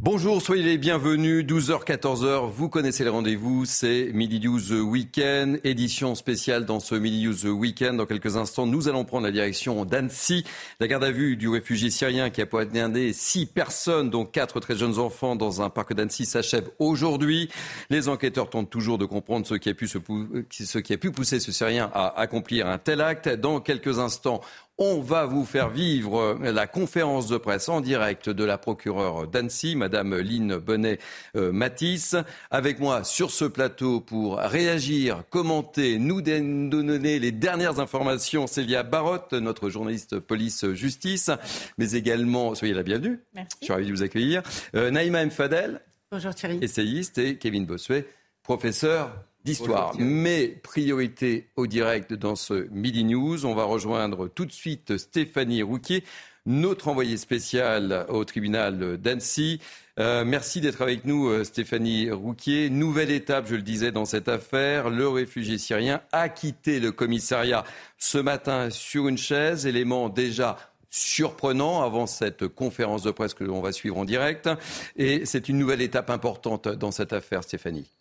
Bonjour, 0.00 0.40
soyez 0.40 0.62
les 0.62 0.78
bienvenus. 0.78 1.44
12h, 1.44 1.84
14h, 1.84 2.52
vous 2.52 2.68
connaissez 2.68 3.02
le 3.02 3.10
rendez-vous. 3.10 3.64
C'est 3.64 4.12
Midi 4.14 4.38
News 4.38 4.72
Weekend, 4.74 5.58
édition 5.64 6.14
spéciale 6.14 6.64
dans 6.64 6.78
ce 6.78 6.94
Midi 6.94 7.26
News 7.26 7.46
Weekend. 7.46 7.96
Dans 7.96 8.06
quelques 8.06 8.36
instants, 8.36 8.64
nous 8.64 8.86
allons 8.86 9.04
prendre 9.04 9.26
la 9.26 9.32
direction 9.32 9.84
d'Annecy. 9.84 10.44
La 10.78 10.86
garde 10.86 11.02
à 11.02 11.10
vue 11.10 11.36
du 11.36 11.48
réfugié 11.48 11.90
syrien 11.90 12.30
qui 12.30 12.40
a 12.40 12.46
poignardé 12.46 13.12
six 13.12 13.44
personnes, 13.44 14.08
dont 14.08 14.24
quatre 14.24 14.60
très 14.60 14.76
jeunes 14.76 15.00
enfants, 15.00 15.34
dans 15.34 15.62
un 15.62 15.68
parc 15.68 15.94
d'Annecy 15.94 16.26
s'achève 16.26 16.70
aujourd'hui. 16.78 17.48
Les 17.90 18.08
enquêteurs 18.08 18.50
tentent 18.50 18.70
toujours 18.70 18.98
de 18.98 19.04
comprendre 19.04 19.48
ce 19.48 19.56
qui 19.56 19.68
a 19.68 19.74
pu, 19.74 19.88
se, 19.88 19.98
ce 20.48 20.78
qui 20.78 20.92
a 20.92 20.96
pu 20.96 21.10
pousser 21.10 21.40
ce 21.40 21.50
Syrien 21.50 21.90
à 21.92 22.20
accomplir 22.20 22.68
un 22.68 22.78
tel 22.78 23.00
acte. 23.00 23.28
Dans 23.28 23.58
quelques 23.58 23.98
instants, 23.98 24.42
on 24.78 25.00
va 25.00 25.26
vous 25.26 25.44
faire 25.44 25.70
vivre 25.70 26.38
la 26.40 26.66
conférence 26.68 27.26
de 27.26 27.36
presse 27.36 27.68
en 27.68 27.80
direct 27.80 28.30
de 28.30 28.44
la 28.44 28.58
procureure 28.58 29.26
d'Annecy, 29.26 29.74
Madame 29.74 30.16
Lynne 30.16 30.56
Bonnet-Matisse. 30.56 32.16
Avec 32.50 32.78
moi 32.78 33.02
sur 33.04 33.30
ce 33.30 33.44
plateau 33.44 34.00
pour 34.00 34.38
réagir, 34.38 35.24
commenter, 35.30 35.98
nous 35.98 36.22
donner 36.22 37.18
les 37.18 37.32
dernières 37.32 37.80
informations, 37.80 38.46
Célia 38.46 38.82
Barotte, 38.84 39.32
notre 39.32 39.68
journaliste 39.68 40.18
police-justice, 40.20 41.30
mais 41.76 41.92
également, 41.92 42.54
soyez 42.54 42.74
la 42.74 42.82
bienvenue. 42.84 43.20
Merci. 43.34 43.56
Je 43.60 43.64
suis 43.64 43.72
ravi 43.72 43.86
de 43.86 43.90
vous 43.92 44.02
accueillir. 44.02 44.42
Euh, 44.74 44.90
Naïma 44.90 45.24
Mfadel, 45.26 45.80
Bonjour 46.12 46.34
Thierry. 46.34 46.58
essayiste, 46.62 47.18
et 47.18 47.36
Kevin 47.36 47.66
Bossuet, 47.66 48.06
professeur 48.42 49.10
d'histoire. 49.44 49.94
Mais 49.98 50.48
priorité 50.48 51.48
au 51.56 51.66
direct 51.66 52.12
dans 52.12 52.36
ce 52.36 52.68
Midi 52.70 53.04
News. 53.04 53.46
On 53.46 53.54
va 53.54 53.64
rejoindre 53.64 54.28
tout 54.28 54.44
de 54.44 54.52
suite 54.52 54.96
Stéphanie 54.98 55.62
Rouquier, 55.62 56.04
notre 56.46 56.88
envoyée 56.88 57.16
spéciale 57.16 58.06
au 58.08 58.24
tribunal 58.24 58.98
d'Annecy. 58.98 59.60
Euh, 59.98 60.24
merci 60.24 60.60
d'être 60.60 60.80
avec 60.80 61.04
nous, 61.04 61.28
euh, 61.28 61.42
Stéphanie 61.42 62.10
Rouquier. 62.10 62.70
Nouvelle 62.70 63.10
étape, 63.10 63.46
je 63.48 63.56
le 63.56 63.62
disais, 63.62 63.90
dans 63.90 64.04
cette 64.04 64.28
affaire. 64.28 64.90
Le 64.90 65.08
réfugié 65.08 65.58
syrien 65.58 66.00
a 66.12 66.28
quitté 66.28 66.78
le 66.78 66.92
commissariat 66.92 67.64
ce 67.98 68.18
matin 68.18 68.70
sur 68.70 69.08
une 69.08 69.18
chaise, 69.18 69.66
élément 69.66 70.08
déjà 70.08 70.56
surprenant 70.90 71.82
avant 71.82 72.06
cette 72.06 72.46
conférence 72.46 73.02
de 73.02 73.10
presse 73.10 73.34
que 73.34 73.44
l'on 73.44 73.60
va 73.60 73.72
suivre 73.72 73.98
en 73.98 74.04
direct. 74.04 74.48
Et 74.96 75.26
c'est 75.26 75.48
une 75.48 75.58
nouvelle 75.58 75.82
étape 75.82 76.10
importante 76.10 76.68
dans 76.68 76.92
cette 76.92 77.12
affaire, 77.12 77.42
Stéphanie. 77.42 77.97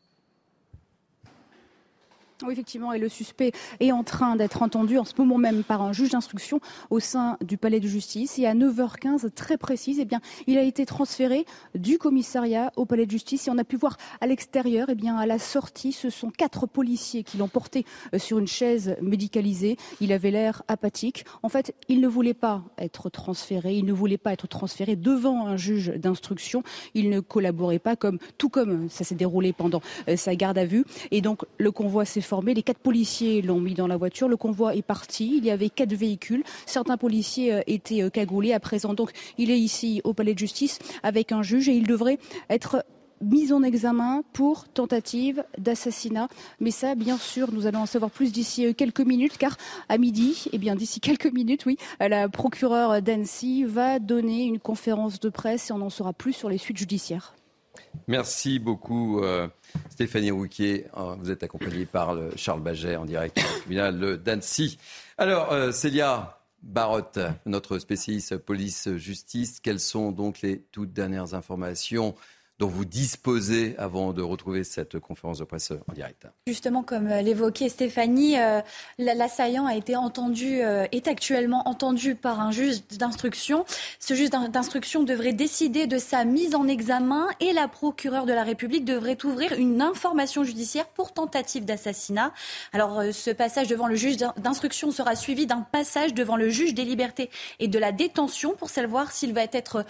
Oui, 2.44 2.54
effectivement, 2.54 2.94
et 2.94 3.00
le 3.00 3.10
suspect 3.10 3.52
est 3.80 3.92
en 3.92 4.04
train 4.04 4.36
d'être 4.36 4.62
entendu 4.62 5.00
en 5.00 5.06
ce 5.06 5.14
moment 5.18 5.40
même 5.40 5.64
par 5.64 5.82
un 5.82 5.92
juge 5.92 6.12
d'instruction 6.12 6.60
au 6.92 7.00
sein 7.00 7.36
du 7.42 7.58
palais 7.58 7.80
de 7.80 7.88
justice. 7.88 8.38
Et 8.38 8.46
à 8.46 8.54
9h15, 8.54 9.32
très 9.32 9.58
précise, 9.58 9.98
eh 10.00 10.06
bien, 10.06 10.22
il 10.46 10.60
a 10.60 10.62
été 10.62 10.86
transféré 10.86 11.46
du 11.74 11.98
commissariat 11.98 12.72
au 12.76 12.86
palais 12.86 13.08
de 13.08 13.12
justice. 13.12 13.48
Et 13.48 13.52
on 13.52 13.58
a 13.58 13.64
pu 13.64 13.76
voir 13.76 13.98
à 14.22 14.28
l'extérieur, 14.28 14.86
eh 14.92 14.94
bien, 14.94 15.18
à 15.18 15.26
la 15.26 15.40
sortie, 15.40 15.92
ce 15.92 16.12
sont 16.12 16.30
quatre 16.30 16.68
policiers 16.68 17.24
qui 17.24 17.38
l'ont 17.38 17.48
porté 17.48 17.86
euh, 18.14 18.20
sur 18.20 18.38
une 18.38 18.48
chaise 18.48 18.96
médicalisée. 19.02 19.76
Il 20.00 20.14
avait 20.14 20.30
l'air 20.30 20.62
apathique. 20.68 21.26
En 21.42 21.50
fait, 21.50 21.74
il 21.88 22.02
ne 22.02 22.08
voulait 22.08 22.36
pas 22.36 22.62
être 22.78 23.10
transféré. 23.10 23.74
Il 23.74 23.86
ne 23.86 23.94
voulait 23.94 24.20
pas 24.20 24.34
être 24.34 24.48
transféré 24.48 24.96
devant 24.96 25.48
un 25.48 25.58
juge 25.58 25.88
d'instruction. 25.88 26.62
Il 26.94 27.10
ne 27.10 27.20
collaborait 27.20 27.80
pas 27.80 27.96
comme, 27.96 28.20
tout 28.38 28.50
comme 28.50 28.90
ça 28.92 29.04
s'est 29.04 29.16
déroulé 29.16 29.54
pendant 29.54 29.82
euh, 30.08 30.16
sa 30.18 30.36
garde 30.36 30.60
à 30.60 30.66
vue. 30.66 30.86
Et 31.10 31.22
donc, 31.22 31.44
le 31.58 31.72
convoi 31.72 32.06
s'est 32.06 32.22
formé. 32.28 32.37
Les 32.46 32.64
quatre 32.64 32.80
policiers 32.80 33.42
l'ont 33.42 33.60
mis 33.60 33.74
dans 33.74 33.88
la 33.88 33.98
voiture. 33.98 34.28
Le 34.28 34.38
convoi 34.38 34.76
est 34.76 34.82
parti. 34.82 35.38
Il 35.38 35.46
y 35.46 35.52
avait 35.52 35.70
quatre 35.70 35.94
véhicules. 35.94 36.44
Certains 36.66 36.98
policiers 36.98 37.54
euh, 37.54 37.62
étaient 37.68 38.04
euh, 38.04 38.10
cagoulés. 38.10 38.54
À 38.54 38.60
présent, 38.60 38.94
donc, 38.94 39.12
il 39.38 39.52
est 39.52 39.60
ici 39.60 40.02
au 40.04 40.14
palais 40.14 40.34
de 40.34 40.40
justice 40.40 40.80
avec 41.04 41.32
un 41.32 41.42
juge 41.42 41.70
et 41.70 41.74
il 41.74 41.88
devrait 41.88 42.20
être 42.50 42.84
mis 43.22 43.52
en 43.52 43.64
examen 43.64 44.22
pour 44.34 44.68
tentative 44.68 45.44
d'assassinat. 45.58 46.28
Mais 46.60 46.72
ça, 46.72 46.94
bien 46.94 47.18
sûr, 47.18 47.52
nous 47.52 47.66
allons 47.66 47.80
en 47.80 47.86
savoir 47.86 48.12
plus 48.12 48.32
d'ici 48.32 48.66
euh, 48.66 48.74
quelques 48.74 49.02
minutes, 49.02 49.38
car 49.38 49.58
à 49.90 49.98
midi, 49.98 50.46
eh 50.52 50.58
bien 50.58 50.76
d'ici 50.76 51.00
quelques 51.02 51.32
minutes, 51.32 51.66
oui, 51.66 51.78
la 52.00 52.30
procureure 52.30 53.02
d'Annecy 53.02 53.64
va 53.64 54.00
donner 54.00 54.44
une 54.44 54.60
conférence 54.60 55.20
de 55.20 55.30
presse 55.30 55.70
et 55.70 55.74
on 55.74 55.82
en 55.82 55.90
saura 55.90 56.14
plus 56.14 56.34
sur 56.34 56.50
les 56.50 56.58
suites 56.58 56.78
judiciaires. 56.78 57.34
Merci 58.08 58.60
beaucoup, 58.60 59.22
euh, 59.22 59.48
Stéphanie 59.90 60.32
Rouquier. 60.32 60.86
Euh, 60.98 61.16
Vous 61.20 61.32
êtes 61.32 61.44
accompagnée 61.44 61.86
par 61.86 62.14
le 62.14 62.32
Charles 62.36 62.62
Baget 62.62 62.96
en 62.96 63.06
direct 63.06 63.38
du 63.38 63.44
tribunal 63.44 64.18
d'Annecy. 64.18 64.78
Alors, 65.18 65.52
euh, 65.52 65.72
Célia 65.72 66.40
Barotte, 66.64 67.20
notre 67.46 67.80
spécialiste 67.80 68.38
police-justice, 68.38 69.60
quelles 69.60 69.80
sont 69.80 70.12
donc 70.12 70.42
les 70.42 70.60
toutes 70.72 70.94
dernières 70.94 71.34
informations 71.34 72.16
dont 72.60 72.68
vous 72.68 72.86
disposez 72.86 73.76
avant 73.78 74.14
de 74.14 74.22
retrouver 74.22 74.64
cette 74.64 75.00
conférence 75.00 75.40
de 75.40 75.44
presse 75.44 75.72
en 75.88 75.94
direct 75.94 76.26
Justement, 76.48 76.82
comme 76.82 77.08
euh, 77.08 77.22
l'évoquait 77.22 77.70
Stéphanie, 77.70 78.40
euh, 78.40 78.62
la- 78.98 79.14
l'assaillant 79.14 79.66
a 79.68 79.76
été 79.76 79.96
entendu, 79.96 80.62
euh, 80.62 80.86
est 80.92 81.08
actuellement 81.08 81.68
entendu 81.68 82.16
par 82.16 82.40
un 82.40 82.50
juge 82.52 82.82
d'instruction. 82.98 83.64
Ce 84.00 84.14
juge 84.16 84.30
d'in- 84.32 84.50
d'instruction 84.50 85.04
devrait 85.04 85.34
décider 85.34 85.86
de 85.86 85.98
sa 86.00 86.26
mise 86.26 86.56
en 86.56 86.68
examen 86.68 87.28
et 87.40 87.54
la 87.54 87.68
procureure 87.68 88.26
de 88.26 88.34
la 88.34 88.44
République 88.44 88.86
devrait 88.86 89.24
ouvrir 89.24 89.54
une 89.54 89.82
information 89.82 90.44
judiciaire 90.44 90.88
pour 90.88 91.14
tentative 91.14 91.64
d'assassinat. 91.66 92.34
Alors, 92.74 93.04
ce 93.12 93.30
passage 93.32 93.68
devant 93.68 93.88
le 93.88 93.96
juge 93.96 94.18
d'in- 94.18 94.34
d'instruction 94.38 94.90
sera 94.92 95.16
suivi 95.16 95.46
d'un 95.46 95.62
passage 95.62 96.14
devant 96.16 96.36
le 96.38 96.50
juge 96.50 96.74
des 96.74 96.86
libertés 96.86 97.30
et 97.60 97.68
de 97.68 97.78
la 97.78 97.92
détention 97.92 98.56
pour 98.56 98.70
savoir 98.70 99.12
s'il 99.12 99.34
va 99.34 99.44
être 99.44 99.86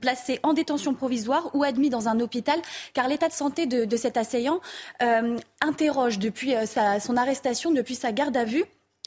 placé 0.00 0.40
en 0.42 0.54
détention 0.54 0.94
provisoire 0.94 1.50
ou 1.54 1.62
admis 1.62 1.90
dans 1.90 2.05
un 2.08 2.20
hôpital, 2.20 2.60
car 2.94 3.08
l'état 3.08 3.28
de 3.28 3.32
santé 3.32 3.66
de, 3.66 3.96
cet 3.96 4.16
assaillant 4.16 4.60
euh, 5.02 5.36
interroge 5.60 6.18
depuis 6.18 6.54
euh, 6.54 6.64
son 7.00 7.16
arrestation, 7.16 7.70
depuis 7.70 7.94
sa 7.94 8.12
garde 8.12 8.36
à 8.36 8.44
vue 8.44 8.64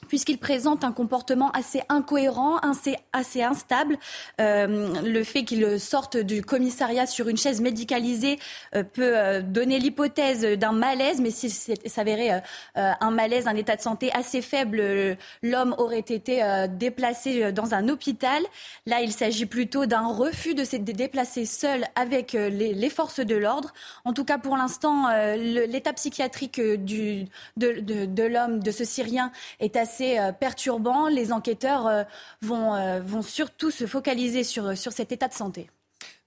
puisqu'il 0.07 0.37
présente 0.37 0.83
un 0.83 0.91
comportement 0.91 1.51
assez 1.51 1.81
incohérent, 1.89 2.57
assez, 2.57 2.95
assez 3.13 3.43
instable. 3.43 3.97
Euh, 4.39 5.01
le 5.03 5.23
fait 5.23 5.43
qu'il 5.43 5.79
sorte 5.79 6.17
du 6.17 6.41
commissariat 6.41 7.05
sur 7.05 7.27
une 7.27 7.37
chaise 7.37 7.61
médicalisée 7.61 8.39
euh, 8.75 8.83
peut 8.83 9.17
euh, 9.17 9.41
donner 9.41 9.79
l'hypothèse 9.79 10.41
d'un 10.57 10.71
malaise, 10.71 11.19
mais 11.21 11.31
s'est- 11.31 11.87
s'avérait 11.87 12.41
un 12.75 13.11
malaise, 13.11 13.47
un 13.47 13.55
état 13.55 13.75
de 13.75 13.81
santé 13.81 14.11
assez 14.13 14.41
faible, 14.41 15.17
l'homme 15.41 15.75
aurait 15.77 15.99
été 15.99 16.41
déplacé 16.69 17.51
dans 17.51 17.73
un 17.73 17.89
hôpital. 17.89 18.43
Là, 18.85 19.01
il 19.01 19.11
s'agit 19.11 19.45
plutôt 19.45 19.85
d'un 19.85 20.07
refus 20.07 20.53
de 20.55 20.63
se 20.63 20.75
dé- 20.77 20.93
déplacer 20.93 21.45
seul 21.45 21.85
avec 21.95 22.33
les, 22.33 22.89
forces 22.89 23.19
de 23.19 23.35
l'ordre. 23.35 23.73
En 24.05 24.13
tout 24.13 24.23
cas, 24.25 24.37
pour 24.37 24.57
l'instant, 24.57 25.09
l'état 25.35 25.93
psychiatrique 25.93 26.59
de- 26.59 27.25
de 27.57 28.23
l'homme, 28.23 28.59
de 28.61 28.71
ce 28.71 28.83
Syrien, 28.83 29.31
est 29.59 29.75
assez 29.75 29.88
euh, 30.01 30.31
perturbant. 30.31 31.07
Les 31.07 31.31
enquêteurs 31.31 31.87
euh, 31.87 32.03
vont, 32.41 32.75
euh, 32.75 32.99
vont 32.99 33.21
surtout 33.21 33.71
se 33.71 33.85
focaliser 33.85 34.43
sur, 34.43 34.75
cet 34.75 35.11
état 35.11 35.27
de 35.27 35.33
santé. 35.33 35.69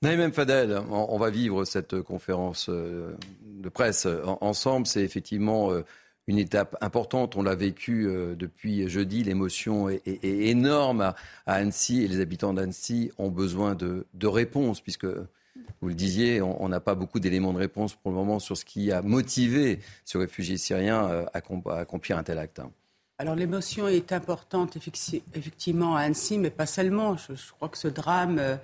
Naïm 0.02 0.32
Fadel, 0.32 0.80
on, 0.90 1.16
va 1.16 1.30
vivre 1.30 1.64
cette 1.64 2.02
conférence 2.02 2.68
de 2.68 3.68
presse 3.72 4.06
en- 4.06 4.38
ensemble. 4.40 4.86
C'est 4.86 5.02
effectivement 5.02 5.70
une 6.26 6.38
étape 6.38 6.76
importante. 6.80 7.36
On 7.36 7.42
l'a 7.42 7.54
vécu 7.54 8.08
depuis 8.36 8.88
jeudi. 8.88 9.22
L'émotion 9.22 9.88
est, 9.88 10.02
énorme 10.24 11.00
à, 11.02 11.14
Annecy 11.46 12.02
et 12.02 12.08
les 12.08 12.20
habitants 12.20 12.52
d'Annecy 12.52 13.12
ont 13.16 13.30
besoin 13.30 13.76
de, 13.76 14.04
réponses 14.26 14.80
puisque 14.80 15.06
vous 15.06 15.88
le 15.88 15.94
disiez, 15.94 16.42
on 16.42 16.68
n'a 16.68 16.80
pas 16.80 16.96
beaucoup 16.96 17.20
d'éléments 17.20 17.52
de 17.52 17.58
réponse 17.58 17.94
pour 17.94 18.10
le 18.10 18.16
moment 18.16 18.40
sur 18.40 18.56
ce 18.56 18.64
qui 18.64 18.90
a 18.90 19.02
motivé 19.02 19.78
ce 20.04 20.18
réfugié 20.18 20.56
syrien 20.56 21.28
à 21.32 21.38
accomplir 21.78 22.18
un 22.18 22.24
tel 22.24 22.38
acte. 22.38 22.60
Alors 23.18 23.36
l'émotion 23.36 23.88
est 23.88 24.12
importante 24.12 24.76
effecti- 24.76 25.22
effectivement 25.34 25.96
à 25.96 26.00
Annecy, 26.00 26.38
mais 26.38 26.50
pas 26.50 26.66
seulement. 26.66 27.16
Je, 27.16 27.34
crois 27.52 27.68
que 27.68 27.78
ce 27.78 27.88
drame 27.88 28.38
euh, 28.38 28.56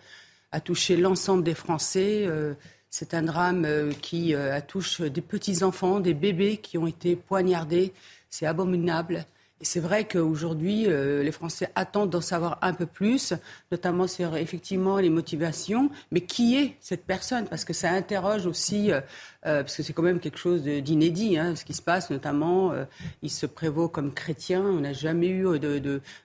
a 0.53 0.61
touché 0.61 0.97
l'ensemble 0.97 1.45
des 1.45 1.55
Français. 1.55 2.25
Euh, 2.27 2.55
c'est 2.91 3.15
un 3.15 3.23
drame 3.23 3.65
euh, 3.65 3.93
qui 3.93 4.35
euh, 4.35 4.59
touche 4.67 5.01
des 5.01 5.21
petits-enfants, 5.21 6.01
des 6.01 6.15
bébés 6.15 6.57
qui 6.57 6.79
ont 6.79 6.87
été 6.87 7.17
poignardés. 7.17 7.93
C'est 8.31 8.47
abominable. 8.47 9.27
Et 9.61 9.65
c'est 9.65 9.81
vrai 9.81 10.07
qu'aujourd'hui, 10.07 10.85
les 10.87 11.33
Français 11.33 11.69
attendent 11.75 12.11
d'en 12.11 12.21
savoir 12.21 12.59
un 12.63 12.73
peu 12.73 12.87
plus, 12.87 13.35
notamment 13.73 14.07
sur 14.07 14.37
effectivement 14.37 14.99
les 14.99 15.11
motivations. 15.11 15.91
Mais 16.13 16.21
qui 16.21 16.57
est 16.57 16.77
cette 16.79 17.05
personne? 17.05 17.49
Parce 17.49 17.65
que 17.65 17.73
ça 17.73 17.91
interroge 17.91 18.47
aussi 18.47 18.93
euh, 19.47 19.59
euh, 19.59 19.63
parce 19.63 19.77
que 19.77 19.83
c'est 19.83 19.93
quand 19.93 20.03
même 20.03 20.21
quelque 20.21 20.39
chose 20.39 20.63
d'inédit, 20.63 21.39
hein, 21.39 21.55
ce 21.57 21.65
qui 21.65 21.75
se 21.75 21.83
passe, 21.83 22.11
notamment, 22.11 22.73
euh, 22.73 22.85
il 23.23 23.31
se 23.31 23.47
prévaut 23.47 23.89
comme 23.89 24.13
chrétien, 24.13 24.63
on 24.63 24.81
n'a 24.81 24.93
jamais 24.93 25.29
eu 25.29 25.47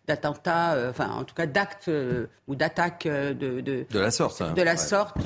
d'attentat, 0.08 0.76
de, 0.76 0.80
euh, 0.80 0.90
enfin 0.90 1.10
en 1.12 1.24
tout 1.24 1.36
cas 1.36 1.46
d'actes 1.46 1.90
ou 2.48 2.56
d'attaques 2.56 3.08
de, 3.08 3.62
de, 3.62 3.86
la 3.94 4.12
sorte, 4.12 4.42
hein. 4.42 4.54
de 4.54 4.62
la 4.62 4.78
sorte 4.78 5.18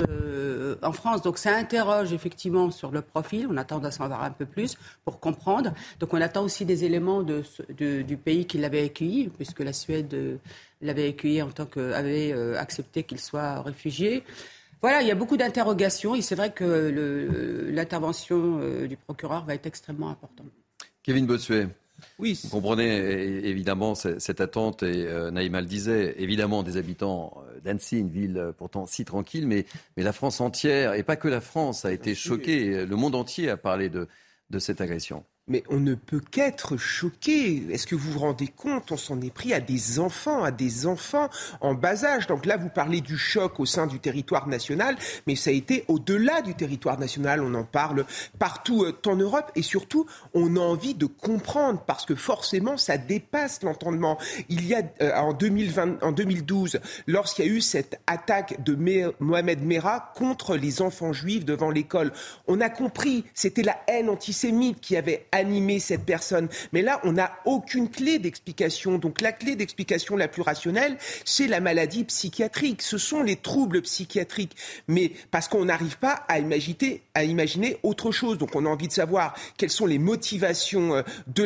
en 0.82 0.92
France. 0.92 1.22
Donc 1.22 1.38
ça 1.38 1.56
interroge 1.56 2.14
effectivement 2.14 2.70
sur 2.72 2.92
le 2.92 3.02
profil, 3.02 3.48
on 3.50 3.58
attend 3.58 3.80
d'en 3.80 3.92
savoir 3.92 4.24
un 4.24 4.32
peu 4.32 4.46
plus 4.46 4.78
pour 5.04 5.20
comprendre. 5.20 5.74
Donc 6.00 6.14
on 6.14 6.22
attend 6.22 6.44
aussi 6.44 6.66
des 6.66 6.84
éléments 6.84 7.24
du 7.24 8.18
pays 8.18 8.46
qui 8.46 8.58
l'avait 8.58 8.84
accueilli, 8.86 9.30
puisque 9.30 9.62
la 9.62 9.74
Suède 9.74 10.40
l'avait 10.82 11.10
accueilli 11.10 11.42
en 11.42 11.50
tant 11.50 11.66
qu'avait 11.66 12.34
accepté 12.58 13.04
qu'il 13.04 13.20
soit 13.20 13.62
réfugié. 13.62 14.24
Voilà, 14.82 15.02
il 15.02 15.08
y 15.08 15.12
a 15.12 15.16
beaucoup 15.16 15.38
d'interrogations 15.38 16.16
et 16.16 16.22
c'est 16.22 16.36
vrai 16.36 16.52
que 16.52 17.70
l'intervention 17.72 18.60
euh, 18.62 18.88
du 18.88 18.98
procureur 18.98 19.46
va 19.46 19.56
être 19.56 19.66
extrêmement 19.66 20.10
importante. 20.10 20.48
Kevin 21.04 21.26
Bossuet. 21.26 21.68
Oui. 22.20 22.40
Vous 22.44 22.50
comprenez 22.50 22.96
évidemment 23.48 23.96
cette 23.96 24.40
attente, 24.40 24.84
et 24.84 25.08
euh, 25.08 25.32
Naïma 25.32 25.62
le 25.62 25.68
disait, 25.68 26.14
évidemment 26.20 26.62
des 26.62 26.78
habitants 26.78 27.42
euh, 27.50 27.60
d'Annecy, 27.62 27.98
une 27.98 28.12
ville 28.12 28.52
pourtant 28.56 28.86
si 28.86 29.04
tranquille, 29.04 29.48
mais, 29.48 29.66
mais 29.96 30.04
la 30.04 30.14
France 30.14 30.40
entière, 30.40 30.94
et 30.94 31.02
pas 31.02 31.16
que 31.16 31.28
la 31.28 31.42
France, 31.42 31.86
a 31.86 31.92
été 31.92 32.14
choquée, 32.14 32.86
le 32.86 32.96
monde 32.96 33.16
entier 33.16 33.50
a 33.50 33.58
parlé 33.58 33.90
de, 33.90 34.08
de 34.52 34.60
cette 34.60 34.80
agression 34.80 35.24
mais 35.48 35.64
on 35.70 35.80
ne 35.80 35.96
peut 35.96 36.20
qu'être 36.20 36.78
choqué. 36.78 37.64
Est-ce 37.72 37.88
que 37.88 37.96
vous 37.96 38.12
vous 38.12 38.20
rendez 38.20 38.48
compte 38.48 38.92
On 38.92 38.98
s'en 38.98 39.22
est 39.22 39.34
pris 39.34 39.54
à 39.54 39.60
des 39.60 40.00
enfants, 40.00 40.44
à 40.44 40.52
des 40.52 40.86
enfants 40.86 41.30
en 41.62 41.74
bas 41.74 42.04
âge. 42.04 42.28
Donc 42.28 42.46
là, 42.46 42.58
vous 42.58 42.70
parlez 42.70 43.02
du 43.02 43.18
choc 43.18 43.60
au 43.60 43.66
sein 43.66 43.88
du 43.88 44.00
territoire 44.00 44.48
national, 44.48 44.98
mais 45.26 45.36
ça 45.36 45.50
a 45.50 45.54
été 45.54 45.86
au-delà 45.88 46.42
du 46.42 46.54
territoire 46.54 47.00
national. 47.00 47.42
On 47.42 47.54
en 47.54 47.64
parle 47.64 48.06
partout 48.40 48.84
euh, 48.84 48.94
en 49.06 49.16
Europe 49.16 49.52
et 49.56 49.62
surtout, 49.62 50.06
on 50.34 50.58
a 50.58 50.60
envie 50.60 50.96
de 50.96 51.06
comprendre 51.06 51.82
parce 51.88 52.06
que 52.06 52.16
forcément, 52.16 52.76
ça 52.76 52.98
dépasse 52.98 53.64
l'entendement. 53.64 54.18
Il 54.50 54.66
y 54.68 54.76
a 54.76 54.82
euh, 55.02 55.16
en, 55.16 55.34
2020, 55.34 56.04
en 56.04 56.12
2012, 56.12 56.80
lorsqu'il 57.08 57.46
y 57.46 57.50
a 57.50 57.52
eu 57.52 57.62
cette 57.62 58.02
attaque 58.06 58.62
de 58.64 58.78
Mohamed 59.20 59.64
Merah 59.64 60.12
contre 60.16 60.58
les 60.58 60.82
enfants 60.82 61.14
juifs 61.14 61.46
devant 61.46 61.70
l'école, 61.70 62.12
on 62.48 62.60
a 62.60 62.70
compris, 62.70 63.24
c'était 63.34 63.64
la 63.64 63.78
haine 63.88 64.10
antisémite 64.10 64.82
qui 64.82 64.98
avait 64.98 65.26
animer 65.38 65.80
cette 65.80 66.06
personne. 66.06 66.50
Mais 66.74 66.82
là, 66.82 67.00
on 67.04 67.14
n'a 67.14 67.40
aucune 67.46 67.90
clé 67.90 68.20
d'explication. 68.20 68.98
Donc 68.98 69.22
la 69.22 69.32
clé 69.32 69.56
d'explication 69.56 70.16
la 70.16 70.28
plus 70.28 70.42
rationnelle, 70.42 70.98
c'est 71.26 71.48
la 71.48 71.60
maladie 71.60 72.04
psychiatrique. 72.04 72.82
Ce 72.82 72.98
sont 72.98 73.24
les 73.24 73.36
troubles 73.36 73.82
psychiatriques. 73.82 74.56
Mais 74.88 75.12
parce 75.32 75.48
qu'on 75.48 75.66
n'arrive 75.66 75.98
pas 75.98 76.26
à 76.28 76.40
imaginer, 76.40 77.02
à 77.14 77.24
imaginer 77.24 77.78
autre 77.84 78.12
chose. 78.12 78.38
Donc 78.38 78.56
on 78.56 78.66
a 78.66 78.70
envie 78.70 78.88
de 78.88 78.94
savoir 78.94 79.36
quelles 79.58 79.72
sont 79.72 79.86
les 79.86 80.00
motivations 80.00 80.96
euh, 80.96 81.02
de 81.28 81.44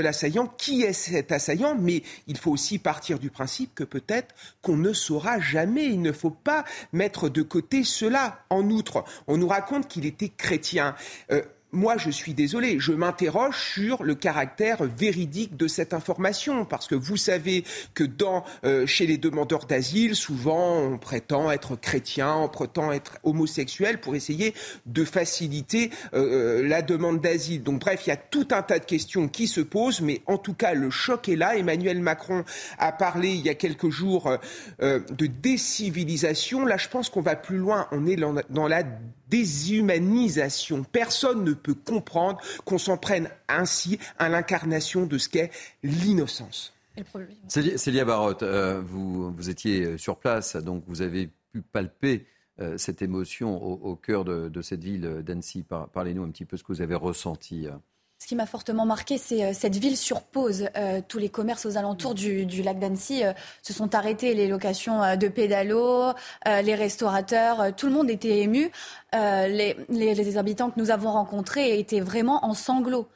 l'assaillant, 0.00 0.46
qui 0.58 0.82
est 0.82 0.92
cet 0.92 1.32
assaillant, 1.32 1.76
mais 1.78 2.02
il 2.26 2.36
faut 2.36 2.50
aussi 2.50 2.78
partir 2.78 3.18
du 3.18 3.30
principe 3.30 3.74
que 3.74 3.84
peut-être 3.84 4.34
qu'on 4.62 4.76
ne 4.76 4.92
saura 4.92 5.40
jamais. 5.40 5.86
Il 5.86 6.02
ne 6.02 6.12
faut 6.12 6.30
pas 6.30 6.64
mettre 6.92 7.28
de 7.28 7.42
côté 7.42 7.84
cela. 7.84 8.44
En 8.50 8.68
outre, 8.70 9.04
on 9.26 9.36
nous 9.36 9.48
raconte 9.48 9.88
qu'il 9.88 10.06
était 10.06 10.28
chrétien. 10.28 10.94
Euh, 11.30 11.42
moi, 11.74 11.96
je 11.98 12.10
suis 12.10 12.34
désolé, 12.34 12.78
je 12.78 12.92
m'interroge 12.92 13.56
sur 13.74 14.02
le 14.02 14.14
caractère 14.14 14.84
véridique 14.84 15.56
de 15.56 15.68
cette 15.68 15.92
information, 15.92 16.64
parce 16.64 16.86
que 16.86 16.94
vous 16.94 17.16
savez 17.16 17.64
que 17.94 18.04
dans, 18.04 18.44
euh, 18.64 18.86
chez 18.86 19.06
les 19.06 19.18
demandeurs 19.18 19.66
d'asile, 19.66 20.14
souvent, 20.14 20.78
on 20.78 20.98
prétend 20.98 21.50
être 21.50 21.76
chrétien, 21.76 22.34
on 22.34 22.48
prétend 22.48 22.92
être 22.92 23.18
homosexuel 23.24 24.00
pour 24.00 24.14
essayer 24.14 24.54
de 24.86 25.04
faciliter 25.04 25.90
euh, 26.14 26.60
euh, 26.62 26.68
la 26.68 26.82
demande 26.82 27.20
d'asile. 27.20 27.62
Donc, 27.62 27.80
bref, 27.80 28.02
il 28.06 28.10
y 28.10 28.12
a 28.12 28.16
tout 28.16 28.48
un 28.52 28.62
tas 28.62 28.78
de 28.78 28.84
questions 28.84 29.28
qui 29.28 29.46
se 29.46 29.60
posent, 29.60 30.00
mais 30.00 30.22
en 30.26 30.38
tout 30.38 30.54
cas, 30.54 30.74
le 30.74 30.90
choc 30.90 31.28
est 31.28 31.36
là. 31.36 31.56
Emmanuel 31.56 32.00
Macron 32.00 32.44
a 32.78 32.92
parlé 32.92 33.30
il 33.30 33.40
y 33.40 33.48
a 33.48 33.54
quelques 33.54 33.90
jours 33.90 34.30
de 34.80 35.26
décivilisation. 35.26 36.64
Là, 36.64 36.76
je 36.76 36.88
pense 36.88 37.08
qu'on 37.08 37.20
va 37.20 37.36
plus 37.36 37.58
loin. 37.58 37.88
On 37.90 38.06
est 38.06 38.16
dans 38.16 38.68
la 38.68 38.82
déshumanisation. 39.28 40.84
Personne 40.84 41.44
ne 41.44 41.52
peut 41.52 41.74
comprendre 41.74 42.40
qu'on 42.64 42.78
s'en 42.78 42.96
prenne 42.96 43.28
ainsi 43.48 43.98
à 44.18 44.28
l'incarnation 44.28 45.06
de 45.06 45.18
ce 45.18 45.28
qu'est 45.28 45.50
l'innocence. 45.82 46.74
Célia 47.48 48.04
Barotte, 48.04 48.42
euh, 48.42 48.80
vous, 48.84 49.32
vous, 49.32 49.50
étiez 49.50 49.84
euh, 49.84 49.98
sur 49.98 50.16
place, 50.16 50.56
donc 50.56 50.84
vous 50.86 51.02
avez 51.02 51.28
pu 51.52 51.60
palper 51.60 52.26
euh, 52.60 52.78
cette 52.78 53.02
émotion 53.02 53.60
au, 53.60 53.96
cœur 53.96 54.24
de, 54.24 54.48
de, 54.48 54.62
cette 54.62 54.84
ville 54.84 55.22
d'Annecy. 55.24 55.64
Parlez-nous 55.92 56.22
un 56.22 56.30
petit 56.30 56.44
peu 56.44 56.56
ce 56.56 56.62
que 56.62 56.72
vous 56.72 56.82
avez 56.82 56.94
ressenti. 56.94 57.66
Ce 58.24 58.26
qui 58.26 58.36
m'a 58.36 58.46
fortement 58.46 58.86
marqué, 58.86 59.18
c'est 59.18 59.44
euh, 59.44 59.52
cette 59.52 59.76
ville 59.76 59.98
sur 59.98 60.22
pause. 60.22 60.70
Euh, 60.78 61.02
tous 61.06 61.18
les 61.18 61.28
commerces 61.28 61.66
aux 61.66 61.76
alentours 61.76 62.14
du, 62.14 62.46
lac 62.62 62.78
d'Annecy 62.78 63.22
euh, 63.22 63.34
se 63.60 63.74
sont 63.74 63.94
arrêtés, 63.94 64.32
les 64.32 64.48
locations 64.48 65.14
de 65.18 65.28
pédalos, 65.28 66.14
les 66.46 66.74
restaurateurs, 66.74 67.76
tout 67.76 67.86
le 67.86 67.92
monde 67.92 68.08
était 68.08 68.38
ému. 68.38 68.70
Les, 69.12 69.76
les, 69.90 70.38
habitants 70.38 70.70
que 70.70 70.80
nous 70.80 70.90
avons 70.90 71.12
rencontrés 71.12 71.78
étaient 71.78 72.00
vraiment 72.00 72.42
en 72.46 72.54
sanglots 72.54 73.08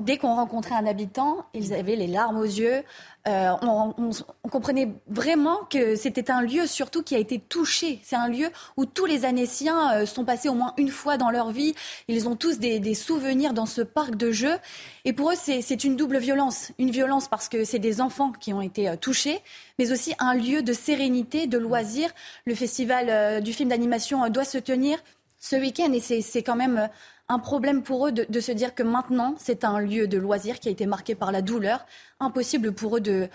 dès 0.00 0.16
qu'on 0.16 0.34
rencontrait 0.34 0.74
un 0.76 0.86
habitant, 0.86 1.44
ils 1.52 1.74
avaient 1.74 1.96
les 1.96 2.06
larmes 2.06 2.38
aux 2.38 2.44
yeux. 2.44 2.84
Euh, 3.26 3.50
on, 3.62 4.10
comprenait 4.48 4.92
vraiment 5.08 5.58
que 5.68 5.96
c'était 5.96 6.30
un 6.30 6.40
lieu 6.40 6.68
surtout 6.68 7.02
qui 7.02 7.16
a 7.16 7.18
été 7.18 7.40
touché. 7.40 7.98
C'est 8.04 8.14
un 8.14 8.28
lieu 8.28 8.48
où 8.76 8.86
tous 8.86 9.06
les 9.06 9.24
Annéciens 9.24 9.92
euh, 9.92 10.06
sont 10.06 10.24
passés 10.24 10.48
au 10.48 10.54
moins 10.54 10.72
une 10.76 10.90
fois 10.90 11.16
dans 11.16 11.30
leur 11.30 11.50
vie. 11.50 11.74
Ils 12.06 12.28
ont 12.28 12.36
tous 12.36 12.60
des, 12.60 12.94
souvenirs 12.94 13.52
dans 13.52 13.66
ce 13.66 13.82
parc 13.82 14.14
de 14.14 14.30
jeux. 14.30 14.56
Et 15.04 15.12
pour 15.12 15.32
eux, 15.32 15.36
c'est 15.36 15.84
une 15.84 15.96
double 15.96 16.18
violence. 16.18 16.70
Une 16.78 16.90
violence 16.90 17.26
parce 17.26 17.48
que 17.48 17.64
c'est 17.64 17.80
des 17.80 18.00
enfants 18.00 18.30
qui 18.30 18.52
ont 18.52 18.62
été 18.62 18.88
euh, 18.88 18.96
touchés, 18.96 19.40
mais 19.80 19.90
aussi 19.90 20.14
un 20.20 20.34
lieu 20.34 20.62
de 20.62 20.72
sérénité, 20.72 21.48
de 21.48 21.58
loisirs. 21.58 22.10
Le 22.44 22.54
festival 22.54 23.42
du 23.42 23.52
film 23.52 23.70
d'animation 23.70 24.28
doit 24.28 24.44
se 24.44 24.58
tenir 24.58 24.98
ce 25.40 25.56
week-end 25.56 25.92
et 25.92 26.00
c'est 26.00 26.42
quand 26.42 26.56
même 26.56 26.88
un 27.28 27.38
problème 27.38 27.82
pour 27.82 28.06
eux 28.06 28.12
de, 28.12 28.40
se 28.40 28.52
dire 28.52 28.74
que 28.74 28.82
maintenant, 28.82 29.34
c'est 29.38 29.64
un 29.64 29.80
lieu 29.80 30.06
de 30.06 30.18
loisir 30.18 30.60
qui 30.60 30.68
a 30.68 30.70
été 30.70 30.86
marqué 30.86 31.14
par 31.14 31.32
la 31.32 31.42
douleur. 31.42 31.84
Impossible 32.20 32.72
pour 32.72 32.98
eux 32.98 33.00
de, 33.00 33.28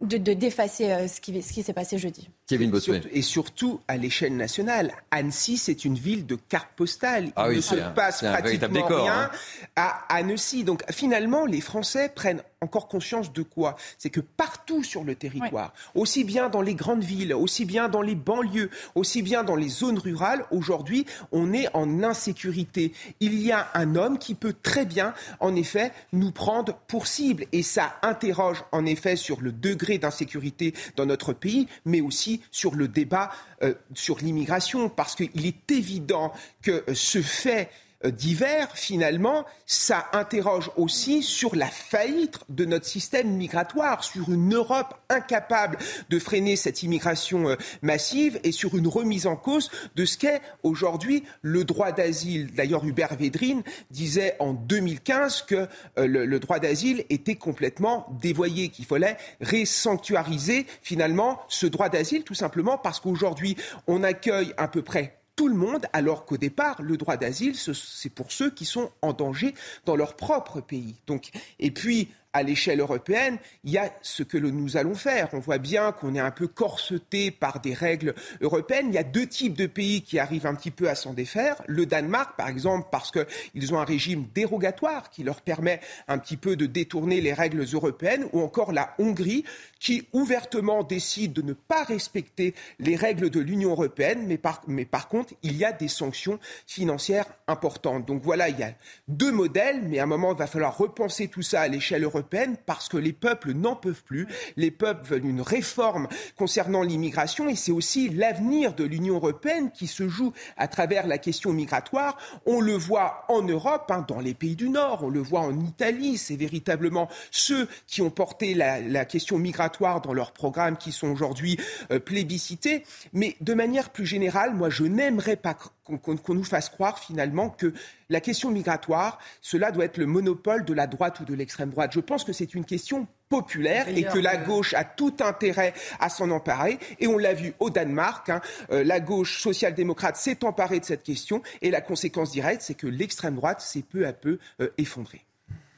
de, 0.00 0.18
d'effacer 0.18 0.92
euh, 0.92 1.08
ce 1.08 1.20
qui, 1.20 1.40
ce 1.42 1.52
qui 1.52 1.62
s'est 1.62 1.72
passé 1.72 1.96
jeudi. 1.98 2.28
Kevin 2.46 2.70
Bossuet. 2.70 3.00
Et 3.12 3.22
surtout 3.22 3.80
à 3.88 3.96
l'échelle 3.96 4.36
nationale. 4.36 4.92
Annecy, 5.10 5.56
c'est 5.56 5.84
une 5.84 5.94
ville 5.94 6.26
de 6.26 6.36
carte 6.36 6.68
postale. 6.76 7.32
Ah 7.34 7.50
Il 7.50 7.56
ne 7.56 7.60
se 7.60 7.74
passe 7.94 8.20
pratiquement 8.20 8.86
rien 8.86 9.22
hein. 9.22 9.30
à 9.74 10.14
Annecy. 10.14 10.62
Donc 10.64 10.82
finalement, 10.92 11.46
les 11.46 11.60
Français 11.60 12.12
prennent 12.14 12.42
encore 12.60 12.88
conscience 12.88 13.32
de 13.32 13.42
quoi? 13.42 13.76
C'est 13.98 14.10
que 14.10 14.20
partout 14.20 14.82
sur 14.82 15.04
le 15.04 15.14
territoire, 15.14 15.72
aussi 15.94 16.24
bien 16.24 16.48
dans 16.48 16.62
les 16.62 16.74
grandes 16.74 17.04
villes, 17.04 17.34
aussi 17.34 17.64
bien 17.64 17.88
dans 17.88 18.02
les 18.02 18.14
banlieues, 18.14 18.70
aussi 18.94 19.22
bien 19.22 19.44
dans 19.44 19.56
les 19.56 19.68
zones 19.68 19.98
rurales, 19.98 20.44
aujourd'hui, 20.50 21.06
on 21.32 21.52
est 21.52 21.68
en 21.74 22.02
insécurité. 22.02 22.92
Il 23.20 23.38
y 23.40 23.52
a 23.52 23.68
un 23.74 23.94
homme 23.94 24.18
qui 24.18 24.34
peut 24.34 24.54
très 24.62 24.86
bien, 24.86 25.14
en 25.40 25.54
effet, 25.54 25.92
nous 26.12 26.32
prendre 26.32 26.74
pour 26.86 27.06
cible. 27.06 27.44
Et 27.52 27.62
ça 27.62 27.96
interroge, 28.02 28.64
en 28.72 28.86
effet, 28.86 29.16
sur 29.16 29.40
le 29.40 29.52
degré 29.52 29.95
d'insécurité 29.98 30.74
dans 30.96 31.06
notre 31.06 31.32
pays, 31.32 31.68
mais 31.84 32.00
aussi 32.00 32.42
sur 32.50 32.74
le 32.74 32.88
débat 32.88 33.30
euh, 33.62 33.74
sur 33.94 34.18
l'immigration, 34.18 34.88
parce 34.88 35.14
qu'il 35.14 35.46
est 35.46 35.70
évident 35.70 36.32
que 36.62 36.84
ce 36.94 37.22
fait 37.22 37.70
divers, 38.04 38.70
finalement, 38.74 39.44
ça 39.64 40.06
interroge 40.12 40.70
aussi 40.76 41.22
sur 41.22 41.56
la 41.56 41.66
faillite 41.66 42.38
de 42.48 42.64
notre 42.64 42.86
système 42.86 43.28
migratoire, 43.28 44.04
sur 44.04 44.30
une 44.30 44.54
Europe 44.54 44.94
incapable 45.08 45.78
de 46.10 46.18
freiner 46.18 46.56
cette 46.56 46.82
immigration 46.82 47.48
euh, 47.48 47.56
massive 47.82 48.38
et 48.44 48.52
sur 48.52 48.76
une 48.76 48.86
remise 48.86 49.26
en 49.26 49.36
cause 49.36 49.70
de 49.94 50.04
ce 50.04 50.18
qu'est 50.18 50.40
aujourd'hui 50.62 51.24
le 51.42 51.64
droit 51.64 51.92
d'asile. 51.92 52.52
D'ailleurs, 52.54 52.84
Hubert 52.84 53.16
Védrine 53.16 53.62
disait 53.90 54.36
en 54.38 54.52
2015 54.52 55.42
que 55.42 55.68
euh, 55.98 56.06
le, 56.06 56.38
droit 56.38 56.58
d'asile 56.58 57.04
était 57.10 57.36
complètement 57.36 58.06
dévoyé, 58.20 58.68
qu'il 58.68 58.84
fallait 58.84 59.16
résanctuariser 59.40 60.66
finalement 60.82 61.40
ce 61.48 61.66
droit 61.66 61.88
d'asile, 61.88 62.24
tout 62.24 62.34
simplement 62.34 62.78
parce 62.78 63.00
qu'aujourd'hui, 63.00 63.56
on 63.86 64.02
accueille 64.02 64.52
à 64.56 64.68
peu 64.68 64.82
près 64.82 65.18
tout 65.36 65.48
le 65.48 65.54
monde, 65.54 65.86
alors 65.92 66.24
qu'au 66.24 66.38
départ, 66.38 66.82
le 66.82 66.96
droit 66.96 67.18
d'asile, 67.18 67.54
c'est 67.56 68.08
pour 68.08 68.32
ceux 68.32 68.50
qui 68.50 68.64
sont 68.64 68.90
en 69.02 69.12
danger 69.12 69.54
dans 69.84 69.94
leur 69.94 70.16
propre 70.16 70.60
pays. 70.62 70.96
Donc, 71.06 71.30
et 71.58 71.70
puis, 71.70 72.08
à 72.36 72.42
l'échelle 72.42 72.80
européenne, 72.80 73.38
il 73.64 73.72
y 73.72 73.78
a 73.78 73.90
ce 74.02 74.22
que 74.22 74.36
nous 74.36 74.76
allons 74.76 74.94
faire. 74.94 75.28
On 75.32 75.38
voit 75.38 75.58
bien 75.58 75.92
qu'on 75.92 76.14
est 76.14 76.20
un 76.20 76.30
peu 76.30 76.46
corseté 76.46 77.30
par 77.30 77.60
des 77.60 77.74
règles 77.74 78.14
européennes. 78.40 78.88
Il 78.88 78.94
y 78.94 78.98
a 78.98 79.04
deux 79.04 79.26
types 79.26 79.54
de 79.54 79.66
pays 79.66 80.02
qui 80.02 80.18
arrivent 80.18 80.46
un 80.46 80.54
petit 80.54 80.70
peu 80.70 80.88
à 80.88 80.94
s'en 80.94 81.14
défaire. 81.14 81.62
Le 81.66 81.86
Danemark, 81.86 82.36
par 82.36 82.48
exemple, 82.48 82.88
parce 82.90 83.10
qu'ils 83.10 83.74
ont 83.74 83.78
un 83.78 83.84
régime 83.84 84.26
dérogatoire 84.34 85.10
qui 85.10 85.24
leur 85.24 85.40
permet 85.40 85.80
un 86.08 86.18
petit 86.18 86.36
peu 86.36 86.56
de 86.56 86.66
détourner 86.66 87.20
les 87.20 87.32
règles 87.32 87.64
européennes, 87.72 88.26
ou 88.32 88.40
encore 88.40 88.72
la 88.72 88.94
Hongrie, 88.98 89.44
qui 89.80 90.06
ouvertement 90.12 90.82
décide 90.82 91.32
de 91.32 91.42
ne 91.42 91.54
pas 91.54 91.84
respecter 91.84 92.54
les 92.78 92.96
règles 92.96 93.30
de 93.30 93.40
l'Union 93.40 93.70
européenne, 93.70 94.24
mais 94.26 94.38
par, 94.38 94.62
mais 94.66 94.84
par 94.84 95.08
contre, 95.08 95.32
il 95.42 95.56
y 95.56 95.64
a 95.64 95.72
des 95.72 95.88
sanctions 95.88 96.38
financières 96.66 97.26
importantes. 97.46 98.06
Donc 98.06 98.22
voilà, 98.22 98.48
il 98.48 98.58
y 98.58 98.62
a 98.62 98.72
deux 99.08 99.32
modèles, 99.32 99.82
mais 99.82 99.98
à 99.98 100.02
un 100.02 100.06
moment, 100.06 100.32
il 100.32 100.38
va 100.38 100.46
falloir 100.46 100.76
repenser 100.76 101.28
tout 101.28 101.42
ça 101.42 101.62
à 101.62 101.68
l'échelle 101.68 102.04
européenne 102.04 102.25
parce 102.66 102.88
que 102.88 102.96
les 102.96 103.12
peuples 103.12 103.52
n'en 103.52 103.76
peuvent 103.76 104.02
plus. 104.04 104.26
Les 104.56 104.70
peuples 104.70 105.06
veulent 105.06 105.26
une 105.26 105.40
réforme 105.40 106.08
concernant 106.36 106.82
l'immigration 106.82 107.48
et 107.48 107.56
c'est 107.56 107.72
aussi 107.72 108.08
l'avenir 108.08 108.74
de 108.74 108.84
l'Union 108.84 109.16
européenne 109.16 109.70
qui 109.72 109.86
se 109.86 110.08
joue 110.08 110.32
à 110.56 110.68
travers 110.68 111.06
la 111.06 111.18
question 111.18 111.52
migratoire. 111.52 112.16
On 112.44 112.60
le 112.60 112.74
voit 112.74 113.24
en 113.28 113.42
Europe, 113.42 113.90
hein, 113.90 114.04
dans 114.06 114.20
les 114.20 114.34
pays 114.34 114.56
du 114.56 114.68
Nord, 114.68 115.04
on 115.04 115.10
le 115.10 115.20
voit 115.20 115.40
en 115.40 115.58
Italie, 115.60 116.18
c'est 116.18 116.36
véritablement 116.36 117.08
ceux 117.30 117.68
qui 117.86 118.02
ont 118.02 118.10
porté 118.10 118.54
la, 118.54 119.04
question 119.04 119.38
migratoire 119.38 120.00
dans 120.00 120.12
leurs 120.12 120.32
programmes 120.32 120.76
qui 120.76 120.90
sont 120.90 121.08
aujourd'hui 121.08 121.58
euh, 121.90 122.00
plébiscités. 122.00 122.84
Mais 123.12 123.36
de 123.40 123.54
manière 123.54 123.90
plus 123.90 124.06
générale, 124.06 124.54
moi, 124.54 124.68
je 124.68 124.84
n'aimerais 124.84 125.36
pas 125.36 125.54
qu'on 125.86 126.34
nous 126.34 126.44
fasse 126.44 126.68
croire 126.68 126.98
finalement 126.98 127.50
que 127.50 127.72
la 128.08 128.20
question 128.20 128.50
migratoire, 128.50 129.18
cela 129.40 129.70
doit 129.72 129.84
être 129.84 129.98
le 129.98 130.06
monopole 130.06 130.64
de 130.64 130.74
la 130.74 130.86
droite 130.86 131.20
ou 131.20 131.24
de 131.24 131.34
l'extrême 131.34 131.70
droite. 131.70 131.92
Je 131.92 132.00
pense 132.00 132.24
que 132.24 132.32
c'est 132.32 132.54
une 132.54 132.64
question 132.64 133.06
populaire 133.28 133.88
et 133.88 134.04
que 134.04 134.18
la 134.18 134.36
gauche 134.36 134.74
a 134.74 134.84
tout 134.84 135.14
intérêt 135.20 135.74
à 135.98 136.08
s'en 136.08 136.30
emparer. 136.30 136.78
Et 137.00 137.06
on 137.06 137.18
l'a 137.18 137.34
vu 137.34 137.54
au 137.58 137.70
Danemark, 137.70 138.28
hein, 138.28 138.40
euh, 138.70 138.84
la 138.84 139.00
gauche 139.00 139.40
social-démocrate 139.42 140.16
s'est 140.16 140.44
emparée 140.44 140.80
de 140.80 140.84
cette 140.84 141.02
question 141.02 141.42
et 141.62 141.70
la 141.70 141.80
conséquence 141.80 142.30
directe, 142.30 142.62
c'est 142.62 142.74
que 142.74 142.86
l'extrême 142.86 143.36
droite 143.36 143.60
s'est 143.60 143.82
peu 143.82 144.06
à 144.06 144.12
peu 144.12 144.38
euh, 144.60 144.68
effondrée. 144.78 145.22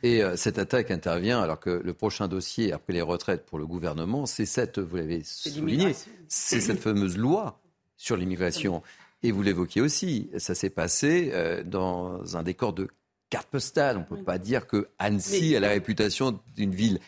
Et 0.02 0.22
euh, 0.22 0.36
cette 0.36 0.58
attaque 0.58 0.90
intervient 0.90 1.40
alors 1.40 1.58
que 1.58 1.70
le 1.70 1.92
prochain 1.92 2.28
dossier 2.28 2.72
après 2.72 2.92
les 2.92 3.02
retraites 3.02 3.44
pour 3.44 3.58
le 3.58 3.66
gouvernement, 3.66 4.26
c'est 4.26 4.46
cette, 4.46 4.78
vous 4.78 4.96
l'avez 4.96 5.22
souligné, 5.24 5.94
c'est 6.28 6.60
cette 6.60 6.80
fameuse 6.80 7.16
loi 7.16 7.60
sur 7.96 8.16
l'immigration. 8.16 8.82
Et 9.22 9.32
vous 9.32 9.42
l'évoquiez 9.42 9.80
aussi, 9.80 10.30
ça 10.38 10.54
s'est 10.54 10.70
passé 10.70 11.30
euh, 11.32 11.62
dans 11.64 12.36
un 12.36 12.42
décor 12.42 12.72
de 12.72 12.88
carte 13.30 13.48
postale. 13.48 13.96
On 13.96 14.00
ne 14.00 14.18
peut 14.18 14.24
pas 14.24 14.38
dire 14.38 14.66
que 14.66 14.88
Annecy 14.98 15.56
a 15.56 15.60
la 15.60 15.68
réputation 15.70 16.38
d'une 16.56 16.74
ville 16.74 17.00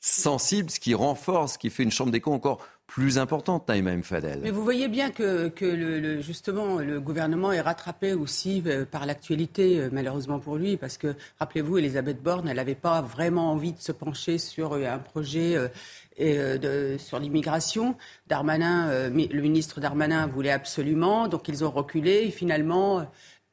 sensible, 0.00 0.70
ce 0.70 0.78
qui 0.78 0.94
renforce, 0.94 1.54
ce 1.54 1.58
qui 1.58 1.70
fait 1.70 1.82
une 1.82 1.90
chambre 1.90 2.12
des 2.12 2.20
cons 2.20 2.34
encore 2.34 2.64
plus 2.86 3.18
importante, 3.18 3.66
Naïma 3.68 4.00
Fadel. 4.02 4.38
Mais 4.44 4.52
vous 4.52 4.62
voyez 4.62 4.86
bien 4.86 5.10
que, 5.10 5.48
que 5.48 5.64
le, 5.64 6.20
justement 6.20 6.76
le 6.76 7.00
gouvernement 7.00 7.50
est 7.50 7.60
rattrapé 7.60 8.12
aussi 8.12 8.62
euh, 8.66 8.84
par 8.84 9.06
l'actualité, 9.06 9.80
euh, 9.80 9.88
malheureusement 9.90 10.38
pour 10.38 10.56
lui, 10.56 10.76
parce 10.76 10.96
que 10.96 11.16
rappelez-vous, 11.40 11.78
Elisabeth 11.78 12.22
Borne, 12.22 12.46
elle 12.48 12.56
n'avait 12.56 12.76
pas 12.76 13.02
vraiment 13.02 13.50
envie 13.50 13.72
de 13.72 13.80
se 13.80 13.90
pencher 13.90 14.38
sur 14.38 14.74
un 14.74 14.98
projet 14.98 15.56
de, 16.18 16.96
sur 16.98 17.18
l'immigration. 17.18 17.96
Darmanin, 18.26 19.08
le 19.10 19.40
ministre 19.40 19.80
Darmanin 19.80 20.26
voulait 20.26 20.50
absolument, 20.50 21.28
donc 21.28 21.48
ils 21.48 21.64
ont 21.64 21.70
reculé 21.70 22.24
et 22.26 22.30
finalement. 22.30 23.06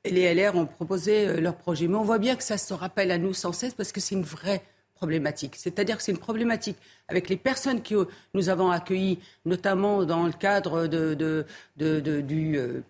Les 0.06 0.34
LR 0.34 0.58
ont 0.58 0.66
proposé 0.66 1.40
leur 1.40 1.56
projet. 1.56 1.88
Mais 1.88 1.96
on 1.96 2.04
voit 2.04 2.20
bien 2.20 2.36
que 2.36 2.44
ça 2.44 2.58
se 2.58 2.74
rappelle 2.74 3.10
à 3.10 3.18
nous 3.18 3.34
sans 3.34 3.54
cesse 3.54 3.74
parce 3.74 3.94
que 3.94 4.02
c'est 4.02 4.16
une 4.16 4.24
vraie 4.24 4.62
problématique. 5.04 5.56
C'est-à-dire 5.58 5.98
que 5.98 6.04
c'est 6.04 6.14
une 6.14 6.18
problématique 6.18 6.78
avec 7.10 7.28
les 7.28 7.36
personnes 7.36 7.82
que 7.82 8.08
nous 8.34 8.48
avons 8.48 8.72
accueillies, 8.72 9.20
notamment 9.44 10.06
dans 10.06 10.26
le 10.26 10.32
cadre 10.32 10.88
de, 10.88 11.46
du, 11.76 12.58
euh, 12.58 12.82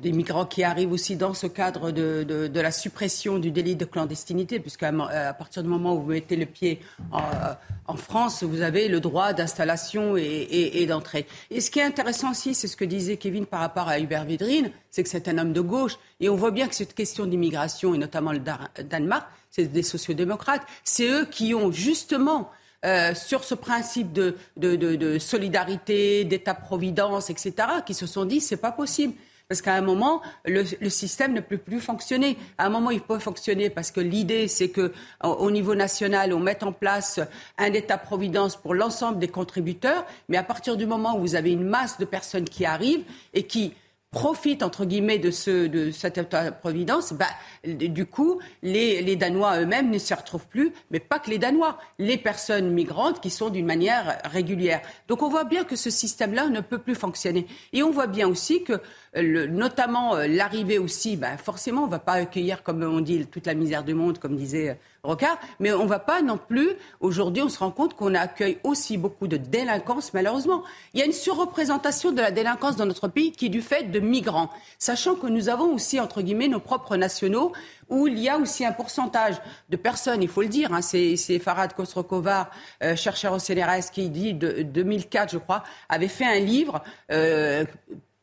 des 0.00 0.12
migrants 0.12 0.46
qui 0.46 0.64
arrivent 0.64 0.92
aussi 0.92 1.16
dans 1.16 1.34
ce 1.34 1.46
cadre 1.46 1.90
de, 1.90 2.50
la 2.54 2.72
suppression 2.72 3.38
du 3.38 3.50
délit 3.50 3.76
de 3.76 3.84
clandestinité, 3.84 4.58
puisqu'à 4.58 4.88
à 4.88 5.34
partir 5.34 5.62
du 5.62 5.68
moment 5.68 5.94
où 5.94 6.00
vous 6.00 6.10
mettez 6.12 6.36
le 6.36 6.46
pied 6.46 6.80
en, 7.12 7.96
France, 7.96 8.42
vous 8.42 8.62
avez 8.62 8.88
le 8.88 9.00
droit 9.00 9.34
d'installation 9.34 10.16
et, 10.16 10.86
d'entrée. 10.86 11.26
Et 11.50 11.60
ce 11.60 11.70
qui 11.70 11.78
est 11.78 11.84
intéressant 11.84 12.30
aussi, 12.30 12.54
c'est 12.54 12.68
ce 12.68 12.76
que 12.76 12.86
disait 12.86 13.18
Kevin 13.18 13.44
par 13.44 13.60
rapport 13.60 13.86
à 13.88 14.00
Hubert 14.00 14.24
Vidrine, 14.24 14.70
c'est 14.90 15.02
que 15.02 15.10
c'est 15.10 15.28
un 15.28 15.36
homme 15.36 15.52
de 15.52 15.60
gauche, 15.60 15.98
et 16.20 16.30
on 16.30 16.36
voit 16.36 16.52
bien 16.52 16.68
que 16.68 16.74
cette 16.74 16.94
question 16.94 17.26
d'immigration, 17.26 17.94
et 17.94 17.98
notamment 17.98 18.32
le 18.32 18.40
Danemark, 18.82 19.26
c'est 19.50 19.66
des 19.66 19.82
sociodémocrates, 19.82 20.62
c'est 20.84 21.06
eux 21.06 21.26
qui 21.26 21.54
ont 21.54 21.70
justement 21.70 22.50
euh, 22.86 23.14
sur 23.14 23.44
ce 23.44 23.54
principe 23.54 24.14
de, 24.14 24.36
de 24.56 25.18
solidarité, 25.18 26.24
d'État-providence, 26.24 27.28
etc., 27.28 27.52
qui 27.84 27.92
se 27.92 28.06
sont 28.06 28.24
dit 28.24 28.40
c'est 28.40 28.56
pas 28.56 28.72
possible. 28.72 29.12
Parce 29.48 29.62
qu'à 29.62 29.74
un 29.74 29.82
moment, 29.82 30.22
le, 30.44 30.64
système 30.88 31.32
ne 31.32 31.40
peut 31.40 31.58
plus 31.58 31.80
fonctionner. 31.80 32.36
À 32.58 32.66
un 32.66 32.70
moment, 32.70 32.90
il 32.90 33.00
peut 33.00 33.18
fonctionner 33.18 33.70
parce 33.70 33.90
que 33.90 34.00
l'idée, 34.00 34.48
c'est 34.48 34.70
que 34.70 34.92
au 35.22 35.50
niveau 35.50 35.74
national, 35.74 36.32
on 36.32 36.40
mette 36.40 36.62
en 36.62 36.72
place 36.72 37.20
un 37.58 37.72
État-providence 37.72 38.56
pour 38.56 38.74
l'ensemble 38.74 39.18
des 39.18 39.28
contributeurs. 39.28 40.06
Mais 40.28 40.36
à 40.36 40.42
partir 40.42 40.76
du 40.76 40.86
moment 40.86 41.16
où 41.16 41.20
vous 41.20 41.34
avez 41.34 41.52
une 41.52 41.64
masse 41.64 41.98
de 41.98 42.04
personnes 42.04 42.44
qui 42.44 42.64
arrivent 42.64 43.04
et 43.34 43.44
qui 43.44 43.74
profitent 44.12 44.62
entre 44.62 44.84
guillemets 44.84 45.18
de, 45.18 45.30
ce, 45.30 45.66
de 45.66 45.90
cette 45.90 46.28
providence, 46.60 47.14
bah, 47.14 47.26
du 47.64 48.06
coup, 48.06 48.40
les, 48.62 49.00
les 49.00 49.16
Danois 49.16 49.58
eux-mêmes 49.58 49.90
ne 49.90 49.98
s'y 49.98 50.12
retrouvent 50.12 50.46
plus, 50.46 50.70
mais 50.90 51.00
pas 51.00 51.18
que 51.18 51.30
les 51.30 51.38
Danois, 51.38 51.78
les 51.98 52.18
personnes 52.18 52.70
migrantes 52.70 53.20
qui 53.20 53.30
sont 53.30 53.48
d'une 53.48 53.64
manière 53.64 54.18
régulière. 54.24 54.82
Donc 55.08 55.22
on 55.22 55.28
voit 55.28 55.44
bien 55.44 55.64
que 55.64 55.76
ce 55.76 55.88
système-là 55.88 56.48
ne 56.48 56.60
peut 56.60 56.78
plus 56.78 56.94
fonctionner. 56.94 57.46
Et 57.72 57.82
on 57.82 57.90
voit 57.90 58.06
bien 58.06 58.28
aussi 58.28 58.62
que, 58.62 58.80
le, 59.14 59.46
notamment 59.46 60.16
euh, 60.16 60.26
l'arrivée 60.26 60.78
aussi, 60.78 61.16
bah, 61.16 61.36
forcément, 61.36 61.82
on 61.82 61.86
ne 61.86 61.90
va 61.90 61.98
pas 61.98 62.12
accueillir, 62.12 62.62
comme 62.62 62.82
on 62.82 63.00
dit, 63.00 63.26
toute 63.26 63.46
la 63.46 63.54
misère 63.54 63.84
du 63.84 63.94
monde, 63.94 64.18
comme 64.18 64.36
disait 64.36 64.78
Rocard, 65.04 65.36
mais 65.58 65.72
on 65.72 65.82
ne 65.82 65.88
va 65.88 65.98
pas 65.98 66.22
non 66.22 66.38
plus, 66.38 66.70
aujourd'hui 67.00 67.42
on 67.42 67.48
se 67.48 67.58
rend 67.58 67.72
compte 67.72 67.94
qu'on 67.94 68.14
accueille 68.14 68.58
aussi 68.62 68.96
beaucoup 68.96 69.26
de 69.26 69.36
délinquance 69.36 70.14
malheureusement. 70.14 70.62
Il 70.94 71.00
y 71.00 71.02
a 71.02 71.06
une 71.06 71.12
surreprésentation 71.12 72.12
de 72.12 72.20
la 72.20 72.30
délinquance 72.30 72.76
dans 72.76 72.86
notre 72.86 73.08
pays 73.08 73.32
qui 73.32 73.46
est 73.46 73.48
du 73.48 73.62
fait 73.62 73.90
de 73.90 73.98
migrants, 73.98 74.48
sachant 74.78 75.16
que 75.16 75.26
nous 75.26 75.48
avons 75.48 75.74
aussi, 75.74 75.98
entre 75.98 76.22
guillemets, 76.22 76.46
nos 76.46 76.60
propres 76.60 76.96
nationaux 76.96 77.50
où 77.88 78.06
il 78.06 78.16
y 78.20 78.28
a 78.28 78.38
aussi 78.38 78.64
un 78.64 78.70
pourcentage 78.70 79.34
de 79.70 79.76
personnes, 79.76 80.22
il 80.22 80.28
faut 80.28 80.42
le 80.42 80.48
dire, 80.48 80.72
hein, 80.72 80.82
c'est 80.82 81.38
Farad 81.40 81.74
Kostrokovar, 81.74 82.52
euh, 82.84 82.94
chercheur 82.94 83.32
au 83.32 83.40
CNRS, 83.40 83.90
qui 83.92 84.08
dit 84.08 84.34
de 84.34 84.62
2004, 84.62 85.32
je 85.32 85.38
crois, 85.38 85.64
avait 85.88 86.06
fait 86.06 86.24
un 86.24 86.38
livre 86.38 86.80
euh, 87.10 87.64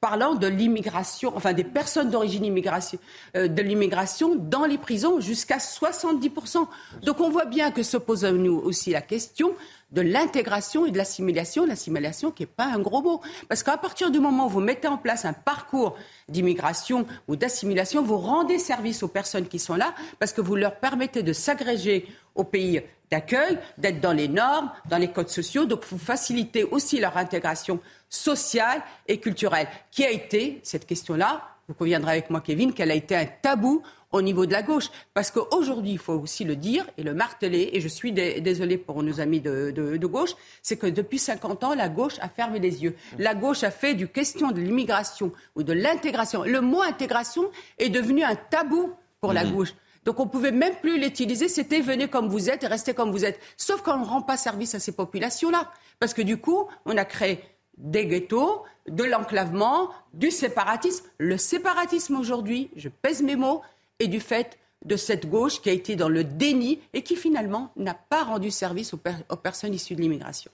parlant 0.01 0.35
de 0.35 0.47
l'immigration, 0.47 1.33
enfin 1.35 1.53
des 1.53 1.63
personnes 1.63 2.09
d'origine 2.09 2.45
immigration, 2.45 2.99
euh, 3.35 3.47
de 3.47 3.61
l'immigration 3.61 4.35
dans 4.35 4.65
les 4.65 4.77
prisons 4.77 5.19
jusqu'à 5.19 5.57
70%. 5.57 6.67
Donc 7.03 7.19
on 7.19 7.29
voit 7.29 7.45
bien 7.45 7.71
que 7.71 7.83
se 7.83 7.97
pose 7.97 8.23
à 8.23 8.31
nous 8.31 8.57
aussi 8.57 8.91
la 8.91 9.01
question 9.01 9.53
de 9.91 10.01
l'intégration 10.01 10.85
et 10.85 10.91
de 10.91 10.97
l'assimilation, 10.97 11.65
l'assimilation 11.65 12.31
qui 12.31 12.43
n'est 12.43 12.47
pas 12.47 12.65
un 12.65 12.79
gros 12.79 13.01
mot. 13.01 13.21
Parce 13.47 13.63
qu'à 13.63 13.77
partir 13.77 14.11
du 14.11 14.19
moment 14.19 14.45
où 14.45 14.49
vous 14.49 14.59
mettez 14.61 14.87
en 14.87 14.97
place 14.97 15.25
un 15.25 15.33
parcours 15.33 15.97
d'immigration 16.29 17.05
ou 17.27 17.35
d'assimilation, 17.35 18.03
vous 18.03 18.17
rendez 18.17 18.59
service 18.59 19.03
aux 19.03 19.07
personnes 19.07 19.47
qui 19.47 19.59
sont 19.59 19.75
là 19.75 19.93
parce 20.19 20.31
que 20.31 20.41
vous 20.41 20.55
leur 20.55 20.75
permettez 20.75 21.23
de 21.23 21.33
s'agréger 21.33 22.07
au 22.35 22.43
pays 22.43 22.81
d'accueil, 23.11 23.57
d'être 23.77 23.99
dans 23.99 24.13
les 24.13 24.27
normes, 24.27 24.71
dans 24.89 24.97
les 24.97 25.09
codes 25.09 25.29
sociaux. 25.29 25.65
Donc 25.65 25.83
vous 25.89 25.97
facilitez 25.97 26.63
aussi 26.63 26.99
leur 26.99 27.17
intégration 27.17 27.79
sociale 28.09 28.81
et 29.07 29.19
culturelle, 29.19 29.67
qui 29.91 30.03
a 30.03 30.11
été, 30.11 30.59
cette 30.63 30.85
question-là, 30.85 31.43
vous 31.67 31.75
conviendrez 31.75 32.13
avec 32.13 32.31
moi 32.31 32.41
Kevin, 32.41 32.73
qu'elle 32.73 32.89
a 32.89 32.95
été 32.95 33.15
un 33.15 33.25
tabou 33.25 33.83
au 34.11 34.23
niveau 34.23 34.47
de 34.47 34.51
la 34.51 34.63
gauche. 34.63 34.89
Parce 35.13 35.29
qu'aujourd'hui, 35.29 35.91
il 35.91 35.99
faut 35.99 36.13
aussi 36.13 36.43
le 36.43 36.55
dire 36.55 36.85
et 36.97 37.03
le 37.03 37.13
marteler, 37.13 37.69
et 37.73 37.79
je 37.79 37.87
suis 37.87 38.11
désolée 38.11 38.79
pour 38.79 39.03
nos 39.03 39.19
amis 39.19 39.39
de, 39.39 39.71
de, 39.71 40.07
gauche, 40.07 40.31
c'est 40.63 40.77
que 40.77 40.87
depuis 40.87 41.19
50 41.19 41.63
ans, 41.63 41.75
la 41.75 41.87
gauche 41.87 42.15
a 42.21 42.27
fermé 42.27 42.59
les 42.59 42.83
yeux. 42.83 42.95
La 43.19 43.35
gauche 43.35 43.63
a 43.63 43.69
fait 43.69 43.93
du 43.93 44.07
question 44.07 44.51
de 44.51 44.59
l'immigration 44.59 45.31
ou 45.55 45.61
de 45.61 45.73
l'intégration. 45.73 46.43
Le 46.43 46.61
mot 46.61 46.81
intégration 46.81 47.51
est 47.77 47.89
devenu 47.89 48.23
un 48.23 48.35
tabou 48.35 48.91
pour 49.21 49.33
la 49.33 49.45
mmh. 49.45 49.51
gauche. 49.51 49.73
Donc 50.05 50.19
on 50.19 50.27
pouvait 50.27 50.51
même 50.51 50.75
plus 50.75 50.99
l'utiliser, 50.99 51.47
c'était 51.47 51.81
venez 51.81 52.07
comme 52.07 52.29
vous 52.29 52.49
êtes 52.49 52.63
et 52.63 52.67
restez 52.67 52.93
comme 52.93 53.11
vous 53.11 53.25
êtes. 53.25 53.39
Sauf 53.57 53.81
qu'on 53.81 53.97
ne 53.97 54.05
rend 54.05 54.21
pas 54.21 54.37
service 54.37 54.75
à 54.75 54.79
ces 54.79 54.93
populations-là. 54.93 55.71
Parce 55.99 56.13
que 56.13 56.21
du 56.21 56.37
coup, 56.37 56.67
on 56.85 56.97
a 56.97 57.05
créé 57.05 57.43
des 57.77 58.05
ghettos, 58.05 58.63
de 58.87 59.03
l'enclavement, 59.03 59.89
du 60.13 60.31
séparatisme. 60.31 61.05
Le 61.17 61.37
séparatisme 61.37 62.15
aujourd'hui, 62.15 62.69
je 62.75 62.89
pèse 62.89 63.21
mes 63.21 63.35
mots, 63.35 63.61
et 63.99 64.07
du 64.07 64.19
fait 64.19 64.57
de 64.85 64.95
cette 64.95 65.29
gauche 65.29 65.61
qui 65.61 65.69
a 65.69 65.73
été 65.73 65.95
dans 65.95 66.09
le 66.09 66.23
déni 66.23 66.79
et 66.93 67.03
qui 67.03 67.15
finalement 67.15 67.71
n'a 67.75 67.93
pas 67.93 68.23
rendu 68.23 68.49
service 68.49 68.93
aux, 68.93 69.35
personnes 69.37 69.73
issues 69.73 69.95
de 69.95 70.01
l'immigration. 70.01 70.51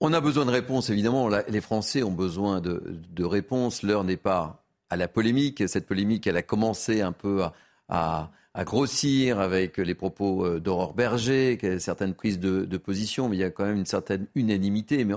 On 0.00 0.12
a 0.12 0.20
besoin 0.20 0.44
de 0.44 0.50
réponses, 0.50 0.90
évidemment. 0.90 1.28
Les 1.28 1.60
Français 1.60 2.02
ont 2.02 2.12
besoin 2.12 2.60
de, 2.60 3.24
réponses. 3.24 3.82
L'heure 3.82 4.04
n'est 4.04 4.16
pas 4.16 4.64
à 4.88 4.96
la 4.96 5.08
polémique. 5.08 5.68
Cette 5.68 5.86
polémique, 5.86 6.26
elle 6.26 6.36
a 6.36 6.42
commencé 6.42 7.00
un 7.00 7.12
peu 7.12 7.42
à 7.88 8.30
grossir 8.62 9.40
avec 9.40 9.78
les 9.78 9.94
propos 9.96 10.46
euh, 10.46 10.60
d'Aurore 10.60 10.94
Berger, 10.94 11.58
certaines 11.80 12.14
prises 12.14 12.38
de, 12.38 12.64
de, 12.64 12.76
position, 12.76 13.28
mais 13.28 13.36
il 13.36 13.40
y 13.40 13.44
a 13.44 13.50
quand 13.50 13.64
même 13.64 13.78
une 13.78 13.86
certaine 13.86 14.28
unanimité. 14.36 15.04
Mais 15.04 15.14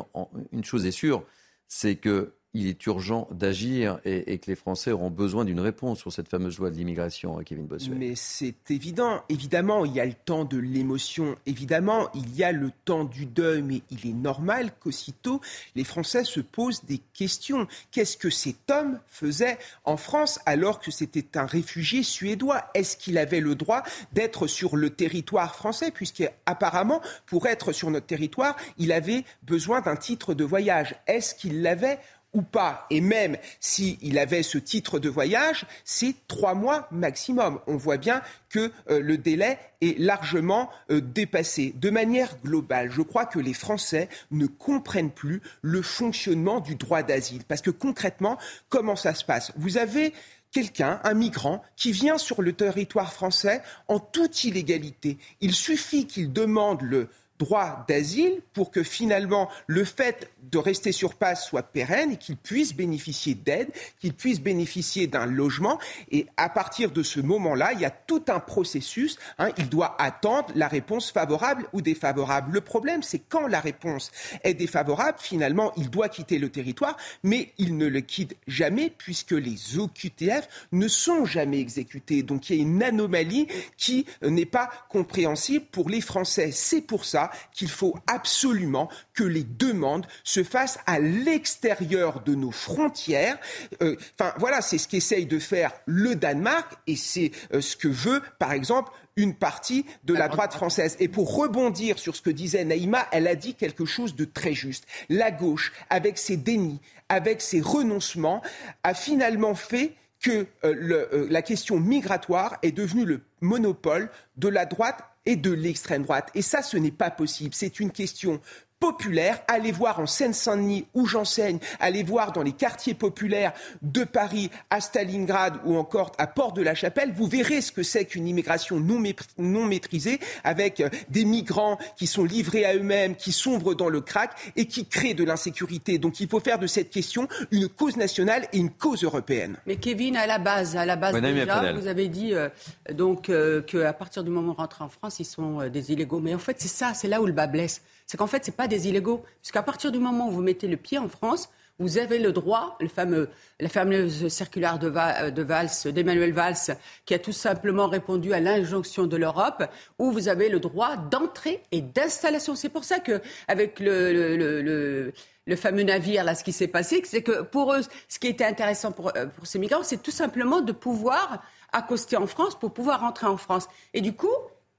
une 0.52 0.64
chose 0.64 0.88
est 0.88 0.92
sûre, 0.92 1.24
c'est 1.68 1.98
que 1.98 2.34
il 2.58 2.68
est 2.68 2.86
urgent 2.88 3.28
d'agir 3.32 4.00
et, 4.04 4.40
que 4.40 4.50
les 4.50 4.56
Français 4.56 4.92
auront 4.92 5.12
besoin 5.12 5.46
d'une 5.46 5.60
réponse 5.60 6.00
sur 6.00 6.12
cette 6.12 6.28
fameuse 6.28 6.58
loi 6.58 6.72
de 6.72 6.76
l'immigration, 6.76 7.38
Kevin 7.46 7.68
Bossuet. 7.68 7.94
Mais 7.94 8.14
c'est 8.16 8.72
évident. 8.72 9.22
Évidemment, 9.30 9.86
il 9.86 9.94
y 9.94 10.00
a 10.00 10.06
le 10.06 10.14
temps 10.14 10.44
de 10.44 10.58
l'émotion. 10.58 11.36
Évidemment, 11.46 12.10
il 12.16 12.36
y 12.36 12.44
a 12.44 12.52
le 12.52 12.72
temps 12.84 13.04
du 13.04 13.28
deuil. 13.28 13.62
Mais 13.62 13.82
il 13.92 14.10
est 14.10 14.14
normal 14.14 14.72
qu'aussitôt, 14.80 15.40
les 15.76 15.84
Français 15.84 16.24
se 16.24 16.40
posent 16.40 16.84
des 16.86 17.00
questions. 17.14 17.68
Qu'est-ce 17.92 18.18
que 18.18 18.32
cet 18.32 18.72
homme 18.72 19.00
faisait 19.08 19.60
en 19.84 19.98
France 19.98 20.40
alors 20.48 20.80
que 20.80 20.90
c'était 20.90 21.38
un 21.38 21.46
réfugié 21.46 22.02
suédois? 22.02 22.64
Est-ce 22.74 22.98
qu'il 22.98 23.20
avait 23.20 23.40
le 23.40 23.54
droit 23.54 23.84
d'être 24.14 24.48
sur 24.48 24.76
le 24.76 24.90
territoire 24.90 25.56
français? 25.56 25.92
Puisqu'apparemment, 25.92 27.02
pour 27.28 27.46
être 27.46 27.72
sur 27.72 27.92
notre 27.92 28.08
territoire, 28.08 28.56
il 28.80 28.92
avait 28.92 29.26
besoin 29.44 29.82
d'un 29.82 29.96
titre 29.96 30.34
de 30.34 30.44
voyage. 30.44 30.96
Est-ce 31.06 31.36
qu'il 31.36 31.62
l'avait 31.62 32.00
ou 32.34 32.42
pas, 32.42 32.86
et 32.90 33.02
même 33.02 33.38
s'il 33.60 34.18
avait 34.20 34.44
ce 34.44 34.58
titre 34.58 35.00
de 35.00 35.10
voyage, 35.10 35.66
c'est 35.86 36.14
trois 36.28 36.54
mois 36.54 36.88
maximum. 36.92 37.60
On 37.68 37.78
voit 37.78 37.98
bien 37.98 38.22
que 38.50 38.72
euh, 38.90 39.00
le 39.00 39.18
délai 39.18 39.58
est 39.82 39.98
largement 39.98 40.70
euh, 40.92 41.02
dépassé. 41.02 41.74
De 41.78 41.90
manière 41.90 42.38
globale, 42.44 42.92
je 42.92 43.02
crois 43.02 43.26
que 43.26 43.40
les 43.40 43.54
Français 43.54 44.10
ne 44.32 44.46
comprennent 44.46 45.12
plus 45.12 45.42
le 45.62 45.82
fonctionnement 45.82 46.60
du 46.60 46.76
droit 46.76 47.02
d'asile. 47.02 47.44
Parce 47.46 47.62
que 47.62 47.72
concrètement, 47.72 48.38
comment 48.70 48.96
ça 48.96 49.14
se 49.14 49.26
passe? 49.26 49.52
Vous 49.56 49.78
avez 49.78 50.14
quelqu'un, 50.52 51.00
un 51.04 51.14
migrant, 51.14 51.64
qui 51.76 51.92
vient 51.92 52.18
sur 52.18 52.42
le 52.42 52.54
territoire 52.54 53.14
français 53.14 53.62
en 53.88 54.00
toute 54.00 54.44
illégalité. 54.44 55.18
Il 55.42 55.54
suffit 55.54 56.08
qu'il 56.08 56.32
demande 56.32 56.82
le 56.82 57.10
droit 57.40 57.86
d'asile 57.88 58.42
pour 58.54 58.72
que 58.72 58.84
finalement 58.84 59.50
le 59.68 59.84
fait 59.84 60.32
de 60.52 60.58
rester 60.58 60.92
sur 60.92 61.16
place 61.16 61.46
soit 61.46 61.64
pérenne 61.64 62.14
et 62.14 62.18
qu'il 62.18 62.38
puisse 62.38 62.74
bénéficier 62.74 63.36
d'aide, 63.36 63.70
qu'il 64.00 64.14
puisse 64.14 64.40
bénéficier 64.40 65.08
d'un 65.08 65.26
logement. 65.26 65.80
Et 66.12 66.26
à 66.38 66.50
partir 66.50 66.92
de 66.92 67.04
ce 67.04 67.20
moment-là, 67.20 67.74
il 67.74 67.82
y 67.82 67.86
a 67.86 67.92
tout 67.92 68.24
un 68.30 68.40
processus. 68.40 69.18
Hein, 69.40 69.50
il 69.58 69.70
doit 69.70 70.02
attendre 70.02 70.48
la 70.56 70.68
réponse 70.68 71.12
favorable 71.12 71.68
ou 71.74 71.82
défavorable. 71.82 72.54
Le 72.54 72.62
problème, 72.62 73.04
c'est 73.04 73.20
quand 73.20 73.48
la 73.48 73.60
réponse 73.60 74.12
est 74.44 74.54
défavorable, 74.54 75.18
finalement, 75.20 75.74
il 75.76 75.90
doit 75.90 76.10
quitter 76.10 76.40
le 76.40 76.50
territoire, 76.50 76.98
mais 77.24 77.52
il 77.58 77.78
ne 77.78 77.88
le 77.88 78.02
quitte 78.02 78.38
jamais 78.48 78.90
puisque 78.90 79.32
les 79.32 79.78
OQTF 79.78 80.48
ne 80.72 80.88
sont 80.88 81.26
jamais 81.26 81.60
exécutés. 81.60 82.24
Donc 82.24 82.50
il 82.50 82.56
y 82.56 82.60
a 82.60 82.62
une 82.62 82.84
anomalie 82.84 83.48
qui 83.76 84.06
n'est 84.22 84.46
pas 84.46 84.70
compréhensible 84.90 85.66
pour 85.72 85.90
les 85.90 86.02
Français. 86.02 86.52
C'est 86.52 86.82
pour 86.82 87.06
ça 87.06 87.27
qu'il 87.54 87.70
faut 87.70 87.98
absolument 88.08 88.90
que 89.14 89.24
les 89.24 89.44
demandes 89.44 90.08
se 90.24 90.44
fassent 90.44 90.80
à 90.86 91.00
l'extérieur 91.00 92.22
de 92.22 92.36
nos 92.36 92.52
frontières. 92.52 93.38
Euh, 93.82 93.96
enfin, 94.20 94.34
voilà, 94.38 94.62
c'est 94.62 94.78
ce 94.78 94.88
qu'essaye 94.88 95.26
de 95.26 95.40
faire 95.40 95.72
le 95.86 96.16
Danemark 96.16 96.74
et 96.88 96.96
c'est 96.96 97.32
euh, 97.54 97.62
ce 97.62 97.76
que 97.76 97.88
veut, 97.88 98.22
par 98.40 98.52
exemple, 98.52 98.92
une 99.18 99.34
partie 99.34 99.86
de 100.04 100.14
la 100.14 100.30
droite 100.30 100.54
française. 100.54 100.96
Et 101.00 101.08
pour 101.08 101.36
rebondir 101.36 102.00
sur 102.00 102.16
ce 102.16 102.22
que 102.22 102.30
disait 102.30 102.64
Naïma, 102.64 103.08
elle 103.12 103.28
a 103.28 103.36
dit 103.36 103.56
quelque 103.56 103.86
chose 103.86 104.16
de 104.16 104.26
très 104.26 104.54
juste. 104.54 104.86
La 105.10 105.32
gauche, 105.32 105.74
avec 105.90 106.18
ses 106.18 106.38
dénis, 106.38 106.80
avec 107.10 107.42
ses 107.42 107.60
renoncements, 107.60 108.42
a 108.84 108.94
finalement 108.94 109.56
fait 109.56 109.94
que 110.20 110.48
euh, 110.64 111.28
la 111.30 111.42
question 111.42 111.80
migratoire 111.80 112.58
est 112.62 112.72
devenue 112.72 113.06
le 113.06 113.22
monopole 113.42 114.10
de 114.38 114.48
la 114.48 114.66
droite 114.66 115.04
et 115.28 115.36
de 115.36 115.52
l'extrême 115.52 116.04
droite. 116.04 116.32
Et 116.34 116.42
ça, 116.42 116.64
ce 116.64 116.78
n'est 116.78 116.90
pas 116.90 117.12
possible. 117.12 117.54
C'est 117.54 117.82
une 117.82 117.92
question 117.92 118.40
populaire. 118.80 119.40
Allez 119.48 119.72
voir 119.72 120.00
en 120.00 120.06
Seine-Saint-Denis 120.06 120.86
où 120.94 121.06
j'enseigne, 121.06 121.60
allez 121.80 122.04
voir 122.04 122.32
dans 122.32 122.44
les 122.44 122.52
quartiers 122.52 122.94
populaires 122.94 123.54
de 123.82 124.04
Paris, 124.04 124.50
à 124.70 124.82
Stalingrad 124.82 125.60
ou 125.66 125.78
encore 125.78 126.12
à 126.18 126.28
Port 126.28 126.54
de 126.54 126.62
la 126.62 126.76
Chapelle. 126.76 127.12
Vous 127.16 127.28
verrez 127.28 127.62
ce 127.62 127.72
que 127.72 127.84
c'est 127.84 128.06
qu'une 128.06 128.28
immigration 128.28 128.80
non, 128.80 129.02
non, 129.38 129.66
maîtrisée 129.66 130.20
avec 130.44 130.80
euh, 130.80 130.90
des 131.10 131.26
migrants 131.26 131.78
qui 131.96 132.08
sont 132.08 132.24
livrés 132.24 132.66
à 132.66 132.76
eux-mêmes, 132.76 133.16
qui 133.16 133.32
sombrent 133.32 133.76
dans 133.76 133.90
le 133.90 134.02
crack 134.02 134.32
et 134.56 134.66
qui 134.66 134.86
créent 134.86 135.14
de 135.14 135.24
l'insécurité. 135.24 135.98
Donc 135.98 136.20
il 136.20 136.28
faut 136.28 136.40
faire 136.40 136.60
de 136.60 136.68
cette 136.68 136.90
question 136.90 137.28
une 137.52 137.68
cause 137.68 137.98
nationale 137.98 138.48
et 138.54 138.58
une 138.58 138.72
cause 138.72 139.04
européenne. 139.04 139.58
Mais 139.66 139.78
Kevin, 139.78 140.16
à 140.16 140.28
la 140.28 140.38
base, 140.38 140.76
à 140.76 140.86
la 140.86 140.96
base 140.96 141.20
déjà, 141.20 141.74
vous 141.74 141.88
avez 141.88 142.08
dit 142.08 142.34
euh, 142.34 142.50
donc 142.94 143.30
euh, 143.30 143.62
qu'à 143.62 143.94
partir 143.94 144.24
du 144.24 144.30
moment 144.30 144.50
où 144.50 144.52
on 144.52 144.56
rentre 144.56 144.82
en 144.82 144.90
France, 144.90 145.20
ils 145.20 145.26
sont 145.26 145.68
des 145.70 145.92
illégaux. 145.92 146.20
Mais 146.20 146.36
en 146.36 146.40
fait, 146.40 146.58
c'est 146.60 146.68
ça, 146.68 146.94
c'est 146.94 147.08
là 147.08 147.22
où 147.22 147.26
le 147.26 147.34
bas 147.34 147.48
blesse 147.48 147.82
c'est 148.08 148.16
qu'en 148.16 148.28
fait, 148.28 148.46
ce 148.46 148.52
n'est 148.52 148.56
des 148.68 148.88
illégaux. 148.88 149.24
Puisqu'à 149.42 149.64
partir 149.64 149.92
du 149.92 150.00
moment 150.00 150.28
où 150.28 150.32
vous 150.32 150.42
mettez 150.42 150.68
le 150.68 150.78
pied 150.78 150.98
en 150.98 151.08
France, 151.08 151.50
vous 151.80 152.00
avez 152.00 152.18
le 152.18 152.32
droit, 152.32 152.76
le 152.80 152.88
fameux, 152.88 153.30
la 153.60 153.70
fameuse 153.70 154.28
circulaire 154.30 154.80
de, 154.80 154.90
de 155.30 155.42
Valls, 155.44 155.70
d'Emmanuel 155.86 156.34
Valls, 156.34 156.76
qui 157.06 157.14
a 157.14 157.20
tout 157.20 157.32
simplement 157.32 157.88
répondu 157.88 158.34
à 158.34 158.40
l'injonction 158.40 159.06
de 159.06 159.16
l'Europe, 159.16 159.64
où 160.00 160.12
vous 160.12 160.28
avez 160.28 160.50
le 160.50 160.60
droit 160.60 160.98
d'entrée 160.98 161.62
et 161.72 161.82
d'installation. 161.82 162.56
C'est 162.56 162.70
pour 162.70 162.84
ça 162.84 163.00
que, 163.00 163.22
avec 163.48 163.80
le, 163.80 164.36
le, 164.36 165.14
le, 165.46 165.56
fameux 165.56 165.84
navire, 165.84 166.24
là, 166.24 166.34
ce 166.34 166.44
qui 166.44 166.52
s'est 166.52 166.68
passé, 166.68 167.02
c'est 167.06 167.22
que 167.22 167.44
pour 167.44 167.74
eux, 167.74 167.82
ce 168.10 168.18
qui 168.18 168.28
était 168.28 168.46
intéressant 168.46 168.92
pour, 168.92 169.16
euh, 169.16 169.28
pour 169.28 169.46
ces 169.46 169.60
migrants, 169.60 169.84
c'est 169.84 170.02
tout 170.02 170.12
simplement 170.12 170.62
de 170.62 170.72
pouvoir 170.72 171.44
accoster 171.74 172.18
en 172.18 172.26
France 172.26 172.58
pour 172.58 172.74
pouvoir 172.74 173.02
rentrer 173.02 173.28
en 173.28 173.38
France. 173.38 173.68
Et 173.94 174.02
du 174.02 174.14
coup, 174.14 174.34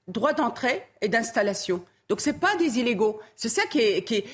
droit 0.09 0.33
d'entrée 0.33 0.85
et 1.01 1.07
d'installation. 1.07 1.81
Donc 2.09 2.21
c'est 2.21 2.39
pas 2.39 2.55
des 2.57 2.79
illégaux. 2.79 3.19
C'est 3.35 3.49
ça 3.49 3.63
qui 3.67 3.79
est, 3.79 4.03
qui 4.03 4.15
est... 4.15 4.25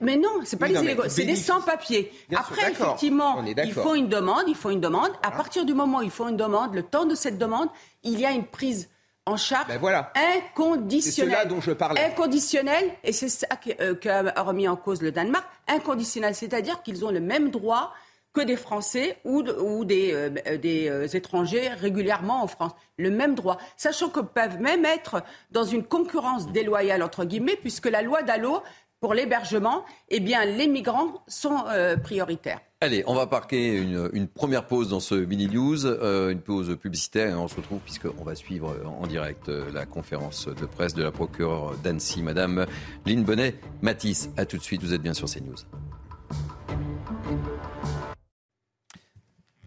Mais 0.00 0.16
non, 0.16 0.40
c'est 0.44 0.58
pas 0.58 0.68
des 0.68 0.74
illégaux, 0.74 1.04
c'est 1.08 1.24
des 1.24 1.36
sans-papiers. 1.36 2.10
Après, 2.34 2.72
effectivement, 2.72 3.44
il 3.44 3.72
faut 3.72 3.94
une 3.94 4.08
demande, 4.08 4.44
il 4.48 4.56
faut 4.56 4.70
une 4.70 4.80
demande. 4.80 5.10
À 5.22 5.30
partir 5.30 5.64
du 5.64 5.74
moment 5.74 5.98
où 5.98 6.02
il 6.02 6.10
faut 6.10 6.28
une 6.28 6.36
demande, 6.36 6.74
le 6.74 6.82
temps 6.82 7.04
de 7.04 7.14
cette 7.14 7.38
demande, 7.38 7.68
il 8.02 8.18
y 8.18 8.26
a 8.26 8.32
une 8.32 8.46
prise 8.46 8.88
en 9.28 9.36
charge 9.36 9.68
ben 9.68 9.78
voilà. 9.78 10.10
inconditionnelle. 10.14 11.40
C'est 11.42 11.48
dont 11.48 11.60
je 11.60 11.72
parlais. 11.72 12.00
Inconditionnelle, 12.02 12.90
et 13.04 13.12
c'est 13.12 13.28
ça 13.28 13.46
euh, 13.80 13.94
qu'a 13.94 14.22
remis 14.42 14.66
en 14.66 14.76
cause 14.76 15.02
le 15.02 15.12
Danemark, 15.12 15.46
inconditionnel, 15.66 16.34
c'est-à-dire 16.34 16.82
qu'ils 16.82 17.04
ont 17.04 17.10
le 17.10 17.20
même 17.20 17.50
droit 17.50 17.92
que 18.32 18.40
des 18.40 18.56
Français 18.56 19.16
ou, 19.24 19.42
des, 19.84 20.12
euh, 20.12 20.30
euh, 20.46 21.08
étrangers 21.08 21.68
régulièrement 21.68 22.42
en 22.42 22.46
France. 22.46 22.72
Le 22.96 23.10
même 23.10 23.34
droit. 23.34 23.58
Sachant 23.76 24.10
qu'ils 24.10 24.24
peuvent 24.24 24.60
même 24.60 24.84
être 24.84 25.22
dans 25.50 25.64
une 25.64 25.84
concurrence 25.84 26.50
déloyale, 26.52 27.02
entre 27.02 27.24
guillemets, 27.24 27.56
puisque 27.56 27.86
la 27.86 28.02
loi 28.02 28.22
Dallot, 28.22 28.62
pour 29.00 29.14
l'hébergement, 29.14 29.84
eh 30.08 30.20
bien, 30.20 30.44
les 30.44 30.66
migrants 30.66 31.22
sont 31.28 31.64
euh, 31.68 31.96
prioritaires. 31.96 32.60
Allez, 32.80 33.02
on 33.06 33.14
va 33.14 33.26
parquer 33.26 33.76
une, 33.76 34.28
première 34.28 34.66
pause 34.66 34.90
dans 34.90 35.00
ce 35.00 35.16
mini-news, 35.16 35.84
une 35.84 36.40
pause 36.40 36.76
publicitaire, 36.80 37.30
et 37.30 37.34
on 37.34 37.48
se 37.48 37.56
retrouve 37.56 37.80
puisqu'on 37.80 38.22
va 38.22 38.36
suivre 38.36 38.76
en 38.86 39.04
direct 39.08 39.48
la 39.48 39.84
conférence 39.84 40.46
de 40.46 40.64
presse 40.64 40.94
de 40.94 41.02
la 41.02 41.10
procureure 41.10 41.74
d'Annecy, 41.82 42.22
Madame 42.22 42.66
Lynn 43.04 43.24
Bonnet-Matisse. 43.24 44.30
A 44.36 44.46
tout 44.46 44.58
de 44.58 44.62
suite, 44.62 44.80
vous 44.80 44.94
êtes 44.94 45.02
bien 45.02 45.14
sur 45.14 45.28
CNews. 45.28 45.56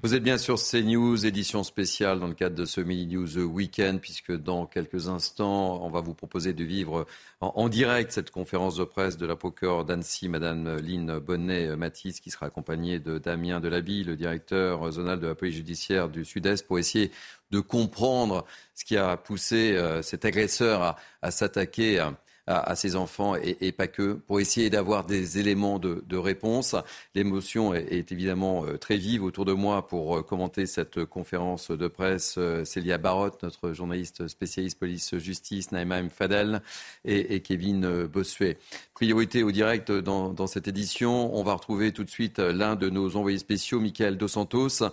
Vous 0.03 0.15
êtes 0.15 0.23
bien 0.23 0.39
sur 0.39 0.55
CNews, 0.55 1.27
édition 1.27 1.63
spéciale 1.63 2.19
dans 2.19 2.25
le 2.25 2.33
cadre 2.33 2.55
de 2.55 2.65
ce 2.65 2.81
Mini 2.81 3.05
News 3.05 3.37
Weekend, 3.37 4.01
puisque 4.01 4.31
dans 4.35 4.65
quelques 4.65 5.09
instants, 5.09 5.79
on 5.85 5.91
va 5.91 6.01
vous 6.01 6.15
proposer 6.15 6.53
de 6.53 6.63
vivre 6.63 7.05
en, 7.39 7.69
direct 7.69 8.11
cette 8.11 8.31
conférence 8.31 8.75
de 8.77 8.83
presse 8.83 9.17
de 9.17 9.27
la 9.27 9.35
d'Annecy, 9.83 10.27
Madame 10.27 10.77
Lynn 10.77 11.19
Bonnet-Matisse, 11.19 12.19
qui 12.19 12.31
sera 12.31 12.47
accompagnée 12.47 12.97
de 12.97 13.19
Damien 13.19 13.59
Delaby, 13.59 14.03
le 14.03 14.15
directeur 14.15 14.91
zonal 14.91 15.19
de 15.19 15.27
la 15.27 15.35
police 15.35 15.57
judiciaire 15.57 16.09
du 16.09 16.25
Sud-Est, 16.25 16.65
pour 16.65 16.79
essayer 16.79 17.11
de 17.51 17.59
comprendre 17.59 18.43
ce 18.73 18.85
qui 18.85 18.97
a 18.97 19.17
poussé 19.17 19.73
euh, 19.75 20.01
cet 20.01 20.25
agresseur 20.25 20.81
à, 20.81 20.95
à 21.21 21.29
s'attaquer 21.29 21.99
à 21.99 22.17
à, 22.47 22.75
ses 22.75 22.95
enfants 22.95 23.35
et, 23.35 23.71
pas 23.71 23.87
que, 23.87 24.13
pour 24.13 24.39
essayer 24.39 24.69
d'avoir 24.69 25.05
des 25.05 25.39
éléments 25.39 25.79
de, 25.79 26.17
réponse. 26.17 26.75
L'émotion 27.15 27.73
est, 27.73 28.11
évidemment 28.11 28.65
euh, 28.65 28.77
très 28.77 28.97
vive 28.97 29.23
autour 29.23 29.45
de 29.45 29.53
moi 29.53 29.87
pour 29.87 30.17
euh, 30.17 30.21
commenter 30.21 30.65
cette 30.65 31.05
conférence 31.05 31.71
de 31.71 31.87
presse. 31.87 32.35
Euh, 32.37 32.63
Célia 32.65 32.97
Barotte, 32.97 33.41
notre 33.43 33.73
journaliste 33.73 34.27
spécialiste 34.27 34.77
police-justice, 34.77 35.71
Naïma 35.71 36.01
Fadel 36.09 36.61
et, 37.05 37.41
Kevin 37.41 38.05
Bossuet. 38.05 38.57
Priorité 38.93 39.43
au 39.43 39.51
direct 39.51 39.91
dans, 39.91 40.47
cette 40.47 40.67
édition. 40.67 41.35
On 41.35 41.43
va 41.43 41.53
retrouver 41.53 41.91
tout 41.91 42.03
de 42.03 42.09
suite 42.09 42.39
l'un 42.39 42.75
de 42.75 42.89
nos 42.89 43.15
envoyés 43.15 43.37
spéciaux, 43.37 43.79
Michael 43.79 44.17
Dos 44.17 44.27
Santos. 44.27 44.83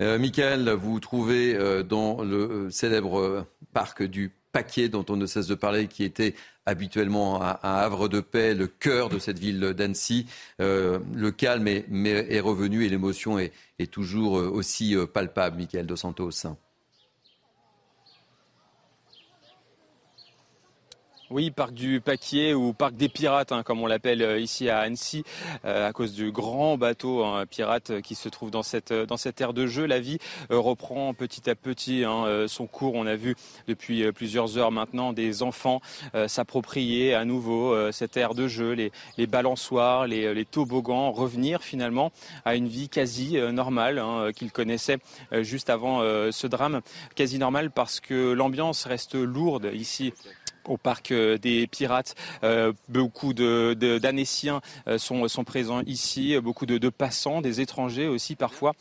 Michael, 0.00 0.70
vous 0.70 0.92
vous 0.92 1.00
trouvez 1.00 1.82
dans 1.84 2.22
le 2.22 2.70
célèbre 2.70 3.46
parc 3.72 4.02
du 4.02 4.30
Paquier 4.58 4.88
dont 4.88 5.06
on 5.08 5.14
ne 5.14 5.26
cesse 5.26 5.46
de 5.46 5.54
parler, 5.54 5.86
qui 5.86 6.02
était 6.02 6.34
habituellement 6.66 7.40
un, 7.44 7.56
havre 7.62 8.08
de 8.08 8.18
paix, 8.18 8.54
le 8.54 8.66
cœur 8.66 9.08
de 9.08 9.20
cette 9.20 9.38
ville 9.38 9.60
d'Annecy. 9.60 10.26
Euh, 10.60 10.98
le 11.14 11.30
calme 11.30 11.68
est, 11.68 12.40
revenu 12.40 12.84
et 12.84 12.88
l'émotion 12.88 13.38
est, 13.38 13.52
toujours 13.92 14.32
aussi 14.32 14.96
euh, 14.96 15.06
palpable, 15.06 15.58
Michael 15.58 15.86
Dos 15.86 15.94
Santos. 15.94 16.48
Oui, 21.30 21.50
parc 21.50 21.74
du 21.74 22.00
Paquier 22.00 22.54
ou 22.54 22.72
parc 22.72 22.94
des 22.94 23.10
pirates, 23.10 23.52
hein, 23.52 23.62
comme 23.62 23.82
on 23.82 23.86
l'appelle 23.86 24.22
euh, 24.22 24.40
ici 24.40 24.70
à 24.70 24.78
Annecy, 24.78 25.24
euh, 25.66 25.86
à 25.86 25.92
cause 25.92 26.14
du 26.14 26.32
grand 26.32 26.78
bateau 26.78 27.22
hein, 27.22 27.44
pirate 27.44 28.00
qui 28.00 28.14
se 28.14 28.30
trouve 28.30 28.50
dans 28.50 28.62
cette 28.62 28.94
dans 28.94 29.18
cette 29.18 29.38
aire 29.42 29.52
de 29.52 29.66
jeu. 29.66 29.84
La 29.84 30.00
vie 30.00 30.16
euh, 30.50 30.58
reprend 30.58 31.12
petit 31.12 31.50
à 31.50 31.54
petit 31.54 32.02
hein, 32.04 32.46
son 32.48 32.66
cours. 32.66 32.94
On 32.94 33.06
a 33.06 33.14
vu 33.14 33.36
depuis 33.66 34.10
plusieurs 34.12 34.56
heures 34.56 34.72
maintenant 34.72 35.12
des 35.12 35.42
enfants 35.42 35.82
s'approprier 36.26 37.14
à 37.14 37.26
nouveau 37.26 37.76
cette 37.92 38.16
aire 38.16 38.34
de 38.34 38.48
jeu, 38.48 38.72
les, 38.72 38.90
les 39.18 39.26
balançoires, 39.26 40.06
les, 40.06 40.32
les, 40.34 40.44
toboggans, 40.44 41.12
revenir 41.12 41.62
finalement 41.62 42.10
à 42.46 42.54
une 42.54 42.68
vie 42.68 42.88
quasi 42.88 43.36
normale 43.52 44.32
qu'ils 44.34 44.52
connaissaient 44.52 44.98
juste 45.32 45.68
avant 45.68 46.00
ce 46.00 46.46
drame, 46.46 46.80
quasi 47.14 47.38
normale 47.38 47.70
parce 47.70 48.00
que 48.00 48.32
l'ambiance 48.32 48.84
reste 48.86 49.14
lourde 49.14 49.70
ici 49.74 50.12
au 50.68 50.76
parc 50.76 51.10
euh, 51.10 51.38
des 51.38 51.66
Pirates. 51.66 52.14
Euh, 52.44 52.72
beaucoup 52.88 53.34
d'Annéciens 53.34 54.60
de, 54.86 54.92
euh, 54.92 54.98
sont, 54.98 55.26
sont, 55.28 55.44
présents 55.44 55.82
ici, 55.86 56.38
beaucoup 56.40 56.66
de, 56.66 56.78
de, 56.78 56.88
passants, 56.88 57.40
des 57.40 57.60
étrangers 57.60 58.06
aussi 58.06 58.34
parfois 58.34 58.74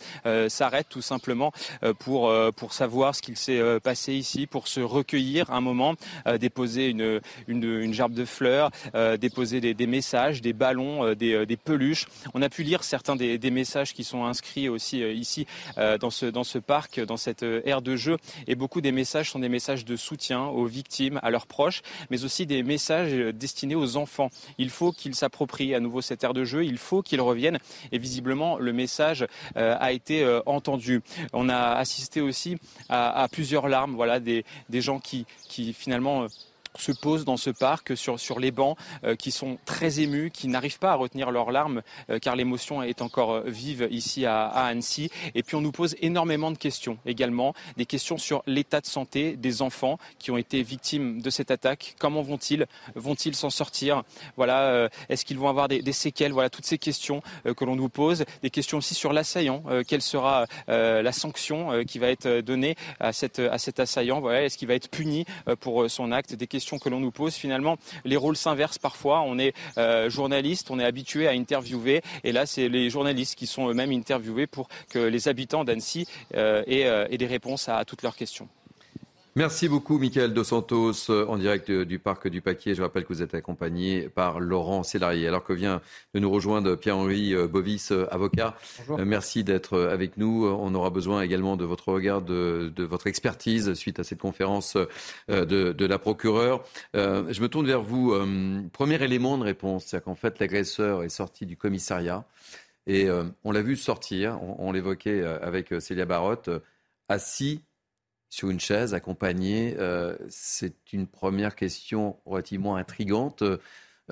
s'arrêtent 0.49 0.89
tout 0.89 1.01
simplement 1.01 1.51
pour, 1.99 2.33
pour 2.55 2.73
savoir 2.73 3.15
ce 3.15 3.21
qu'il 3.21 3.37
s'est 3.37 3.61
passé 3.81 4.13
ici, 4.13 4.47
pour 4.47 4.67
se 4.67 4.79
recueillir 4.79 5.51
un 5.51 5.61
moment, 5.61 5.95
déposer 6.39 6.89
une, 6.89 7.21
une, 7.47 7.63
une, 7.63 7.93
gerbe 7.93 8.13
de 8.13 8.25
fleurs, 8.25 8.71
déposer 9.19 9.61
des, 9.61 9.73
des, 9.73 9.87
messages, 9.87 10.41
des 10.41 10.53
ballons, 10.53 11.13
des, 11.13 11.45
des, 11.45 11.57
peluches. 11.57 12.07
On 12.33 12.41
a 12.41 12.49
pu 12.49 12.63
lire 12.63 12.83
certains 12.83 13.15
des, 13.15 13.37
des 13.37 13.51
messages 13.51 13.93
qui 13.93 14.03
sont 14.03 14.25
inscrits 14.25 14.69
aussi 14.69 14.99
ici 15.01 15.47
dans, 15.77 16.09
ce, 16.09 16.25
dans 16.25 16.43
ce 16.43 16.57
parc, 16.57 16.99
dans 16.99 17.17
cette 17.17 17.43
aire 17.43 17.81
de 17.81 17.95
jeu. 17.95 18.17
Et 18.47 18.55
beaucoup 18.55 18.81
des 18.81 18.91
messages 18.91 19.31
sont 19.31 19.39
des 19.39 19.49
messages 19.49 19.85
de 19.85 19.95
soutien 19.95 20.45
aux 20.45 20.65
victimes, 20.65 21.19
à 21.23 21.29
leurs 21.29 21.47
proches 21.47 21.76
mais 22.09 22.23
aussi 22.23 22.45
des 22.45 22.63
messages 22.63 23.13
destinés 23.33 23.75
aux 23.75 23.97
enfants. 23.97 24.29
Il 24.57 24.69
faut 24.69 24.91
qu'ils 24.91 25.15
s'approprient 25.15 25.73
à 25.73 25.79
nouveau 25.79 26.01
cette 26.01 26.23
aire 26.23 26.33
de 26.33 26.43
jeu, 26.43 26.65
il 26.65 26.77
faut 26.77 27.01
qu'ils 27.01 27.21
reviennent. 27.21 27.59
Et 27.91 27.97
visiblement, 27.97 28.57
le 28.57 28.73
message 28.73 29.25
euh, 29.55 29.75
a 29.79 29.91
été 29.91 30.23
euh, 30.23 30.41
entendu. 30.45 31.01
On 31.33 31.49
a 31.49 31.73
assisté 31.73 32.21
aussi 32.21 32.57
à, 32.89 33.27
plusieurs 33.31 33.67
larmes, 33.67 33.95
voilà, 33.95 34.19
des, 34.19 34.45
des 34.69 34.81
gens 34.81 34.99
qui, 34.99 35.25
qui 35.47 35.73
finalement 35.73 36.27
se 36.79 36.91
posent 36.91 37.25
dans 37.25 37.37
ce 37.37 37.49
parc 37.49 37.95
sur, 37.97 38.19
sur 38.19 38.39
les 38.39 38.51
bancs, 38.51 38.77
euh, 39.03 39.15
qui 39.15 39.31
sont 39.31 39.57
très 39.65 39.99
émus, 39.99 40.31
qui 40.31 40.47
n'arrivent 40.47 40.79
pas 40.79 40.91
à 40.91 40.95
retenir 40.95 41.31
leurs 41.31 41.51
larmes, 41.51 41.81
euh, 42.09 42.19
car 42.19 42.35
l'émotion 42.35 42.83
est 42.83 43.01
encore 43.01 43.31
euh, 43.31 43.43
vive 43.45 43.87
ici 43.91 44.25
à, 44.25 44.47
Annecy. 44.47 45.09
Et 45.35 45.43
puis 45.43 45.55
on 45.55 45.61
nous 45.61 45.71
pose 45.71 45.95
énormément 46.01 46.51
de 46.51 46.57
questions 46.57 46.97
également, 47.05 47.53
des 47.77 47.85
questions 47.85 48.17
sur 48.17 48.43
l'état 48.45 48.81
de 48.81 48.85
santé 48.85 49.35
des 49.35 49.61
enfants 49.61 49.97
qui 50.19 50.31
ont 50.31 50.37
été 50.37 50.63
victimes 50.63 51.21
de 51.21 51.29
cette 51.29 51.51
attaque. 51.51 51.95
Comment 51.99 52.21
vont-ils 52.21 52.65
Vont-ils 52.95 53.35
s'en 53.35 53.49
sortir? 53.49 54.03
Voilà, 54.35 54.89
est-ce 55.09 55.25
qu'ils 55.25 55.37
vont 55.37 55.49
avoir 55.49 55.67
des, 55.67 55.81
des, 55.81 55.91
séquelles? 55.91 56.31
Voilà, 56.31 56.49
toutes 56.49 56.65
ces 56.65 56.77
questions 56.77 57.21
que 57.45 57.65
l'on 57.65 57.75
nous 57.75 57.89
pose. 57.89 58.25
Des 58.41 58.49
questions 58.49 58.79
aussi 58.79 58.93
sur 58.93 59.13
l'assaillant. 59.13 59.63
quelle 59.87 60.01
sera 60.01 60.45
la 60.67 61.11
sanction 61.11 61.83
qui 61.85 61.99
va 61.99 62.09
être 62.09 62.41
donnée 62.41 62.75
à, 62.99 63.13
cette, 63.13 63.39
à 63.39 63.57
cet 63.57 63.79
assaillant? 63.79 64.19
Voilà, 64.19 64.43
est-ce 64.43 64.57
qu'il 64.57 64.67
va 64.67 64.75
être 64.75 64.89
puni 64.89 65.25
pour 65.59 65.89
son 65.89 66.11
acte? 66.11 66.35
Des 66.35 66.47
questions 66.47 66.66
que 66.77 66.89
l'on 66.89 66.99
nous 66.99 67.11
pose. 67.11 67.35
Finalement, 67.35 67.77
les 68.05 68.17
rôles 68.17 68.37
s'inversent 68.37 68.77
parfois. 68.77 69.21
On 69.21 69.39
est 69.39 69.53
euh, 69.77 70.09
journaliste, 70.09 70.69
on 70.71 70.79
est 70.79 70.85
habitué 70.85 71.27
à 71.27 71.31
interviewer, 71.31 72.01
et 72.23 72.31
là, 72.31 72.45
c'est 72.45 72.67
les 72.67 72.89
journalistes 72.89 73.35
qui 73.35 73.47
sont 73.47 73.69
eux-mêmes 73.69 73.91
interviewés 73.91 74.47
pour 74.47 74.67
que 74.89 74.99
les 74.99 75.27
habitants 75.27 75.63
d'Annecy 75.63 76.07
euh, 76.35 76.63
aient, 76.67 77.07
aient 77.09 77.17
des 77.17 77.27
réponses 77.27 77.69
à 77.69 77.85
toutes 77.85 78.03
leurs 78.03 78.15
questions. 78.15 78.49
Merci 79.37 79.69
beaucoup, 79.69 79.99
Michael 79.99 80.33
Dos 80.33 80.45
Santos, 80.45 81.11
euh, 81.11 81.27
en 81.27 81.37
direct 81.37 81.69
du 81.69 81.99
parc 81.99 82.27
du 82.27 82.41
Paquier. 82.41 82.73
Je 82.73 82.81
rappelle 82.81 83.03
que 83.03 83.13
vous 83.13 83.21
êtes 83.21 83.35
accompagné 83.35 84.09
par 84.09 84.39
Laurent 84.39 84.81
Sélarié. 84.81 85.27
Alors 85.27 85.43
que 85.43 85.53
vient 85.53 85.79
de 86.15 86.19
nous 86.19 86.31
rejoindre 86.31 86.73
Pierre-Henri 86.75 87.35
euh, 87.35 87.47
Bovis, 87.47 87.91
euh, 87.91 88.07
avocat. 88.09 88.55
Merci 88.97 89.43
d'être 89.43 89.79
avec 89.79 90.17
nous. 90.17 90.47
On 90.47 90.73
aura 90.73 90.89
besoin 90.89 91.21
également 91.21 91.55
de 91.55 91.65
votre 91.65 91.89
regard, 91.89 92.23
de, 92.23 92.73
votre 92.79 93.05
expertise 93.05 93.75
suite 93.75 93.99
à 93.99 94.03
cette 94.03 94.17
conférence 94.17 94.75
de, 95.27 95.85
la 95.85 95.99
procureure. 95.99 96.63
Je 96.95 97.39
me 97.39 97.47
tourne 97.47 97.67
vers 97.67 97.83
vous. 97.83 98.15
Premier 98.73 99.03
élément 99.03 99.37
de 99.37 99.43
réponse, 99.43 99.85
c'est 99.85 100.03
qu'en 100.03 100.15
fait, 100.15 100.39
l'agresseur 100.39 101.03
est 101.03 101.09
sorti 101.09 101.45
du 101.45 101.57
commissariat 101.57 102.25
et 102.87 103.07
on 103.43 103.51
l'a 103.51 103.61
vu 103.61 103.75
sortir, 103.75 104.41
on, 104.41 104.69
on 104.69 104.71
l'évoquait 104.71 105.23
avec 105.23 105.79
Célia 105.79 106.05
Barotte, 106.05 106.49
assis 107.07 107.61
sur 108.29 108.49
une 108.49 108.59
chaise 108.59 108.93
accompagnée 108.93 109.75
euh, 109.79 110.15
C'est 110.29 110.75
une 110.93 111.07
première 111.07 111.55
question 111.55 112.17
relativement 112.25 112.75
intrigante. 112.75 113.43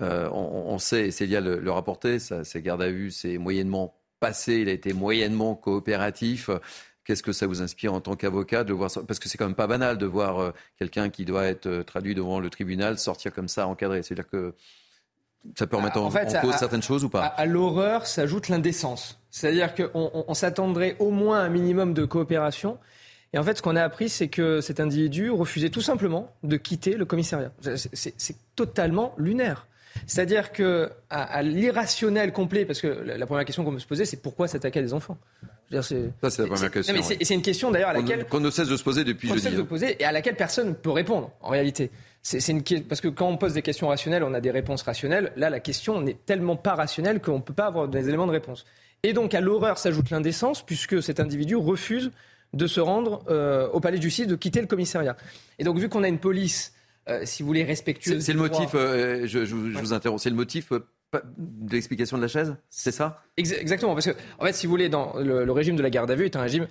Euh, 0.02 0.30
on, 0.32 0.78
sait, 0.78 1.08
et 1.08 1.12
Célia 1.12 1.40
le, 1.40 1.60
le 1.60 1.72
rapportait, 1.72 2.20
ça, 2.20 2.44
ses 2.44 2.62
gardes 2.62 2.82
à 2.82 2.90
vue, 2.90 3.12
c'est 3.12 3.38
moyennement 3.38 3.98
passé, 4.20 4.56
il 4.56 4.70
a 4.70 4.74
été 4.74 4.94
moyennement 4.94 5.56
coopératif. 5.56 6.50
Qu'est-ce 7.06 7.24
que 7.24 7.32
ça 7.32 7.48
vous 7.48 7.62
inspire 7.62 7.94
en 7.94 8.02
tant 8.02 8.16
qu'avocat 8.16 8.64
de 8.64 8.74
voir 8.74 8.90
Parce 9.08 9.20
que 9.20 9.30
c'est 9.30 9.38
quand 9.38 9.46
même 9.46 9.56
pas 9.56 9.68
banal 9.68 9.98
de 9.98 10.06
voir 10.06 10.40
euh, 10.40 10.52
quelqu'un 10.80 11.10
qui 11.10 11.24
doit 11.24 11.46
être 11.46 11.84
traduit 11.84 12.16
devant 12.16 12.40
le 12.40 12.50
tribunal 12.50 12.98
sortir 12.98 13.32
comme 13.32 13.48
ça 13.48 13.68
encadré. 13.68 14.02
C'est-à-dire 14.04 14.28
que 14.28 14.56
ça 15.56 15.68
peut 15.68 15.78
remettre 15.78 16.02
en, 16.02 16.10
cause 16.10 16.56
certaines 16.56 16.82
choses 16.82 17.04
ou 17.04 17.10
pas? 17.10 17.22
À, 17.22 17.42
à 17.42 17.46
l'horreur 17.46 18.08
s'ajoute 18.08 18.50
l'indécence. 18.50 19.22
C'est-à-dire 19.30 19.76
qu'on 19.76 20.26
on 20.28 20.34
s'attendrait 20.34 20.96
au 21.00 21.12
moins 21.12 21.42
un 21.42 21.50
minimum 21.50 21.94
de 21.94 22.04
coopération. 22.06 22.80
Et 23.36 23.38
en 23.38 23.44
fait, 23.44 23.58
ce 23.58 23.62
qu'on 23.62 23.76
a 23.76 23.84
appris, 23.84 24.08
c'est 24.08 24.30
que 24.30 24.62
cet 24.62 24.80
individu 24.80 25.30
refusait 25.30 25.70
tout 25.70 25.82
simplement 25.82 26.34
de 26.44 26.56
quitter 26.56 26.94
le 26.94 27.04
commissariat. 27.04 27.52
C'est 27.76 28.38
totalement 28.56 29.14
lunaire. 29.18 29.68
C'est-à-dire 30.08 30.54
que 30.54 30.90
à, 31.10 31.42
l'irrationnel 31.44 32.32
complet, 32.32 32.64
parce 32.66 32.80
que 32.80 32.88
la, 32.88 33.26
première 33.26 33.44
question 33.44 33.66
qu'on 33.66 33.74
peut 33.74 33.80
se 33.80 33.88
poser, 33.88 34.06
c'est 34.06 34.22
pourquoi 34.22 34.48
s'attaquer 34.48 34.80
à 34.80 34.82
des 34.82 34.94
enfants? 34.94 35.18
Ça, 35.70 35.82
c'est 35.82 36.14
la 36.22 36.48
première 36.48 36.72
question. 36.72 36.96
C'est 37.02 37.34
une 37.34 37.42
question 37.42 37.72
d'ailleurs 37.72 37.90
à 37.90 37.94
laquelle 37.94 38.26
qu'on 38.26 38.40
ne 38.40 38.50
cesse 38.50 38.70
de 38.70 38.78
se 38.78 38.84
poser 38.84 39.04
depuis 39.04 39.28
jeudi. 39.28 39.42
Cesse 39.42 39.54
de 39.54 39.62
hein. 39.62 39.66
poser 39.66 40.02
et 40.02 40.06
à 40.06 40.14
laquelle 40.14 40.36
personne 40.36 40.70
ne 40.70 40.74
peut 40.74 40.92
répondre 40.92 41.32
en 41.42 41.50
réalité. 41.50 41.92
C'est 42.22 42.48
une 42.48 42.64
parce 42.84 43.02
que 43.02 43.10
quand 43.10 43.28
on 43.28 43.38
pose 43.38 43.54
des 43.54 43.62
questions 43.62 43.90
rationnelles, 43.90 44.24
on 44.24 44.34
a 44.34 44.42
des 44.42 44.52
réponses 44.52 44.82
rationnelles. 44.82 45.34
Là, 45.36 45.50
la 45.50 45.60
question 45.60 46.00
n'est 46.00 46.18
tellement 46.26 46.56
pas 46.56 46.76
rationnelle 46.76 47.20
qu'on 47.20 47.38
ne 47.38 47.44
peut 47.44 47.54
pas 47.54 47.66
avoir 47.66 47.90
des 47.90 48.08
éléments 48.08 48.28
de 48.28 48.32
réponse. 48.32 48.66
Et 49.04 49.12
donc 49.12 49.34
à 49.34 49.42
l'horreur 49.42 49.78
s'ajoute 49.78 50.10
l'indécence 50.10 50.66
puisque 50.66 51.04
cet 51.04 51.20
individu 51.20 51.56
refuse 51.56 52.12
de 52.56 52.68
se 52.68 52.80
rendre 52.80 53.24
euh, 53.30 53.70
au 53.70 53.80
palais 53.80 53.98
de 53.98 54.04
justice, 54.04 54.28
de 54.28 54.36
quitter 54.36 54.62
le 54.62 54.68
commissariat. 54.68 55.16
Et 55.60 55.64
donc, 55.64 55.78
vu 55.78 55.90
qu'on 55.90 56.04
a 56.04 56.08
une 56.08 56.20
police, 56.20 56.74
euh, 57.10 57.22
si 57.26 57.44
vous 57.44 57.48
voulez, 57.48 57.64
respectueuse. 57.64 58.24
C'est 58.24 58.34
le 58.34 58.40
motif, 58.40 58.72
euh, 58.74 59.28
je, 59.28 59.40
vous 59.40 59.94
interromps, 59.94 60.24
c'est 60.24 60.30
le 60.30 60.36
motif 60.36 60.72
de 60.72 61.74
l'explication 61.74 62.18
de 62.18 62.22
la 62.24 62.28
chaise 62.28 62.56
C'est 62.70 62.92
ça? 62.92 63.22
Exactement, 63.38 63.94
parce 63.94 64.08
que, 64.08 64.16
en 64.40 64.46
fait, 64.46 64.54
si 64.54 64.66
vous 64.66 64.72
voulez, 64.72 64.90
dans 64.90 65.14
le, 65.18 65.52
régime 65.52 65.76
de 65.76 65.84
la 65.84 65.90
garde 65.90 66.10
à 66.10 66.16
vue 66.16 66.26
est 66.26 66.36
un 66.36 66.42
régime 66.42 66.68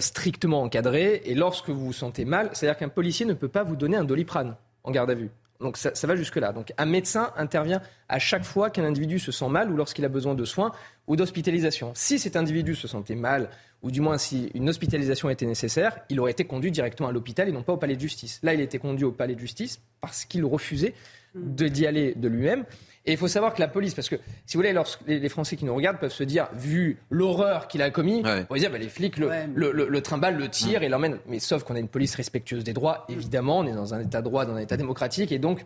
strictement 0.00 0.62
encadré, 0.62 1.22
et 1.26 1.34
lorsque 1.36 1.68
vous 1.68 1.86
vous 1.86 1.92
sentez 1.92 2.24
mal, 2.24 2.50
c'est-à-dire 2.52 2.76
qu'un 2.76 2.88
policier 2.88 3.24
ne 3.24 3.34
peut 3.34 3.48
pas 3.48 3.62
vous 3.62 3.76
donner 3.76 3.96
un 3.96 4.02
doliprane 4.02 4.56
en 4.82 4.90
garde 4.90 5.10
à 5.10 5.14
vue. 5.14 5.30
Donc 5.60 5.76
ça, 5.76 5.92
va 6.06 6.16
jusque-là. 6.16 6.52
Donc 6.52 6.72
un 6.78 6.86
médecin 6.86 7.32
intervient 7.36 7.80
à 8.08 8.18
chaque 8.18 8.44
fois 8.44 8.70
qu'un 8.70 8.84
individu 8.84 9.18
se 9.18 9.32
sent 9.32 9.48
mal 9.48 9.70
ou 9.70 9.76
lorsqu'il 9.76 10.04
a 10.04 10.08
besoin 10.08 10.34
de 10.34 10.44
soins 10.44 10.72
ou 11.06 11.16
d'hospitalisation. 11.16 11.92
Si 11.94 12.18
cet 12.18 12.36
individu 12.36 12.74
se 12.74 12.88
sentait 12.88 13.14
mal 13.14 13.48
ou 13.82 13.90
du 13.90 14.00
moins 14.00 14.18
si 14.18 14.50
une 14.54 14.68
hospitalisation 14.68 15.30
était 15.30 15.46
nécessaire, 15.46 15.98
il 16.08 16.20
aurait 16.20 16.32
été 16.32 16.44
conduit 16.44 16.70
directement 16.70 17.08
à 17.08 17.12
l'hôpital 17.12 17.48
et 17.48 17.52
non 17.52 17.62
pas 17.62 17.72
au 17.72 17.76
palais 17.76 17.96
de 17.96 18.00
justice. 18.00 18.40
Là, 18.42 18.54
il 18.54 18.60
été 18.60 18.78
conduit 18.78 19.04
au 19.04 19.12
palais 19.12 19.34
de 19.34 19.40
justice 19.40 19.80
parce 20.00 20.24
qu'il 20.24 20.44
refusait 20.44 20.94
d'y 21.34 21.86
aller 21.86 22.14
de 22.14 22.28
lui-même. 22.28 22.64
Et 23.06 23.12
il 23.12 23.18
faut 23.18 23.28
savoir 23.28 23.54
que 23.54 23.60
la 23.60 23.68
police, 23.68 23.94
parce 23.94 24.08
que 24.08 24.16
si 24.46 24.56
vous 24.56 24.62
voulez, 24.62 24.74
les, 25.06 25.28
Français 25.28 25.56
qui 25.56 25.64
nous 25.64 25.74
regardent 25.74 25.98
peuvent 25.98 26.12
se 26.12 26.24
dire, 26.24 26.48
vu 26.54 26.98
l'horreur 27.10 27.68
qu'il 27.68 27.80
a 27.82 27.90
commis, 27.90 28.22
on 28.24 28.54
va 28.54 28.58
dire, 28.58 28.70
bah, 28.70 28.78
les 28.78 28.88
flics 28.88 29.16
le, 29.16 29.30
le, 29.54 29.70
le, 29.70 29.88
le 29.88 30.00
trimballent, 30.00 30.36
le 30.36 30.48
tirent 30.48 30.82
et 30.82 30.88
l'emmènent. 30.88 31.18
Mais 31.28 31.38
sauf 31.38 31.62
qu'on 31.62 31.76
a 31.76 31.78
une 31.78 31.88
police 31.88 32.16
respectueuse 32.16 32.64
des 32.64 32.72
droits, 32.72 33.06
évidemment, 33.08 33.58
on 33.58 33.66
est 33.66 33.72
dans 33.72 33.94
un 33.94 34.00
état 34.00 34.18
de 34.18 34.24
droit, 34.24 34.44
dans 34.44 34.54
un 34.54 34.60
état 34.60 34.76
démocratique, 34.76 35.30
et 35.30 35.38
donc 35.38 35.64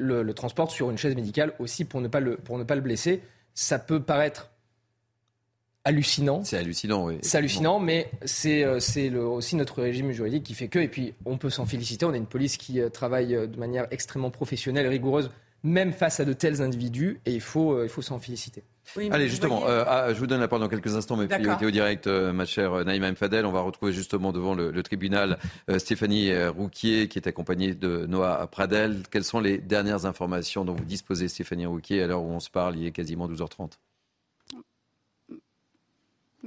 le, 0.00 0.32
transporte 0.32 0.70
sur 0.70 0.90
une 0.90 0.98
chaise 0.98 1.14
médicale 1.14 1.52
aussi 1.58 1.84
pour 1.84 2.00
ne 2.00 2.08
pas 2.08 2.20
le, 2.20 2.36
pour 2.36 2.58
ne 2.58 2.64
pas 2.64 2.74
le 2.74 2.80
blesser. 2.80 3.22
Ça 3.54 3.78
peut 3.78 4.00
paraître 4.00 4.50
hallucinant. 5.84 6.44
C'est 6.44 6.56
hallucinant, 6.56 7.06
oui. 7.06 7.18
C'est 7.22 7.38
hallucinant, 7.38 7.78
mais 7.78 8.10
c'est 8.24 8.64
euh, 8.64 9.22
aussi 9.26 9.56
notre 9.56 9.82
régime 9.82 10.12
juridique 10.12 10.44
qui 10.44 10.54
fait 10.54 10.68
que. 10.68 10.78
Et 10.78 10.88
puis, 10.88 11.14
on 11.24 11.38
peut 11.38 11.50
s'en 11.50 11.66
féliciter. 11.66 12.04
On 12.06 12.12
a 12.12 12.16
une 12.16 12.26
police 12.26 12.56
qui 12.56 12.80
euh, 12.80 12.88
travaille 12.88 13.34
euh, 13.34 13.46
de 13.46 13.58
manière 13.58 13.86
extrêmement 13.90 14.30
professionnelle, 14.30 14.86
rigoureuse, 14.86 15.30
même 15.62 15.92
face 15.92 16.20
à 16.20 16.24
de 16.24 16.32
tels 16.32 16.62
individus, 16.62 17.20
et 17.26 17.32
il 17.32 17.40
faut, 17.40 17.82
il 17.82 17.88
faut 17.88 18.02
s'en 18.02 18.18
féliciter. 18.18 18.64
Allez, 19.12 19.28
justement, 19.28 19.62
ah, 19.66 20.12
je 20.12 20.18
vous 20.18 20.26
donne 20.26 20.40
la 20.40 20.48
parole 20.48 20.64
dans 20.64 20.70
quelques 20.70 20.96
instants, 20.96 21.16
mais 21.16 21.28
priorités 21.28 21.66
au 21.66 21.70
direct, 21.70 22.08
ma 22.08 22.44
chère 22.44 22.84
Naïma 22.84 23.12
Mfadel. 23.12 23.46
On 23.46 23.52
va 23.52 23.60
retrouver 23.60 23.92
justement 23.92 24.32
devant 24.32 24.54
le, 24.54 24.82
tribunal 24.82 25.38
Stéphanie 25.78 26.34
Rouquier, 26.48 27.06
qui 27.06 27.18
est 27.18 27.28
accompagnée 27.28 27.74
de 27.74 28.06
Noah 28.06 28.48
Pradel. 28.48 29.02
Quelles 29.10 29.22
sont 29.22 29.38
les 29.38 29.58
dernières 29.58 30.06
informations 30.06 30.64
dont 30.64 30.74
vous 30.74 30.84
disposez, 30.84 31.28
Stéphanie 31.28 31.66
Rouquier, 31.66 32.02
à 32.02 32.08
l'heure 32.08 32.22
où 32.22 32.30
on 32.30 32.40
se 32.40 32.50
parle, 32.50 32.76
il 32.76 32.86
est 32.86 32.92
quasiment 32.92 33.28
12h30 33.28 33.74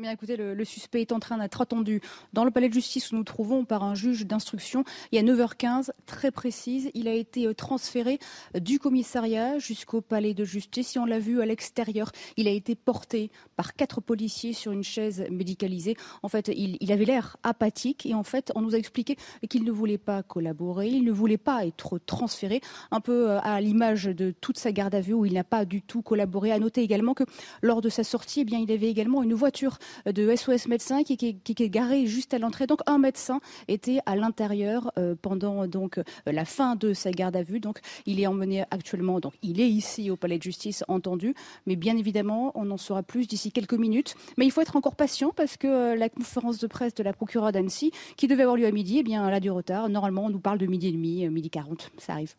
Écoutez, 0.01 0.38
le, 0.38 0.65
suspect 0.65 1.01
est 1.01 1.12
en 1.12 1.19
train 1.19 1.38
d'être 1.38 1.62
attendu 1.62 2.01
dans 2.34 2.45
le 2.45 2.51
palais 2.51 2.67
de 2.67 2.73
justice 2.73 3.12
où 3.12 3.15
nous 3.15 3.23
trouvons 3.23 3.63
par 3.63 3.84
un 3.84 3.93
juge 3.93 4.25
d'instruction. 4.25 4.84
Il 5.12 5.15
y 5.15 5.19
a 5.19 5.34
9h15, 5.34 5.91
très 6.08 6.32
précise. 6.32 6.89
Il 6.95 7.08
a 7.08 7.13
été 7.13 7.45
euh, 7.45 7.53
transféré 7.53 8.17
du 8.60 8.79
commissariat 8.79 9.60
jusqu'au 9.60 10.01
palais 10.01 10.34
de 10.34 10.45
justice. 10.45 10.88
Si 10.88 10.99
on 10.99 11.06
l'a 11.06 11.19
vu 11.19 11.41
à 11.41 11.45
l'extérieur, 11.45 12.12
il 12.38 12.47
a 12.47 12.51
été 12.51 12.73
porté 12.73 13.29
par 13.56 13.75
quatre 13.75 14.01
policiers 14.01 14.53
sur 14.53 14.71
une 14.71 14.84
chaise 14.84 15.25
médicalisée. 15.29 15.95
En 16.23 16.27
fait, 16.27 16.47
il, 16.47 16.77
il 16.79 16.91
avait 16.91 17.06
l'air 17.06 17.38
apathique 17.43 18.08
et 18.08 18.15
en 18.15 18.23
fait, 18.23 18.51
on 18.56 18.62
nous 18.62 18.73
a 18.73 18.79
expliqué 18.79 19.15
qu'il 19.47 19.63
ne 19.63 19.71
voulait 19.71 19.99
pas 19.99 20.23
collaborer, 20.23 20.88
il 20.88 21.03
ne 21.03 21.12
voulait 21.12 21.38
pas 21.38 21.67
être 21.67 21.99
transféré, 21.99 22.62
un 22.89 22.99
peu 22.99 23.29
euh, 23.29 23.39
à 23.41 23.62
l'image 23.62 24.06
de 24.06 24.32
toute 24.32 24.58
sa 24.58 24.71
garde 24.71 24.95
à 24.95 25.01
vue 25.01 25.13
où 25.13 25.25
il 25.25 25.34
n'a 25.34 25.43
pas 25.43 25.65
du 25.65 25.84
tout 25.84 26.01
collaboré. 26.01 26.51
À 26.51 26.58
noter 26.58 26.82
également 26.82 27.13
que 27.13 27.25
lors 27.62 27.82
de 27.82 27.89
sa 27.89 28.03
sortie, 28.03 28.41
eh 28.41 28.43
bien, 28.43 28.58
il 28.58 28.71
avait 28.71 28.89
également 28.89 29.21
une 29.21 29.36
voiture 29.36 29.77
de 30.06 30.36
SOS 30.36 30.67
médecins 30.67 31.04
qui, 31.04 31.13
est 31.13 31.69
garé 31.69 32.06
juste 32.06 32.34
à 32.34 32.39
l'entrée. 32.39 32.67
Donc 32.67 32.80
un 32.86 32.98
médecin 32.98 33.39
était 33.67 34.00
à 34.06 34.15
l'intérieur 34.15 34.91
euh, 34.98 35.15
pendant 35.22 35.67
donc 35.67 35.98
euh, 35.98 36.04
la 36.26 36.46
fin 36.46 36.76
de 36.76 36.93
sa 36.93 37.12
garde 37.12 37.36
à 37.36 37.43
vue. 37.43 37.60
Donc 37.60 37.80
il 38.06 38.19
est 38.19 38.28
emmené 38.28 38.63
actuellement. 38.72 39.19
Donc 39.19 39.34
il 39.41 39.60
est 39.62 39.69
ici 39.69 40.10
au 40.10 40.15
palais 40.15 40.38
de 40.38 40.43
justice 40.43 40.84
entendu, 40.88 41.36
mais 41.65 41.76
bien 41.76 41.98
évidemment 41.98 42.52
on 42.56 42.69
en 42.72 42.78
saura 42.78 43.04
plus 43.04 43.28
d'ici 43.28 43.52
quelques 43.52 43.74
minutes. 43.74 44.15
Mais 44.38 44.46
il 44.46 44.52
faut 44.52 44.62
être 44.62 44.76
encore 44.76 44.96
patient 44.96 45.32
parce 45.36 45.58
que 45.58 45.67
euh, 45.67 45.96
la 45.96 46.10
conférence 46.10 46.60
de 46.60 46.67
presse 46.67 46.93
de 46.96 47.04
la 47.04 47.13
procureure 47.13 47.52
d'Annecy, 47.52 47.91
qui 48.17 48.28
devait 48.28 48.43
avoir 48.43 48.58
lieu 48.58 48.65
à 48.65 48.72
midi, 48.72 49.00
eh 49.00 49.04
bien 49.04 49.28
elle 49.28 49.34
a 49.34 49.39
du 49.39 49.52
retard. 49.52 49.89
Normalement 49.89 50.26
on 50.26 50.30
nous 50.30 50.39
parle 50.39 50.58
de 50.58 50.65
midi 50.65 50.88
et 50.88 50.91
demi, 50.91 51.28
midi 51.30 51.50
40. 51.50 51.91
Ça 51.98 52.13
arrive. 52.13 52.36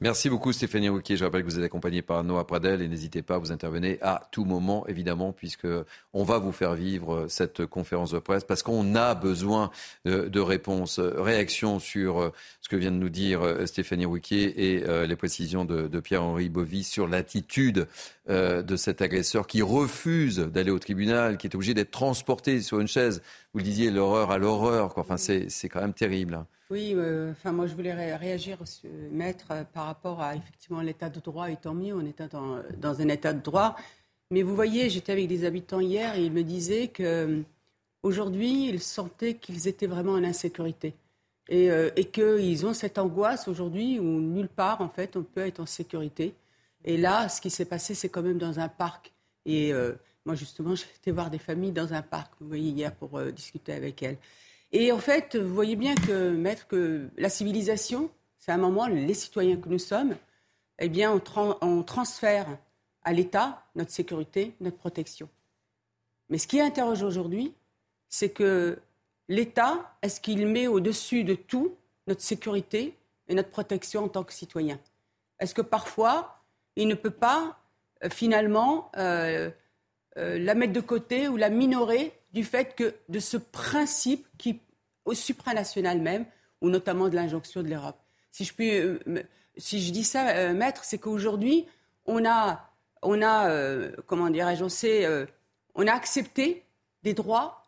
Merci 0.00 0.30
beaucoup 0.30 0.52
Stéphanie 0.52 0.88
Rouquier. 0.88 1.16
Je 1.16 1.24
rappelle 1.24 1.42
que 1.42 1.48
vous 1.48 1.58
êtes 1.58 1.64
accompagnée 1.64 2.02
par 2.02 2.22
Noah 2.24 2.46
Pradel 2.46 2.82
et 2.82 2.88
n'hésitez 2.88 3.22
pas 3.22 3.38
vous 3.38 3.52
intervenir 3.52 3.96
à 4.00 4.28
tout 4.30 4.44
moment, 4.44 4.86
évidemment, 4.86 5.32
puisque 5.32 5.66
on 6.12 6.24
va 6.24 6.38
vous 6.38 6.52
faire 6.52 6.74
vivre 6.74 7.26
cette 7.28 7.66
conférence 7.66 8.12
de 8.12 8.18
presse 8.18 8.44
parce 8.44 8.62
qu'on 8.62 8.94
a 8.94 9.14
besoin 9.14 9.70
de, 10.04 10.40
réponses, 10.40 11.00
réactions 11.00 11.78
sur 11.78 12.20
euh, 12.20 12.32
ce 12.60 12.68
que 12.68 12.76
vient 12.76 12.92
de 12.92 12.96
nous 12.96 13.08
dire 13.08 13.42
euh, 13.42 13.66
Stéphanie 13.66 14.06
Rouquier 14.06 14.74
et 14.74 14.84
euh, 14.84 15.06
les 15.06 15.16
précisions 15.16 15.64
de, 15.64 16.00
Pierre-Henri 16.00 16.48
Bovy 16.48 16.84
sur 16.84 17.08
l'attitude 17.08 17.86
de 18.28 18.76
cet 18.76 19.00
agresseur 19.00 19.46
qui 19.46 19.62
refuse 19.62 20.38
d'aller 20.38 20.70
au 20.70 20.78
tribunal, 20.78 21.38
qui 21.38 21.46
est 21.46 21.54
obligé 21.54 21.72
d'être 21.72 21.90
transporté 21.90 22.60
sur 22.60 22.78
une 22.78 22.86
chaise. 22.86 23.22
Vous 23.58 23.64
le 23.64 23.70
disiez, 23.70 23.90
l'horreur 23.90 24.30
à 24.30 24.38
l'horreur. 24.38 24.92
Enfin, 24.98 25.16
c'est 25.16 25.68
quand 25.68 25.80
même 25.80 25.92
terrible. 25.92 26.34
Hein. 26.34 26.46
Oui, 26.70 26.92
euh, 26.94 27.32
enfin 27.32 27.50
moi 27.50 27.66
je 27.66 27.74
voulais 27.74 27.92
réagir, 28.14 28.58
maître, 29.10 29.46
euh, 29.50 29.64
par 29.64 29.86
rapport 29.86 30.22
à 30.22 30.36
effectivement 30.36 30.80
l'état 30.80 31.08
de 31.08 31.18
droit 31.18 31.50
étant 31.50 31.74
mis, 31.74 31.92
on 31.92 32.02
est 32.02 32.22
dans, 32.30 32.62
dans, 32.76 33.00
un 33.00 33.08
état 33.08 33.32
de 33.32 33.40
droit. 33.40 33.74
Mais 34.30 34.42
vous 34.42 34.54
voyez, 34.54 34.88
j'étais 34.90 35.10
avec 35.10 35.26
des 35.26 35.44
habitants 35.44 35.80
hier 35.80 36.14
et 36.14 36.24
ils 36.24 36.30
me 36.30 36.44
disaient 36.44 36.86
que 36.86 37.42
aujourd'hui 38.04 38.68
ils 38.68 38.80
sentaient 38.80 39.34
qu'ils 39.34 39.66
étaient 39.66 39.88
vraiment 39.88 40.12
en 40.12 40.22
insécurité 40.22 40.94
et, 41.48 41.68
euh, 41.72 41.90
et 41.96 42.04
qu'ils 42.04 42.64
ont 42.64 42.74
cette 42.74 42.98
angoisse 42.98 43.48
aujourd'hui 43.48 43.98
où 43.98 44.04
nulle 44.04 44.48
part 44.48 44.82
en 44.82 44.88
fait 44.88 45.16
on 45.16 45.24
peut 45.24 45.44
être 45.44 45.58
en 45.58 45.66
sécurité. 45.66 46.32
Et 46.84 46.96
là, 46.96 47.28
ce 47.28 47.40
qui 47.40 47.50
s'est 47.50 47.64
passé, 47.64 47.96
c'est 47.96 48.08
quand 48.08 48.22
même 48.22 48.38
dans 48.38 48.60
un 48.60 48.68
parc. 48.68 49.12
Et 49.46 49.72
moi 50.24 50.34
justement, 50.34 50.74
été 50.96 51.10
voir 51.10 51.30
des 51.30 51.38
familles 51.38 51.72
dans 51.72 51.92
un 51.92 52.02
parc, 52.02 52.32
vous 52.40 52.48
voyez 52.48 52.70
hier 52.70 52.94
pour 52.94 53.20
discuter 53.32 53.72
avec 53.72 54.02
elles. 54.02 54.18
Et 54.72 54.92
en 54.92 54.98
fait, 54.98 55.36
vous 55.36 55.54
voyez 55.54 55.76
bien 55.76 55.94
que, 55.94 56.30
maître, 56.30 56.66
que 56.66 57.08
la 57.16 57.30
civilisation, 57.30 58.10
c'est 58.38 58.52
un 58.52 58.58
moment, 58.58 58.86
les 58.86 59.14
citoyens 59.14 59.56
que 59.56 59.68
nous 59.68 59.78
sommes, 59.78 60.14
eh 60.78 60.88
bien, 60.88 61.20
on, 61.60 61.82
transfère 61.82 62.46
à 63.02 63.12
l'État 63.12 63.64
notre 63.74 63.90
sécurité, 63.90 64.54
notre 64.60 64.76
protection. 64.76 65.28
Mais 66.28 66.38
ce 66.38 66.46
qui 66.46 66.60
interroge 66.60 67.02
aujourd'hui, 67.02 67.54
c'est 68.08 68.30
que 68.30 68.78
l'État, 69.28 69.96
est-ce 70.02 70.20
qu'il 70.20 70.46
met 70.46 70.66
au-dessus 70.66 71.24
de 71.24 71.34
tout 71.34 71.74
notre 72.06 72.22
sécurité 72.22 72.96
et 73.28 73.34
notre 73.34 73.50
protection 73.50 74.04
en 74.04 74.08
tant 74.08 74.24
que 74.24 74.32
citoyen? 74.32 74.78
Est-ce 75.40 75.54
que 75.54 75.62
parfois, 75.62 76.42
il 76.76 76.88
ne 76.88 76.94
peut 76.94 77.10
pas 77.10 77.58
euh, 78.04 78.10
finalement 78.10 78.90
euh, 78.96 79.50
euh, 80.18 80.38
la 80.38 80.54
mettre 80.54 80.72
de 80.72 80.80
côté 80.80 81.28
ou 81.28 81.36
la 81.36 81.48
minorer 81.48 82.12
du 82.32 82.44
fait 82.44 82.74
que 82.74 82.94
de 83.08 83.18
ce 83.18 83.36
principe 83.36 84.26
qui, 84.36 84.60
au 85.04 85.14
supranational 85.14 86.00
même, 86.00 86.26
ou 86.60 86.70
notamment 86.70 87.08
de 87.08 87.14
l'injonction 87.14 87.62
de 87.62 87.68
l'Europe. 87.68 87.96
Si 88.32 88.44
je 88.44 88.52
puis, 88.52 88.76
euh, 88.76 88.98
si 89.56 89.80
je 89.80 89.92
dis 89.92 90.04
ça, 90.04 90.28
euh, 90.30 90.52
maître, 90.52 90.84
c'est 90.84 90.98
qu'aujourd'hui, 90.98 91.66
on 92.04 92.24
a, 92.26 92.70
on 93.02 93.22
a, 93.22 93.50
comment 94.06 94.28
dirais-je, 94.30 94.64
on, 94.64 95.26
on 95.74 95.86
a 95.86 95.92
accepté 95.92 96.64
des 97.02 97.14
droits 97.14 97.62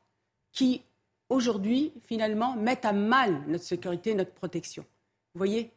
qui, 0.53 0.83
aujourd'hui, 1.29 1.93
finalement, 2.05 2.57
mettent 2.57 2.85
à 2.85 2.93
mal 2.93 3.43
notre 3.47 3.65
sécurité, 3.65 4.15
notre 4.15 4.33
protection. 4.33 4.85
Vous 5.35 5.39
voyez? 5.39 5.71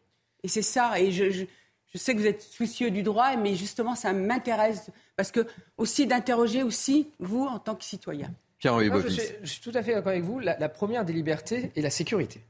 Et 0.43 0.47
c'est 0.47 0.61
ça. 0.63 0.99
Et 0.99 1.11
je, 1.11 1.45
je, 1.93 1.99
sais 1.99 2.13
que 2.13 2.19
vous 2.19 2.27
êtes 2.27 2.41
soucieux 2.41 2.91
du 2.91 3.03
droit, 3.03 3.35
mais 3.35 3.55
justement, 3.55 3.95
ça 3.95 4.13
m'intéresse 4.13 4.89
parce 5.15 5.31
que 5.31 5.45
aussi 5.77 6.07
d'interroger 6.07 6.63
aussi 6.63 7.09
vous 7.19 7.45
en 7.45 7.59
tant 7.59 7.75
que 7.75 7.83
citoyen 7.83 8.33
je, 8.63 9.45
suis, 9.45 9.61
tout 9.61 9.71
à 9.73 9.83
fait 9.83 9.93
d'accord 9.93 10.11
avec 10.11 10.23
vous. 10.23 10.39
La, 10.39 10.69
première 10.69 11.05
des 11.05 11.13
libertés 11.13 11.71
est 11.75 11.81
la 11.81 11.89
sécurité, 11.89 12.41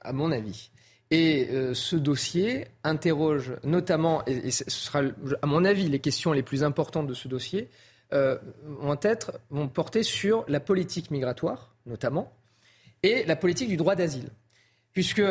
à 0.00 0.12
mon 0.12 0.30
avis. 0.32 0.70
Et 1.10 1.48
euh, 1.50 1.74
ce 1.74 1.96
dossier 1.96 2.66
interroge 2.84 3.54
notamment, 3.64 4.24
et, 4.26 4.50
ce 4.50 4.68
sera 4.70 5.02
à 5.42 5.46
mon 5.46 5.64
avis 5.64 5.88
les 5.88 5.98
questions 5.98 6.32
les 6.32 6.42
plus 6.42 6.64
importantes 6.64 7.06
de 7.06 7.14
ce 7.14 7.28
dossier, 7.28 7.68
euh, 8.12 8.38
vont, 8.64 8.98
être, 9.02 9.32
vont 9.50 9.68
porter 9.68 10.02
sur 10.02 10.44
la 10.48 10.60
politique 10.60 11.10
migratoire, 11.10 11.74
notamment, 11.86 12.32
et 13.02 13.24
la 13.24 13.36
politique 13.36 13.68
du 13.68 13.76
droit 13.76 13.94
d'asile. 13.94 14.28
Puisque 14.92 15.22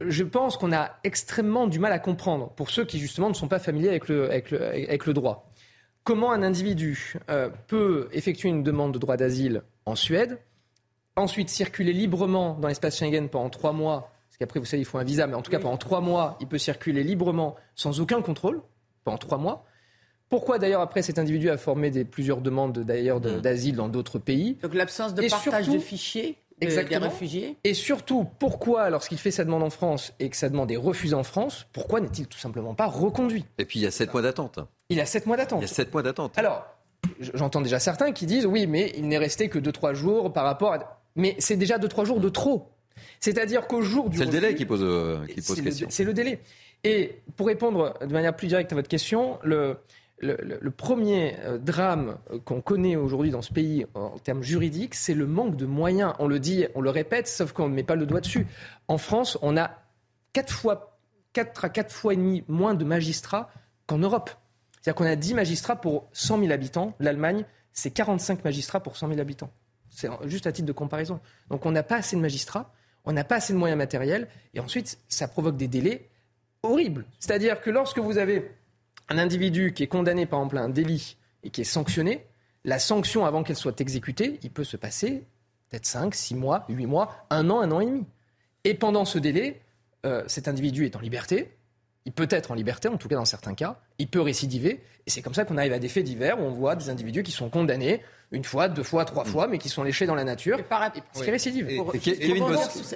je 0.00 0.24
pense 0.24 0.56
qu'on 0.56 0.72
a 0.72 0.98
extrêmement 1.04 1.66
du 1.66 1.78
mal 1.78 1.92
à 1.92 1.98
comprendre, 1.98 2.50
pour 2.50 2.70
ceux 2.70 2.84
qui 2.84 2.98
justement 2.98 3.28
ne 3.28 3.34
sont 3.34 3.48
pas 3.48 3.58
familiers 3.58 3.90
avec 3.90 4.08
le, 4.08 4.30
avec 4.30 4.50
le, 4.50 4.64
avec 4.64 5.06
le 5.06 5.12
droit, 5.12 5.50
comment 6.04 6.32
un 6.32 6.42
individu 6.42 7.14
euh, 7.28 7.50
peut 7.66 8.08
effectuer 8.12 8.48
une 8.48 8.62
demande 8.62 8.94
de 8.94 8.98
droit 8.98 9.16
d'asile 9.16 9.62
en 9.84 9.94
Suède, 9.94 10.38
ensuite 11.16 11.50
circuler 11.50 11.92
librement 11.92 12.54
dans 12.54 12.68
l'espace 12.68 12.98
Schengen 12.98 13.28
pendant 13.28 13.50
trois 13.50 13.72
mois, 13.72 14.12
parce 14.28 14.38
qu'après, 14.38 14.58
vous 14.58 14.66
savez, 14.66 14.82
il 14.82 14.86
faut 14.86 14.98
un 14.98 15.04
visa, 15.04 15.26
mais 15.26 15.34
en 15.34 15.42
tout 15.42 15.50
cas, 15.50 15.58
pendant 15.58 15.76
trois 15.76 16.00
mois, 16.00 16.38
il 16.40 16.46
peut 16.46 16.58
circuler 16.58 17.02
librement 17.02 17.56
sans 17.74 18.00
aucun 18.00 18.22
contrôle, 18.22 18.62
pendant 19.04 19.18
trois 19.18 19.38
mois. 19.38 19.66
Pourquoi 20.30 20.60
d'ailleurs 20.60 20.80
après 20.80 21.02
cet 21.02 21.18
individu 21.18 21.50
a 21.50 21.58
formé 21.58 21.90
des, 21.90 22.04
plusieurs 22.04 22.40
demandes 22.40 22.78
d'ailleurs 22.78 23.20
mmh. 23.20 23.40
d'asile 23.40 23.74
dans 23.74 23.88
d'autres 23.88 24.20
pays? 24.20 24.54
Donc 24.62 24.74
l'absence 24.74 25.12
de 25.12 25.28
partage 25.28 25.68
de 25.68 25.78
fichiers 25.78 26.38
des 26.66 26.96
réfugiés. 26.96 27.56
Et 27.64 27.74
surtout, 27.74 28.26
pourquoi, 28.38 28.90
lorsqu'il 28.90 29.18
fait 29.18 29.30
sa 29.30 29.44
demande 29.44 29.62
en 29.62 29.70
France 29.70 30.12
et 30.18 30.28
que 30.28 30.36
sa 30.36 30.48
demande 30.48 30.70
est 30.70 30.76
refusée 30.76 31.14
en 31.14 31.22
France, 31.22 31.66
pourquoi 31.72 32.00
n'est-il 32.00 32.26
tout 32.26 32.38
simplement 32.38 32.74
pas 32.74 32.86
reconduit? 32.86 33.44
Et 33.58 33.64
puis 33.64 33.80
il 33.80 33.82
y 33.82 33.86
a 33.86 33.90
sept 33.90 34.12
mois 34.12 34.22
d'attente. 34.22 34.58
Il 34.88 35.00
a 35.00 35.06
sept 35.06 35.26
mois 35.26 35.36
d'attente. 35.36 35.60
Il 35.60 35.66
y 35.66 35.70
a 35.70 35.74
sept 35.74 35.92
mois 35.92 36.02
d'attente. 36.02 36.36
Alors, 36.36 36.66
j'entends 37.34 37.60
déjà 37.60 37.78
certains 37.78 38.12
qui 38.12 38.26
disent 38.26 38.46
oui, 38.46 38.66
mais 38.66 38.92
il 38.96 39.08
n'est 39.08 39.18
resté 39.18 39.48
que 39.48 39.58
2-3 39.58 39.94
jours 39.94 40.32
par 40.32 40.44
rapport 40.44 40.74
à. 40.74 41.02
Mais 41.16 41.34
c'est 41.38 41.56
déjà 41.56 41.78
2-3 41.78 42.04
jours 42.04 42.20
de 42.20 42.28
trop. 42.28 42.68
C'est-à-dire 43.20 43.66
qu'au 43.66 43.82
jour 43.82 44.10
du. 44.10 44.18
C'est 44.18 44.24
le 44.24 44.30
délai 44.30 44.54
qui 44.54 44.66
pose, 44.66 44.82
euh, 44.82 45.24
qui 45.26 45.40
pose 45.40 45.60
question. 45.60 45.86
C'est 45.90 46.04
le 46.04 46.12
délai. 46.12 46.40
Et 46.84 47.20
pour 47.36 47.46
répondre 47.46 47.94
de 48.00 48.12
manière 48.12 48.34
plus 48.34 48.48
directe 48.48 48.72
à 48.72 48.74
votre 48.74 48.88
question, 48.88 49.38
le, 49.42 49.76
le, 50.20 50.70
premier 50.70 51.36
euh, 51.40 51.58
drame 51.58 52.18
qu'on 52.44 52.60
connaît 52.60 52.96
aujourd'hui 52.96 53.30
dans 53.30 53.42
ce 53.42 53.52
pays 53.52 53.86
en 53.94 54.18
termes 54.18 54.42
juridiques, 54.42 54.94
c'est 54.94 55.14
le 55.14 55.26
manque 55.26 55.56
de 55.56 55.66
moyens. 55.66 56.12
On 56.18 56.28
le 56.28 56.38
dit, 56.38 56.66
on 56.74 56.80
le 56.80 56.90
répète, 56.90 57.28
sauf 57.28 57.52
qu'on 57.52 57.68
ne 57.68 57.74
met 57.74 57.82
pas 57.82 57.96
le 57.96 58.06
doigt 58.06 58.20
dessus. 58.20 58.46
En 58.88 58.98
France, 58.98 59.38
on 59.42 59.56
a 59.56 59.70
4 60.32 60.52
fois, 60.52 60.98
4 61.32 61.64
à 61.64 61.68
4 61.68 61.92
fois 61.92 62.12
et 62.12 62.16
demi 62.16 62.44
moins 62.48 62.74
de 62.74 62.84
magistrats 62.84 63.50
qu'en 63.86 63.98
Europe. 63.98 64.30
C'est-à-dire 64.80 64.96
qu'on 64.96 65.10
a 65.10 65.16
10 65.16 65.34
magistrats 65.34 65.76
pour 65.76 66.08
100 66.12 66.40
000 66.40 66.52
habitants. 66.52 66.94
L'Allemagne, 67.00 67.44
c'est 67.72 67.90
45 67.90 68.44
magistrats 68.44 68.80
pour 68.80 68.96
100 68.96 69.08
000 69.08 69.20
habitants. 69.20 69.50
C'est 69.90 70.08
juste 70.26 70.46
à 70.46 70.52
titre 70.52 70.66
de 70.66 70.72
comparaison. 70.72 71.20
Donc 71.50 71.66
on 71.66 71.72
n'a 71.72 71.82
pas 71.82 71.96
assez 71.96 72.16
de 72.16 72.20
magistrats, 72.20 72.72
on 73.04 73.12
n'a 73.12 73.24
pas 73.24 73.36
assez 73.36 73.52
de 73.52 73.58
moyens 73.58 73.76
matériels, 73.76 74.28
et 74.54 74.60
ensuite 74.60 74.98
ça 75.08 75.26
provoque 75.26 75.56
des 75.56 75.66
délais 75.68 76.08
horribles. 76.62 77.06
C'est-à-dire 77.18 77.60
que 77.60 77.70
lorsque 77.70 77.98
vous 77.98 78.18
avez 78.18 78.52
un 79.10 79.18
individu 79.18 79.72
qui 79.74 79.82
est 79.82 79.88
condamné 79.88 80.24
par 80.24 80.38
exemple 80.38 80.58
à 80.58 80.62
un 80.62 80.68
délit 80.68 81.16
et 81.42 81.50
qui 81.50 81.60
est 81.60 81.64
sanctionné, 81.64 82.24
la 82.64 82.78
sanction 82.78 83.26
avant 83.26 83.42
qu'elle 83.42 83.56
soit 83.56 83.80
exécutée, 83.80 84.38
il 84.42 84.50
peut 84.50 84.64
se 84.64 84.76
passer 84.76 85.24
peut-être 85.68 85.86
5, 85.86 86.14
6 86.14 86.34
mois, 86.34 86.64
8 86.68 86.86
mois, 86.86 87.26
un 87.30 87.50
an, 87.50 87.60
un 87.60 87.70
an 87.70 87.80
et 87.80 87.86
demi. 87.86 88.06
Et 88.64 88.74
pendant 88.74 89.04
ce 89.04 89.18
délai, 89.18 89.60
euh, 90.06 90.22
cet 90.26 90.48
individu 90.48 90.84
est 90.84 90.96
en 90.96 91.00
liberté, 91.00 91.52
il 92.06 92.12
peut 92.12 92.28
être 92.30 92.50
en 92.50 92.54
liberté, 92.54 92.88
en 92.88 92.96
tout 92.96 93.08
cas 93.08 93.16
dans 93.16 93.24
certains 93.24 93.54
cas, 93.54 93.80
il 93.98 94.08
peut 94.08 94.20
récidiver, 94.20 94.82
et 95.06 95.10
c'est 95.10 95.22
comme 95.22 95.34
ça 95.34 95.44
qu'on 95.44 95.58
arrive 95.58 95.72
à 95.72 95.78
des 95.78 95.88
faits 95.88 96.04
divers 96.04 96.40
où 96.40 96.42
on 96.42 96.50
voit 96.50 96.74
des 96.76 96.88
individus 96.88 97.22
qui 97.22 97.32
sont 97.32 97.50
condamnés 97.50 98.02
une 98.32 98.44
fois, 98.44 98.68
deux 98.68 98.84
fois, 98.84 99.04
trois 99.04 99.24
fois, 99.24 99.48
mais 99.48 99.58
qui 99.58 99.68
sont 99.68 99.82
léchés 99.82 100.06
dans 100.06 100.14
la 100.14 100.22
nature, 100.22 100.58
et 100.60 100.62
par... 100.62 100.92
qui 100.92 101.30
récidivent. 101.30 101.68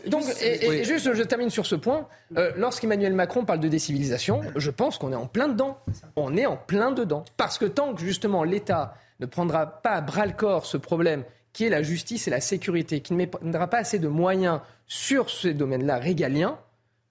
Donc, 0.06 0.24
et, 0.40 0.84
juste, 0.84 1.12
je 1.12 1.22
termine 1.22 1.50
sur 1.50 1.66
ce 1.66 1.74
point. 1.74 2.06
Euh, 2.36 2.52
Lorsqu'Emmanuel 2.56 3.14
Macron 3.14 3.44
parle 3.44 3.60
de 3.60 3.68
décivilisation, 3.68 4.42
je 4.54 4.70
pense 4.70 4.96
qu'on 4.96 5.12
est 5.12 5.16
en 5.16 5.26
plein 5.26 5.48
dedans. 5.48 5.78
On 6.14 6.36
est 6.36 6.46
en 6.46 6.56
plein 6.56 6.92
dedans. 6.92 7.24
Parce 7.36 7.58
que 7.58 7.64
tant 7.64 7.94
que 7.94 8.00
justement 8.00 8.44
l'État 8.44 8.94
ne 9.20 9.26
prendra 9.26 9.66
pas 9.66 9.90
à 9.90 10.00
bras 10.00 10.26
le 10.26 10.32
corps 10.32 10.66
ce 10.66 10.76
problème 10.76 11.24
qui 11.52 11.64
est 11.64 11.70
la 11.70 11.82
justice 11.82 12.26
et 12.26 12.30
la 12.30 12.40
sécurité, 12.40 13.00
qui 13.00 13.14
ne 13.14 13.26
mettra 13.42 13.68
pas 13.68 13.78
assez 13.78 14.00
de 14.00 14.08
moyens 14.08 14.60
sur 14.86 15.30
ces 15.30 15.54
domaines-là 15.54 15.98
régaliens, 15.98 16.58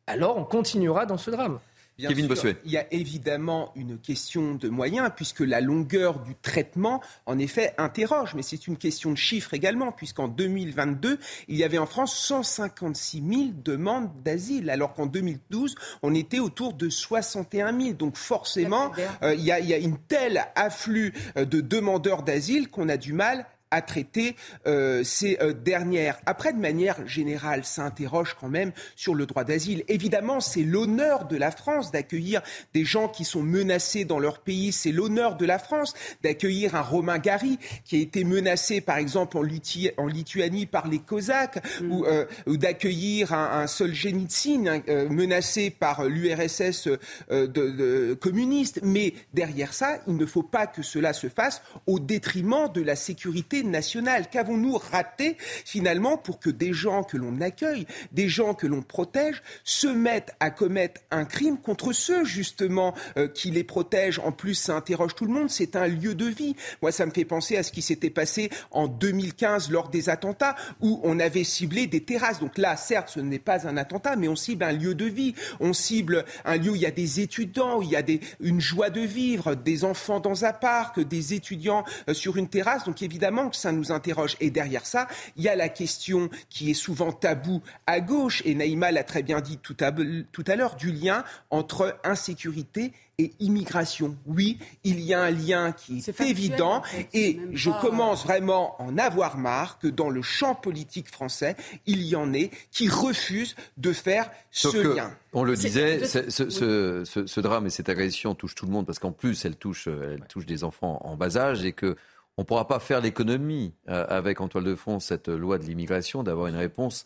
alors 0.06 0.38
on 0.38 0.44
continuera 0.44 1.06
dans 1.06 1.18
ce 1.18 1.32
drame. 1.32 1.60
Bien 1.98 2.10
sûr, 2.10 2.56
il 2.66 2.72
y 2.72 2.78
a 2.78 2.92
évidemment 2.92 3.72
une 3.76 4.00
question 4.00 4.56
de 4.56 4.68
moyens, 4.68 5.12
puisque 5.16 5.42
la 5.42 5.62
longueur 5.62 6.20
du 6.20 6.34
traitement, 6.36 7.02
en 7.28 7.38
effet, 7.38 7.76
interroge. 7.78 8.34
Mais 8.34 8.42
c'est 8.42 8.68
une 8.68 8.78
question 8.78 9.12
de 9.12 9.18
chiffres 9.18 9.54
également, 9.54 9.92
puisqu'en 9.92 10.28
2022, 10.28 11.20
il 11.48 11.56
y 11.56 11.64
avait 11.64 11.78
en 11.78 11.86
France 11.86 12.18
156 12.18 13.22
000 13.22 13.42
demandes 13.64 14.10
d'asile, 14.24 14.72
alors 14.72 14.94
qu'en 14.94 15.06
2012, 15.06 15.76
on 16.02 16.16
était 16.16 16.40
autour 16.40 16.74
de 16.74 16.90
61 16.90 17.80
000. 17.80 17.94
Donc 17.94 18.18
forcément, 18.18 18.92
euh, 19.22 19.36
il, 19.36 19.44
y 19.44 19.52
a, 19.52 19.60
il 19.60 19.68
y 19.68 19.74
a 19.74 19.78
une 19.78 19.98
telle 19.98 20.46
afflux 20.56 21.14
euh, 21.38 21.46
de 21.46 21.62
demandeurs 21.62 22.24
d'asile 22.24 22.70
qu'on 22.70 22.90
a 22.90 22.98
du 22.98 23.14
mal 23.14 23.46
à 23.74 23.82
traiter 23.82 24.36
euh, 24.68 25.04
ces 25.04 25.38
euh, 25.42 25.52
dernières. 25.52 26.20
Après, 26.28 26.54
de 26.54 26.60
manière 26.60 27.06
générale, 27.08 27.66
ça 27.66 27.84
interroge 27.84 28.38
quand 28.40 28.48
même 28.48 28.72
sur 28.96 29.16
le 29.16 29.26
droit 29.26 29.44
d'asile. 29.44 29.84
Évidemment, 29.88 30.40
c'est 30.40 30.62
l'honneur 30.62 31.26
de 31.26 31.36
la 31.36 31.50
France 31.50 31.92
d'accueillir 31.92 32.44
des 32.76 32.86
gens 32.86 33.08
qui 33.08 33.26
sont 33.26 33.42
menacés 33.42 34.06
dans 34.06 34.20
leur 34.20 34.40
pays. 34.40 34.72
C'est 34.72 34.92
l'honneur 34.92 35.38
de 35.38 35.46
la 35.46 35.58
France 35.58 35.96
d'accueillir 36.22 36.76
un 36.76 36.82
Romain 36.82 37.18
Gary 37.18 37.58
qui 37.84 37.96
a 37.96 38.00
été 38.00 38.24
menacé, 38.24 38.80
par 38.80 38.98
exemple, 38.98 39.38
en, 39.38 39.42
en 39.42 40.08
Lituanie 40.08 40.66
par 40.68 40.88
les 40.88 41.00
Cosaques, 41.00 41.60
mm. 41.82 41.92
ou, 41.92 42.06
euh, 42.06 42.26
ou 42.46 42.58
d'accueillir 42.58 43.34
un, 43.34 43.62
un 43.62 43.68
Solzhenitsyn 43.68 44.68
hein, 44.68 44.82
menacé 45.10 45.72
par 45.72 46.06
l'URSS 46.06 46.90
de, 47.32 47.48
de, 47.48 48.14
communiste. 48.22 48.82
Mais 48.84 49.16
derrière 49.34 49.74
ça, 49.74 49.98
il 50.08 50.16
ne 50.16 50.26
faut 50.28 50.44
pas 50.44 50.68
que 50.68 50.84
cela 50.84 51.14
se 51.14 51.28
fasse 51.28 51.64
au 51.88 52.00
détriment 52.00 52.72
de 52.72 52.82
la 52.82 52.96
sécurité 52.96 53.63
nationale. 53.70 54.30
Qu'avons-nous 54.30 54.78
raté 54.78 55.38
finalement 55.66 56.18
pour 56.18 56.40
que 56.40 56.50
des 56.50 56.74
gens 56.74 57.04
que 57.04 57.18
l'on 57.18 57.42
accueille, 57.42 57.86
des 58.12 58.30
gens 58.30 58.54
que 58.54 58.68
l'on 58.68 58.82
protège, 58.82 59.42
se 59.64 59.88
mettent 59.88 60.36
à 60.40 60.50
commettre 60.50 61.02
un 61.12 61.26
crime 61.26 61.58
contre 61.58 61.94
ceux 61.94 62.26
justement 62.26 62.94
euh, 63.18 63.28
qui 63.28 63.52
les 63.52 63.64
protègent? 63.64 64.20
En 64.20 64.32
plus, 64.32 64.56
ça 64.56 64.76
interroge 64.76 65.16
tout 65.16 65.26
le 65.26 65.34
monde, 65.34 65.50
c'est 65.50 65.76
un 65.76 65.88
lieu 65.88 66.16
de 66.16 66.26
vie. 66.26 66.56
Moi, 66.82 66.92
ça 66.92 67.06
me 67.06 67.12
fait 67.12 67.26
penser 67.26 67.58
à 67.58 67.64
ce 67.64 67.72
qui 67.72 67.82
s'était 67.82 68.10
passé 68.10 68.50
en 68.72 68.88
2015 68.88 69.72
lors 69.72 69.90
des 69.90 70.10
attentats 70.10 70.56
où 70.82 71.00
on 71.04 71.20
avait 71.20 71.44
ciblé 71.44 71.88
des 71.88 72.04
terrasses. 72.04 72.40
Donc 72.40 72.58
là, 72.58 72.76
certes, 72.78 73.10
ce 73.10 73.20
n'est 73.20 73.40
pas 73.40 73.68
un 73.68 73.78
attentat, 73.78 74.16
mais 74.16 74.28
on 74.28 74.36
cible 74.36 74.64
un 74.64 74.72
lieu 74.72 74.96
de 74.96 75.06
vie. 75.06 75.36
On 75.60 75.74
cible 75.74 76.26
un 76.46 76.58
lieu 76.58 76.72
où 76.72 76.76
il 76.76 76.82
y 76.82 76.86
a 76.86 76.92
des 76.92 77.20
étudiants, 77.20 77.80
où 77.80 77.84
il 77.84 77.90
y 77.90 77.96
a 77.96 78.04
une 78.40 78.62
joie 78.62 78.90
de 78.90 79.02
vivre, 79.02 79.56
des 79.56 79.84
enfants 79.84 80.20
dans 80.20 80.46
un 80.46 80.54
parc, 80.54 81.00
des 81.00 81.34
étudiants 81.34 81.84
euh, 82.10 82.14
sur 82.14 82.38
une 82.38 82.48
terrasse. 82.48 82.86
Donc 82.86 83.02
évidemment, 83.02 83.52
ça 83.56 83.72
nous 83.72 83.92
interroge. 83.92 84.36
Et 84.40 84.50
derrière 84.50 84.86
ça, 84.86 85.08
il 85.38 85.44
y 85.44 85.50
a 85.50 85.56
la 85.56 85.70
question 85.70 86.30
qui 86.50 86.72
est 86.72 86.76
souvent 86.76 87.12
tabou 87.12 87.62
à 87.88 88.00
gauche, 88.00 88.42
et 88.46 88.56
Naïma 88.56 88.92
l'a 88.92 89.04
très 89.04 89.24
bien 89.24 89.42
dit 89.42 89.58
tout 89.58 89.78
à, 89.80 89.92
tout 89.92 90.44
à 90.48 90.56
l'heure, 90.56 90.76
du 90.76 90.92
lien 90.92 91.24
entre 91.50 91.98
insécurité 92.04 92.94
et 93.20 93.32
immigration. 93.40 94.18
Oui, 94.26 94.58
il 94.84 95.00
y 95.00 95.14
a 95.14 95.22
un 95.22 95.30
lien 95.30 95.72
qui 95.72 96.00
est, 96.00 96.22
évident 96.22 96.82
et 97.14 97.40
je 97.52 97.70
commence 97.82 98.24
vraiment 98.24 98.76
à 98.80 98.84
en 98.84 98.98
avoir 98.98 99.38
marre 99.38 99.78
que 99.80 99.88
dans 99.88 100.10
le 100.10 100.22
champ 100.22 100.56
politique 100.56 101.10
français, 101.10 101.56
il 101.86 102.02
y 102.04 102.16
en 102.16 102.34
ait 102.34 102.50
qui 102.72 102.90
refusent 102.90 103.56
de 103.78 103.94
faire 103.94 104.32
ce 104.52 104.96
lien. 104.96 105.12
On 105.34 105.44
le 105.44 105.56
disait, 105.56 106.06
ce, 106.06 106.30
ce, 106.30 107.04
ce, 107.06 107.40
drame 107.40 107.68
et 107.68 107.70
cette 107.70 107.90
agression 107.90 108.36
touche 108.36 108.56
tout 108.56 108.66
le 108.66 108.72
monde 108.72 108.86
parce 108.86 109.00
qu'en 109.00 109.12
plus, 109.12 109.46
elle 109.46 109.56
touche, 109.56 109.88
elle 109.88 110.26
touche 110.28 110.46
des 110.46 110.64
enfants 110.64 111.00
en 111.04 111.16
bas 111.16 111.38
âge 111.38 111.66
et 111.66 111.72
que 111.72 111.96
on 112.38 112.42
ne 112.42 112.46
pourra 112.46 112.68
pas 112.68 112.80
faire 112.80 113.02
l'économie 113.02 113.74
euh, 113.90 114.06
avec 114.10 114.42
en 114.42 114.48
toile 114.48 114.64
de 114.64 114.76
fond 114.76 115.00
cette 115.00 115.28
loi 115.28 115.58
de 115.58 115.64
l'immigration 115.66 116.24
d'avoir 116.24 116.48
une 116.48 116.56
réponse 116.56 117.06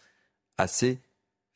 assez 0.57 0.99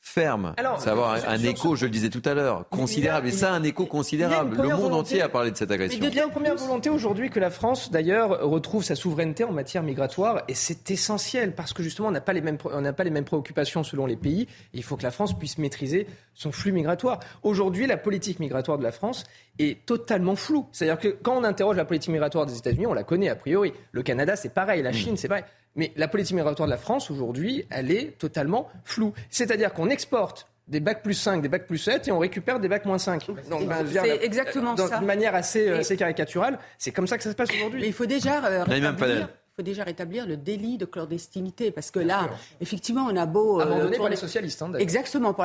ferme, 0.03 0.55
Alors, 0.57 0.81
savoir 0.81 1.17
un, 1.27 1.37
écho, 1.43 1.75
je 1.75 1.85
le 1.85 1.91
disais 1.91 2.09
tout 2.09 2.23
à 2.25 2.33
l'heure, 2.33 2.67
considérable. 2.69 3.27
Et 3.27 3.31
ça, 3.31 3.53
un 3.53 3.63
écho 3.63 3.85
considérable. 3.85 4.57
Le 4.61 4.75
monde 4.75 4.93
entier 4.93 5.21
a 5.21 5.29
parlé 5.29 5.51
de 5.51 5.57
cette 5.57 5.69
agression. 5.71 5.99
Il 6.01 6.13
y 6.13 6.19
a 6.19 6.25
une 6.25 6.31
première 6.31 6.55
volonté 6.55 6.89
aujourd'hui 6.89 7.29
que 7.29 7.39
la 7.39 7.51
France, 7.51 7.91
d'ailleurs, 7.91 8.41
retrouve 8.41 8.83
sa 8.83 8.95
souveraineté 8.95 9.43
en 9.43 9.51
matière 9.51 9.83
migratoire. 9.83 10.41
Et 10.47 10.55
c'est 10.55 10.89
essentiel 10.89 11.53
parce 11.53 11.71
que 11.71 11.83
justement, 11.83 12.07
on 12.07 12.11
n'a 12.11 12.19
pas, 12.19 12.33
les 12.33 12.41
mêmes, 12.41 12.57
pas 12.57 13.03
les 13.03 13.11
mêmes 13.11 13.25
préoccupations 13.25 13.83
selon 13.83 14.07
les 14.07 14.17
pays. 14.17 14.47
il 14.73 14.83
faut 14.83 14.97
que 14.97 15.03
la 15.03 15.11
France 15.11 15.37
puisse 15.37 15.59
maîtriser 15.59 16.07
son 16.33 16.51
flux 16.51 16.71
migratoire. 16.71 17.19
Aujourd'hui, 17.43 17.85
la 17.85 17.97
politique 17.97 18.39
migratoire 18.39 18.79
de 18.79 18.83
la 18.83 18.91
France 18.91 19.23
est 19.59 19.85
totalement 19.85 20.35
floue. 20.35 20.67
C'est-à-dire 20.71 20.99
que 20.99 21.09
quand 21.09 21.37
on 21.37 21.43
interroge 21.43 21.77
la 21.77 21.85
politique 21.85 22.11
migratoire 22.11 22.47
des 22.47 22.57
États-Unis, 22.57 22.87
on 22.87 22.93
la 22.93 23.03
connaît 23.03 23.29
a 23.29 23.35
priori. 23.35 23.71
Le 23.91 24.01
Canada, 24.01 24.35
c'est 24.35 24.53
pareil. 24.53 24.81
La 24.81 24.89
mmh. 24.89 24.93
Chine, 24.93 25.17
c'est 25.17 25.27
pareil. 25.27 25.45
Mais 25.75 25.93
la 25.95 26.07
politique 26.07 26.35
migratoire 26.35 26.67
de 26.67 26.71
la 26.71 26.77
France, 26.77 27.09
aujourd'hui, 27.11 27.65
elle 27.69 27.91
est 27.91 28.17
totalement 28.17 28.69
floue. 28.83 29.13
C'est-à-dire 29.29 29.73
qu'on 29.73 29.89
exporte 29.89 30.47
des 30.67 30.79
bacs 30.79 31.03
plus 31.03 31.13
5, 31.13 31.41
des 31.41 31.49
bacs 31.49 31.67
plus 31.67 31.77
7 31.77 32.07
et 32.07 32.11
on 32.11 32.19
récupère 32.19 32.59
des 32.59 32.69
bacs 32.69 32.85
moins 32.85 32.97
5. 32.97 33.27
Ben, 33.27 33.85
c'est 33.91 34.23
exactement 34.23 34.75
ça. 34.77 34.99
De 34.99 35.05
manière 35.05 35.35
assez, 35.35 35.67
euh, 35.67 35.79
assez 35.79 35.97
caricaturale. 35.97 36.57
C'est 36.77 36.91
comme 36.91 37.07
ça 37.07 37.17
que 37.17 37.23
ça 37.23 37.31
se 37.31 37.35
passe 37.35 37.49
aujourd'hui. 37.53 37.81
Mais 37.81 37.87
il 37.87 37.93
faut 37.93 38.05
déjà 38.05 38.43
euh, 38.45 38.63
rétablir, 38.63 39.27
il 39.27 39.55
faut 39.55 39.63
déjà 39.63 39.83
rétablir 39.83 40.25
le 40.25 40.37
délit 40.37 40.77
de 40.77 40.85
clandestinité 40.85 41.71
parce 41.71 41.91
que 41.91 41.99
là, 41.99 42.29
effectivement, 42.61 43.07
on 43.11 43.15
a 43.17 43.25
beau 43.25 43.59
euh, 43.59 43.63
abandonné 43.63 43.97
par 43.97 44.09
les 44.09 44.15
socialistes. 44.15 44.61
Hein, 44.61 44.71
exactement, 44.79 45.35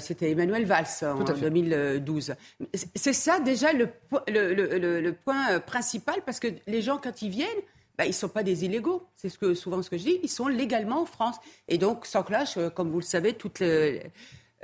c'était 0.00 0.30
Emmanuel 0.30 0.64
Valls 0.64 0.86
en 1.02 1.22
2012. 1.22 2.34
C'est 2.94 3.12
ça 3.12 3.40
déjà 3.40 3.74
le, 3.74 3.88
le, 4.28 4.54
le, 4.54 5.00
le, 5.00 5.12
point 5.12 5.60
principal 5.60 6.16
parce 6.24 6.40
que 6.40 6.48
les 6.66 6.80
gens 6.80 6.98
quand 7.02 7.20
ils 7.20 7.30
viennent, 7.30 7.48
bah, 7.98 8.04
ils 8.04 8.08
ne 8.08 8.14
sont 8.14 8.28
pas 8.28 8.42
des 8.42 8.64
illégaux. 8.64 9.06
C'est 9.16 9.28
ce 9.28 9.38
que, 9.38 9.54
souvent 9.54 9.82
ce 9.82 9.90
que 9.90 9.98
je 9.98 10.04
dis. 10.04 10.20
Ils 10.22 10.30
sont 10.30 10.48
légalement 10.48 11.02
en 11.02 11.06
France. 11.06 11.36
Et 11.68 11.78
donc, 11.78 12.06
s'enclenchent, 12.06 12.56
euh, 12.56 12.70
comme 12.70 12.90
vous 12.90 13.00
le 13.00 13.04
savez, 13.04 13.34
toutes 13.34 13.60
les, 13.60 14.02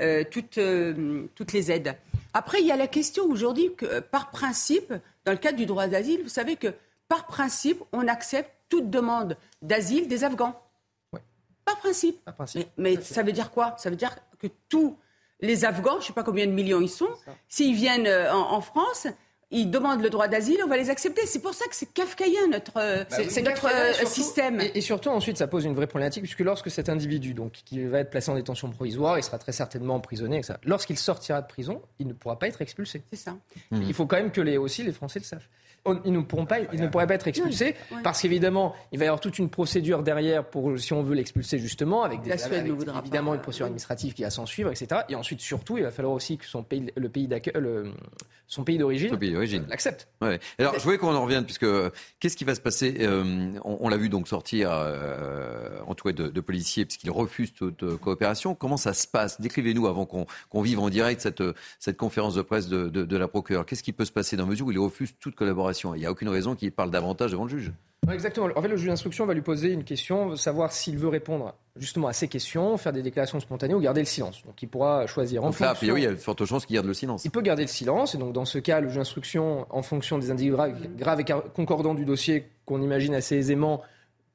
euh, 0.01 0.25
toutes, 0.31 0.59
euh, 0.59 1.27
toutes 1.35 1.53
les 1.53 1.71
aides. 1.71 1.97
Après, 2.33 2.61
il 2.61 2.67
y 2.67 2.73
a 2.73 2.77
la 2.77 2.87
question 2.87 3.25
aujourd'hui 3.25 3.75
que, 3.77 4.01
par 4.01 4.31
principe, 4.31 4.93
dans 5.25 5.33
le 5.33 5.39
cadre 5.39 5.59
du 5.59 5.67
droit 5.67 5.87
d'asile, 5.89 6.23
vous 6.23 6.29
savez 6.29 6.57
que, 6.57 6.75
par 7.09 7.27
principe, 7.27 7.83
on 7.93 8.07
accepte 8.09 8.51
toute 8.69 8.91
demande 8.91 9.37
d'asile 9.63 10.09
des 10.09 10.25
Afghans. 10.25 10.61
Par 11.65 11.79
principe. 11.79 12.19
Mais, 12.77 13.01
ça 13.03 13.23
veut 13.23 13.33
dire 13.33 13.51
quoi? 13.51 13.75
Ça 13.79 13.91
veut 13.91 13.97
dire 13.97 14.17
que 14.39 14.47
tous 14.69 14.97
les 15.41 15.65
Afghans, 15.65 15.95
je 15.95 15.99
ne 15.99 16.03
sais 16.05 16.13
pas 16.13 16.23
combien 16.23 16.47
de 16.47 16.53
millions 16.53 16.81
ils 16.81 16.89
sont, 16.89 17.09
s'ils 17.49 17.75
viennent 17.75 18.09
en 18.31 18.61
France, 18.61 19.07
ils 19.51 19.71
demandent 19.71 20.03
le 20.03 20.11
droit 20.11 20.29
d'asile, 20.29 20.59
on 20.65 20.69
va 20.69 20.77
les 20.77 20.91
accepter. 20.91 21.27
C'est 21.27 21.41
pour 21.41 21.55
ça 21.55 21.67
que 21.67 21.75
c'est 21.75 21.93
kafkaïen 21.93 22.49
notre, 22.51 22.75
bah 22.75 23.05
c'est 23.09 23.43
notre 23.43 23.67
euh, 23.67 24.05
système. 24.05 24.61
Et, 24.61 24.81
surtout 24.81 25.09
ensuite, 25.09 25.39
ça 25.39 25.47
pose 25.47 25.65
une 25.65 25.75
vraie 25.75 25.87
problématique 25.87 26.23
puisque 26.23 26.41
lorsque 26.41 26.71
cet 26.71 26.89
individu, 26.89 27.33
donc 27.33 27.53
qui 27.65 27.85
va 27.85 28.01
être 28.01 28.11
placé 28.11 28.31
en 28.31 28.35
détention 28.35 28.71
provisoire, 28.71 29.19
il 29.19 29.23
sera 29.23 29.39
très 29.39 29.53
certainement 29.53 29.95
emprisonné. 29.95 30.43
Lorsqu'il 30.65 30.99
sortira 30.99 31.41
de 31.41 31.47
prison, 31.47 31.81
il 31.99 32.07
ne 32.07 32.13
pourra 32.13 32.39
pas 32.39 32.49
être 32.49 32.61
expulsé. 32.61 33.03
C'est 33.11 33.17
ça. 33.17 33.37
Il 33.73 33.95
faut 33.95 34.07
quand 34.07 34.17
même 34.17 34.33
que 34.33 34.41
les, 34.41 34.59
aussi 34.59 34.83
les 34.83 34.93
Français 34.93 35.19
le 35.19 35.25
sachent 35.25 35.49
ils 36.05 36.13
ne 36.13 36.21
pourront 36.21 36.47
pas, 36.47 36.59
ils 36.73 36.81
ne 36.81 36.89
pourraient 36.89 37.07
pas 37.07 37.15
être 37.15 37.29
expulsés 37.29 37.75
parce 38.03 38.23
qu'évidemment, 38.23 38.75
il 38.93 38.99
va 38.99 39.05
y 39.05 39.09
avoir 39.09 39.21
toute 39.21 39.39
une 39.39 39.49
procédure 39.49 40.03
derrière 40.03 40.45
pour, 40.45 40.79
si 40.79 40.93
on 40.93 41.03
veut 41.03 41.15
l'expulser 41.15 41.59
justement, 41.59 42.03
avec, 42.03 42.23
des, 42.23 42.33
évidemment 42.99 43.35
une 43.35 43.41
procédure 43.41 43.67
administrative 43.67 44.15
qui 44.15 44.23
va 44.23 44.31
s'en 44.31 44.47
suivre, 44.47 44.71
etc. 44.71 45.03
Et 45.09 45.15
ensuite, 45.15 45.41
surtout, 45.41 45.79
il 45.79 45.85
va 45.85 45.91
falloir 45.91 46.15
aussi 46.15 46.39
que 46.39 46.47
son 46.47 46.63
pays, 46.63 46.93
le 46.95 47.09
pays 47.09 47.29
d'accueil, 47.29 47.55
son 48.47 48.65
pays 48.65 48.79
d'origine, 48.79 49.67
l'accepte. 49.69 50.09
Alors, 50.59 50.75
je 50.75 50.81
voulais 50.81 50.99
qu'on 50.99 51.15
en 51.15 51.23
revienne 51.23 51.45
puisque 51.45 51.67
qu'est-ce 52.19 52.37
qui 52.37 52.45
va 52.45 52.55
se 52.55 52.61
passer 52.61 52.97
euh, 53.01 53.53
On, 53.65 53.89
l'a 53.89 53.97
vu 53.97 54.09
donc 54.09 54.29
sortir 54.29 54.71
euh, 54.73 55.79
en 55.87 55.95
tout 55.95 56.09
cas 56.09 56.13
de, 56.13 56.41
policiers 56.41 56.85
puisqu'ils 56.85 57.11
refusent 57.11 57.53
toute 57.53 57.97
coopération. 57.99 58.55
Comment 58.55 58.77
ça 58.77 58.95
se 58.95 59.07
passe? 59.07 59.41
Décrivez-nous 59.41 59.87
avant 59.87 60.07
qu'on 60.07 60.63
vive 60.63 60.81
en 60.81 60.89
direct 60.89 61.21
cette, 61.21 61.43
cette 61.79 61.97
conférence 61.97 62.35
de 62.35 62.43
presse 62.43 62.69
de, 62.69 62.89
de 62.89 63.17
la 63.17 63.29
procureure. 63.29 63.67
Qu'est-ce 63.67 63.83
qui 63.83 63.93
peut 63.93 64.05
se 64.05 64.13
passer 64.13 64.37
dans 64.37 64.45
la 64.45 64.51
mesure 64.51 64.67
où 64.67 64.73
ils 64.73 64.79
refusent 64.79 65.15
toute 65.21 65.35
collaboration 65.35 65.68
il 65.73 66.01
n'y 66.01 66.07
a 66.07 66.11
aucune 66.11 66.29
raison 66.29 66.55
qu'il 66.55 66.73
parle 66.73 66.91
davantage 66.91 67.33
devant 67.33 67.45
le 67.45 67.51
juge. 67.51 67.73
Exactement. 68.11 68.49
En 68.55 68.63
fait, 68.63 68.69
le 68.69 68.77
juge 68.77 68.89
d'instruction 68.89 69.27
va 69.27 69.35
lui 69.35 69.43
poser 69.43 69.73
une 69.73 69.85
question, 69.85 70.35
savoir 70.37 70.73
s'il 70.73 70.97
veut 70.97 71.09
répondre 71.09 71.55
justement 71.77 72.09
à 72.09 72.13
ces 72.13 72.29
questions, 72.29 72.77
faire 72.79 72.93
des 72.93 73.03
déclarations 73.03 73.39
spontanées 73.41 73.75
ou 73.75 73.81
garder 73.81 74.01
le 74.01 74.07
silence. 74.07 74.45
Donc 74.47 74.63
il 74.63 74.69
pourra 74.69 75.07
choisir 75.07 75.45
en 75.45 75.53
fonction. 75.53 75.93
Là, 75.95 75.99
il 75.99 76.03
y 76.03 76.07
a 76.07 76.11
de 76.11 76.17
fortes 76.17 76.45
chances 76.45 76.65
qu'il 76.65 76.75
garde 76.75 76.87
le 76.87 76.95
silence. 76.95 77.25
Il 77.25 77.31
peut 77.31 77.43
garder 77.43 77.63
le 77.63 77.69
silence, 77.69 78.15
et 78.15 78.19
donc 78.19 78.33
dans 78.33 78.45
ce 78.45 78.59
cas, 78.59 78.81
le 78.81 78.89
juge 78.89 78.97
d'instruction, 78.97 79.67
en 79.71 79.83
fonction 79.83 80.19
des 80.19 80.31
indices 80.31 80.51
graves, 80.51 81.21
et 81.21 81.25
concordants 81.55 81.95
du 81.95 82.05
dossier 82.05 82.49
qu'on 82.65 82.81
imagine 82.81 83.15
assez 83.15 83.37
aisément, 83.37 83.83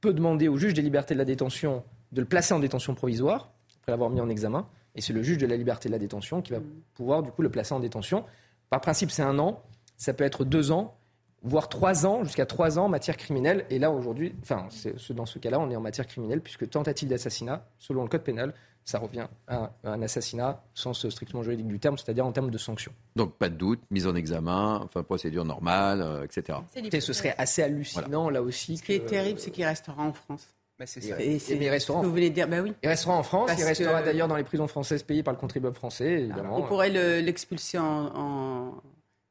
peut 0.02 0.14
demander 0.14 0.48
au 0.50 0.58
juge 0.58 0.74
des 0.74 0.82
libertés 0.82 1.14
de 1.14 1.20
la 1.20 1.26
détention 1.26 1.84
de 2.12 2.22
le 2.22 2.28
placer 2.28 2.54
en 2.54 2.60
détention 2.60 2.94
provisoire, 2.94 3.50
après 3.82 3.92
l'avoir 3.92 4.10
mis 4.10 4.22
en 4.22 4.30
examen. 4.30 4.68
Et 4.96 5.02
c'est 5.02 5.14
le 5.14 5.24
juge 5.24 5.40
de 5.40 5.48
la 5.48 5.58
liberté 5.58 5.90
de 5.90 5.94
la 5.94 6.00
détention 6.00 6.42
qui 6.42 6.52
va 6.54 6.60
pouvoir 6.94 7.24
du 7.24 7.32
coup 7.32 7.42
le 7.42 7.50
placer 7.50 7.74
en 7.74 7.80
détention. 7.80 8.24
Par 8.70 8.82
principe, 8.82 9.10
c'est 9.10 9.24
un 9.24 9.40
an, 9.40 9.64
ça 9.98 10.14
peut 10.14 10.24
être 10.24 10.46
deux 10.46 10.72
ans, 10.72 10.96
voire 11.44 11.70
trois 11.70 12.06
ans, 12.06 12.24
jusqu'à 12.24 12.46
trois 12.46 12.80
ans 12.80 12.86
en 12.86 12.90
matière 12.90 13.18
criminelle. 13.18 13.66
Et 13.70 13.78
là, 13.80 13.92
aujourd'hui, 13.92 14.34
enfin, 14.42 14.68
dans 15.12 15.26
ce 15.26 15.40
cas-là, 15.40 15.60
on 15.60 15.70
est 15.70 15.76
en 15.76 15.82
matière 15.82 16.08
criminelle, 16.08 16.42
puisque 16.42 16.70
tentative 16.70 17.10
d'assassinat, 17.10 17.66
selon 17.80 18.04
le 18.04 18.10
code 18.10 18.24
pénal, 18.24 18.54
ça 18.86 19.00
revient 19.00 19.28
à 19.48 19.72
un 19.86 20.02
assassinat 20.02 20.62
sans 20.74 20.94
sens 20.94 21.10
strictement 21.12 21.42
juridique 21.42 21.68
du 21.68 21.80
terme, 21.80 21.98
c'est-à-dire 21.98 22.26
en 22.26 22.34
termes 22.34 22.52
de 22.52 22.58
sanctions. 22.58 22.92
Donc 23.16 23.36
pas 23.38 23.48
de 23.48 23.56
doute, 23.56 23.80
mise 23.92 24.08
en 24.08 24.16
examen, 24.16 24.82
enfin 24.84 25.04
procédure 25.04 25.46
normale, 25.46 26.02
euh, 26.02 26.24
etc. 26.26 26.58
Et 26.92 27.00
ce 27.00 27.14
serait 27.14 27.34
assez 27.38 27.64
hallucinant 27.64 28.30
là 28.30 28.42
aussi. 28.42 28.76
Ce 28.78 28.84
qui 28.84 28.94
est 28.94 29.06
terrible, 29.06 29.40
c'est 29.40 29.52
qu'il 29.52 29.64
restera 29.64 30.04
en 30.04 30.12
France. 30.12 30.48
Bah, 30.78 30.86
c'est 30.88 31.02
ça. 31.02 31.22
Et, 31.22 31.40
mais 31.60 31.78
vous 31.88 32.10
voulez 32.10 32.30
dire? 32.32 32.48
Bah 32.50 32.58
oui. 32.62 32.74
il 32.82 32.90
restera 32.90 33.14
en 33.14 33.22
France, 33.24 33.48
Parce 33.48 33.62
il 33.62 33.64
restera 33.64 34.02
que- 34.02 34.06
d'ailleurs 34.06 34.28
dans 34.28 34.36
les 34.36 34.44
prisons 34.44 34.68
françaises 34.68 35.04
payées 35.04 35.24
par 35.24 35.34
le 35.34 35.40
contribuable 35.40 35.76
français, 35.76 36.24
évidemment. 36.24 36.58
On 36.58 36.64
pourrait 36.64 36.90
le- 36.90 37.20
l'expulser 37.22 37.78
en, 37.78 38.08
en- 38.08 38.74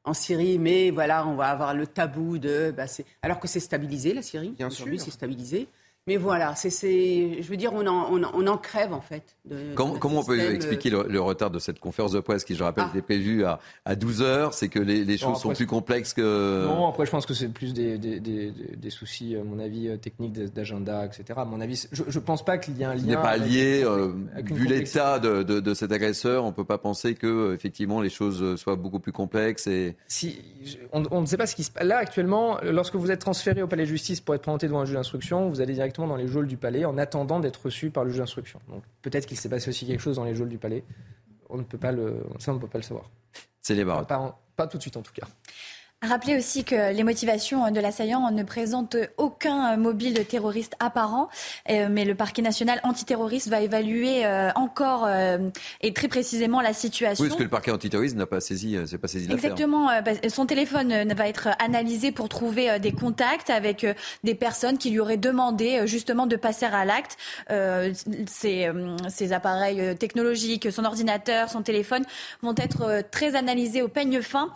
en 0.05 0.13
Syrie, 0.13 0.59
mais 0.59 0.91
voilà, 0.91 1.25
on 1.25 1.35
va 1.35 1.47
avoir 1.47 1.73
le 1.73 1.87
tabou 1.87 2.37
de. 2.37 2.73
bah, 2.75 2.85
alors 3.21 3.39
que 3.39 3.47
c'est 3.47 3.59
stabilisé, 3.59 4.13
la 4.13 4.21
Syrie. 4.21 4.49
Bien 4.51 4.69
sûr. 4.69 4.87
c'est 4.99 5.11
stabilisé. 5.11 5.67
Mais 6.05 6.17
voilà, 6.17 6.53
c'est, 6.55 6.69
c'est- 6.69 7.41
je 7.41 7.47
veux 7.47 7.55
dire, 7.55 7.71
on 7.73 7.87
en, 7.87 8.07
on 8.11 8.21
en- 8.23 8.31
on 8.33 8.45
en 8.47 8.57
crève 8.57 8.91
en 8.91 8.99
fait. 8.99 9.23
de- 9.45 9.73
Comment, 9.73 9.93
de 9.93 9.99
comment 9.99 10.19
on 10.19 10.23
peut 10.25 10.37
expliquer 10.53 10.89
le, 10.89 11.05
le 11.07 11.21
retard 11.21 11.49
de 11.49 11.59
cette 11.59 11.79
conférence 11.79 12.11
de 12.11 12.19
presse 12.19 12.43
qui, 12.43 12.55
je 12.55 12.63
rappelle, 12.63 12.83
Ah. 12.87 12.91
était 12.91 13.01
prévue 13.01 13.45
à, 13.45 13.59
à 13.85 13.95
12 13.95 14.21
heures 14.21 14.53
C'est 14.53 14.67
que 14.67 14.79
les, 14.79 15.05
les 15.05 15.17
choses 15.17 15.29
Non, 15.29 15.35
sont 15.35 15.53
plus 15.53 15.65
complexes 15.65 16.13
que... 16.13 16.65
Non, 16.65 16.89
après, 16.89 17.05
je 17.05 17.11
pense 17.11 17.25
que 17.25 17.33
c'est 17.33 17.47
plus 17.47 17.73
des, 17.73 17.97
des, 17.97 18.19
des, 18.19 18.89
soucis, 18.89 19.37
à 19.37 19.43
mon 19.45 19.59
avis, 19.59 19.87
euh, 19.87 19.95
techniques 19.97 20.33
d'agenda, 20.33 21.05
etc. 21.05 21.23
À 21.37 21.45
mon 21.45 21.61
avis, 21.61 21.87
je 21.93 22.03
ne 22.03 22.23
pense 22.23 22.43
pas 22.43 22.57
qu'il 22.57 22.77
y 22.77 22.81
ait 22.81 22.85
un 22.85 22.95
lien. 22.95 23.01
Il 23.01 23.07
n'est 23.07 23.15
pas 23.15 23.37
lié, 23.37 23.83
euh, 23.85 24.11
vu 24.43 24.67
l'état 24.67 25.19
de, 25.19 25.43
de- 25.43 25.61
de 25.61 25.73
cet 25.73 25.93
agresseur, 25.93 26.43
on 26.43 26.47
ne 26.47 26.53
peut 26.53 26.65
pas 26.65 26.77
penser 26.79 27.15
que 27.15 27.27
euh, 27.27 27.53
effectivement 27.55 28.01
les 28.01 28.09
choses 28.09 28.57
soient 28.59 28.75
beaucoup 28.75 28.99
plus 28.99 29.13
complexes 29.13 29.67
et 29.67 29.95
Si, 30.09 30.37
on, 30.91 31.03
on 31.11 31.21
ne 31.21 31.25
sait 31.27 31.37
pas 31.37 31.47
ce 31.47 31.55
qui 31.55 31.63
se 31.63 31.71
passe. 31.71 31.85
Là, 31.85 31.97
actuellement, 31.97 32.57
lorsque 32.61 32.95
vous 32.95 33.09
êtes 33.09 33.19
transféré 33.19 33.61
au 33.61 33.67
palais 33.67 33.83
de 33.83 33.87
justice 33.89 34.19
pour 34.19 34.35
être 34.35 34.41
présenté 34.41 34.67
devant 34.67 34.81
un 34.81 34.85
juge 34.85 34.95
d'instruction, 34.95 35.47
vous 35.49 35.61
allez 35.61 35.73
directement 35.73 35.92
dans 35.95 36.15
les 36.15 36.27
geôles 36.27 36.47
du 36.47 36.57
palais 36.57 36.83
en 36.85 36.97
attendant 36.97 37.39
d'être 37.39 37.65
reçu 37.65 37.89
par 37.91 38.03
le 38.03 38.09
juge 38.09 38.19
d'instruction. 38.19 38.59
Donc 38.69 38.83
peut-être 39.01 39.25
qu'il 39.25 39.37
s'est 39.37 39.49
passé 39.49 39.69
aussi 39.69 39.85
quelque 39.85 40.01
chose 40.01 40.15
dans 40.17 40.25
les 40.25 40.35
geôles 40.35 40.49
du 40.49 40.57
palais. 40.57 40.83
On 41.49 41.57
ne 41.57 41.63
peut 41.63 41.77
pas 41.77 41.91
le, 41.91 42.23
ça, 42.39 42.51
on 42.51 42.55
ne 42.55 42.59
peut 42.59 42.67
pas 42.67 42.79
le 42.79 42.83
savoir. 42.83 43.09
c'est 43.61 43.75
les 43.75 43.85
barres. 43.85 44.05
Pas, 44.07 44.17
en- 44.17 44.35
pas 44.55 44.67
tout 44.67 44.77
de 44.77 44.81
suite, 44.81 44.97
en 44.97 45.01
tout 45.01 45.13
cas. 45.13 45.27
Rappelez 46.03 46.37
aussi 46.37 46.65
que 46.65 46.93
les 46.93 47.03
motivations 47.03 47.71
de 47.71 47.79
l'assaillant 47.79 48.29
ne 48.29 48.43
présentent 48.43 48.97
aucun 49.15 49.77
mobile 49.77 50.25
terroriste 50.25 50.73
apparent, 50.79 51.29
euh, 51.69 51.87
mais 51.89 52.03
le 52.03 52.13
parquet 52.13 52.41
national 52.41 52.81
antiterroriste 52.83 53.47
va 53.47 53.61
évaluer 53.61 54.25
euh, 54.25 54.51
encore 54.55 55.05
euh, 55.05 55.37
et 55.79 55.93
très 55.93 56.09
précisément 56.09 56.59
la 56.59 56.73
situation. 56.73 57.23
Oui, 57.23 57.29
parce 57.29 57.37
que 57.37 57.43
le 57.43 57.49
parquet 57.49 57.71
antiterroriste 57.71 58.17
n'a 58.17 58.25
pas 58.25 58.41
saisi, 58.41 58.77
c'est 58.85 58.97
pas 58.97 59.07
saisi. 59.07 59.31
Exactement. 59.31 59.89
Son 60.27 60.45
téléphone 60.45 61.13
va 61.13 61.29
être 61.29 61.49
analysé 61.59 62.11
pour 62.11 62.27
trouver 62.27 62.79
des 62.79 62.91
contacts 62.91 63.49
avec 63.49 63.85
des 64.25 64.35
personnes 64.35 64.77
qui 64.77 64.89
lui 64.89 64.99
auraient 64.99 65.15
demandé 65.15 65.83
justement 65.85 66.27
de 66.27 66.35
passer 66.35 66.65
à 66.65 66.83
l'acte. 66.83 67.17
Ses, 68.27 68.69
ses 69.07 69.33
appareils 69.33 69.95
technologiques, 69.97 70.69
son 70.69 70.83
ordinateur, 70.83 71.49
son 71.49 71.61
téléphone 71.61 72.03
vont 72.41 72.55
être 72.57 73.03
très 73.09 73.35
analysés 73.35 73.81
au 73.81 73.87
peigne 73.87 74.21
fin 74.21 74.51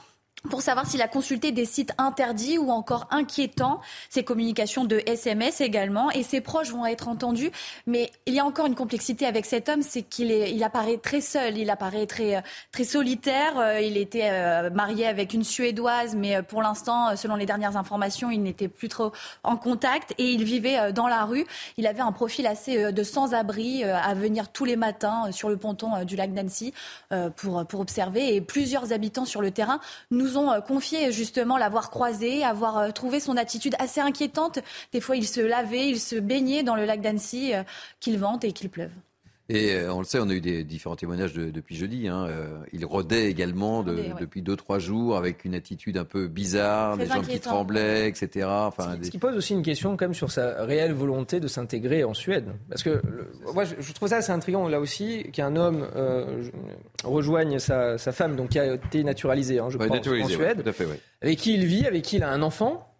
pour 0.47 0.61
savoir 0.61 0.87
s'il 0.87 1.01
a 1.01 1.07
consulté 1.07 1.51
des 1.51 1.65
sites 1.65 1.93
interdits 1.97 2.57
ou 2.57 2.71
encore 2.71 3.07
inquiétants, 3.11 3.79
ses 4.09 4.23
communications 4.23 4.85
de 4.85 5.01
SMS 5.05 5.61
également, 5.61 6.09
et 6.11 6.23
ses 6.23 6.41
proches 6.41 6.69
vont 6.71 6.85
être 6.85 7.07
entendus. 7.07 7.51
Mais 7.85 8.11
il 8.25 8.33
y 8.33 8.39
a 8.39 8.45
encore 8.45 8.65
une 8.65 8.75
complexité 8.75 9.25
avec 9.25 9.45
cet 9.45 9.69
homme, 9.69 9.81
c'est 9.81 10.03
qu'il 10.03 10.63
apparaît 10.63 10.97
très 10.97 11.21
seul, 11.21 11.57
il 11.57 11.69
apparaît 11.69 12.05
très, 12.05 12.43
très 12.71 12.83
solitaire. 12.83 13.57
Euh, 13.57 13.81
Il 13.81 13.97
était 13.97 14.29
euh, 14.31 14.69
marié 14.69 15.07
avec 15.07 15.33
une 15.33 15.43
Suédoise, 15.43 16.15
mais 16.15 16.35
euh, 16.35 16.41
pour 16.41 16.61
l'instant, 16.61 17.09
euh, 17.09 17.15
selon 17.15 17.35
les 17.35 17.45
dernières 17.45 17.77
informations, 17.77 18.29
il 18.31 18.41
n'était 18.41 18.67
plus 18.67 18.89
trop 18.89 19.11
en 19.43 19.57
contact 19.57 20.13
et 20.17 20.31
il 20.31 20.43
vivait 20.43 20.79
euh, 20.79 20.91
dans 20.91 21.07
la 21.07 21.25
rue. 21.25 21.45
Il 21.77 21.87
avait 21.87 22.01
un 22.01 22.11
profil 22.11 22.47
assez 22.47 22.83
euh, 22.83 22.91
de 22.91 23.03
sans-abri 23.03 23.83
euh, 23.83 23.95
à 23.95 24.13
venir 24.13 24.49
tous 24.51 24.65
les 24.65 24.75
matins 24.75 25.25
euh, 25.27 25.31
sur 25.31 25.49
le 25.49 25.57
ponton 25.57 25.95
euh, 25.95 26.03
du 26.03 26.15
lac 26.15 26.33
d'Annecy 26.33 26.73
euh, 27.11 27.29
pour, 27.29 27.65
pour 27.65 27.79
observer. 27.79 28.35
Et 28.35 28.41
plusieurs 28.41 28.93
habitants 28.93 29.25
sur 29.25 29.41
le 29.41 29.51
terrain 29.51 29.79
nous 30.11 30.36
ont 30.37 30.51
euh, 30.51 30.61
confié 30.61 31.11
justement 31.11 31.57
l'avoir 31.57 31.89
croisé, 31.89 32.43
avoir 32.43 32.77
euh, 32.77 32.91
trouvé 32.91 33.19
son 33.19 33.37
attitude 33.37 33.75
assez 33.79 33.99
inquiétante. 34.01 34.59
Des 34.91 35.01
fois, 35.01 35.15
il 35.15 35.27
se 35.27 35.41
lavait, 35.41 35.89
il 35.89 35.99
se 35.99 36.15
baignait 36.15 36.63
dans 36.63 36.75
le 36.75 36.85
lac 36.85 37.01
d'Annecy, 37.01 37.53
euh, 37.53 37.63
qu'il 37.99 38.17
vente 38.17 38.43
et 38.43 38.51
qu'il 38.51 38.69
pleuve. 38.69 38.91
Et 39.49 39.71
euh, 39.75 39.93
on 39.93 39.99
le 39.99 40.05
sait, 40.05 40.19
on 40.19 40.27
a 40.29 40.33
eu 40.33 40.41
des 40.41 40.65
différents 40.65 40.97
témoignages 40.97 41.31
de- 41.31 41.49
depuis 41.51 41.77
jeudi. 41.77 42.09
hein. 42.09 42.25
Euh, 42.27 42.57
il 42.73 42.85
rôdait 42.85 43.29
également 43.29 43.81
de- 43.81 43.95
ouais. 43.95 44.13
depuis 44.19 44.41
deux 44.41 44.57
trois 44.57 44.77
jours 44.77 45.15
avec 45.15 45.45
une 45.45 45.55
attitude 45.55 45.95
un 45.97 46.03
peu 46.03 46.27
bizarre, 46.27 46.97
des 46.97 47.05
jambes 47.05 47.25
qui 47.25 47.39
tremblaient, 47.39 48.09
etc. 48.09 48.45
Enfin, 48.49 48.95
Ce 48.95 48.97
des- 48.97 49.09
qui 49.09 49.17
pose 49.17 49.37
aussi 49.37 49.53
une 49.53 49.63
question 49.63 49.95
même 49.99 50.13
sur 50.13 50.31
sa 50.31 50.65
réelle 50.65 50.91
volonté 50.91 51.39
de 51.39 51.47
s'intégrer 51.47 52.03
en 52.03 52.13
Suède. 52.13 52.49
Parce 52.69 52.83
que 52.83 52.89
le- 52.89 53.29
moi, 53.53 53.63
je, 53.63 53.75
je 53.79 53.93
trouve 53.93 54.09
ça 54.09 54.17
assez 54.17 54.31
intriguant 54.33 54.67
là 54.67 54.81
aussi 54.81 55.23
qu'un 55.31 55.55
homme 55.55 55.87
euh, 55.95 56.43
rejoigne 57.05 57.57
sa, 57.59 57.97
sa 57.97 58.11
femme, 58.11 58.35
donc 58.35 58.49
qui 58.49 58.59
a 58.59 58.73
été 58.75 59.03
naturalisée, 59.05 59.59
hein, 59.59 59.67
je 59.69 59.77
Ouais, 59.77 59.85
crois, 59.85 59.95
en- 59.95 59.99
naturalisé, 59.99 60.35
en 60.35 60.39
ouais, 60.39 60.43
Suède, 60.45 60.63
tout 60.63 60.69
à 60.69 60.73
fait, 60.73 60.85
ouais. 60.85 60.99
avec 61.21 61.37
qui 61.39 61.53
il 61.53 61.65
vit, 61.65 61.85
avec 61.85 62.03
qui 62.03 62.17
il 62.17 62.23
a 62.23 62.29
un 62.31 62.41
enfant, 62.41 62.93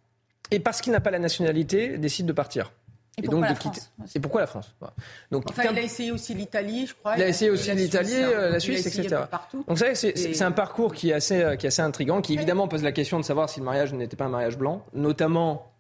et 0.52 0.60
parce 0.60 0.80
qu'il 0.82 0.94
n'a 0.94 1.02
pas 1.02 1.12
la 1.12 1.20
nationalité, 1.20 1.98
décide 1.98 2.26
de 2.26 2.32
partir. 2.34 2.72
Et, 3.18 3.28
donc 3.28 3.42
la 3.42 3.54
de 3.54 3.58
quitter. 3.58 3.82
France 3.98 4.16
Et 4.16 4.20
pourquoi 4.20 4.42
la 4.42 4.48
France 4.48 4.76
Voilà. 4.80 4.94
Donc, 5.32 5.44
Enfin, 5.50 5.64
il 5.72 5.78
a 5.78 5.82
essayé 5.82 6.12
aussi 6.12 6.36
l'Italie, 6.36 6.86
je 6.86 6.94
crois. 6.94 7.16
Il 7.18 7.24
a 7.24 7.28
essayé 7.28 7.50
aussi 7.50 7.70
la 7.70 7.74
l'Italie, 7.74 8.10
Suisse, 8.10 8.22
hein. 8.24 8.30
euh, 8.32 8.50
la 8.52 8.60
Suisse, 8.60 8.86
etc. 8.86 9.22
Partout. 9.32 9.64
Donc 9.68 9.80
c'est 9.80 9.96
c'est- 9.96 10.16
c'est 10.16 10.34
c'est 10.36 10.44
un 10.44 10.52
parcours 10.52 10.94
qui 10.94 11.10
est 11.10 11.14
assez, 11.14 11.42
euh, 11.42 11.56
qui 11.56 11.66
est 11.66 11.70
assez 11.70 11.82
intrigant, 11.82 12.22
qui 12.22 12.36
évidemment 12.36 12.68
pose 12.68 12.84
la 12.84 12.92
question 12.92 13.20
de 13.20 13.26
savoir 13.26 13.50
si 13.50 13.60
le 13.60 13.66
mariage 13.66 13.92
n'était 13.94 14.16
pas 14.16 14.26
un 14.26 14.30
mariage 14.30 14.58
blanc, 14.58 14.86
notamment 14.94 15.72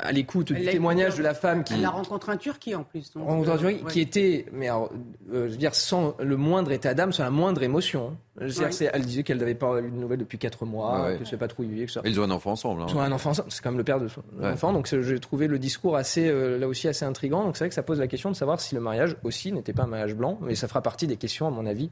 à 0.00 0.12
l'écoute 0.12 0.52
du 0.52 0.64
témoignage 0.64 1.16
de 1.16 1.22
la 1.22 1.34
femme 1.34 1.64
qui, 1.64 1.74
Elle 1.74 1.82
la 1.82 1.90
rencontre 1.90 2.28
en 2.30 2.36
Turquie 2.36 2.74
en 2.74 2.84
plus. 2.84 3.12
donc, 3.12 3.28
en 3.28 3.40
euh, 3.42 3.56
Turquie, 3.56 3.82
ouais. 3.84 3.90
qui 3.92 4.00
était, 4.00 4.46
mais 4.52 4.68
alors, 4.68 4.90
euh, 5.32 5.46
je 5.46 5.52
veux 5.52 5.56
dire, 5.56 5.74
sans 5.74 6.14
le 6.20 6.36
moindre 6.36 6.70
état 6.72 6.94
d'âme, 6.94 7.12
sans 7.12 7.24
la 7.24 7.30
moindre 7.30 7.62
émotion. 7.62 8.16
Je 8.40 8.44
veux 8.46 8.50
dire, 8.52 8.62
Ouais. 8.64 8.72
c'est- 8.72 8.90
elle 8.92 9.04
disait 9.04 9.24
qu'elle 9.24 9.38
n'avait 9.38 9.54
pas 9.56 9.80
eu 9.80 9.90
de 9.90 9.96
nouvelles 9.96 10.20
depuis 10.20 10.38
4 10.38 10.64
mois, 10.64 11.02
Ouais, 11.04 11.18
que 11.18 11.24
c'est 11.24 11.36
pas 11.36 11.48
trop 11.48 11.64
que 11.64 11.86
ça. 11.88 12.00
Ils 12.04 12.20
ont 12.20 12.22
un 12.24 12.30
enfant 12.30 12.52
ensemble. 12.52 12.82
hein. 12.82 12.86
Ils 12.88 12.96
ont 12.96 13.00
un 13.00 13.10
enfant, 13.12 13.32
c'est 13.34 13.62
quand 13.62 13.70
même 13.70 13.78
le 13.78 13.84
père 13.84 13.98
de 14.00 14.06
son 14.08 14.22
Ouais. 14.38 14.50
enfant, 14.52 14.72
donc 14.72 14.86
j'ai 14.86 15.18
trouvé 15.18 15.48
le 15.48 15.58
discours 15.58 15.96
assez, 15.96 16.28
euh, 16.28 16.58
là 16.58 16.68
aussi 16.68 16.86
assez 16.86 17.04
intrigant. 17.04 17.42
Donc 17.44 17.56
c'est 17.56 17.64
vrai 17.64 17.68
que 17.70 17.74
ça 17.74 17.82
pose 17.82 17.98
la 17.98 18.06
question 18.06 18.30
de 18.30 18.36
savoir 18.36 18.60
si 18.60 18.74
le 18.76 18.80
mariage 18.80 19.16
aussi 19.24 19.50
n'était 19.52 19.72
pas 19.72 19.82
un 19.82 19.88
mariage 19.88 20.14
blanc, 20.14 20.38
mais 20.40 20.54
ça 20.54 20.68
fera 20.68 20.80
partie 20.82 21.06
des 21.08 21.16
questions, 21.16 21.46
à 21.48 21.50
mon 21.50 21.66
avis, 21.66 21.90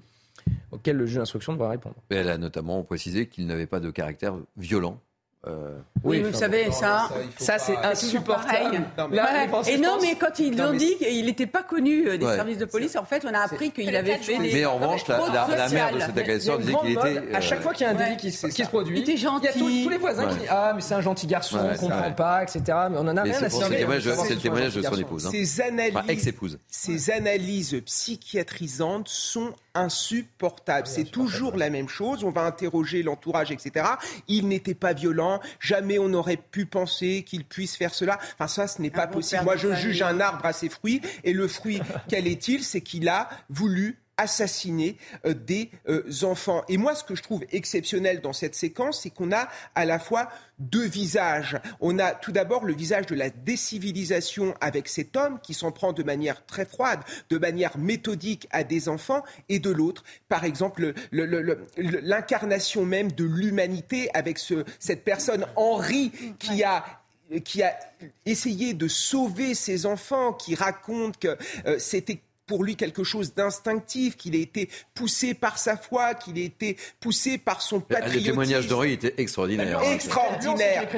auxquelles 0.71 0.97
le 0.97 1.07
juge 1.07 1.17
d'instruction 1.17 1.53
devra 1.55 1.71
répondre. 1.71 1.97
Et 2.11 2.15
elle 2.17 2.29
a 2.29 2.39
notamment 2.39 2.83
précisé 2.85 3.27
qu'il 3.27 3.47
n'avait 3.47 3.67
pas 3.67 3.81
de 3.81 3.91
caractère 3.91 4.37
violent. 4.57 5.01
Euh, 5.49 5.77
Oui, 6.03 6.19
Oui, 6.23 6.31
vous 6.31 6.37
savez, 6.37 6.67
Non, 6.67 6.73
ça. 6.73 7.09
il 7.39 7.45
Ça, 7.45 7.59
c'est 7.59 7.77
insupportable. 7.77 8.83
Non, 8.99 9.09
mais- 9.11 9.21
Ouais. 9.21 9.73
Et 9.73 9.79
non, 9.79 9.99
mais 10.01 10.17
quand 10.17 10.39
ils 10.39 10.57
l'ont 10.57 10.73
mais 10.73 10.79
dit 10.79 10.97
qu'il 10.99 11.25
n'était 11.27 11.47
pas 11.47 11.63
connu 11.63 12.09
euh, 12.09 12.19
des 12.19 12.27
Ouais. 12.27 12.35
services 12.37 12.59
de 12.59 12.65
police, 12.65 12.97
en 12.97 13.05
fait, 13.05 13.25
on 13.25 13.33
a 13.35 13.41
appris 13.41 13.71
qu'il 13.71 13.95
avait 13.95 14.17
fait 14.19 14.39
des. 14.39 14.53
Mais 14.53 14.65
en 14.67 14.77
revanche, 14.77 15.07
la, 15.09 15.17
fraudes 15.19 15.33
la- 15.35 15.57
la 15.57 15.69
mère 15.69 15.93
de 15.95 16.01
cet 16.01 16.19
agresseur 16.19 16.57
Il 16.61 16.67
disait 16.67 16.79
qu'il 16.81 16.91
était. 16.93 17.35
À 17.35 17.41
chaque 17.41 17.59
euh, 17.61 17.63
fois 17.63 17.73
qu'il 17.75 17.87
y 17.87 17.89
a 17.89 17.93
un 17.93 17.95
délit 17.95 18.11
ouais, 18.11 18.17
qui, 18.17 18.33
se- 18.33 18.47
qui 18.49 18.63
produit, 18.65 18.99
Il 18.99 19.03
était 19.03 19.13
il 19.15 19.23
y 19.23 19.27
a 19.27 19.31
tous, 19.53 19.59
gentil. 19.59 19.83
tous 19.85 19.89
les 19.91 19.99
voisins 19.99 20.27
qui 20.29 20.37
disent 20.37 20.49
Ah, 20.51 20.73
mais 20.75 20.81
c'est 20.81 20.95
un 20.95 21.01
gentil 21.01 21.27
garçon, 21.27 21.59
on 21.61 21.73
c'est 21.75 21.81
comprend 21.81 22.13
pas, 22.13 22.43
etc. 22.43 22.61
Mais 22.91 22.97
on 22.99 23.07
en 23.09 23.17
a 23.17 23.23
rien 23.23 23.33
à 23.35 23.49
savoir 23.49 23.63
c'est 23.69 23.69
le 23.71 23.77
témoignage 23.77 24.05
de 24.75 24.83
gentil 24.83 24.95
son 24.95 25.01
épouse. 25.01 25.27
hein. 25.27 25.31
Ces 26.69 27.11
analyses 27.11 27.81
psychiatrisantes 27.85 29.09
sont 29.09 29.53
insupportables. 29.77 30.87
C'est 30.87 31.05
toujours 31.05 31.57
la 31.57 31.71
même 31.71 31.89
chose. 31.89 32.25
On 32.25 32.31
va 32.31 32.43
interroger 32.43 33.03
l'entourage, 33.03 33.51
etc. 33.51 33.87
Il 34.29 34.49
n'était 34.49 34.75
pas 34.75 34.93
violent. 34.93 35.41
Jamais 35.61 35.99
on 35.99 36.09
n'aurait 36.09 36.37
pu 36.37 36.67
penser 36.67 37.23
qu'il 37.23 37.45
puisse 37.45 37.77
faire 37.77 37.95
cela. 37.95 38.19
Enfin, 38.35 38.49
ça, 38.49 38.67
ce 38.67 38.83
n'est 38.83 38.91
pas 38.91 39.07
possible. 39.07 39.45
Moi, 39.45 39.57
je 39.57 39.75
juge 39.75 40.03
un 40.03 40.21
arbre 40.21 40.45
à 40.45 40.53
ses 40.53 40.69
fruits. 40.69 41.01
Et 41.25 41.33
le 41.33 41.49
fruit, 41.49 41.81
quel 42.09 42.27
est-il? 42.27 42.65
C'est 42.65 42.81
qu'il 42.81 43.09
a 43.09 43.29
voulu 43.51 43.99
assassiner 44.17 44.97
euh, 45.27 45.35
des 45.35 45.71
euh, 45.89 46.03
enfants. 46.23 46.63
Et 46.69 46.79
moi, 46.79 46.95
ce 46.95 47.05
que 47.05 47.15
je 47.15 47.23
trouve 47.23 47.45
exceptionnel 47.53 48.21
dans 48.21 48.33
cette 48.33 48.55
séquence, 48.55 49.03
c'est 49.03 49.11
qu'on 49.11 49.33
a 49.33 49.49
à 49.75 49.85
la 49.85 49.99
fois 49.99 50.29
deux 50.59 50.87
visages. 50.87 51.59
On 51.81 51.99
a 51.99 52.13
tout 52.13 52.33
d'abord 52.33 52.65
le 52.65 52.73
visage 52.75 53.07
de 53.07 53.15
la 53.15 53.29
décivilisation 53.29 54.55
avec 54.61 54.89
cet 54.89 55.17
homme 55.17 55.39
qui 55.43 55.53
s'en 55.55 55.71
prend 55.71 55.93
de 55.93 56.03
manière 56.03 56.47
très 56.47 56.65
froide, 56.65 57.01
de 57.29 57.39
manière 57.39 57.77
méthodique 57.77 58.49
à 58.51 58.65
des 58.65 58.89
enfants, 58.89 59.23
et 59.49 59.59
de 59.59 59.71
l'autre, 59.71 60.03
par 60.29 60.45
exemple, 60.45 60.95
le- 61.11 61.27
le- 61.27 61.43
le- 61.43 61.59
le- 61.77 62.01
l'incarnation 62.01 62.85
même 62.87 63.13
de 63.13 63.25
l'humanité 63.25 64.09
avec 64.15 64.39
ce, 64.39 64.65
cette 64.79 65.05
personne 65.05 65.47
Henri 65.57 66.11
qui 66.39 66.65
a 66.65 66.85
qui 67.43 67.61
a 67.65 67.77
essayé 68.25 68.73
de 68.73 68.87
sauver 68.87 69.55
ses 69.57 69.85
enfants, 69.85 70.33
qui 70.33 70.55
raconte 70.55 71.19
que 71.19 71.37
euh, 71.67 71.77
c'était 71.81 72.21
pour 72.47 72.65
lui 72.65 72.77
quelque 72.77 73.05
chose 73.05 73.35
d'instinctif, 73.35 74.17
qu'il 74.17 74.35
a 74.35 74.39
été 74.39 74.69
poussé 74.95 75.35
par 75.35 75.59
sa 75.59 75.77
foi, 75.77 76.15
qu'il 76.15 76.39
a 76.39 76.43
été 76.43 76.77
poussé 77.01 77.39
par 77.39 77.61
son 77.61 77.77
Le 77.77 77.83
patriotisme. 77.83 78.25
témoignage 78.31 78.67
d'Henri 78.69 78.93
était 78.93 79.15
extraordinaire. 79.19 79.81
Ex-. 79.83 80.07
Extraordinaire. 80.07 80.89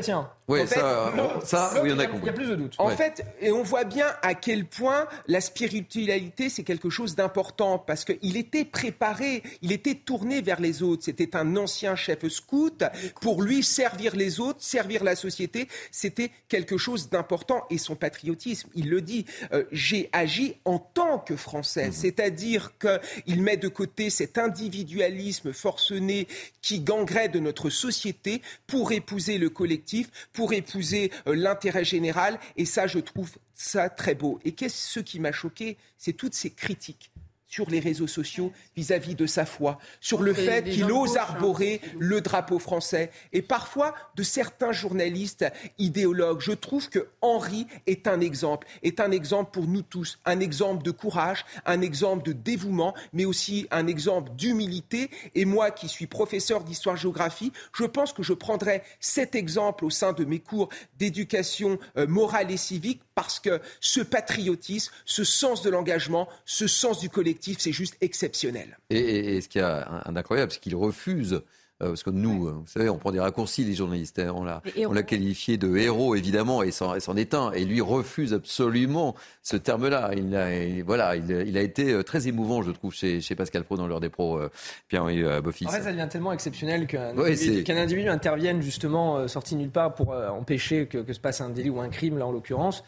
Oui, 0.48 0.62
en 0.62 0.66
fait, 0.66 0.76
ça, 0.80 1.12
on- 1.16 1.44
ça, 1.44 1.80
oui, 1.82 1.90
on 1.92 1.98
a 1.98 2.04
Il 2.04 2.06
y 2.06 2.06
a 2.06 2.06
compris. 2.08 2.32
plus 2.32 2.48
de 2.48 2.54
doute. 2.56 2.74
En 2.78 2.88
Ouais. 2.88 2.96
fait, 2.96 3.22
et 3.40 3.52
on 3.52 3.62
voit 3.62 3.84
bien 3.84 4.06
à 4.22 4.34
quel 4.34 4.64
point 4.64 5.06
la 5.26 5.40
spiritualité, 5.42 6.48
c'est 6.48 6.64
quelque 6.64 6.90
chose 6.90 7.14
d'important, 7.14 7.78
parce 7.78 8.04
qu'il 8.04 8.36
était 8.36 8.64
préparé, 8.64 9.42
il 9.62 9.72
était 9.72 9.94
tourné 9.94 10.40
vers 10.40 10.60
les 10.60 10.82
autres. 10.82 11.04
C'était 11.04 11.36
un 11.36 11.56
ancien 11.56 11.96
chef 11.96 12.26
scout. 12.28 12.82
Pour 13.20 13.42
lui, 13.42 13.62
servir 13.62 14.16
les 14.16 14.40
autres, 14.40 14.62
servir 14.62 15.04
la 15.04 15.16
société, 15.16 15.68
c'était 15.90 16.30
quelque 16.48 16.78
chose 16.78 17.10
d'important. 17.10 17.64
Et 17.70 17.78
son 17.78 17.94
patriotisme, 17.96 18.70
il 18.74 18.88
le 18.88 19.00
dit, 19.02 19.26
euh, 19.52 19.64
j'ai 19.70 20.08
agi 20.12 20.56
en 20.64 20.78
tant 20.78 21.18
que 21.18 21.36
Français. 21.36 21.90
C'est-à-dire 21.92 22.72
qu'il 22.78 23.42
met 23.42 23.56
de 23.56 23.68
côté 23.68 24.10
cet 24.10 24.38
individualisme 24.38 25.52
forcené 25.52 26.26
qui 26.62 26.80
gangrait 26.80 27.28
de 27.28 27.38
notre 27.38 27.70
société 27.70 28.42
pour 28.66 28.92
épouser 28.92 29.38
le 29.38 29.50
collectif, 29.50 30.08
pour 30.38 30.52
épouser 30.52 31.10
l'intérêt 31.26 31.84
général. 31.84 32.38
Et 32.56 32.64
ça, 32.64 32.86
je 32.86 33.00
trouve 33.00 33.38
ça 33.54 33.90
très 33.90 34.14
beau. 34.14 34.38
Et 34.44 34.52
qu'est-ce 34.52 34.92
ce 34.92 35.00
qui 35.00 35.18
m'a 35.18 35.32
choqué 35.32 35.76
C'est 35.96 36.12
toutes 36.12 36.34
ces 36.34 36.50
critiques 36.50 37.10
sur 37.48 37.68
les 37.70 37.80
réseaux 37.80 38.06
sociaux 38.06 38.52
vis-à-vis 38.76 39.14
de 39.14 39.26
sa 39.26 39.46
foi, 39.46 39.78
sur 40.00 40.22
le 40.22 40.34
fait 40.34 40.64
qu'il 40.64 40.92
ose 40.92 41.16
hein. 41.16 41.22
arborer 41.22 41.80
le 41.98 42.20
drapeau 42.20 42.58
français 42.58 43.10
et 43.32 43.42
parfois 43.42 43.94
de 44.14 44.22
certains 44.22 44.72
journalistes 44.72 45.46
idéologues. 45.78 46.40
Je 46.40 46.52
trouve 46.52 46.88
que 46.90 47.08
Henri 47.22 47.66
est 47.86 48.06
un 48.06 48.20
exemple, 48.20 48.68
est 48.82 49.00
un 49.00 49.10
exemple 49.10 49.50
pour 49.52 49.66
nous 49.66 49.82
tous, 49.82 50.18
un 50.26 50.40
exemple 50.40 50.82
de 50.82 50.90
courage, 50.90 51.44
un 51.64 51.80
exemple 51.80 52.24
de 52.24 52.32
dévouement, 52.32 52.94
mais 53.12 53.24
aussi 53.24 53.66
un 53.70 53.86
exemple 53.86 54.32
d'humilité. 54.36 55.10
Et 55.34 55.46
moi 55.46 55.70
qui 55.70 55.88
suis 55.88 56.06
professeur 56.06 56.62
d'histoire-géographie, 56.62 57.52
je 57.74 57.84
pense 57.84 58.12
que 58.12 58.22
je 58.22 58.34
prendrai 58.34 58.82
cet 59.00 59.34
exemple 59.34 59.84
au 59.84 59.90
sein 59.90 60.12
de 60.12 60.24
mes 60.24 60.38
cours 60.38 60.68
d'éducation 60.98 61.78
euh, 61.96 62.06
morale 62.06 62.50
et 62.50 62.56
civique 62.56 63.00
parce 63.18 63.40
que 63.40 63.60
ce 63.80 64.00
patriotisme, 64.00 64.92
ce 65.04 65.24
sens 65.24 65.62
de 65.62 65.70
l'engagement, 65.70 66.28
ce 66.44 66.68
sens 66.68 67.00
du 67.00 67.10
collectif, 67.10 67.58
c'est 67.58 67.72
juste 67.72 67.96
exceptionnel. 68.00 68.78
Et, 68.90 69.40
ce 69.40 69.48
qui 69.48 69.58
est 69.58 69.62
incroyable, 69.62 70.52
c'est 70.52 70.60
qu'il 70.60 70.76
refuse 70.76 71.42
euh, 71.82 71.88
parce 71.88 72.04
que 72.04 72.10
nous, 72.10 72.46
euh, 72.46 72.52
vous 72.52 72.66
savez, 72.68 72.88
on 72.88 72.96
prend 72.96 73.10
des 73.10 73.18
raccourcis, 73.18 73.64
les 73.64 73.74
journalistes. 73.74 74.20
Hein, 74.20 74.32
on 74.36 74.92
l'a 74.92 75.02
qualifié 75.02 75.56
de 75.56 75.76
héros, 75.76 76.14
évidemment, 76.14 76.62
et 76.62 76.70
c'en 76.70 76.94
est 77.16 77.34
un. 77.34 77.50
Et 77.50 77.64
lui 77.64 77.80
refuse 77.80 78.32
absolument 78.34 79.16
ce 79.42 79.56
terme-là. 79.56 80.12
Il, 80.16 80.36
a, 80.36 80.84
voilà, 80.84 81.16
il, 81.16 81.58
a 81.58 81.62
été 81.62 81.92
euh, 81.92 82.04
très 82.04 82.28
émouvant, 82.28 82.62
je 82.62 82.70
trouve, 82.70 82.94
chez, 82.94 83.20
Pascal 83.36 83.64
Pro 83.64 83.76
dans 83.76 83.88
l'heure 83.88 83.98
des 83.98 84.10
pros, 84.10 84.40
Pierre-Henri 84.86 85.24
Boffis. 85.42 85.66
En 85.66 85.70
fait, 85.70 85.82
ça 85.82 85.90
devient 85.90 86.08
tellement 86.08 86.32
exceptionnel 86.32 86.86
qu'un 86.86 87.16
individu, 87.16 88.08
intervienne 88.08 88.62
justement 88.62 89.26
sorti 89.26 89.56
nulle 89.56 89.70
part 89.70 89.96
pour 89.96 90.12
empêcher 90.12 90.86
que, 90.86 90.98
que 90.98 91.12
se 91.12 91.18
passe 91.18 91.40
un 91.40 91.50
délit 91.50 91.70
ou 91.70 91.80
un 91.80 91.88
crime, 91.88 92.16
là 92.16 92.24
en 92.24 92.30
l'occurrence 92.30 92.84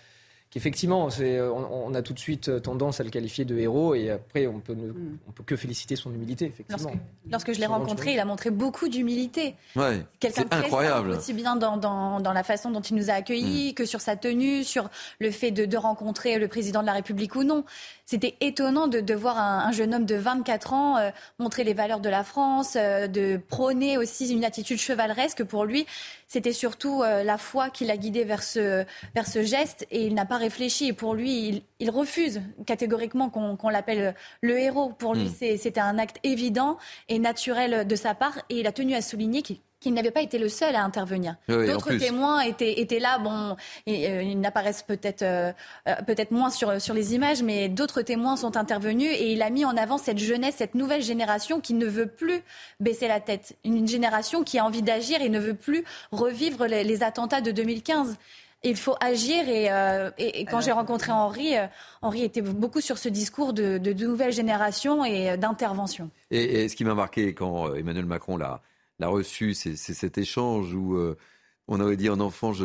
qu'effectivement, 0.51 1.09
on, 1.21 1.69
on, 1.71 1.95
a 1.95 2.03
tout 2.03 2.13
de 2.13 2.19
suite 2.19 2.63
tendance 2.63 3.01
à 3.01 3.05
le 3.05 3.11
qualifier 3.11 3.45
de 3.45 3.57
héros 3.57 3.95
et 3.95 4.11
après, 4.11 4.49
on 4.49 4.59
peut, 4.59 4.75
ne, 4.75 4.89
mm. 4.89 5.19
on 5.29 5.33
peut 5.33 5.45
que 5.45 5.57
féliciter 5.57 5.95
son 5.95 6.13
humilité, 6.13 6.47
effectivement. 6.47 6.93
Lorsque, 7.31 7.53
je 7.53 7.61
l'ai 7.61 7.67
rencontré, 7.67 8.15
il 8.15 8.21
a 8.21 8.25
montré 8.25 8.51
beaucoup 8.51 8.89
d'humilité. 8.89 9.55
Ouais, 9.77 10.05
Quelqu'un 10.19 10.43
de 10.43 10.55
incroyable. 10.55 11.11
aussi 11.11 11.35
bien 11.35 11.55
dans, 11.55 11.77
dans, 11.77 12.21
dans, 12.21 12.33
la 12.33 12.43
façon 12.43 12.71
dont 12.71 12.81
il 12.81 12.97
nous 12.97 13.11
a 13.11 13.15
accueillis 13.15 13.71
mm. 13.71 13.75
que 13.75 13.85
sur 13.85 14.01
sa 14.01 14.17
tenue, 14.17 14.65
sur 14.65 14.91
le 15.21 15.31
fait 15.31 15.53
de, 15.53 15.65
de, 15.67 15.77
rencontrer 15.77 16.39
le 16.39 16.49
président 16.49 16.81
de 16.81 16.87
la 16.87 16.95
République 16.95 17.37
ou 17.37 17.45
non. 17.45 17.65
C'était 18.05 18.35
étonnant 18.41 18.89
de, 18.89 19.01
de 19.01 19.15
voir 19.15 19.39
un, 19.39 19.71
jeune 19.71 19.95
homme 19.95 20.05
de 20.05 20.17
24 20.17 20.73
ans 20.73 20.97
euh, 20.97 21.11
montrer 21.39 21.63
les 21.63 21.75
valeurs 21.75 22.01
de 22.01 22.09
la 22.09 22.25
France, 22.25 22.77
euh, 22.77 23.07
de 23.07 23.41
prôner 23.49 23.99
aussi 23.99 24.33
une 24.33 24.45
attitude 24.45 24.81
chevaleresque. 24.81 25.45
Pour 25.45 25.65
lui, 25.65 25.87
c'était 26.31 26.53
surtout 26.53 27.03
euh, 27.03 27.25
la 27.25 27.39
foi 27.39 27.71
qui 27.71 27.85
l'a 27.85 27.97
guidé 27.97 28.23
vers 28.23 28.45
ce, 28.45 28.85
vers 29.17 29.27
ce 29.27 29.43
geste 29.43 29.85
et 29.91 30.07
il 30.07 30.15
n'a 30.15 30.25
pas 30.25 30.37
réfléchi. 30.37 30.87
Et 30.87 30.93
pour 30.93 31.15
lui, 31.15 31.65
il, 31.81 31.91
refuse 31.91 32.41
catégoriquement 32.67 33.31
qu'on 33.31 33.69
l'appelle 33.69 34.15
le 34.41 34.57
héros. 34.57 34.91
Pour 34.91 35.17
lui, 35.17 35.25
hmm. 35.25 35.57
c'était 35.59 35.81
un 35.81 35.99
acte 35.99 36.19
évident 36.23 36.79
et 37.09 37.19
naturel 37.19 37.85
de 37.85 37.97
sa 37.97 38.15
part. 38.15 38.39
Et 38.49 38.61
il 38.61 38.69
a 38.69 38.73
tenu 38.73 38.95
à 38.95 39.03
souligner 39.03 39.43
qu'il 39.43 39.57
qu'il 39.81 39.95
n'avait 39.95 40.11
pas 40.11 40.23
été 40.23 40.39
le 40.39 40.49
seul 40.49 40.77
à 40.77 40.85
intervenir. 40.85 41.37
D'autres 41.49 41.95
témoins 41.95 42.41
étaient, 42.41 42.81
étaient, 42.81 42.99
là. 42.99 43.19
Bon, 43.19 43.57
euh, 43.89 44.23
ils 44.23 44.39
n'apparaissent 44.39 44.83
peut-être 44.83 45.23
euh, 45.23 45.53
peut-être 46.07 46.31
moins 46.31 46.51
sur, 46.51 46.81
sur 46.81 46.95
les 46.95 47.15
images, 47.15 47.43
mais 47.43 47.69
d'autres 47.69 48.03
témoins 48.03 48.37
sont 48.37 48.57
intervenus 48.57 49.11
et 49.11 49.33
il 49.33 49.43
a 49.43 49.51
mis 49.51 49.65
en 49.65 49.77
avant 49.77 49.99
cette 49.99 50.19
jeunesse, 50.19 50.57
cette 50.59 50.75
nouvelle 50.75 51.03
génération 51.03 51.61
qui 51.61 51.75
ne 51.75 51.87
veut 51.87 52.07
plus 52.07 52.43
baisser 52.79 53.09
la 53.09 53.21
tête. 53.21 53.57
Une 53.65 53.89
génération 53.89 54.45
qui 54.45 54.59
a 54.59 54.65
envie 54.65 54.83
d'agir 54.83 55.23
et 55.23 55.29
ne 55.29 55.41
veut 55.41 55.55
plus 55.55 55.85
revivre 56.13 56.67
les 56.67 57.03
attentats 57.03 57.41
de 57.41 57.51
2015 57.51 58.17
il 58.63 58.77
faut 58.77 58.97
agir. 59.01 59.49
Et, 59.49 59.71
euh, 59.71 60.11
quand 60.51 60.61
j'ai 60.61 60.73
rencontré 60.73 61.13
Henri, 61.13 61.57
euh, 61.57 61.67
Henri 62.03 62.23
était 62.25 62.43
beaucoup 62.43 62.81
sur 62.81 62.99
ce 62.99 63.09
discours 63.09 63.53
de, 63.53 63.79
de, 63.79 63.93
nouvelle 63.93 64.33
génération 64.33 65.05
et 65.05 65.37
d'intervention. 65.37 66.11
Et, 66.31 66.69
ce 66.69 66.77
qui 66.77 66.85
m'a 66.85 66.95
marqué 66.95 67.35
quand 67.35 67.69
euh, 67.69 67.75
Emmanuel 67.77 68.07
Macron 68.07 68.37
l'a, 68.37 68.61
reçu, 69.09 69.55
c'est, 69.55 69.77
cet 69.77 70.19
échange 70.19 70.75
où 70.75 70.99
on 71.73 71.81
aurait 71.81 71.97
dit 71.97 72.09
un 72.09 72.19
enfant, 72.19 72.53
je 72.53 72.65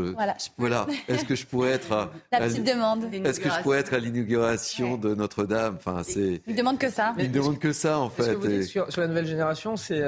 voilà. 0.57 0.87
Est-ce 1.07 1.25
que 1.25 1.35
je 1.35 1.45
pourrais 1.45 1.71
être 1.71 1.91
à, 1.91 2.11
la 2.31 2.39
petite 2.39 2.63
demande 2.63 3.05
Est-ce 3.13 3.39
que 3.39 3.49
je 3.49 3.61
pourrais 3.61 3.79
être 3.79 3.93
à 3.93 3.99
l'inauguration 3.99 4.97
de 4.97 5.13
Notre-Dame? 5.13 5.75
Enfin, 5.77 6.01
c'est. 6.03 6.41
Il 6.47 6.55
demande 6.55 6.79
que 6.79 6.89
ça. 6.89 7.13
Il 7.19 7.31
demande 7.31 7.59
que 7.59 7.71
ça 7.71 7.99
en 7.99 8.09
fait. 8.09 8.63
sur, 8.63 8.87
la 8.97 9.07
nouvelle 9.07 9.27
génération, 9.27 9.77
c'est 9.77 10.03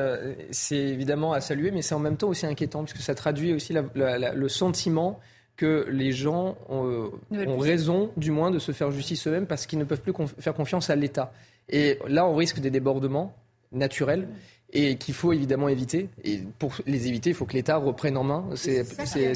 c'est 0.51 0.75
évidemment 0.75 1.33
à 1.33 1.41
saluer, 1.41 1.71
mais 1.71 1.83
c'est 1.83 1.95
en 1.95 1.99
même 1.99 2.17
temps 2.17 2.29
aussi 2.29 2.45
inquiétant 2.45 2.83
puisque 2.83 3.01
ça 3.01 3.13
traduit 3.13 3.53
aussi 3.53 3.73
le 3.93 4.47
sentiment 4.47 5.19
que 5.57 5.87
les 5.89 6.11
gens 6.11 6.55
ont, 6.69 7.11
raison, 7.59 8.11
du 8.15 8.31
moins, 8.31 8.51
de 8.51 8.59
se 8.59 8.71
faire 8.71 8.91
justice 8.91 9.27
eux-mêmes 9.27 9.47
parce 9.47 9.65
qu'ils 9.65 9.79
ne 9.79 9.83
peuvent 9.83 10.01
plus 10.01 10.13
faire 10.39 10.53
confiance 10.53 10.89
à 10.89 10.95
l'État. 10.95 11.33
Et 11.67 11.99
là, 12.07 12.25
on 12.25 12.35
risque 12.35 12.59
des 12.59 12.69
débordements 12.69 13.33
naturels 13.71 14.27
et 14.73 14.97
qu'il 14.97 15.13
faut 15.13 15.33
évidemment 15.33 15.69
éviter. 15.69 16.09
Et 16.23 16.39
pour 16.59 16.73
les 16.85 17.07
éviter, 17.07 17.31
il 17.31 17.35
faut 17.35 17.45
que 17.45 17.53
l'État 17.53 17.77
reprenne 17.77 18.17
en 18.17 18.23
main 18.23 18.45
ses, 18.55 18.83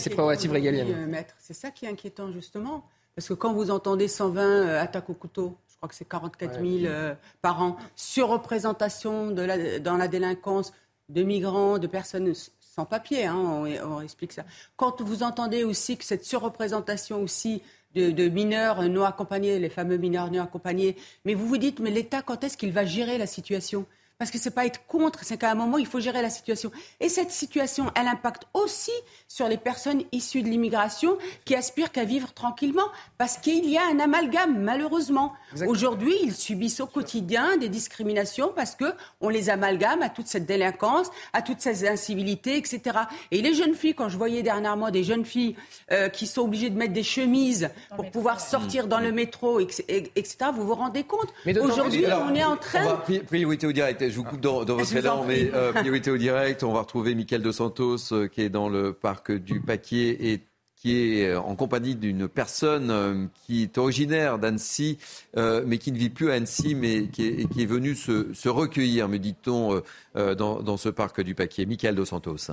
prérogatives 0.09 0.51
régaliennes. 0.51 1.13
Euh, 1.13 1.21
c'est 1.39 1.53
ça 1.53 1.71
qui 1.71 1.85
est 1.85 1.89
inquiétant, 1.89 2.31
justement. 2.31 2.83
Parce 3.15 3.27
que 3.27 3.33
quand 3.33 3.53
vous 3.53 3.71
entendez 3.71 4.07
120 4.07 4.41
euh, 4.41 4.81
attaques 4.81 5.09
au 5.09 5.13
couteau, 5.13 5.57
je 5.69 5.75
crois 5.77 5.89
que 5.89 5.95
c'est 5.95 6.07
44 6.07 6.59
000 6.59 6.85
euh, 6.85 7.13
par 7.41 7.61
an, 7.61 7.77
surreprésentation 7.95 9.31
de 9.31 9.41
la, 9.41 9.79
dans 9.79 9.97
la 9.97 10.07
délinquance 10.07 10.73
de 11.09 11.23
migrants, 11.23 11.77
de 11.77 11.87
personnes 11.87 12.33
sans 12.59 12.85
papier, 12.85 13.25
hein, 13.25 13.65
on, 13.83 14.01
explique 14.01 14.31
ça. 14.31 14.45
Quand 14.77 15.01
vous 15.01 15.23
entendez 15.23 15.65
aussi 15.65 15.97
que 15.97 16.05
cette 16.05 16.23
surreprésentation 16.23 17.21
aussi 17.21 17.61
de, 17.95 18.29
mineurs 18.29 18.81
non 18.87 19.03
accompagnés, 19.03 19.59
les 19.59 19.69
fameux 19.69 19.97
mineurs 19.97 20.31
non 20.31 20.41
accompagnés, 20.41 20.95
mais 21.25 21.33
vous 21.33 21.47
vous 21.47 21.57
dites, 21.57 21.81
mais 21.81 21.91
l'État, 21.91 22.21
quand 22.21 22.45
est-ce 22.45 22.55
qu'il 22.55 22.71
va 22.71 22.85
gérer 22.85 23.17
la 23.17 23.27
situation? 23.27 23.85
Parce 24.21 24.29
que 24.29 24.37
c'est 24.37 24.51
pas 24.51 24.67
être 24.67 24.85
contre, 24.85 25.23
c'est 25.23 25.37
qu'à 25.37 25.49
un 25.49 25.55
moment, 25.55 25.79
il 25.79 25.87
faut 25.87 25.99
gérer 25.99 26.21
la 26.21 26.29
situation. 26.29 26.71
Et 26.99 27.09
cette 27.09 27.31
situation, 27.31 27.89
elle 27.95 28.07
impacte 28.07 28.43
aussi 28.53 28.91
sur 29.27 29.47
les 29.47 29.57
personnes 29.57 30.03
issues 30.11 30.43
de 30.43 30.47
l'immigration 30.47 31.17
qui 31.43 31.55
aspirent 31.55 31.91
qu'à 31.91 32.03
vivre 32.03 32.31
tranquillement, 32.31 32.85
parce 33.17 33.37
qu'il 33.37 33.67
y 33.67 33.79
a 33.79 33.81
un 33.91 33.99
amalgame, 33.99 34.61
malheureusement. 34.61 35.33
Aujourd'hui, 35.65 36.13
ils 36.21 36.35
subissent 36.35 36.81
au 36.81 36.85
quotidien 36.85 37.57
des 37.57 37.67
discriminations 37.67 38.51
parce 38.55 38.75
que 38.75 38.93
on 39.21 39.29
les 39.29 39.49
amalgame 39.49 40.03
à 40.03 40.09
toute 40.09 40.27
cette 40.27 40.45
délinquance, 40.45 41.09
à 41.33 41.41
toutes 41.41 41.61
ces 41.61 41.89
incivilités, 41.89 42.57
etc. 42.57 42.99
Et 43.31 43.41
les 43.41 43.55
jeunes 43.55 43.73
filles, 43.73 43.95
quand 43.95 44.09
je 44.09 44.17
voyais 44.17 44.43
dernièrement 44.43 44.91
des 44.91 45.03
jeunes 45.03 45.25
filles 45.25 45.55
euh, 45.91 46.09
qui 46.09 46.27
sont 46.27 46.43
obligées 46.43 46.69
de 46.69 46.77
mettre 46.77 46.93
des 46.93 47.01
chemises 47.01 47.71
pour 47.95 48.11
pouvoir 48.11 48.39
sortir 48.39 48.85
dans 48.85 48.99
le 48.99 49.11
métro, 49.11 49.59
etc., 49.59 50.51
vous 50.53 50.67
vous 50.67 50.75
rendez 50.75 51.05
compte? 51.05 51.33
Aujourd'hui, 51.59 52.05
on 52.05 52.35
est 52.35 52.43
en 52.43 52.57
train... 52.57 53.01
Priorité 53.25 53.65
au 53.65 53.71
direct 53.71 54.10
je 54.11 54.17
vous 54.17 54.23
coupe 54.23 54.41
dans, 54.41 54.63
votre 54.63 54.95
élan, 54.95 55.23
mais 55.25 55.51
euh, 55.53 55.71
priorité 55.73 56.11
au 56.11 56.17
direct. 56.17 56.63
On 56.63 56.73
va 56.73 56.81
retrouver 56.81 57.15
Michael 57.15 57.41
Dos 57.41 57.53
Santos 57.53 58.11
euh, 58.11 58.27
qui 58.27 58.41
est 58.41 58.49
dans 58.49 58.69
le 58.69 58.93
parc 58.93 59.31
du 59.31 59.61
Paquier 59.61 60.31
et 60.31 60.41
qui 60.75 61.19
est 61.19 61.29
euh, 61.29 61.39
en 61.39 61.55
compagnie 61.55 61.95
d'une 61.95 62.27
personne 62.27 63.29
qui 63.45 63.63
est 63.63 63.77
originaire 63.77 64.37
d'Annecy, 64.37 64.97
mais 65.35 65.77
qui 65.77 65.91
ne 65.91 65.97
vit 65.97 66.09
plus 66.09 66.31
à 66.31 66.33
Annecy, 66.33 66.75
mais 66.75 67.07
qui 67.07 67.25
est, 67.25 67.65
venue 67.65 67.95
se, 67.95 68.49
recueillir, 68.49 69.07
me 69.07 69.17
dit-on, 69.17 69.81
dans, 70.15 70.61
dans, 70.61 70.77
ce 70.77 70.89
parc 70.89 71.21
du 71.21 71.35
Paquier. 71.35 71.65
Michael 71.65 71.95
Dos 71.95 72.05
Santos. 72.05 72.51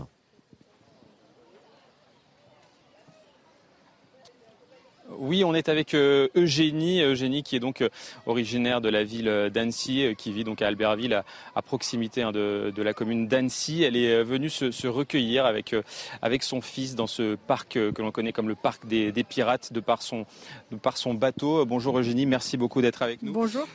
Oui, 5.19 5.43
on 5.43 5.53
est 5.53 5.69
avec 5.69 5.95
euh, 5.95 6.29
Eugénie, 6.37 7.03
Eugénie 7.03 7.43
qui 7.43 7.57
est 7.57 7.61
donc 7.61 7.81
euh, 7.81 7.89
originaire 8.27 8.81
de 8.81 8.89
la 8.89 9.03
ville 9.03 9.51
d'Annecy, 9.53 10.05
euh, 10.05 10.15
qui 10.15 10.31
vit 10.31 10.45
donc 10.45 10.63
à 10.63 10.69
Albertville, 10.69 11.25
à, 11.57 11.63
proximité 11.63 12.23
hein, 12.23 12.31
de, 12.31 12.73
la 12.77 12.95
commune 12.95 13.27
d'Annecy. 13.27 13.83
Elle 13.83 13.97
est 13.97 14.23
venue 14.23 14.49
se, 14.49 14.87
recueillir 14.87 15.45
avec, 15.45 15.75
avec 16.23 16.45
son 16.45 16.61
fils 16.61 16.95
dans 16.95 17.09
ce 17.09 17.35
parc 17.35 17.71
que 17.71 18.01
l'on 18.03 18.13
connaît 18.13 18.33
comme 18.33 18.49
le 18.49 18.55
parc 18.55 18.87
des, 18.87 19.13
pirates, 19.25 19.73
de 19.73 19.81
par, 19.81 20.03
son, 20.03 20.25
de 20.71 20.77
par 20.77 20.97
son 20.97 21.15
bateau. 21.15 21.67
Bonjour 21.67 21.99
Eugénie, 21.99 22.25
merci 22.25 22.57
beaucoup 22.57 22.81
d'être 22.81 23.03
avec 23.03 23.23
nous. 23.23 23.33
Bonjour. 23.33 23.67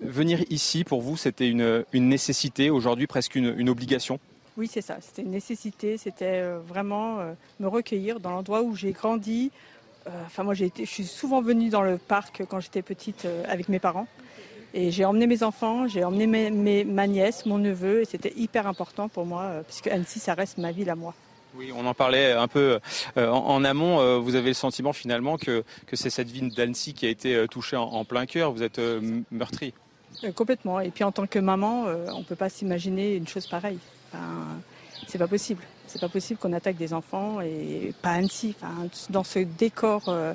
venir 0.00 0.40
ici, 0.50 0.84
pour 0.84 1.02
vous, 1.02 1.16
c'était 1.16 1.48
une, 1.48 1.84
une 1.92 2.08
nécessité, 2.08 2.70
aujourd'hui 2.70 3.06
presque 3.08 3.34
une, 3.34 3.54
une 3.58 3.68
obligation? 3.68 4.20
Oui, 4.56 4.68
c'est 4.72 4.82
ça. 4.82 4.98
C'était 5.00 5.22
une 5.22 5.32
nécessité. 5.32 5.98
C'était 5.98 6.42
vraiment 6.64 7.18
me 7.58 7.66
recueillir 7.66 8.20
dans 8.20 8.30
l'endroit 8.30 8.62
où 8.62 8.76
j'ai 8.76 8.92
grandi, 8.92 9.50
enfin, 10.26 10.42
moi, 10.42 10.54
j'ai 10.54 10.66
été, 10.66 10.84
je 10.84 10.90
suis 10.90 11.04
souvent 11.04 11.40
venue 11.40 11.68
dans 11.68 11.82
le 11.82 11.98
parc 11.98 12.42
quand 12.48 12.60
j'étais 12.60 12.82
petite 12.82 13.24
euh, 13.24 13.44
avec 13.48 13.68
mes 13.68 13.78
parents. 13.78 14.06
Et 14.72 14.90
j'ai 14.90 15.04
emmené 15.04 15.26
mes 15.26 15.44
enfants, 15.44 15.86
j'ai 15.86 16.02
emmené 16.02 16.26
mes, 16.26 16.84
ma 16.84 17.06
nièce, 17.06 17.46
mon 17.46 17.58
neveu, 17.58 18.02
et 18.02 18.04
c'était 18.04 18.32
hyper 18.36 18.66
important 18.66 19.08
pour 19.08 19.24
moi, 19.24 19.42
euh, 19.42 19.62
puisque 19.62 19.86
Annecy, 19.86 20.18
ça 20.18 20.34
reste 20.34 20.58
ma 20.58 20.72
ville 20.72 20.90
à 20.90 20.96
moi. 20.96 21.14
Oui, 21.56 21.70
on 21.74 21.86
en 21.86 21.94
parlait 21.94 22.32
un 22.32 22.48
peu 22.48 22.80
en, 23.16 23.62
amont. 23.62 24.20
vous 24.20 24.34
avez 24.34 24.48
le 24.48 24.54
sentiment 24.54 24.92
finalement 24.92 25.36
que, 25.38 25.62
que 25.86 25.94
c'est 25.94 26.10
cette 26.10 26.28
ville 26.28 26.52
d'Annecy 26.52 26.94
qui 26.94 27.06
a 27.06 27.08
été 27.08 27.46
touchée 27.48 27.76
en, 27.76 28.04
plein 28.04 28.26
cœur. 28.26 28.50
Vous 28.50 28.64
êtes 28.64 28.80
meurtri. 29.30 29.72
complètement. 30.34 30.80
Et 30.80 30.90
puis 30.90 31.04
en 31.04 31.12
tant 31.12 31.28
que 31.28 31.38
maman, 31.38 31.84
on 31.84 32.18
ne 32.18 32.24
peut 32.24 32.34
pas 32.34 32.48
s'imaginer 32.48 33.14
une 33.14 33.28
chose 33.28 33.46
pareille. 33.46 33.78
c'est 35.06 35.18
pas 35.18 35.28
possible. 35.28 35.62
C'est 35.94 36.00
pas 36.00 36.08
possible 36.08 36.40
qu'on 36.40 36.52
attaque 36.52 36.76
des 36.76 36.92
enfants 36.92 37.40
et 37.40 37.94
pas 38.02 38.14
Annecy. 38.14 38.56
Enfin, 38.60 38.88
dans 39.10 39.22
ce 39.22 39.38
décor, 39.38 40.02
euh, 40.08 40.34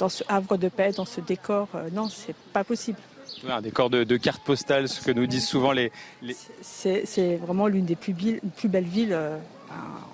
dans 0.00 0.08
ce 0.08 0.24
havre 0.26 0.56
de 0.56 0.68
paix, 0.68 0.90
dans 0.90 1.04
ce 1.04 1.20
décor, 1.20 1.68
euh, 1.76 1.88
non, 1.92 2.08
c'est 2.08 2.34
pas 2.52 2.64
possible. 2.64 2.98
Un 3.48 3.60
décor 3.60 3.90
de, 3.90 4.02
de 4.02 4.16
cartes 4.16 4.42
postales, 4.42 4.88
ce 4.88 5.00
que 5.00 5.12
nous 5.12 5.28
disent 5.28 5.46
souvent 5.46 5.70
les. 5.70 5.92
les... 6.20 6.34
C'est 6.62 7.36
vraiment 7.36 7.68
l'une 7.68 7.84
des 7.84 7.94
plus, 7.94 8.12
plus, 8.56 8.68
belles 8.68 8.82
villes 8.82 9.12
euh, 9.12 9.38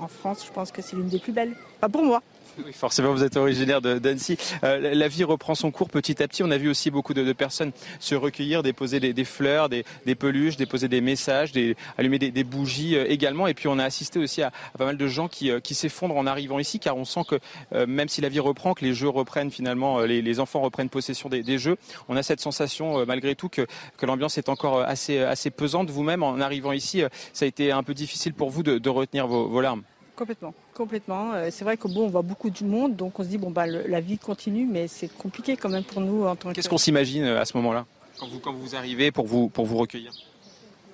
en 0.01 0.09
France. 0.09 0.45
Je 0.47 0.53
pense 0.53 0.71
que 0.71 0.83
c'est 0.83 0.97
l'une 0.97 1.09
des 1.09 1.19
plus 1.19 1.33
belles. 1.33 1.57
Pas 1.81 1.89
pour 1.89 2.05
moi. 2.05 2.23
Oui, 2.59 2.73
forcément, 2.73 3.13
vous 3.13 3.25
êtes 3.25 3.37
originaire 3.37 3.81
d'Annecy. 3.81 4.37
Euh, 4.63 4.95
la 4.95 5.09
vie 5.09 5.25
reprend 5.25 5.55
son 5.55 5.71
cours 5.71 5.89
petit 5.89 6.23
à 6.23 6.29
petit. 6.29 6.43
On 6.43 6.51
a 6.51 6.59
vu 6.59 6.69
aussi 6.69 6.91
beaucoup 6.91 7.15
de, 7.15 7.33
personnes 7.33 7.73
se 7.99 8.15
recueillir, 8.15 8.63
déposer 8.63 9.01
des, 9.01 9.25
fleurs, 9.25 9.69
des, 9.69 9.85
peluches, 10.15 10.57
déposer 10.57 10.89
des 10.89 11.01
messages, 11.01 11.53
allumer 11.99 12.19
des, 12.19 12.45
bougies 12.45 12.97
euh, 12.97 13.11
également. 13.11 13.47
Et 13.47 13.55
puis, 13.55 13.69
on 13.69 13.79
a 13.79 13.85
assisté 13.85 14.19
aussi 14.19 14.43
à, 14.43 14.53
pas 14.79 14.85
mal 14.85 14.97
de 14.97 15.07
gens 15.09 15.29
qui, 15.29 15.51
euh, 15.51 15.61
qui 15.61 15.75
s'effondrent 15.75 16.17
en 16.17 16.27
arrivant 16.27 16.59
ici, 16.59 16.79
car 16.79 16.97
on 16.97 17.05
sent 17.05 17.23
que 17.29 17.39
euh, 17.73 17.87
même 17.87 18.09
si 18.09 18.21
la 18.21 18.29
vie 18.29 18.41
reprend, 18.41 18.75
que 18.75 18.85
les 18.85 18.95
jeux 18.95 19.09
reprennent 19.09 19.51
finalement, 19.51 20.01
les, 20.01 20.41
enfants 20.41 20.61
reprennent 20.61 20.89
possession 20.89 21.29
des, 21.29 21.59
jeux, 21.59 21.77
on 22.09 22.17
a 22.17 22.23
cette 22.23 22.41
sensation 22.41 23.07
malgré 23.07 23.37
tout 23.37 23.49
que, 23.49 23.67
l'ambiance 24.03 24.37
est 24.37 24.49
encore 24.49 24.81
assez, 24.81 25.51
pesante. 25.57 25.91
Vous-même, 25.91 26.23
en 26.23 26.41
arrivant 26.41 26.73
ici, 26.73 27.03
ça 27.33 27.45
a 27.45 27.49
été 27.49 27.73
un 27.73 27.83
peu 27.83 27.95
difficile 27.95 28.35
pour 28.35 28.51
vous 28.51 28.63
de, 28.63 28.79
de 28.79 28.91
retenir 28.91 29.27
vos, 29.27 29.49
vos 29.49 29.61
larmes? 29.61 29.83
Complètement, 30.17 30.55
complètement. 30.75 31.33
Euh, 31.33 31.49
c'est 31.51 31.65
vrai 31.65 31.77
que 31.77 31.89
bon, 31.89 32.05
on 32.05 32.09
voit 32.09 32.23
beaucoup 32.23 32.51
du 32.51 32.65
monde, 32.65 32.97
donc 32.97 33.19
on 33.19 33.23
se 33.23 33.29
dit 33.29 33.39
bon 33.39 33.51
bah 33.51 33.67
la 33.67 34.01
vie 34.01 34.19
continue, 34.19 34.67
mais 34.67 34.89
c'est 34.89 35.09
compliqué 35.09 35.57
quand 35.57 35.71
même 35.71 35.85
pour 35.85 36.01
nous 36.03 36.27
en 36.27 36.37
tant 36.37 36.53
Qu'est-ce 36.53 36.69
qu'on 36.69 36.79
s'imagine 36.79 37.25
euh, 37.25 37.41
à 37.41 37.45
ce 37.45 37.57
moment-là, 37.57 37.87
quand 38.19 38.29
vous 38.29 38.41
quand 38.41 38.53
vous 38.53 38.75
arrivez 38.75 39.11
pour 39.11 39.27
vous 39.27 39.49
pour 39.49 39.65
vous 39.65 39.79
recueillir 39.79 40.13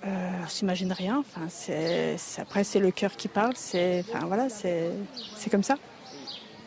euh, 0.07 0.31
On 0.45 0.49
s'imagine 0.49 0.93
rien. 0.93 1.19
Enfin, 1.19 1.47
c'est 1.49 2.17
après 2.39 2.63
c'est 2.63 2.81
le 2.81 2.91
cœur 2.91 3.17
qui 3.17 3.29
parle. 3.29 3.55
C'est 3.57 4.05
enfin 4.09 4.27
voilà, 4.27 4.49
c'est 4.49 4.91
c'est 5.37 5.51
comme 5.51 5.65
ça. 5.65 5.77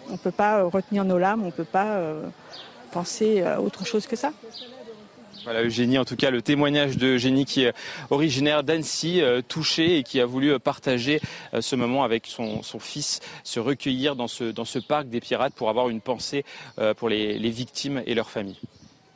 On 0.10 0.18
peut 0.18 0.32
pas 0.32 0.64
retenir 0.64 1.06
nos 1.06 1.18
larmes, 1.18 1.46
on 1.46 1.52
peut 1.52 1.64
pas 1.64 2.02
penser 2.92 3.42
à 3.42 3.62
autre 3.62 3.86
chose 3.86 4.06
que 4.06 4.18
ça. 4.18 4.34
Voilà 5.44 5.64
Eugénie, 5.64 5.98
en 5.98 6.06
tout 6.06 6.16
cas 6.16 6.32
le 6.32 6.42
témoignage 6.42 6.98
de 6.98 7.16
Eugénie 7.16 7.44
qui 7.44 7.64
est 7.64 7.74
originaire 8.10 8.64
d'Annecy, 8.64 9.22
euh, 9.22 9.42
touchée 9.42 9.98
et 9.98 10.04
qui 10.04 10.22
a 10.22 10.26
voulu 10.26 10.58
partager 10.58 11.20
euh, 11.54 11.60
ce 11.60 11.76
moment 11.76 12.06
avec 12.06 12.28
son, 12.28 12.64
son, 12.64 12.80
fils, 12.80 13.20
se 13.44 13.60
recueillir 13.60 14.16
dans 14.16 14.30
ce, 14.30 14.46
dans 14.46 14.64
ce 14.64 14.80
parc 14.80 15.10
des 15.10 15.20
pirates 15.20 15.54
pour 15.54 15.70
avoir 15.70 15.90
une 15.90 16.00
pensée 16.00 16.46
euh, 16.80 16.94
pour 16.94 17.10
les, 17.10 17.38
les 17.38 17.50
victimes 17.50 18.02
et 18.06 18.16
leurs 18.16 18.30
familles. 18.30 18.60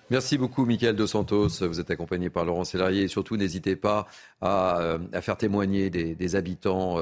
Merci 0.10 0.38
beaucoup, 0.38 0.66
Michael 0.66 0.96
Dos 0.98 1.08
Santos. 1.08 1.50
Vous 1.62 1.80
êtes 1.80 1.92
accompagné 1.92 2.30
par 2.30 2.44
Laurent 2.44 2.66
Sélarié. 2.66 3.04
Et 3.04 3.08
surtout, 3.08 3.38
n'hésitez 3.38 3.78
pas 3.78 4.08
à, 4.42 4.98
à, 5.14 5.22
faire 5.22 5.38
témoigner 5.38 5.90
des, 5.90 6.16
des 6.16 6.36
habitants, 6.38 6.98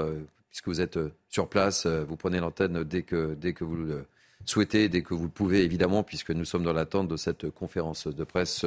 puisque 0.49 0.67
vous 0.67 0.81
êtes 0.81 0.97
sur 1.29 1.47
place. 1.47 1.85
Vous 1.85 2.15
prenez 2.15 2.39
l'antenne 2.39 2.83
dès 2.83 3.03
que, 3.03 3.35
dès 3.39 3.53
que 3.53 3.63
vous 3.63 3.75
le 3.75 4.05
souhaitez, 4.49 4.89
dès 4.89 5.01
que 5.01 5.13
vous 5.13 5.29
pouvez, 5.29 5.63
évidemment, 5.63 6.03
puisque 6.03 6.31
nous 6.31 6.45
sommes 6.45 6.63
dans 6.63 6.73
l'attente 6.73 7.07
de 7.07 7.17
cette 7.17 7.49
conférence 7.49 8.07
de 8.07 8.23
presse 8.23 8.65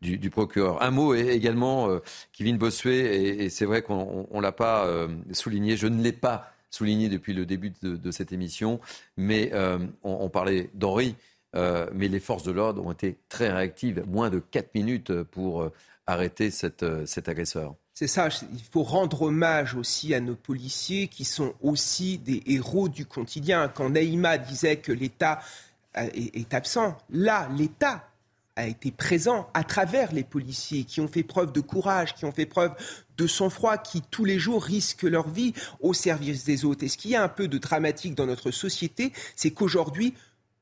du, 0.00 0.18
du 0.18 0.30
procureur. 0.30 0.82
Un 0.82 0.90
mot 0.90 1.14
également, 1.14 1.88
euh, 1.88 2.00
Kevin 2.32 2.58
Bossuet, 2.58 3.44
et, 3.44 3.50
c'est 3.50 3.64
vrai 3.64 3.82
qu'on 3.82 4.28
ne 4.32 4.40
l'a 4.40 4.52
pas 4.52 4.86
euh, 4.86 5.08
souligné, 5.32 5.76
je 5.76 5.86
ne 5.86 6.02
l'ai 6.02 6.12
pas 6.12 6.52
souligné 6.70 7.08
depuis 7.08 7.32
le 7.32 7.46
début 7.46 7.72
de, 7.82 8.10
cette 8.10 8.32
émission, 8.32 8.80
mais 9.16 9.50
euh, 9.54 9.78
on, 10.02 10.28
parlait 10.28 10.70
d'Henri, 10.74 11.16
euh, 11.54 11.88
mais 11.94 12.08
les 12.08 12.20
forces 12.20 12.42
de 12.42 12.52
l'ordre 12.52 12.84
ont 12.84 12.92
été 12.92 13.18
très 13.28 13.50
réactives, 13.50 14.04
moins 14.06 14.30
de 14.30 14.38
4 14.38 14.74
minutes 14.74 15.22
pour 15.22 15.62
euh, 15.62 15.72
arrêter 16.06 16.50
cet 16.50 16.82
agresseur. 17.28 17.74
C'est 17.98 18.08
ça, 18.08 18.28
il 18.52 18.62
faut 18.70 18.82
rendre 18.82 19.22
hommage 19.22 19.74
aussi 19.74 20.12
à 20.12 20.20
nos 20.20 20.34
policiers 20.34 21.08
qui 21.08 21.24
sont 21.24 21.54
aussi 21.62 22.18
des 22.18 22.42
héros 22.44 22.90
du 22.90 23.06
quotidien. 23.06 23.68
Quand 23.68 23.88
Naïma 23.88 24.36
disait 24.36 24.76
que 24.76 24.92
l'État 24.92 25.40
est 25.94 26.52
absent, 26.52 26.98
là, 27.08 27.48
l'État 27.56 28.06
a 28.54 28.66
été 28.66 28.90
présent 28.90 29.48
à 29.54 29.64
travers 29.64 30.12
les 30.12 30.24
policiers 30.24 30.84
qui 30.84 31.00
ont 31.00 31.08
fait 31.08 31.22
preuve 31.22 31.52
de 31.52 31.60
courage, 31.62 32.14
qui 32.14 32.26
ont 32.26 32.32
fait 32.32 32.44
preuve 32.44 32.72
de 33.16 33.26
sang-froid, 33.26 33.78
qui 33.78 34.02
tous 34.02 34.26
les 34.26 34.38
jours 34.38 34.62
risquent 34.62 35.04
leur 35.04 35.30
vie 35.30 35.54
au 35.80 35.94
service 35.94 36.44
des 36.44 36.66
autres. 36.66 36.84
Et 36.84 36.88
ce 36.88 36.98
qui 36.98 37.14
est 37.14 37.16
un 37.16 37.28
peu 37.28 37.48
de 37.48 37.56
dramatique 37.56 38.14
dans 38.14 38.26
notre 38.26 38.50
société, 38.50 39.14
c'est 39.36 39.52
qu'aujourd'hui, 39.52 40.12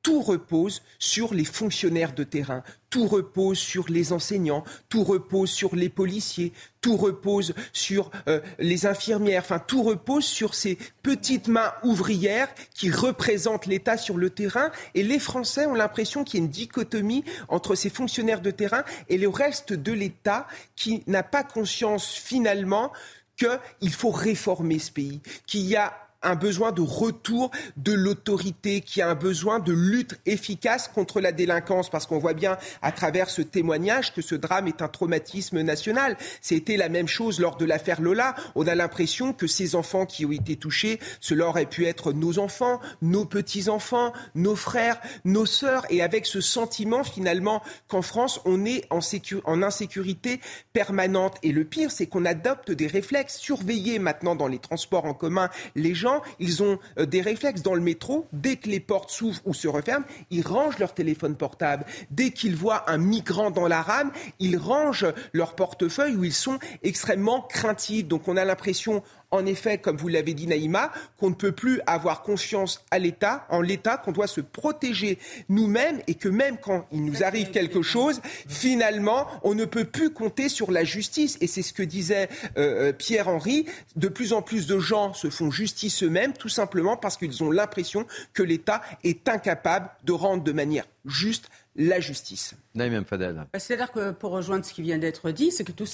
tout 0.04 0.20
repose 0.20 0.82
sur 0.98 1.34
les 1.34 1.46
fonctionnaires 1.46 2.12
de 2.12 2.24
terrain, 2.24 2.62
tout 2.90 3.06
repose 3.08 3.58
sur 3.58 3.88
les 3.88 4.12
enseignants, 4.12 4.62
tout 4.90 5.02
repose 5.02 5.50
sur 5.50 5.74
les 5.74 5.88
policiers, 5.88 6.52
tout 6.82 6.98
repose 6.98 7.54
sur 7.72 8.10
euh, 8.28 8.40
les 8.58 8.84
infirmières, 8.84 9.42
enfin 9.42 9.58
tout 9.58 9.82
repose 9.82 10.26
sur 10.26 10.54
ces 10.54 10.76
petites 11.02 11.48
mains 11.48 11.72
ouvrières 11.82 12.54
qui 12.74 12.90
représentent 12.90 13.66
l'État 13.66 13.96
sur 13.96 14.18
le 14.18 14.28
terrain. 14.28 14.70
Et 14.94 15.02
les 15.02 15.18
Français 15.18 15.64
ont 15.64 15.74
l'impression 15.74 16.22
qu'il 16.22 16.38
y 16.38 16.42
a 16.42 16.44
une 16.44 16.52
dichotomie 16.52 17.24
entre 17.48 17.74
ces 17.74 17.88
fonctionnaires 17.88 18.42
de 18.42 18.50
terrain 18.50 18.84
et 19.08 19.16
le 19.16 19.30
reste 19.30 19.72
de 19.72 19.92
l'État 19.92 20.46
qui 20.76 21.02
n'a 21.06 21.22
pas 21.22 21.44
conscience 21.44 22.12
finalement 22.12 22.92
qu'il 23.36 23.92
faut 23.92 24.10
réformer 24.10 24.78
ce 24.78 24.92
pays, 24.92 25.20
qu'il 25.46 25.62
y 25.62 25.76
a 25.76 26.03
un 26.24 26.34
besoin 26.34 26.72
de 26.72 26.80
retour 26.80 27.50
de 27.76 27.92
l'autorité, 27.92 28.80
qui 28.80 29.02
a 29.02 29.08
un 29.08 29.14
besoin 29.14 29.58
de 29.58 29.72
lutte 29.72 30.18
efficace 30.26 30.88
contre 30.88 31.20
la 31.20 31.32
délinquance, 31.32 31.90
parce 31.90 32.06
qu'on 32.06 32.18
voit 32.18 32.34
bien 32.34 32.58
à 32.82 32.92
travers 32.92 33.30
ce 33.30 33.42
témoignage 33.42 34.14
que 34.14 34.22
ce 34.22 34.34
drame 34.34 34.66
est 34.66 34.82
un 34.82 34.88
traumatisme 34.88 35.60
national. 35.60 36.16
C'était 36.40 36.76
la 36.76 36.88
même 36.88 37.08
chose 37.08 37.40
lors 37.40 37.56
de 37.56 37.64
l'affaire 37.64 38.00
Lola. 38.00 38.34
On 38.54 38.66
a 38.66 38.74
l'impression 38.74 39.32
que 39.32 39.46
ces 39.46 39.74
enfants 39.74 40.06
qui 40.06 40.26
ont 40.26 40.32
été 40.32 40.56
touchés, 40.56 40.98
cela 41.20 41.46
aurait 41.46 41.66
pu 41.66 41.86
être 41.86 42.12
nos 42.12 42.38
enfants, 42.38 42.80
nos 43.02 43.24
petits-enfants, 43.24 44.12
nos 44.34 44.56
frères, 44.56 45.00
nos 45.24 45.46
sœurs, 45.46 45.84
et 45.90 46.02
avec 46.02 46.26
ce 46.26 46.40
sentiment 46.40 47.04
finalement 47.04 47.62
qu'en 47.88 48.02
France, 48.02 48.40
on 48.44 48.64
est 48.64 48.84
en, 48.90 49.62
insécurité 49.62 50.40
permanente. 50.72 51.36
Et 51.42 51.52
le 51.52 51.64
pire, 51.64 51.90
c'est 51.90 52.06
qu'on 52.06 52.24
adopte 52.24 52.70
des 52.70 52.86
réflexes. 52.86 53.38
Surveiller 53.38 53.98
maintenant 53.98 54.34
dans 54.34 54.48
les 54.48 54.58
transports 54.58 55.04
en 55.04 55.14
commun 55.14 55.50
les 55.74 55.94
gens 55.94 56.13
ils 56.38 56.62
ont 56.62 56.78
euh, 56.98 57.06
des 57.06 57.20
réflexes 57.20 57.62
dans 57.62 57.74
le 57.74 57.80
métro. 57.80 58.26
Dès 58.32 58.56
que 58.56 58.68
les 58.68 58.80
portes 58.80 59.10
s'ouvrent 59.10 59.40
ou 59.44 59.54
se 59.54 59.68
referment, 59.68 60.06
ils 60.30 60.46
rangent 60.46 60.78
leur 60.78 60.94
téléphone 60.94 61.36
portable. 61.36 61.84
Dès 62.10 62.30
qu'ils 62.30 62.56
voient 62.56 62.90
un 62.90 62.98
migrant 62.98 63.50
dans 63.50 63.68
la 63.68 63.82
rame, 63.82 64.12
ils 64.38 64.56
rangent 64.56 65.06
leur 65.32 65.54
portefeuille 65.54 66.16
où 66.16 66.24
ils 66.24 66.32
sont 66.32 66.58
extrêmement 66.82 67.42
craintifs. 67.42 68.06
Donc 68.06 68.28
on 68.28 68.36
a 68.36 68.44
l'impression 68.44 69.02
en 69.34 69.46
effet, 69.46 69.78
comme 69.78 69.96
vous 69.96 70.08
l'avez 70.08 70.34
dit 70.34 70.46
Naïma, 70.46 70.92
qu'on 71.18 71.30
ne 71.30 71.34
peut 71.34 71.52
plus 71.52 71.80
avoir 71.86 72.22
confiance 72.22 72.84
à 72.90 72.98
l'État, 72.98 73.46
en 73.50 73.60
l'État, 73.60 73.96
qu'on 73.96 74.12
doit 74.12 74.26
se 74.26 74.40
protéger 74.40 75.18
nous-mêmes 75.48 76.00
et 76.06 76.14
que 76.14 76.28
même 76.28 76.58
quand 76.58 76.86
il 76.92 77.04
nous 77.04 77.22
arrive 77.22 77.50
quelque 77.50 77.82
chose, 77.82 78.20
finalement, 78.48 79.26
on 79.42 79.54
ne 79.54 79.64
peut 79.64 79.84
plus 79.84 80.10
compter 80.10 80.48
sur 80.48 80.70
la 80.70 80.84
justice. 80.84 81.36
Et 81.40 81.46
c'est 81.46 81.62
ce 81.62 81.72
que 81.72 81.82
disait 81.82 82.28
euh, 82.56 82.88
euh 82.88 82.92
Pierre-Henri. 82.92 83.66
De 83.96 84.08
plus 84.08 84.32
en 84.32 84.42
plus 84.42 84.66
de 84.66 84.78
gens 84.78 85.14
se 85.14 85.30
font 85.30 85.50
justice 85.50 86.02
eux-mêmes, 86.02 86.32
tout 86.32 86.48
simplement 86.48 86.96
parce 86.96 87.16
qu'ils 87.16 87.42
ont 87.42 87.50
l'impression 87.50 88.06
que 88.32 88.42
l'État 88.42 88.82
est 89.02 89.28
incapable 89.28 89.90
de 90.04 90.12
rendre 90.12 90.42
de 90.42 90.52
manière 90.52 90.86
juste 91.04 91.48
la 91.76 91.98
justice. 92.00 92.54
Bah, 93.52 93.58
c'est-à-dire 93.58 93.90
que 93.90 94.12
pour 94.12 94.30
rejoindre 94.30 94.64
ce 94.64 94.72
qui 94.72 94.82
vient 94.82 94.98
d'être 94.98 95.30
dit, 95.30 95.50
c'est 95.50 95.64
que 95.64 95.72
tout, 95.72 95.86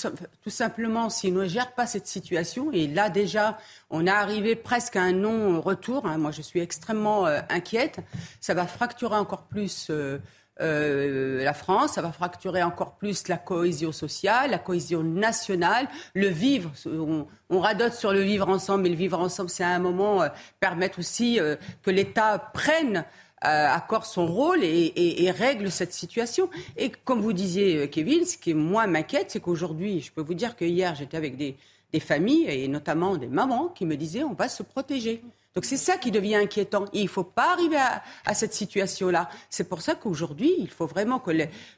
tout 0.42 0.50
simplement, 0.50 1.08
s'ils 1.08 1.32
ne 1.32 1.46
gèrent 1.46 1.72
pas 1.72 1.86
cette 1.86 2.06
situation, 2.06 2.70
et 2.72 2.86
là 2.86 3.08
déjà, 3.08 3.58
on 3.88 4.06
est 4.06 4.10
arrivé 4.10 4.56
presque 4.56 4.96
à 4.96 5.02
un 5.02 5.12
non-retour, 5.12 6.06
hein, 6.06 6.18
moi 6.18 6.32
je 6.32 6.42
suis 6.42 6.60
extrêmement 6.60 7.26
euh, 7.26 7.40
inquiète, 7.48 8.00
ça 8.40 8.52
va 8.52 8.66
fracturer 8.66 9.16
encore 9.16 9.44
plus 9.44 9.86
euh, 9.88 10.18
euh, 10.60 11.42
la 11.42 11.54
France, 11.54 11.92
ça 11.92 12.02
va 12.02 12.12
fracturer 12.12 12.62
encore 12.62 12.96
plus 12.96 13.28
la 13.28 13.38
cohésion 13.38 13.92
sociale, 13.92 14.50
la 14.50 14.58
cohésion 14.58 15.02
nationale, 15.02 15.88
le 16.12 16.28
vivre. 16.28 16.70
On, 16.84 17.26
on 17.48 17.60
radote 17.60 17.94
sur 17.94 18.12
le 18.12 18.20
vivre 18.20 18.46
ensemble, 18.50 18.82
mais 18.82 18.90
le 18.90 18.96
vivre 18.96 19.18
ensemble, 19.18 19.48
c'est 19.48 19.64
à 19.64 19.70
un 19.70 19.78
moment 19.78 20.22
permettre 20.60 20.98
aussi 20.98 21.40
que 21.82 21.90
l'État 21.90 22.38
prenne 22.52 23.06
accorde 23.42 24.04
son 24.04 24.26
rôle 24.26 24.62
et, 24.62 24.68
et, 24.68 25.24
et, 25.24 25.30
règle 25.30 25.70
cette 25.70 25.92
situation. 25.92 26.50
Et 26.76 26.90
comme 27.04 27.20
vous 27.20 27.32
disiez, 27.32 27.76
euh, 27.76 27.86
Kevin, 27.86 28.24
ce 28.26 28.36
qui 28.36 28.52
moi 28.52 28.86
m'inquiète, 28.86 29.30
c'est 29.30 29.40
qu'aujourd'hui, 29.40 30.00
je 30.00 30.12
peux 30.12 30.20
vous 30.20 30.34
dire 30.34 30.56
que 30.56 30.64
hier, 30.64 30.94
j'étais 30.94 31.16
avec 31.16 31.36
des, 31.36 31.56
des 31.92 32.00
familles 32.00 32.46
et 32.48 32.68
notamment 32.68 33.16
des 33.16 33.28
mamans 33.28 33.68
qui 33.68 33.86
me 33.86 33.96
disaient 33.96 34.24
on 34.24 34.34
va 34.34 34.48
se 34.48 34.62
protéger. 34.62 35.22
Donc 35.54 35.64
c'est 35.64 35.76
ça 35.76 35.96
qui 35.96 36.12
devient 36.12 36.36
inquiétant. 36.36 36.84
il 36.92 37.04
ne 37.04 37.08
faut 37.08 37.24
pas 37.24 37.52
arriver 37.52 37.76
à, 37.76 38.02
à 38.24 38.34
cette 38.34 38.54
situation-là. 38.54 39.28
C'est 39.48 39.68
pour 39.68 39.82
ça 39.82 39.96
qu'aujourd'hui, 39.96 40.54
il 40.58 40.70
faut 40.70 40.86
vraiment 40.86 41.20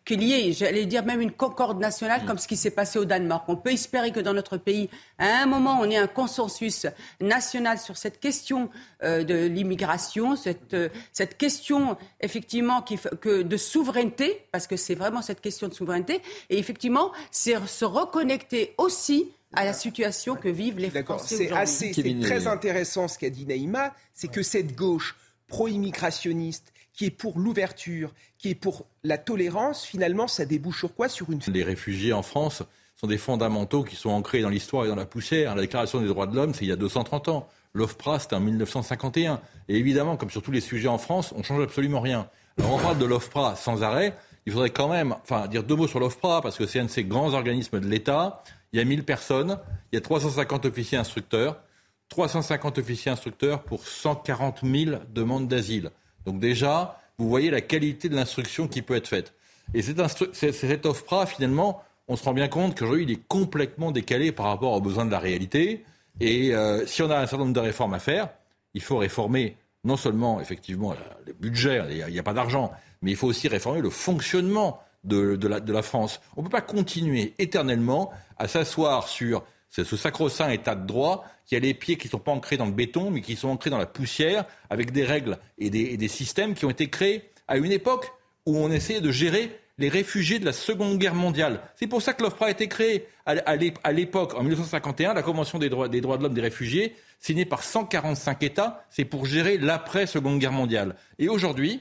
qu'il 0.04 0.22
y 0.22 0.32
ait, 0.34 0.52
j'allais 0.52 0.84
dire 0.84 1.04
même 1.04 1.22
une 1.22 1.32
concorde 1.32 1.80
nationale 1.80 2.24
comme 2.26 2.36
ce 2.36 2.46
qui 2.46 2.56
s'est 2.56 2.70
passé 2.70 2.98
au 2.98 3.06
Danemark. 3.06 3.44
On 3.48 3.56
peut 3.56 3.72
espérer 3.72 4.12
que 4.12 4.20
dans 4.20 4.34
notre 4.34 4.58
pays, 4.58 4.90
à 5.18 5.42
un 5.42 5.46
moment, 5.46 5.78
on 5.80 5.88
ait 5.88 5.96
un 5.96 6.06
consensus 6.06 6.86
national 7.20 7.78
sur 7.78 7.96
cette 7.96 8.20
question 8.20 8.68
euh, 9.02 9.24
de 9.24 9.46
l'immigration, 9.46 10.36
cette, 10.36 10.74
euh, 10.74 10.90
cette 11.12 11.38
question 11.38 11.96
effectivement 12.20 12.82
qui, 12.82 12.98
que, 13.20 13.42
de 13.42 13.56
souveraineté, 13.56 14.46
parce 14.52 14.66
que 14.66 14.76
c'est 14.76 14.94
vraiment 14.94 15.22
cette 15.22 15.40
question 15.40 15.68
de 15.68 15.74
souveraineté. 15.74 16.20
Et 16.50 16.58
effectivement, 16.58 17.12
c'est 17.30 17.56
se 17.66 17.84
reconnecter 17.86 18.74
aussi 18.76 19.32
à 19.55 19.64
la 19.64 19.72
situation 19.72 20.36
que 20.36 20.48
vivent 20.48 20.78
les 20.78 20.90
Français 20.90 21.36
C'est 21.36 21.53
assez, 21.53 21.92
c'est 21.92 22.20
très 22.20 22.46
intéressant 22.46 23.09
ce 23.09 23.18
qu'a 23.18 23.30
dit 23.30 23.46
Naïma, 23.46 23.94
c'est 24.14 24.28
que 24.28 24.42
cette 24.42 24.74
gauche 24.74 25.16
pro-immigrationniste 25.48 26.72
qui 26.92 27.07
est 27.07 27.11
pour 27.11 27.38
l'ouverture, 27.38 28.12
qui 28.38 28.50
est 28.50 28.55
pour 28.55 28.86
la 29.03 29.18
tolérance, 29.18 29.84
finalement, 29.84 30.28
ça 30.28 30.44
débouche 30.44 30.78
sur 30.80 30.94
quoi? 30.94 31.09
Sur 31.09 31.30
une... 31.30 31.40
Les 31.48 31.62
réfugiés 31.62 32.12
en 32.12 32.22
France 32.22 32.62
sont 32.96 33.07
des 33.07 33.18
fondamentaux 33.18 33.82
qui 33.82 33.96
sont 33.96 34.11
ancrés 34.11 34.42
dans 34.42 34.48
l'histoire 34.48 34.84
et 34.84 34.88
dans 34.88 34.94
la 34.94 35.07
poussière. 35.07 35.55
La 35.55 35.62
Déclaration 35.62 36.00
des 36.00 36.07
droits 36.07 36.26
de 36.26 36.36
l'homme, 36.36 36.55
c'est 36.55 36.64
il 36.64 36.68
y 36.68 36.72
a 36.72 36.76
230 36.76 37.28
ans. 37.28 37.48
L'OFPRA, 37.74 38.18
c'était 38.18 38.36
en 38.36 38.40
1951. 38.40 39.40
Et 39.68 39.76
évidemment, 39.76 40.16
comme 40.16 40.30
sur 40.30 40.42
tous 40.42 40.50
les 40.50 40.61
sujets 40.61 40.88
en 40.88 40.98
France, 40.98 41.32
on 41.36 41.42
change 41.42 41.62
absolument 41.62 42.00
rien. 42.00 42.28
Alors 42.59 42.74
on 42.74 42.78
parle 42.78 42.98
de 42.98 43.07
l'OFPRA 43.07 43.57
sans 43.57 43.82
arrêt. 43.82 44.14
Il 44.44 44.53
faudrait 44.53 44.70
quand 44.70 44.88
même 44.88 45.14
enfin, 45.22 45.46
dire 45.46 45.64
deux 45.64 45.76
mots 45.76 45.88
sur 45.88 46.00
l'OFPRA, 46.00 46.42
parce 46.42 46.59
que 46.59 46.66
c'est 46.66 46.80
un 46.80 46.84
de 46.84 46.90
ces 46.90 47.05
grands 47.05 47.32
organismes 47.32 47.80
de 47.80 47.88
l'État. 47.88 48.42
Il 48.72 48.78
y 48.78 48.82
a 48.82 48.84
1000 48.84 49.04
personnes, 49.04 49.58
il 49.92 49.96
y 49.96 49.98
a 49.98 50.00
350 50.00 50.64
officiers 50.64 50.96
instructeurs, 50.96 51.60
350 52.08 52.78
officiers 52.78 53.12
instructeurs 53.12 53.62
pour 53.64 53.86
140 53.86 54.60
000 54.64 54.96
demandes 55.12 55.46
d'asile. 55.46 55.90
Donc 56.24 56.40
déjà, 56.40 56.98
vous 57.18 57.28
voyez 57.28 57.50
la 57.50 57.60
qualité 57.60 58.08
de 58.08 58.16
l'instruction 58.16 58.68
qui 58.68 58.80
peut 58.80 58.96
être 58.96 59.08
faite. 59.08 59.34
Et 59.74 59.82
cet, 59.82 60.00
cet 60.32 60.86
OFPRA, 60.86 61.26
finalement, 61.26 61.82
on 62.08 62.16
se 62.16 62.24
rend 62.24 62.32
bien 62.32 62.48
compte 62.48 62.78
qu'aujourd'hui, 62.78 63.04
il 63.04 63.10
est 63.10 63.26
complètement 63.28 63.90
décalé 63.90 64.32
par 64.32 64.46
rapport 64.46 64.72
aux 64.72 64.80
besoins 64.80 65.04
de 65.04 65.10
la 65.10 65.18
réalité. 65.18 65.84
Et 66.20 66.54
euh, 66.54 66.86
si 66.86 67.02
on 67.02 67.10
a 67.10 67.16
un 67.18 67.26
certain 67.26 67.44
nombre 67.44 67.54
de 67.54 67.60
réformes 67.60 67.94
à 67.94 67.98
faire, 67.98 68.30
il 68.74 68.82
faut 68.82 68.96
réformer 68.96 69.56
non 69.84 69.96
seulement, 69.96 70.40
effectivement, 70.40 70.94
le 71.26 71.32
budget, 71.32 71.82
il 71.90 72.12
n'y 72.12 72.18
a, 72.18 72.22
pas 72.22 72.32
d'argent, 72.32 72.72
mais 73.02 73.10
il 73.10 73.16
faut 73.16 73.26
aussi 73.26 73.48
réformer 73.48 73.80
le 73.80 73.90
fonctionnement 73.90 74.80
de 75.04 75.72
la, 75.72 75.82
France. 75.82 76.20
On 76.36 76.42
ne 76.42 76.46
peut 76.46 76.52
pas 76.52 76.60
continuer 76.60 77.34
éternellement 77.38 78.12
à 78.43 78.49
s'asseoir 78.49 79.07
sur 79.07 79.45
ce 79.70 79.84
sacro-saint 79.84 80.51
état 80.51 80.74
de 80.74 80.84
droit 80.84 81.24
qui 81.47 81.55
a 81.55 81.61
les 81.61 81.74
pieds 81.74 81.97
qui 81.97 82.09
ne 82.09 82.11
sont 82.11 82.18
pas 82.18 82.32
ancrés 82.32 82.57
dans 82.57 82.66
le 82.66 82.72
béton, 82.72 83.12
mais 83.12 83.20
qui 83.20 83.36
sont 83.36 83.49
ancrés 83.49 83.70
dans 83.70 83.78
la 83.78 83.86
poussière, 83.86 84.45
avec 84.68 84.90
des 84.90 85.05
règles 85.05 85.38
et 85.59 85.70
des, 85.70 86.09
systèmes 86.09 86.55
qui 86.55 86.64
ont 86.64 86.70
été 86.70 86.88
créés 86.90 87.30
à 87.47 87.57
une 87.57 87.70
époque 87.70 88.12
où 88.45 88.57
on 88.57 88.70
essayait 88.72 89.01
de 89.01 89.12
gérer 89.12 89.57
les 89.78 89.88
réfugiés 89.88 90.40
de 90.40 90.45
la 90.45 90.53
Seconde 90.53 90.99
Guerre 90.99 91.14
mondiale. 91.14 91.61
C'est 91.76 91.86
pour 91.86 92.03
ça 92.03 92.14
que 92.14 92.22
l'OFPRA 92.22 92.47
a 92.47 92.51
été 92.51 92.66
créée. 92.66 93.07
À 93.24 93.93
l'époque, 93.93 94.34
en 94.34 94.40
1951, 94.40 95.14
la 95.14 95.22
Convention 95.22 95.61
des 95.61 95.68
droits, 95.68 95.88
des 95.88 96.01
droits 96.01 96.18
de 96.18 96.24
l'homme 96.24 96.34
des 96.34 96.40
réfugiés, 96.40 96.97
signée 97.20 97.45
par 97.45 97.62
145 97.62 98.43
États, 98.43 98.84
c'est 98.90 99.05
pour 99.05 99.24
gérer 99.24 99.57
l'après-Seconde 99.57 100.40
Guerre 100.40 100.53
mondiale. 100.53 100.97
Et 101.20 101.28
aujourd'hui, 101.28 101.80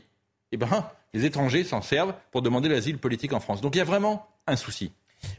eh 0.52 0.58
ben, 0.58 0.88
les 1.16 1.26
étrangers 1.26 1.64
s'en 1.64 1.82
servent 1.82 2.14
pour 2.32 2.44
demander 2.44 2.70
l'asile 2.70 3.00
politique 3.00 3.34
en 3.34 3.40
France. 3.40 3.62
Donc 3.62 3.76
il 3.76 3.80
y 3.80 3.82
a 3.82 3.86
vraiment 3.86 4.28
un 4.46 4.56
souci. 4.56 4.92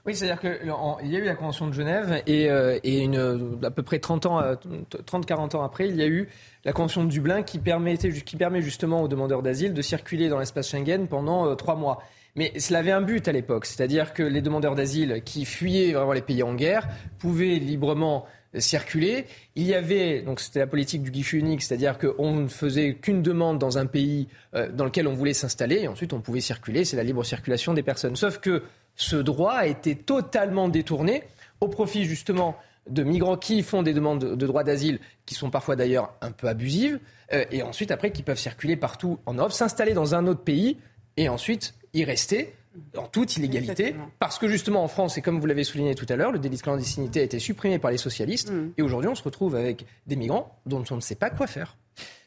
Oui, 0.05 0.15
c'est-à-dire 0.15 0.41
qu'il 0.41 1.11
y 1.11 1.17
a 1.17 1.19
eu 1.19 1.25
la 1.25 1.35
Convention 1.35 1.69
de 1.69 1.73
Genève 1.73 2.23
et, 2.27 2.51
euh, 2.51 2.79
une, 2.85 3.59
à 3.63 3.71
peu 3.71 3.83
près 3.83 3.99
30 3.99 4.27
ans, 4.27 4.41
30-40 4.41 5.57
ans 5.57 5.63
après, 5.63 5.89
il 5.89 5.97
y 5.97 6.03
a 6.03 6.07
eu 6.07 6.29
la 6.65 6.73
Convention 6.73 7.05
de 7.05 7.09
Dublin 7.09 7.43
qui, 7.43 7.59
permettait, 7.59 8.11
qui 8.11 8.37
permet 8.37 8.63
justement 8.63 9.03
aux 9.03 9.09
demandeurs 9.09 9.43
d'asile 9.43 9.75
de 9.75 9.83
circuler 9.83 10.29
dans 10.29 10.39
l'espace 10.39 10.71
Schengen 10.71 11.07
pendant 11.07 11.47
euh, 11.47 11.55
trois 11.55 11.77
mois. 11.77 12.03
Mais 12.35 12.59
cela 12.59 12.79
avait 12.79 12.93
un 12.93 13.03
but 13.03 13.29
à 13.29 13.33
l'époque, 13.33 13.67
c'est-à-dire 13.67 14.15
que 14.15 14.23
les 14.23 14.41
demandeurs 14.41 14.75
d'asile 14.75 15.23
qui 15.25 15.45
fuyaient 15.45 15.93
vraiment 15.93 16.13
les 16.13 16.23
pays 16.23 16.43
en 16.43 16.55
guerre 16.55 16.89
pouvaient 17.19 17.59
librement 17.59 18.27
circuler. 18.59 19.27
Il 19.55 19.65
y 19.65 19.75
avait, 19.75 20.23
donc 20.23 20.41
c'était 20.41 20.59
la 20.59 20.67
politique 20.67 21.03
du 21.03 21.11
guichet 21.11 21.39
unique, 21.39 21.63
c'est-à-dire 21.63 21.99
qu'on 21.99 22.33
ne 22.33 22.49
faisait 22.49 22.95
qu'une 22.95 23.23
demande 23.23 23.59
dans 23.59 23.79
un 23.79 23.87
pays 23.87 24.29
euh, 24.55 24.71
dans 24.71 24.85
lequel 24.85 25.07
on 25.09 25.15
voulait 25.15 25.33
s'installer 25.33 25.81
et 25.81 25.89
ensuite 25.89 26.13
on 26.13 26.21
pouvait 26.21 26.41
circuler, 26.41 26.85
c'est 26.85 26.97
la 26.97 27.05
libre 27.05 27.25
circulation 27.25 27.75
des 27.75 27.83
personnes. 27.83 28.17
Sauf 28.17 28.39
que 28.39 28.63
ce 29.03 29.17
droit 29.17 29.55
a 29.55 29.67
été 29.67 29.97
totalement 29.97 30.69
détourné 30.69 31.25
au 31.61 31.69
profit 31.69 32.05
justement 32.05 32.57
de 32.89 33.03
migrants 33.03 33.37
qui 33.37 33.63
font 33.63 33.83
des 33.83 33.95
demandes 33.95 34.37
de 34.37 34.47
droit 34.47 34.65
d'asile, 34.65 34.99
qui 35.27 35.35
sont 35.35 35.51
parfois 35.51 35.77
d'ailleurs 35.77 36.15
un 36.21 36.33
peu 36.33 36.49
abusives, 36.49 36.99
euh, 37.33 37.45
et 37.51 37.63
ensuite 37.63 37.91
après 37.91 38.11
qui 38.11 38.23
peuvent 38.23 38.39
circuler 38.39 38.77
partout 38.77 39.19
en 39.27 39.35
Europe, 39.35 39.53
s'installer 39.53 39.93
dans 39.93 40.15
un 40.15 40.27
autre 40.27 40.43
pays, 40.43 40.79
et 41.17 41.29
ensuite 41.29 41.75
y 41.95 42.05
rester 42.05 42.55
en 42.97 43.07
toute 43.07 43.37
illégalité, 43.37 43.95
parce 44.19 44.39
que 44.39 44.49
justement 44.49 44.83
en 44.83 44.89
France, 44.89 45.19
et 45.19 45.23
comme 45.23 45.39
vous 45.39 45.47
l'avez 45.47 45.63
souligné 45.63 45.95
tout 45.95 46.07
à 46.09 46.17
l'heure, 46.17 46.33
le 46.33 46.39
délit 46.39 46.57
de 46.57 46.63
clandestinité 46.63 47.21
a 47.21 47.23
été 47.23 47.39
supprimé 47.39 47.79
par 47.79 47.91
les 47.91 47.99
socialistes, 47.99 48.51
mm. 48.51 48.73
et 48.79 48.83
aujourd'hui 48.83 49.11
on 49.11 49.15
se 49.15 49.23
retrouve 49.23 49.55
avec 49.55 49.85
des 50.07 50.17
migrants 50.17 50.59
dont 50.65 50.83
on 50.91 50.97
ne 50.97 51.01
sait 51.01 51.15
pas 51.15 51.31
quoi 51.31 51.47
faire. 51.47 51.77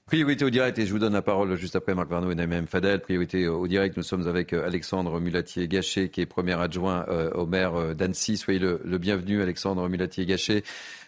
Priorité 0.08 0.45
au 0.45 0.51
direct, 0.51 0.78
et 0.78 0.86
je 0.86 0.91
vous 0.91 0.99
donne 0.99 1.14
la 1.14 1.24
parole 1.24 1.56
juste 1.56 1.76
après 1.76 1.95
Marc 1.95 2.10
Varno 2.10 2.30
et 2.30 2.36
Naïm 2.36 2.68
Fadel. 2.68 3.01
Priorité 3.01 3.47
au 3.47 3.68
direct, 3.68 3.97
nous 3.97 4.03
sommes 4.03 4.28
avec 4.28 4.53
euh, 4.53 4.64
Alexandre 4.64 5.20
Mulatier-Gachet, 5.20 6.10
qui 6.10 6.22
est 6.22 6.28
premier 6.28 6.53
adjoint 6.53 7.08
euh, 7.10 7.32
au 7.32 7.47
maire 7.47 7.74
euh, 7.74 7.95
d'Annecy. 7.95 8.38
Soyez 8.38 8.60
le, 8.60 8.97
bienvenu, 8.99 9.41
Alexandre 9.41 9.89
Mulatier-Gachet. 9.89 10.64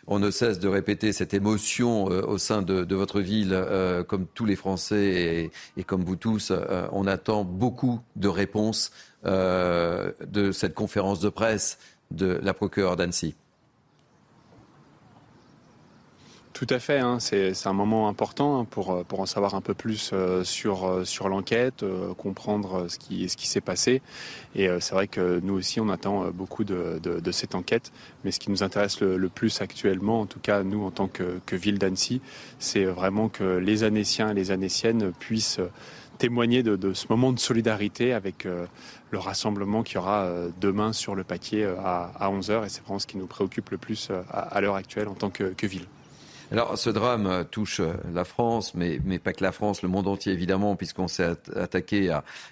On 0.07 0.17
ne 0.17 0.31
cesse 0.31 0.57
de 0.57 0.67
répéter 0.67 1.13
cette 1.13 1.35
émotion 1.35 2.05
au 2.05 2.39
sein 2.39 2.63
de, 2.63 2.95
votre 2.95 3.19
ville, 3.19 3.55
comme 4.07 4.25
tous 4.25 4.45
les 4.45 4.55
Français 4.55 5.51
et, 5.75 5.83
comme 5.83 6.03
vous 6.03 6.15
tous. 6.15 6.53
on 6.93 7.05
attend 7.07 7.43
beaucoup 7.43 7.99
de 8.15 8.29
réponses 8.29 8.93
de 9.25 10.51
cette 10.53 10.73
conférence 10.73 11.19
de 11.19 11.27
presse 11.27 11.77
de 12.11 12.39
la 12.41 12.53
procureure 12.53 12.95
d'Annecy. 12.95 13.35
Tout 16.57 16.65
à 16.71 16.79
fait, 16.79 16.97
hein. 16.97 17.19
c'est 17.19 17.67
un 17.67 17.73
moment 17.73 18.07
important 18.07 18.59
hein, 18.59 18.65
pour, 18.67 19.05
pour 19.05 19.19
en 19.19 19.27
savoir 19.27 19.53
un 19.53 19.61
peu 19.61 19.75
plus 19.75 20.09
euh, 20.11 20.43
sur, 20.43 20.87
euh, 20.87 21.05
sur 21.05 21.29
l'enquête, 21.29 21.83
euh, 21.83 22.15
comprendre 22.15 22.87
ce 22.87 22.97
qui, 22.97 23.29
ce 23.29 23.37
qui 23.37 23.45
s'est 23.47 23.61
passé. 23.61 24.01
Et 24.55 24.67
c'est 24.79 24.95
vrai 24.95 25.07
que 25.07 25.39
nous 25.43 25.53
aussi, 25.53 25.79
on 25.79 25.89
attend 25.89 26.31
beaucoup 26.31 26.63
de, 26.63 26.99
de, 26.99 27.31
cette 27.31 27.53
enquête. 27.53 27.91
Mais 28.23 28.31
ce 28.31 28.39
qui 28.39 28.49
nous 28.49 28.63
intéresse 28.63 29.01
le, 29.01 29.29
plus 29.29 29.61
actuellement, 29.61 30.21
en 30.21 30.25
tout 30.25 30.39
cas 30.39 30.63
nous 30.63 30.83
en 30.83 30.89
tant 30.89 31.07
que, 31.07 31.39
que 31.45 31.55
ville 31.55 31.77
d'Annecy, 31.77 32.21
c'est 32.57 32.85
vraiment 32.85 33.29
que 33.29 33.57
les 33.57 33.83
Annéciens 33.83 34.31
et 34.31 34.33
les 34.33 34.49
Annéciennes 34.49 35.11
puissent 35.19 35.59
témoigner 36.17 36.63
de, 36.63 36.75
de, 36.75 36.95
ce 36.95 37.05
moment 37.11 37.33
de 37.33 37.39
solidarité 37.39 38.13
avec 38.13 38.45
le 38.45 39.19
rassemblement 39.19 39.83
qui 39.83 39.99
aura 39.99 40.27
demain 40.59 40.91
sur 40.91 41.13
le 41.13 41.23
paquet 41.23 41.65
à, 41.65 42.11
à 42.19 42.31
11h. 42.31 42.65
Et 42.65 42.69
c'est 42.69 42.81
vraiment 42.81 42.97
ce 42.97 43.05
qui 43.05 43.19
nous 43.19 43.27
préoccupe 43.27 43.69
le 43.69 43.77
plus 43.77 44.09
à, 44.31 44.59
l'heure 44.59 44.75
actuelle 44.75 45.07
en 45.07 45.13
tant 45.13 45.29
que, 45.29 45.53
que 45.53 45.67
ville. 45.67 45.85
Alors, 46.49 46.77
ce 46.77 46.89
drame 46.89 47.45
touche 47.51 47.81
la 48.13 48.23
France, 48.23 48.73
mais, 48.73 48.99
pas 49.19 49.33
que 49.33 49.43
la 49.43 49.51
France, 49.51 49.81
le 49.81 49.89
monde 49.89 50.07
entier 50.07 50.31
évidemment, 50.31 50.77
puisqu'on 50.77 51.09
s'est 51.09 51.35
attaqué 51.55 52.09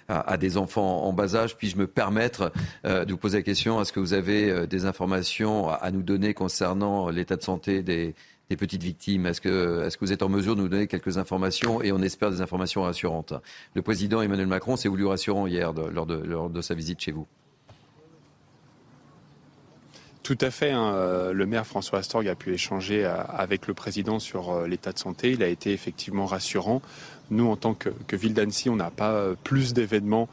à, 0.08 0.36
des 0.36 0.58
enfants 0.58 1.04
en 1.04 1.12
bas 1.14 1.34
âge. 1.34 1.56
Puis-je 1.56 1.78
me 1.78 1.86
permettre 1.86 2.52
euh, 2.84 3.06
de 3.06 3.12
vous 3.12 3.18
poser 3.18 3.38
la 3.38 3.42
question 3.42 3.80
est-ce 3.80 3.92
que 3.92 4.00
vous 4.00 4.12
avez 4.12 4.50
euh, 4.50 4.66
des 4.66 4.84
informations 4.84 5.70
à, 5.70 5.90
nous 5.90 6.02
donner 6.02 6.34
concernant 6.34 7.08
l'état 7.08 7.36
de 7.36 7.42
santé 7.42 7.82
des, 7.82 8.14
petites 8.50 8.82
victimes? 8.82 9.24
Est-ce 9.26 9.40
que, 9.40 9.88
vous 10.00 10.12
êtes 10.12 10.22
en 10.22 10.28
mesure 10.28 10.56
de 10.56 10.60
nous 10.60 10.68
donner 10.68 10.88
quelques 10.88 11.16
informations 11.16 11.80
et 11.80 11.90
on 11.90 12.02
espère 12.02 12.30
des 12.30 12.42
informations 12.42 12.82
rassurantes? 12.82 13.32
Le 13.74 13.80
président 13.80 14.20
Emmanuel 14.20 14.46
Macron 14.46 14.76
s'est 14.76 14.88
voulu 14.88 15.06
rassurant 15.06 15.46
hier 15.46 15.72
lors 15.72 16.06
de 16.06 16.60
sa 16.60 16.74
visite 16.74 17.00
chez 17.00 17.12
vous. 17.12 17.26
Tout 20.26 20.38
à 20.40 20.50
fait. 20.50 20.72
Hein. 20.72 20.92
Euh, 20.92 21.32
le 21.32 21.46
maire 21.46 21.64
François 21.64 22.00
Astorg 22.00 22.26
a 22.26 22.34
pu 22.34 22.52
échanger 22.52 23.04
euh, 23.04 23.14
avec 23.28 23.68
le 23.68 23.74
président 23.74 24.18
sur 24.18 24.50
euh, 24.50 24.66
l'état 24.66 24.90
de 24.90 24.98
santé. 24.98 25.30
Il 25.30 25.40
a 25.44 25.46
été 25.46 25.72
effectivement 25.72 26.26
rassurant. 26.26 26.82
Nous, 27.30 27.48
en 27.48 27.54
tant 27.54 27.74
que, 27.74 27.90
ville 28.16 28.34
d'Annecy, 28.34 28.68
on 28.68 28.74
n'a 28.74 28.90
pas 28.90 29.34
plus 29.44 29.72
d'événements 29.72 30.28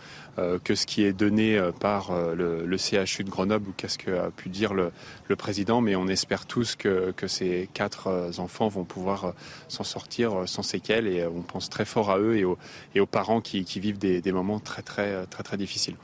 que 0.63 0.75
ce 0.75 0.85
qui 0.85 1.03
est 1.03 1.13
donné 1.13 1.59
par 1.79 2.11
le, 2.35 2.77
CHU 2.77 3.23
de 3.23 3.31
Grenoble 3.31 3.69
ou 3.69 3.73
qu'est-ce 3.75 3.97
qu'a 3.97 4.29
pu 4.29 4.49
dire 4.49 4.75
le, 4.75 4.91
président. 5.35 5.81
Mais 5.81 5.95
on 5.95 6.07
espère 6.07 6.45
tous 6.45 6.75
que, 6.75 7.11
ces 7.25 7.67
quatre 7.73 8.29
enfants 8.37 8.67
vont 8.67 8.83
pouvoir 8.83 9.33
s'en 9.69 9.83
sortir 9.83 10.43
sans 10.45 10.61
séquelles 10.61 11.07
et 11.07 11.25
on 11.25 11.41
pense 11.41 11.67
très 11.67 11.85
fort 11.85 12.11
à 12.11 12.19
eux 12.19 12.37
et 12.37 12.99
aux, 12.99 13.07
parents 13.07 13.41
qui, 13.41 13.63
vivent 13.79 13.97
des, 13.97 14.21
des 14.21 14.31
moments 14.31 14.59
très, 14.59 14.83
très, 14.83 15.25
très, 15.25 15.41
très 15.41 15.57
difficiles. 15.57 15.95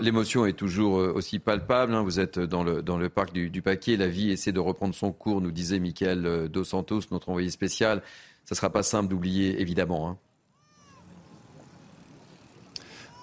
L'émotion 0.00 0.44
est 0.44 0.52
toujours 0.52 0.98
euh, 0.98 1.12
aussi 1.14 1.38
palpable. 1.38 1.94
Hein. 1.94 2.02
Vous 2.02 2.20
êtes 2.20 2.38
dans 2.38 2.62
le, 2.62 3.08
parc 3.08 3.32
du, 3.32 3.62
Paquet. 3.62 3.96
La 3.96 4.08
vie 4.08 4.30
essaie 4.30 4.52
de 4.52 4.60
reprendre 4.60 4.94
son 4.94 5.12
cours, 5.12 5.40
nous 5.40 5.52
disait 5.52 5.78
Michael 5.78 6.26
euh, 6.26 6.48
Dos 6.48 6.64
Santos, 6.64 7.00
notre 7.10 7.30
envoyé 7.30 7.50
spécial. 7.50 8.02
Ça 8.44 8.54
ne 8.54 8.56
sera 8.56 8.70
pas 8.70 8.82
simple 8.82 9.08
d'oublier, 9.08 9.60
évidemment. 9.60 10.10
Hein. 10.10 10.16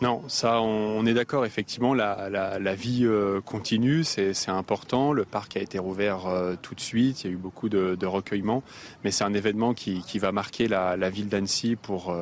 Non, 0.01 0.23
ça, 0.27 0.61
on, 0.61 1.05
est 1.05 1.13
d'accord. 1.13 1.45
Effectivement, 1.45 1.93
la, 1.93 2.75
vie 2.75 3.03
euh, 3.03 3.41
continue, 3.41 4.03
c'est 4.03 4.49
important. 4.49 5.11
Le 5.11 5.25
parc 5.25 5.57
a 5.57 5.59
été 5.59 5.79
rouvert 5.79 6.21
tout 6.61 6.75
de 6.75 6.79
suite. 6.79 7.23
Il 7.23 7.27
y 7.27 7.29
a 7.31 7.33
eu 7.33 7.37
beaucoup 7.37 7.67
de, 7.67 7.95
de 7.95 8.05
recueillements, 8.05 8.63
mais 9.03 9.09
c'est 9.09 9.23
un 9.23 9.33
événement 9.33 9.73
qui, 9.73 10.19
va 10.19 10.31
marquer 10.31 10.67
la, 10.67 10.97
la 10.97 11.09
ville 11.09 11.29
d'Annecy 11.29 11.75
pour 11.75 12.15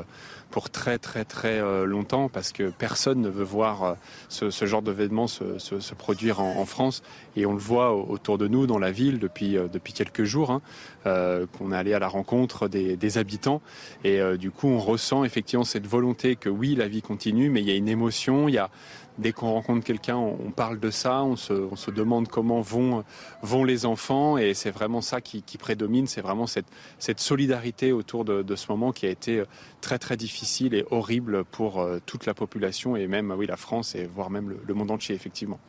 pour 0.55 0.69
très 0.69 0.97
très 0.97 1.25
très 1.25 1.59
euh, 1.59 1.83
longtemps 1.83 2.29
parce 2.29 2.53
que 2.53 2.69
personne 2.69 3.19
ne 3.19 3.27
veut 3.27 3.43
voir 3.43 3.83
euh, 3.83 3.93
ce, 4.29 4.65
genre 4.65 4.81
d'événement 4.81 5.27
se, 5.27 5.93
produire 5.95 6.39
en, 6.39 6.65
France. 6.65 7.03
Et 7.35 7.45
on 7.45 7.51
le 7.51 7.59
voit 7.59 7.93
autour 7.93 8.37
de 8.37 8.47
nous 8.47 8.65
dans 8.65 8.79
la 8.79 8.89
ville 8.89 9.19
depuis, 9.19 9.57
euh, 9.57 9.67
depuis 9.67 9.91
quelques 9.91 10.23
jours 10.23 10.51
hein, 10.51 10.61
qu'on 11.03 11.73
est 11.73 11.75
allé 11.75 11.93
à 11.93 11.99
la 11.99 12.07
rencontre 12.07 12.69
des 12.69 13.17
habitants. 13.17 13.61
Et 14.05 14.21
du 14.37 14.49
coup 14.49 14.69
on 14.69 14.79
ressent 14.79 15.25
effectivement 15.25 15.65
cette 15.65 15.87
volonté 15.87 16.37
que 16.37 16.47
oui 16.47 16.73
la 16.73 16.87
vie 16.87 17.01
continue 17.01 17.49
mais 17.49 17.59
il 17.59 17.67
y 17.67 17.71
a 17.71 17.75
une 17.75 17.89
émotion, 17.89 18.47
il 18.47 18.53
y 18.53 18.57
a 18.57 18.69
dès 19.17 19.31
qu'on 19.31 19.51
rencontre 19.51 19.85
quelqu'un, 19.85 20.17
on, 20.17 20.51
parle 20.51 20.79
de 20.79 20.89
ça, 20.91 21.23
on 21.23 21.35
se, 21.35 21.91
demande 21.91 22.27
comment 22.27 22.61
vont, 22.61 23.03
vont 23.41 23.63
les 23.63 23.85
enfants, 23.85 24.37
et 24.37 24.53
c'est 24.53 24.71
vraiment 24.71 25.01
ça 25.01 25.21
qui, 25.21 25.41
prédomine, 25.57 26.07
c'est 26.07 26.21
vraiment 26.21 26.47
cette, 26.47 26.67
solidarité 27.17 27.91
autour 27.91 28.25
de, 28.25 28.55
ce 28.55 28.71
moment 28.71 28.91
qui 28.91 29.05
a 29.05 29.09
été 29.09 29.43
très 29.81 29.99
très 29.99 30.17
difficile 30.17 30.73
et 30.73 30.85
horrible 30.91 31.45
pour 31.45 31.79
euh, 31.79 31.99
toute 32.05 32.25
la 32.25 32.33
population 32.33 32.95
et 32.95 33.07
même 33.07 33.31
oui, 33.31 33.45
la 33.45 33.57
France 33.57 33.95
et 33.95 34.05
voire 34.05 34.29
même 34.29 34.55
le, 34.65 34.73
monde 34.73 34.91
entier, 34.91 35.15
effectivement. 35.15 35.59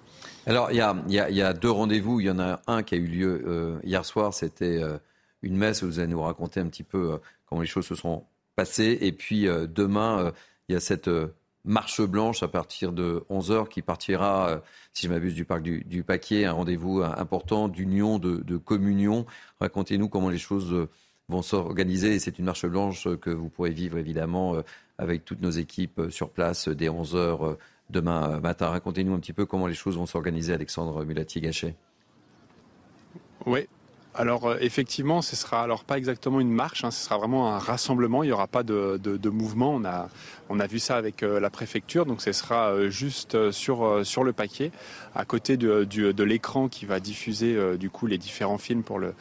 Alors, 0.46 0.70
il 0.70 0.76
y 0.76 1.40
a, 1.40 1.52
deux 1.52 1.70
rendez-vous. 1.70 2.20
Il 2.20 2.26
y 2.26 2.30
en 2.30 2.38
a 2.38 2.60
un 2.66 2.82
qui 2.82 2.94
a 2.94 2.98
eu 2.98 3.06
lieu 3.06 3.44
euh, 3.46 3.78
hier 3.84 4.04
soir. 4.04 4.32
C'était 4.32 4.82
euh, 4.82 4.98
une 5.42 5.56
messe. 5.56 5.82
Vous 5.82 5.98
allez 5.98 6.08
nous 6.08 6.22
raconter 6.22 6.60
un 6.60 6.66
petit 6.66 6.82
peu 6.82 7.18
comment 7.46 7.60
les 7.60 7.66
choses 7.66 7.86
se 7.86 7.94
sont 7.94 8.24
passées. 8.54 8.98
Et 9.00 9.12
puis, 9.12 9.46
demain, 9.46 10.32
il 10.68 10.72
y 10.72 10.76
a 10.76 10.80
cette 10.80 11.10
marche 11.66 12.00
blanche 12.00 12.42
à 12.42 12.48
partir 12.48 12.92
de 12.92 13.24
11h 13.28 13.68
qui 13.68 13.82
partira, 13.82 14.48
euh, 14.48 14.58
si 14.92 15.06
je 15.06 15.12
m'abuse, 15.12 15.34
du 15.34 15.44
parc 15.44 15.62
du, 15.62 16.02
Paquier, 16.02 16.46
un 16.46 16.52
rendez-vous 16.52 17.02
important 17.02 17.68
d'union, 17.68 18.18
de, 18.18 18.56
communion. 18.56 19.26
Racontez-nous 19.60 20.08
comment 20.08 20.30
les 20.30 20.38
choses 20.38 20.72
euh, 20.72 20.88
vont 21.28 21.42
s'organiser 21.42 22.20
c'est 22.20 22.38
une 22.38 22.44
marche 22.44 22.66
blanche 22.66 23.08
que 23.20 23.30
vous 23.30 23.48
pourrez 23.48 23.70
vivre 23.70 23.98
évidemment 23.98 24.54
euh, 24.54 24.62
avec 24.96 25.24
toutes 25.24 25.42
nos 25.42 25.50
équipes 25.50 26.02
sur 26.08 26.30
place 26.30 26.68
dès 26.68 26.88
11h 26.88 27.56
demain 27.90 28.40
matin. 28.40 28.68
Racontez-nous 28.68 29.12
un 29.12 29.18
petit 29.18 29.32
peu 29.32 29.44
comment 29.44 29.66
les 29.66 29.74
choses 29.74 29.96
vont 29.96 30.06
s'organiser, 30.06 30.54
Alexandre 30.54 31.04
Mulatier-Gachet. 31.04 31.74
Oui, 33.44 33.68
alors 34.16 34.46
euh, 34.46 34.56
effectivement, 34.60 35.22
ce 35.22 35.36
sera 35.36 35.62
alors 35.62 35.84
pas 35.84 35.98
exactement 35.98 36.40
une 36.40 36.50
marche, 36.50 36.84
hein, 36.84 36.90
ce 36.90 37.04
sera 37.04 37.18
vraiment 37.18 37.52
un 37.54 37.58
rassemblement. 37.58 38.22
Il 38.22 38.26
n'y 38.26 38.32
aura 38.32 38.46
pas 38.46 38.62
de, 38.62 39.28
mouvement. 39.28 39.74
On 39.74 39.84
a, 39.84 40.08
on 40.48 40.58
a 40.60 40.66
vu 40.66 40.78
ça 40.78 40.96
avec 40.96 41.22
euh, 41.22 41.40
la 41.40 41.50
préfecture, 41.50 42.06
donc 42.06 42.22
ce 42.22 42.32
sera 42.32 42.70
euh, 42.70 42.88
juste 42.88 43.50
sur, 43.50 44.04
sur 44.04 44.24
le 44.24 44.32
paquet, 44.32 44.70
à 45.14 45.24
côté 45.24 45.56
de, 45.56 45.84
de 45.84 46.24
l'écran 46.24 46.68
qui 46.68 46.86
va 46.86 47.00
diffuser 47.00 47.76
du 47.78 47.90
coup 47.90 48.06
les 48.06 48.18
différents 48.18 48.58
films 48.58 48.82
pour 48.82 48.98
le, 48.98 49.14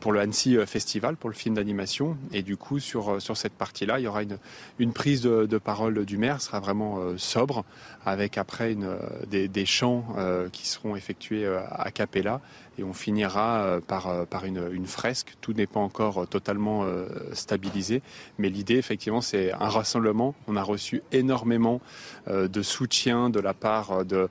pour 0.00 0.12
le 0.12 0.20
Annecy 0.20 0.56
Festival, 0.66 1.16
pour 1.16 1.30
le 1.30 1.36
film 1.36 1.54
d'animation. 1.54 2.16
Et 2.32 2.42
du 2.42 2.56
coup, 2.56 2.78
sur, 2.78 3.20
sur 3.20 3.36
cette 3.36 3.54
partie-là, 3.54 3.98
il 3.98 4.04
y 4.04 4.08
aura 4.08 4.22
une, 4.22 4.38
une 4.78 4.92
prise 4.92 5.22
de, 5.22 5.58
parole 5.58 6.04
du 6.04 6.18
maire, 6.18 6.40
ce 6.40 6.48
sera 6.48 6.60
vraiment 6.60 6.98
sobre, 7.16 7.64
avec 8.04 8.38
après 8.38 8.72
une, 8.72 8.96
des, 9.28 9.48
des 9.48 9.66
chants 9.66 10.04
qui 10.52 10.68
seront 10.68 10.96
effectués 10.96 11.46
à 11.46 11.90
Capella 11.90 12.40
et 12.78 12.84
on 12.84 12.92
finira 12.92 13.62
euh, 13.62 13.80
par, 13.80 14.08
euh, 14.08 14.24
par 14.24 14.44
une, 14.44 14.86
fresque. 14.86 15.34
Tout 15.40 15.52
n'est 15.52 15.66
pas 15.66 15.80
encore 15.80 16.22
euh, 16.22 16.26
totalement 16.26 16.86
stabilisé, 17.32 18.02
mais 18.38 18.48
l'idée, 18.48 18.76
effectivement, 18.76 19.20
c'est 19.20 19.52
un 19.52 19.68
rassemblement. 19.68 20.34
On 20.46 20.56
a 20.56 20.62
reçu 20.62 21.02
énormément 21.12 21.80
de 22.28 22.62
soutien 22.62 23.30
de 23.30 23.40
la 23.40 23.54
part 23.54 24.04
de, 24.04 24.28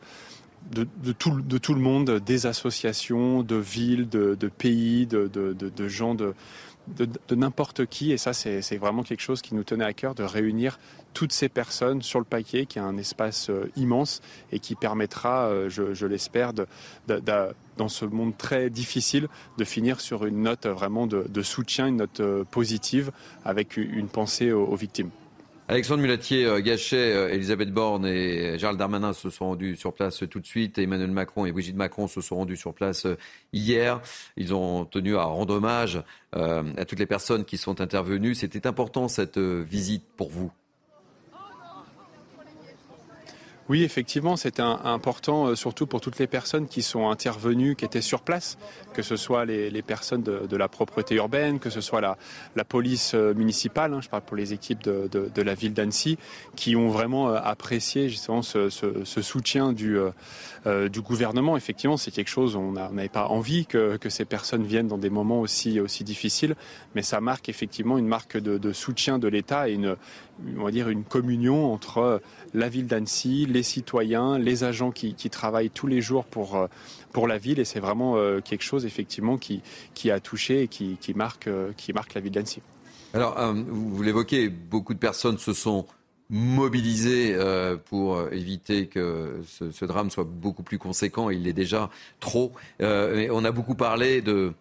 de, 0.71 0.87
de, 1.03 1.11
tout, 1.11 1.41
de 1.41 1.57
tout 1.57 1.73
le 1.73 1.81
monde, 1.81 2.19
des 2.19 2.45
associations, 2.45 3.43
de 3.43 3.55
villes, 3.55 4.09
de, 4.09 4.35
de 4.35 4.47
pays, 4.47 5.07
de, 5.07 5.27
de 5.27 5.87
gens 5.87 6.15
de 6.15 6.33
de, 6.87 7.35
n'importe 7.35 7.85
qui. 7.85 8.11
Et 8.11 8.17
ça, 8.17 8.33
c'est 8.33 8.77
vraiment 8.77 9.03
quelque 9.03 9.21
chose 9.21 9.41
qui 9.41 9.55
nous 9.55 9.63
tenait 9.63 9.85
à 9.85 9.93
cœur 9.93 10.15
de 10.15 10.23
réunir 10.23 10.79
toutes 11.13 11.33
ces 11.33 11.49
personnes 11.49 12.01
sur 12.01 12.19
le 12.19 12.25
paquet, 12.25 12.65
qui 12.65 12.79
a 12.79 12.83
un 12.83 12.97
espace 12.97 13.51
immense 13.75 14.21
et 14.51 14.59
qui 14.59 14.75
permettra, 14.75 15.47
euh, 15.47 15.69
je, 15.69 16.05
l'espère, 16.05 16.53
dans 17.81 17.89
ce 17.89 18.05
monde 18.05 18.37
très 18.37 18.69
difficile, 18.69 19.27
de 19.57 19.63
finir 19.63 20.01
sur 20.01 20.27
une 20.27 20.43
note 20.43 20.67
vraiment 20.67 21.07
de, 21.07 21.41
soutien, 21.41 21.87
une 21.87 21.95
note 21.95 22.19
euh, 22.19 22.43
positive, 22.43 23.09
avec 23.43 23.75
une 23.75 24.07
pensée 24.07 24.51
aux 24.51 24.75
victimes. 24.75 25.09
Alexandre 25.67 26.03
Mulatier, 26.03 26.45
euh, 26.45 26.59
Gachet, 26.59 27.15
euh, 27.15 27.33
Elisabeth 27.33 27.71
Borne 27.73 28.05
et 28.05 28.59
Gérald 28.59 28.77
Darmanin 28.77 29.13
se 29.13 29.31
sont 29.31 29.47
rendus 29.47 29.75
sur 29.77 29.93
place 29.93 30.23
tout 30.29 30.39
de 30.39 30.45
suite. 30.45 30.77
Emmanuel 30.77 31.09
Macron 31.09 31.47
et 31.47 31.51
Brigitte 31.51 31.75
Macron 31.75 32.07
se 32.07 32.21
sont 32.21 32.35
rendus 32.35 32.57
sur 32.57 32.75
place 32.75 33.07
hier. 33.51 33.99
Ils 34.37 34.53
ont 34.53 34.85
tenu 34.85 35.17
à 35.17 35.23
rendre 35.23 35.55
hommage 35.55 36.03
à 36.33 36.85
toutes 36.85 36.99
les 36.99 37.07
personnes 37.07 37.45
qui 37.45 37.57
sont 37.57 37.81
intervenues. 37.81 38.35
C'était 38.35 38.67
important 38.67 39.07
cette 39.07 39.39
visite 39.39 40.03
pour 40.17 40.29
vous 40.29 40.51
Oui, 43.69 43.83
effectivement, 43.83 44.35
c'était 44.35 44.61
important, 44.61 45.47
euh, 45.47 45.55
surtout 45.55 45.85
pour 45.85 46.01
toutes 46.01 46.17
les 46.19 46.27
personnes 46.27 46.67
qui 46.67 46.81
sont 46.81 47.09
intervenues, 47.09 47.75
qui 47.75 47.85
étaient 47.85 48.01
sur 48.01 48.21
place, 48.21 48.57
que 48.93 49.01
ce 49.01 49.15
soit 49.15 49.45
les, 49.45 49.81
personnes 49.81 50.23
de, 50.23 50.57
la 50.57 50.67
propreté 50.67 51.15
urbaine, 51.15 51.59
que 51.59 51.69
ce 51.69 51.79
soit 51.79 52.01
la, 52.01 52.17
la 52.55 52.65
police 52.65 53.13
euh, 53.13 53.33
municipale, 53.33 53.93
hein, 53.93 54.01
je 54.01 54.09
parle 54.09 54.23
pour 54.23 54.35
les 54.35 54.53
équipes 54.53 54.81
de, 54.83 55.41
la 55.41 55.53
ville 55.53 55.73
d'Annecy, 55.73 56.17
qui 56.55 56.75
ont 56.75 56.89
vraiment 56.89 57.29
euh, 57.29 57.39
apprécié 57.41 58.09
justement 58.09 58.41
ce, 58.41 58.69
soutien 59.21 59.73
du, 59.73 59.97
du 60.89 61.01
gouvernement. 61.01 61.55
Effectivement, 61.55 61.97
c'est 61.97 62.11
quelque 62.11 62.29
chose, 62.29 62.55
on 62.55 62.73
n'avait 62.73 63.09
pas 63.09 63.27
envie 63.27 63.65
que, 63.67 63.97
ces 64.09 64.25
personnes 64.25 64.63
viennent 64.63 64.87
dans 64.87 64.97
des 64.97 65.09
moments 65.09 65.39
aussi, 65.39 65.79
aussi 65.79 66.03
difficiles, 66.03 66.55
mais 66.95 67.03
ça 67.03 67.21
marque 67.21 67.47
effectivement 67.47 67.97
une 67.97 68.07
marque 68.07 68.37
de, 68.37 68.73
soutien 68.73 69.19
de 69.19 69.27
l'État 69.27 69.69
et 69.69 69.73
une, 69.73 69.95
on 70.57 70.63
va 70.63 70.71
dire 70.71 70.89
une 70.89 71.03
communion 71.03 71.73
entre 71.73 72.21
la 72.53 72.69
ville 72.69 72.87
d'Annecy, 72.87 73.45
les 73.45 73.63
citoyens, 73.63 74.37
les 74.37 74.63
agents 74.63 74.91
qui, 74.91 75.13
travaillent 75.29 75.69
tous 75.69 75.87
les 75.87 76.01
jours 76.01 76.25
pour, 76.25 76.55
euh, 76.55 76.67
pour 77.11 77.27
la 77.27 77.37
ville. 77.37 77.59
Et 77.59 77.65
c'est 77.65 77.79
vraiment 77.79 78.17
euh, 78.17 78.41
quelque 78.41 78.63
chose, 78.63 78.85
effectivement, 78.85 79.37
qui, 79.37 79.61
qui 79.93 80.11
a 80.11 80.19
touché 80.19 80.63
et 80.63 80.67
qui, 80.67 80.97
qui 80.99 81.13
marque, 81.13 81.47
euh, 81.47 81.71
qui 81.77 81.93
marque 81.93 82.13
la 82.13 82.21
ville 82.21 82.31
d'Annecy. 82.31 82.61
Alors, 83.13 83.37
vous 83.53 84.01
l'évoquez, 84.03 84.47
beaucoup 84.47 84.93
de 84.93 84.99
personnes 84.99 85.37
se 85.37 85.51
sont 85.51 85.85
mobilisées 86.29 87.37
pour 87.89 88.31
éviter 88.31 88.87
que 88.87 89.41
ce, 89.45 89.83
drame 89.83 90.09
soit 90.09 90.23
beaucoup 90.23 90.63
plus 90.63 90.77
conséquent. 90.77 91.29
Il 91.29 91.43
l'est 91.43 91.51
déjà 91.51 91.89
trop. 92.21 92.53
on 92.79 93.43
a 93.43 93.51
beaucoup 93.51 93.75
parlé 93.75 94.21
de, 94.21 94.53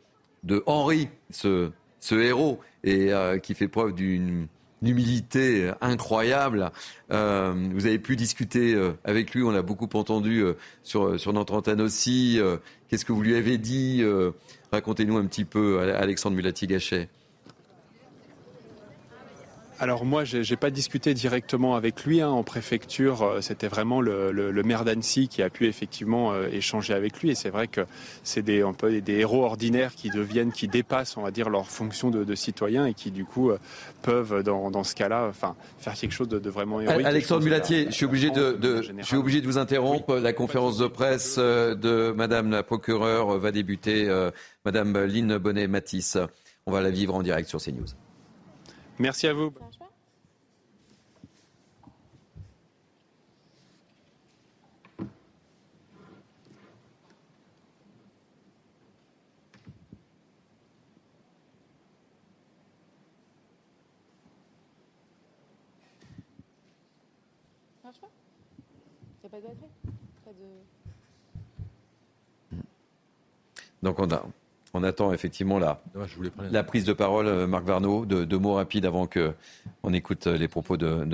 de 0.42 0.64
Henri, 0.66 1.08
ce, 1.30 1.70
ce 2.00 2.16
héros, 2.16 2.58
et 2.82 3.12
qui 3.40 3.54
fait 3.54 3.68
preuve 3.68 3.94
d'une 3.94 4.48
humilité 4.82 5.70
incroyable. 5.80 6.70
Euh, 7.12 7.52
vous 7.72 7.86
avez 7.86 7.98
pu 7.98 8.16
discuter 8.16 8.74
euh, 8.74 8.92
avec 9.04 9.34
lui, 9.34 9.42
on 9.42 9.50
l'a 9.50 9.62
beaucoup 9.62 9.88
entendu 9.94 10.40
euh, 10.40 10.54
sur, 10.82 11.18
sur 11.18 11.32
notre 11.32 11.54
antenne 11.54 11.80
aussi. 11.80 12.40
Qu'est-ce 12.88 13.04
que 13.04 13.12
vous 13.12 13.22
lui 13.22 13.36
avez 13.36 13.58
dit 13.58 14.02
Racontez-nous 14.72 15.16
un 15.16 15.26
petit 15.26 15.44
peu, 15.44 15.80
Alexandre 15.80 16.36
Mulati-Gachet. 16.36 17.08
Alors 19.82 20.04
moi, 20.04 20.24
je 20.24 20.38
n'ai 20.38 20.56
pas 20.58 20.68
discuté 20.68 21.14
directement 21.14 21.74
avec 21.74 22.04
lui 22.04 22.20
hein, 22.20 22.28
en 22.28 22.42
préfecture. 22.42 23.22
Euh, 23.22 23.40
c'était 23.40 23.66
vraiment 23.66 24.02
le, 24.02 24.62
maire 24.62 24.84
d'Annecy 24.84 25.26
qui 25.26 25.40
a 25.42 25.48
pu 25.48 25.66
effectivement 25.66 26.34
euh, 26.34 26.48
échanger 26.52 26.92
avec 26.92 27.18
lui. 27.22 27.30
Et 27.30 27.34
c'est 27.34 27.48
vrai 27.48 27.66
que 27.66 27.86
c'est 28.22 28.42
des, 28.42 28.60
un 28.60 28.74
peu 28.74 29.00
des 29.00 29.14
héros 29.14 29.42
ordinaires 29.42 29.94
qui 29.94 30.10
deviennent, 30.10 30.52
qui 30.52 30.68
dépassent, 30.68 31.16
on 31.16 31.22
va 31.22 31.30
dire, 31.30 31.48
leur 31.48 31.66
fonction 31.66 32.10
de, 32.10 32.24
de 32.24 32.34
citoyen 32.34 32.84
et 32.84 32.92
qui 32.92 33.10
du 33.10 33.24
coup 33.24 33.50
euh, 33.50 33.58
peuvent, 34.02 34.42
dans, 34.42 34.84
ce 34.84 34.94
cas-là, 34.94 35.28
enfin, 35.30 35.56
faire 35.78 35.94
quelque 35.94 36.12
chose 36.12 36.28
de, 36.28 36.50
vraiment 36.50 36.82
héroïque. 36.82 37.06
Alexandre 37.06 37.42
Mulatier, 37.44 37.86
je 37.86 37.92
suis 37.92 38.04
obligé 38.04 38.28
de, 38.28 38.58
je 38.98 39.02
suis 39.02 39.16
obligé 39.16 39.40
de 39.40 39.46
vous 39.46 39.56
interrompre. 39.56 40.16
La 40.16 40.34
conférence 40.34 40.76
de 40.76 40.88
presse 40.88 41.38
de 41.38 42.12
Madame 42.12 42.50
la 42.50 42.62
procureure 42.62 43.38
va 43.38 43.50
débuter. 43.50 44.10
Madame 44.66 45.04
Lynne 45.04 45.38
Bonnet-Matisse, 45.38 46.18
on 46.66 46.72
va 46.72 46.82
la 46.82 46.90
vivre 46.90 47.14
en 47.14 47.22
direct 47.22 47.48
sur 47.48 47.62
CNews. 47.62 47.86
Merci 49.00 49.26
à 49.26 49.32
vous. 49.32 49.50
Donc 73.82 73.98
on 73.98 74.10
a, 74.10 74.24
on 74.74 74.82
attend 74.82 75.12
effectivement 75.12 75.58
la, 75.58 75.82
la 76.50 76.62
prise 76.62 76.84
de 76.84 76.92
parole, 76.92 77.26
euh, 77.26 77.46
Marc 77.46 77.64
Varnaud, 77.64 78.06
de 78.06 78.24
deux 78.24 78.38
mots 78.38 78.54
rapides 78.54 78.86
avant 78.86 79.06
que 79.06 79.32
on 79.82 79.92
écoute 79.92 80.26
euh, 80.26 80.36
les 80.36 80.48
propos 80.48 80.76
de, 80.76 81.04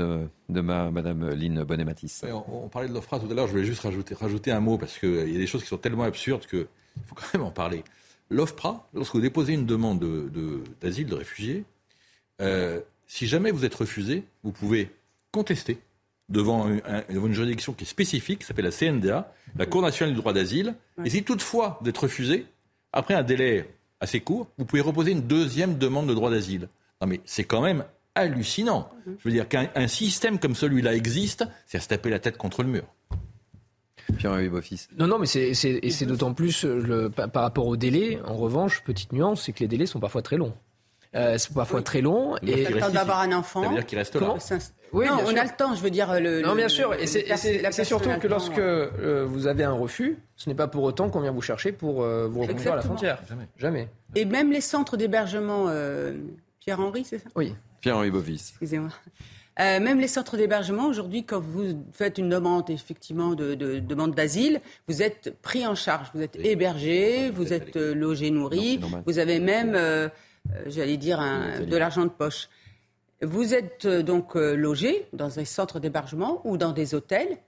de, 0.49 0.61
ma, 0.61 0.91
Madame 0.91 1.31
Lynn 1.31 1.63
Bonnet-Matisse. 1.65 2.25
on, 2.49 2.69
parlait 2.69 2.89
de 2.89 2.95
l'OFRA 2.95 3.19
tout 3.19 3.31
à 3.31 3.35
l'heure, 3.35 3.47
je 3.47 3.53
voulais 3.53 3.65
juste 3.65 3.83
rajouter, 3.83 4.15
rajouter 4.15 4.53
un 4.53 4.61
mot 4.61 4.79
parce 4.79 4.99
qu'il 4.99 5.33
y 5.33 5.37
a 5.37 5.39
des 5.39 5.47
choses 5.47 5.63
qui 5.63 5.69
sont 5.69 5.79
tellement 5.79 6.05
absurdes 6.05 6.47
qu'il 6.47 6.67
faut 7.07 7.15
quand 7.15 7.33
même 7.35 7.43
en 7.43 7.51
parler. 7.51 7.83
L'OFPRA, 8.29 8.89
lorsque 8.93 9.15
vous 9.15 9.21
déposez 9.21 9.55
une 9.55 9.67
demande 9.67 10.01
d'asile, 10.81 11.07
de, 11.07 11.11
de, 11.11 11.17
réfugié, 11.17 11.65
euh, 12.43 12.81
si 13.07 13.27
jamais 13.27 13.53
vous 13.53 13.65
êtes 13.65 13.75
refusé, 13.75 14.25
vous 14.43 14.53
pouvez 14.53 14.91
contester 15.31 15.79
devant, 16.29 16.69
une 17.09 17.33
juridiction 17.33 17.73
qui 17.73 17.85
est 17.85 17.87
spécifique, 17.87 18.41
qui 18.41 18.47
s'appelle 18.47 18.65
la 18.65 18.73
CNDA, 18.73 19.33
la 19.57 19.67
Cour 19.67 19.83
nationale 19.83 20.13
du 20.13 20.21
droit 20.21 20.33
d'asile. 20.33 20.75
Et 21.05 21.11
si 21.11 21.23
toutefois 21.23 21.79
vous 21.81 21.89
êtes 21.89 21.99
refusé, 21.99 22.47
après 22.97 23.15
un 23.15 23.23
délai 23.23 23.69
assez 24.01 24.21
court, 24.21 24.49
vous 24.59 24.65
pouvez 24.65 24.83
reposer 24.83 25.13
une 25.13 25.23
deuxième 25.23 25.79
demande 25.79 26.09
de 26.09 26.15
droit 26.15 26.31
d'asile. 26.31 26.69
Non 27.01 27.07
mais 27.07 27.21
c'est 27.25 27.45
quand 27.45 27.61
même 27.61 27.85
hallucinant. 28.15 28.89
Je 29.07 29.29
veux 29.29 29.31
dire 29.31 29.47
qu'un 29.49 29.89
système 29.89 30.39
comme 30.39 30.55
celui-là 30.55 30.95
existe, 30.95 31.45
c'est 31.67 31.79
à 31.79 31.81
se 31.81 31.89
taper 31.89 32.11
la 32.11 32.19
tête 32.19 32.39
contre 32.39 32.63
le 32.63 32.71
mur. 32.71 32.85
Pierre-Henri. 34.17 34.51
Non, 34.99 35.07
non, 35.09 35.19
mais 35.19 35.27
c'est, 35.27 35.53
c'est, 35.53 35.81
et 35.83 35.91
c'est 35.91 36.07
d'autant 36.07 36.33
plus 36.33 36.65
le, 36.65 37.11
par 37.11 37.43
rapport 37.43 37.67
au 37.67 37.77
délai. 37.77 38.21
En 38.25 38.37
revanche, 38.37 38.83
petite 38.85 39.13
nuance, 39.13 39.43
c'est 39.43 39.53
que 39.53 39.61
les 39.61 39.69
délais 39.69 39.87
sont 39.87 40.01
parfois 40.01 40.23
très 40.23 40.37
longs. 40.37 40.55
Euh, 41.15 41.39
c'est 41.39 41.53
parfois 41.53 41.83
très 41.83 42.01
long. 42.01 42.37
Et 42.39 42.65
le 42.65 42.81
temps 42.81 42.91
d'avoir 42.91 43.21
un 43.21 43.33
enfant. 43.33 43.63
Ça 43.63 43.69
veut 43.69 43.75
dire 43.75 43.87
qu'il 43.87 43.99
reste 43.99 44.15
là. 44.17 44.37
Oui, 44.93 45.07
non, 45.07 45.19
on 45.27 45.37
a 45.37 45.45
le 45.45 45.57
temps, 45.57 45.75
je 45.75 45.83
veux 45.83 45.91
dire. 45.91 46.21
Le, 46.21 46.43
non, 46.43 46.55
bien 46.55 46.69
sûr. 46.69 46.95
Et 46.95 47.07
c'est 47.07 47.85
surtout 47.85 48.11
que 48.21 48.29
lorsque 48.29 48.59
euh, 48.59 49.25
vous 49.27 49.47
avez 49.47 49.65
un 49.65 49.73
refus, 49.73 50.19
ce 50.37 50.49
n'est 50.49 50.55
pas 50.55 50.69
pour 50.69 50.85
autant 50.85 51.09
qu'on 51.11 51.21
vient 51.21 51.33
vous 51.33 51.43
chercher 51.43 51.73
pour 51.73 52.03
euh, 52.03 52.29
vous 52.29 52.43
reconduire 52.43 52.73
à 52.73 52.77
la 52.77 52.83
frontière. 52.83 53.21
Jamais. 53.29 53.49
Jamais. 53.57 53.89
Et 54.15 54.25
même 54.25 54.51
les 54.51 54.61
centres 54.61 54.97
d'hébergement, 54.97 55.67
Pierre-Henri, 56.61 57.05
c'est 57.05 57.19
ça? 57.19 57.29
Oui. 57.35 57.55
Pierre-Henri 57.81 58.11
Bovis. 58.11 58.51
Excusez-moi. 58.51 58.91
même 59.59 60.01
les 60.01 60.09
centres 60.09 60.37
d'hébergement, 60.37 60.89
aujourd'hui, 60.89 61.25
quand 61.25 61.41
vous 61.41 61.85
faites 61.93 62.19
une 62.19 62.29
demande, 62.29 62.71
effectivement, 62.71 63.35
de, 63.35 63.55
demande 63.55 64.15
d'asile, 64.15 64.61
vous 64.89 65.03
êtes 65.03 65.35
pris 65.43 65.67
en 65.67 65.75
charge. 65.75 66.11
Vous 66.15 66.23
êtes 66.23 66.37
hébergé, 66.37 67.31
vous 67.31 67.53
êtes 67.53 67.77
logé, 67.77 68.31
nourri. 68.31 68.81
vous 69.07 69.19
avez 69.19 69.41
même 69.41 69.77
euh, 70.55 70.63
j'allais 70.67 70.97
dire, 70.97 71.23
de 71.67 71.77
l'argent 71.77 72.05
de 72.05 72.11
poche. 72.11 72.49
Vous 73.23 73.55
êtes 73.55 73.87
euh, 73.87 74.03
donc 74.03 74.37
euh, 74.37 74.55
logé 74.55 75.07
dans 75.13 75.39
un 75.39 75.45
centre 75.45 75.81
d'hébergement 75.81 76.43
ou 76.45 76.57
dans 76.57 76.73
des 76.73 76.95
hôtels. 76.95 77.39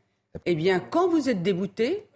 Eh 0.46 0.54
bien, 0.54 0.80
quand 0.80 1.08
vous 1.08 1.28
êtes 1.28 1.42
débouté, 1.42 2.06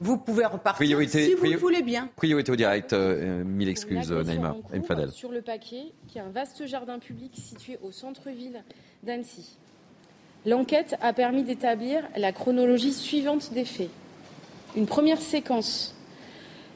vous 0.00 0.18
pouvez 0.18 0.44
repartir 0.44 0.98
si 1.08 1.34
vous 1.34 1.44
le 1.44 1.56
voulez 1.56 1.82
bien. 1.82 2.08
Priorité 2.16 2.52
au 2.52 2.56
direct, 2.56 2.92
mille 2.92 3.68
excuses, 3.68 4.12
Naïma 4.12 4.54
Fadel. 4.86 5.10
Sur 5.10 5.32
le 5.32 5.40
paquet, 5.40 5.92
qui 6.06 6.18
est 6.18 6.20
un 6.20 6.28
vaste 6.28 6.66
jardin 6.66 6.98
public 6.98 7.32
situé 7.34 7.78
au 7.82 7.90
centre-ville 7.92 8.62
d'Annecy. 9.02 9.56
L'enquête 10.44 10.96
a 11.00 11.12
permis 11.12 11.42
d'établir 11.44 12.04
la 12.16 12.30
chronologie 12.32 12.92
suivante 12.92 13.52
des 13.52 13.64
faits. 13.64 13.90
Une 14.76 14.86
première 14.86 15.20
séquence 15.20 15.94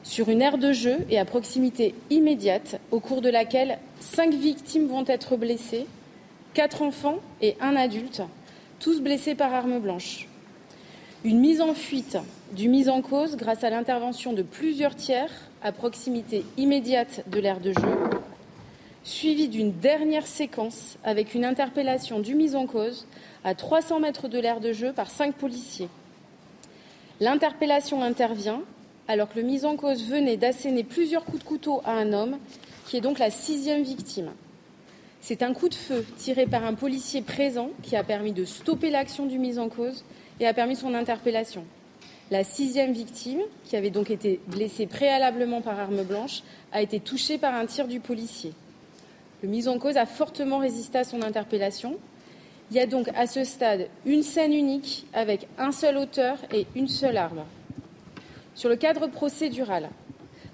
sur 0.03 0.29
une 0.29 0.41
aire 0.41 0.57
de 0.57 0.73
jeu 0.73 0.97
et 1.09 1.19
à 1.19 1.25
proximité 1.25 1.93
immédiate, 2.09 2.81
au 2.89 2.99
cours 2.99 3.21
de 3.21 3.29
laquelle 3.29 3.77
cinq 3.99 4.33
victimes 4.33 4.87
vont 4.87 5.05
être 5.07 5.37
blessées, 5.37 5.85
quatre 6.53 6.81
enfants 6.81 7.19
et 7.41 7.55
un 7.61 7.75
adulte, 7.75 8.21
tous 8.79 9.01
blessés 9.01 9.35
par 9.35 9.53
arme 9.53 9.79
blanche. 9.79 10.27
Une 11.23 11.39
mise 11.39 11.61
en 11.61 11.73
fuite 11.73 12.17
du 12.53 12.67
mise 12.67 12.89
en 12.89 13.01
cause 13.01 13.37
grâce 13.37 13.63
à 13.63 13.69
l'intervention 13.69 14.33
de 14.33 14.41
plusieurs 14.41 14.95
tiers 14.95 15.31
à 15.61 15.71
proximité 15.71 16.43
immédiate 16.57 17.23
de 17.29 17.39
l'aire 17.39 17.59
de 17.59 17.71
jeu, 17.71 18.09
suivie 19.03 19.47
d'une 19.47 19.71
dernière 19.71 20.27
séquence 20.27 20.97
avec 21.03 21.33
une 21.33 21.45
interpellation 21.45 22.19
du 22.19 22.35
mise 22.35 22.55
en 22.55 22.65
cause 22.65 23.05
à 23.43 23.55
300 23.55 23.99
mètres 23.99 24.27
de 24.27 24.39
l'aire 24.39 24.59
de 24.59 24.73
jeu 24.73 24.93
par 24.93 25.09
cinq 25.09 25.35
policiers. 25.35 25.89
L'interpellation 27.19 28.01
intervient 28.01 28.61
alors 29.07 29.29
que 29.29 29.39
le 29.39 29.45
mis 29.45 29.65
en 29.65 29.75
cause 29.75 30.05
venait 30.05 30.37
d'asséner 30.37 30.83
plusieurs 30.83 31.25
coups 31.25 31.39
de 31.39 31.43
couteau 31.43 31.81
à 31.85 31.91
un 31.91 32.13
homme, 32.13 32.37
qui 32.87 32.97
est 32.97 33.01
donc 33.01 33.19
la 33.19 33.29
sixième 33.29 33.83
victime. 33.83 34.31
C'est 35.23 35.43
un 35.43 35.53
coup 35.53 35.69
de 35.69 35.75
feu 35.75 36.03
tiré 36.17 36.47
par 36.47 36.65
un 36.65 36.73
policier 36.73 37.21
présent 37.21 37.69
qui 37.83 37.95
a 37.95 38.03
permis 38.03 38.31
de 38.31 38.43
stopper 38.43 38.89
l'action 38.89 39.27
du 39.27 39.37
mis 39.37 39.59
en 39.59 39.69
cause 39.69 40.03
et 40.39 40.47
a 40.47 40.53
permis 40.53 40.75
son 40.75 40.95
interpellation. 40.95 41.63
La 42.31 42.43
sixième 42.43 42.91
victime, 42.91 43.41
qui 43.63 43.75
avait 43.75 43.91
donc 43.91 44.09
été 44.09 44.39
blessée 44.47 44.87
préalablement 44.87 45.61
par 45.61 45.79
arme 45.79 46.03
blanche, 46.03 46.41
a 46.71 46.81
été 46.81 46.99
touchée 46.99 47.37
par 47.37 47.53
un 47.53 47.67
tir 47.67 47.87
du 47.87 47.99
policier. 47.99 48.53
Le 49.43 49.49
mis 49.49 49.67
en 49.67 49.77
cause 49.77 49.95
a 49.95 50.07
fortement 50.07 50.57
résisté 50.57 50.97
à 50.97 51.03
son 51.03 51.21
interpellation. 51.21 51.97
Il 52.71 52.77
y 52.77 52.79
a 52.79 52.87
donc 52.87 53.07
à 53.15 53.27
ce 53.27 53.43
stade 53.43 53.89
une 54.05 54.23
scène 54.23 54.53
unique 54.53 55.05
avec 55.13 55.47
un 55.59 55.71
seul 55.71 55.97
auteur 55.97 56.37
et 56.51 56.65
une 56.75 56.87
seule 56.87 57.17
arme. 57.17 57.43
Sur 58.55 58.69
le 58.69 58.75
cadre 58.75 59.05
procédural, 59.05 59.89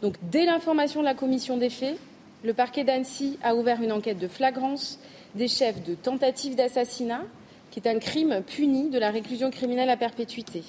donc 0.02 0.16
dès 0.24 0.46
l'information 0.46 1.00
de 1.00 1.06
la 1.06 1.14
commission 1.14 1.56
des 1.56 1.70
faits, 1.70 1.98
le 2.44 2.54
parquet 2.54 2.84
d'Annecy 2.84 3.38
a 3.44 3.56
ouvert 3.56 3.82
une 3.82 3.92
enquête 3.92 4.20
de 4.20 4.28
flagrance 4.28 5.00
des 5.36 5.48
chefs 5.48 5.84
de 5.84 5.96
tentative 5.96 6.56
d'assassinat, 6.56 7.24
qui 7.72 7.80
est 7.80 7.88
un 7.88 8.00
crime 8.00 8.42
puni 8.46 8.90
de 8.90 9.00
la 9.00 9.12
réclusion 9.12 9.52
criminelle 9.52 9.90
à 9.90 9.98
perpétuité. 9.98 10.64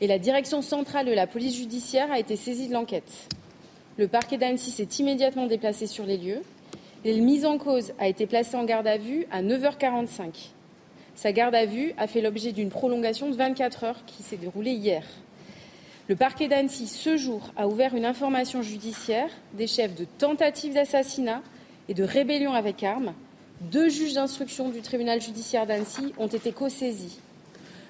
Et 0.00 0.06
la 0.06 0.18
direction 0.18 0.62
centrale 0.62 1.06
de 1.06 1.12
la 1.12 1.26
police 1.26 1.56
judiciaire 1.56 2.10
a 2.12 2.18
été 2.18 2.36
saisie 2.36 2.68
de 2.68 2.72
l'enquête. 2.72 3.28
Le 3.96 4.08
parquet 4.08 4.38
d'Annecy 4.38 4.70
s'est 4.70 4.88
immédiatement 4.98 5.46
déplacé 5.46 5.86
sur 5.86 6.06
les 6.06 6.16
lieux 6.16 6.42
et 7.04 7.14
le 7.14 7.22
mise 7.22 7.44
en 7.46 7.58
cause 7.58 7.92
a 7.98 8.08
été 8.08 8.26
placé 8.26 8.56
en 8.56 8.64
garde 8.64 8.86
à 8.86 8.98
vue 8.98 9.26
à 9.30 9.42
9h45. 9.42 10.50
Sa 11.14 11.32
garde 11.32 11.54
à 11.54 11.66
vue 11.66 11.92
a 11.98 12.06
fait 12.06 12.20
l'objet 12.20 12.52
d'une 12.52 12.70
prolongation 12.70 13.28
de 13.28 13.36
24 13.36 13.84
heures 13.84 14.04
qui 14.06 14.22
s'est 14.22 14.36
déroulée 14.36 14.72
hier. 14.72 15.04
Le 16.10 16.16
parquet 16.16 16.48
d'Annecy, 16.48 16.88
ce 16.88 17.16
jour, 17.16 17.52
a 17.56 17.68
ouvert 17.68 17.94
une 17.94 18.04
information 18.04 18.62
judiciaire 18.62 19.30
des 19.54 19.68
chefs 19.68 19.94
de 19.94 20.04
tentative 20.18 20.74
d'assassinat 20.74 21.40
et 21.88 21.94
de 21.94 22.02
rébellion 22.02 22.52
avec 22.52 22.82
armes. 22.82 23.14
Deux 23.60 23.88
juges 23.88 24.14
d'instruction 24.14 24.70
du 24.70 24.80
tribunal 24.80 25.20
judiciaire 25.20 25.68
d'Annecy 25.68 26.12
ont 26.18 26.26
été 26.26 26.50
co-saisis. 26.50 27.20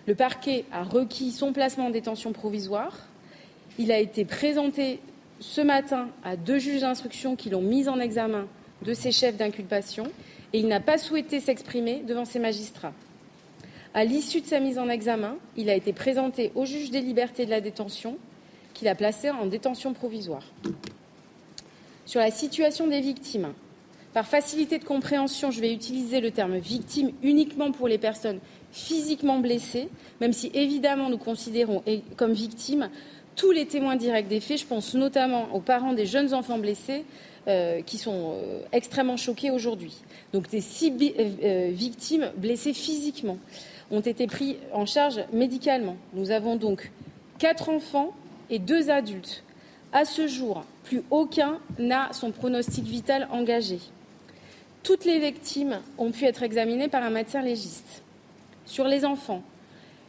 Le 0.06 0.14
parquet 0.14 0.66
a 0.70 0.82
requis 0.82 1.32
son 1.32 1.54
placement 1.54 1.86
en 1.86 1.90
détention 1.90 2.34
provisoire. 2.34 3.08
Il 3.78 3.90
a 3.90 3.98
été 3.98 4.26
présenté 4.26 5.00
ce 5.38 5.62
matin 5.62 6.08
à 6.22 6.36
deux 6.36 6.58
juges 6.58 6.82
d'instruction 6.82 7.36
qui 7.36 7.48
l'ont 7.48 7.62
mis 7.62 7.88
en 7.88 7.98
examen 7.98 8.46
de 8.82 8.92
ses 8.92 9.12
chefs 9.12 9.38
d'inculpation 9.38 10.04
et 10.52 10.58
il 10.58 10.68
n'a 10.68 10.80
pas 10.80 10.98
souhaité 10.98 11.40
s'exprimer 11.40 12.02
devant 12.06 12.26
ces 12.26 12.38
magistrats. 12.38 12.92
À 13.92 14.04
l'issue 14.04 14.40
de 14.40 14.46
sa 14.46 14.60
mise 14.60 14.78
en 14.78 14.88
examen, 14.88 15.36
il 15.56 15.68
a 15.68 15.74
été 15.74 15.92
présenté 15.92 16.52
au 16.54 16.64
juge 16.64 16.90
des 16.90 17.00
libertés 17.00 17.44
de 17.44 17.50
la 17.50 17.60
détention, 17.60 18.18
qu'il 18.72 18.86
a 18.86 18.94
placé 18.94 19.30
en 19.30 19.46
détention 19.46 19.94
provisoire. 19.94 20.44
Sur 22.06 22.20
la 22.20 22.30
situation 22.30 22.86
des 22.86 23.00
victimes, 23.00 23.52
par 24.14 24.26
facilité 24.26 24.78
de 24.78 24.84
compréhension, 24.84 25.50
je 25.50 25.60
vais 25.60 25.72
utiliser 25.72 26.20
le 26.20 26.30
terme 26.30 26.56
victime 26.58 27.10
uniquement 27.22 27.72
pour 27.72 27.88
les 27.88 27.98
personnes 27.98 28.38
physiquement 28.70 29.38
blessées, 29.40 29.88
même 30.20 30.32
si 30.32 30.52
évidemment 30.54 31.10
nous 31.10 31.18
considérons 31.18 31.82
comme 32.16 32.32
victimes 32.32 32.90
tous 33.34 33.50
les 33.50 33.66
témoins 33.66 33.96
directs 33.96 34.28
des 34.28 34.40
faits. 34.40 34.60
Je 34.60 34.66
pense 34.66 34.94
notamment 34.94 35.52
aux 35.52 35.60
parents 35.60 35.94
des 35.94 36.06
jeunes 36.06 36.32
enfants 36.34 36.58
blessés 36.58 37.04
euh, 37.48 37.82
qui 37.82 37.98
sont 37.98 38.34
euh, 38.34 38.60
extrêmement 38.72 39.16
choqués 39.16 39.50
aujourd'hui. 39.50 39.96
Donc 40.32 40.48
des 40.50 40.60
six 40.60 40.92
euh, 41.42 41.70
victimes 41.72 42.30
blessées 42.36 42.74
physiquement 42.74 43.38
ont 43.90 44.00
été 44.00 44.26
pris 44.26 44.58
en 44.72 44.86
charge 44.86 45.20
médicalement. 45.32 45.96
Nous 46.14 46.30
avons 46.30 46.56
donc 46.56 46.90
quatre 47.38 47.68
enfants 47.68 48.12
et 48.48 48.58
deux 48.58 48.90
adultes. 48.90 49.42
À 49.92 50.04
ce 50.04 50.28
jour, 50.28 50.64
plus 50.84 51.02
aucun 51.10 51.58
n'a 51.78 52.12
son 52.12 52.30
pronostic 52.30 52.84
vital 52.84 53.28
engagé. 53.32 53.80
Toutes 54.82 55.04
les 55.04 55.18
victimes 55.18 55.80
ont 55.98 56.10
pu 56.10 56.24
être 56.24 56.42
examinées 56.42 56.88
par 56.88 57.02
un 57.02 57.10
médecin 57.10 57.42
légiste. 57.42 58.02
Sur 58.64 58.86
les 58.86 59.04
enfants, 59.04 59.42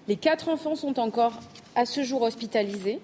les 0.07 0.15
quatre 0.15 0.49
enfants 0.49 0.75
sont 0.75 0.99
encore 0.99 1.39
à 1.75 1.85
ce 1.85 2.03
jour 2.03 2.21
hospitalisés. 2.21 2.99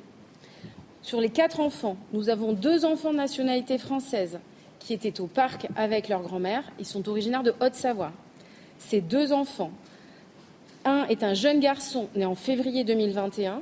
Sur 1.02 1.20
les 1.20 1.30
quatre 1.30 1.60
enfants, 1.60 1.98
nous 2.14 2.30
avons 2.30 2.54
deux 2.54 2.86
enfants 2.86 3.12
de 3.12 3.18
nationalité 3.18 3.78
française 3.78 4.40
qui 4.80 4.94
étaient 4.94 5.20
au 5.20 5.28
parc 5.28 5.68
avec 5.76 6.10
leur 6.10 6.22
grand-mère. 6.22 6.64
Ils 6.80 6.86
sont 6.86 7.10
originaires 7.10 7.44
de 7.44 7.54
Haute-Savoie. 7.60 8.12
Ces 8.78 9.02
deux 9.02 9.34
enfants 9.34 9.72
un 10.88 11.06
est 11.08 11.24
un 11.24 11.34
jeune 11.34 11.60
garçon 11.60 12.08
né 12.16 12.26
en 12.26 12.36
février 12.36 12.84
2021 12.84 13.62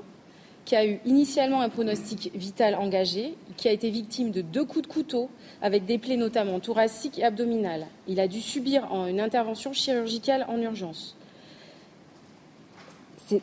qui 0.63 0.75
a 0.75 0.85
eu 0.85 0.99
initialement 1.05 1.61
un 1.61 1.69
pronostic 1.69 2.31
vital 2.33 2.73
engagé, 2.75 3.35
qui 3.55 3.67
a 3.67 3.71
été 3.71 3.91
victime 3.91 4.31
de 4.31 4.41
deux 4.41 4.65
coups 4.65 4.87
de 4.87 4.91
couteau 4.91 5.29
avec 5.61 5.85
des 5.85 5.99
plaies 5.99 6.17
notamment 6.17 6.59
thoraciques 6.59 7.19
et 7.19 7.23
abdominales. 7.23 7.85
Il 8.07 8.19
a 8.19 8.27
dû 8.27 8.41
subir 8.41 8.87
une 9.07 9.19
intervention 9.19 9.73
chirurgicale 9.73 10.45
en 10.49 10.59
urgence. 10.59 11.15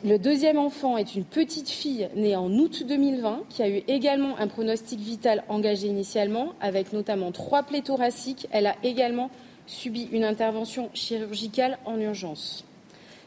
Le 0.05 0.17
deuxième 0.17 0.57
enfant 0.57 0.97
est 0.97 1.15
une 1.15 1.25
petite 1.25 1.69
fille 1.69 2.09
née 2.15 2.35
en 2.35 2.49
août 2.51 2.83
2020 2.87 3.43
qui 3.49 3.63
a 3.63 3.69
eu 3.69 3.83
également 3.87 4.37
un 4.37 4.47
pronostic 4.47 4.99
vital 4.99 5.43
engagé 5.49 5.87
initialement 5.87 6.53
avec 6.61 6.93
notamment 6.93 7.31
trois 7.31 7.63
plaies 7.63 7.81
thoraciques. 7.81 8.47
Elle 8.51 8.67
a 8.67 8.75
également 8.83 9.29
subi 9.65 10.07
une 10.11 10.23
intervention 10.23 10.89
chirurgicale 10.93 11.79
en 11.85 11.99
urgence. 11.99 12.65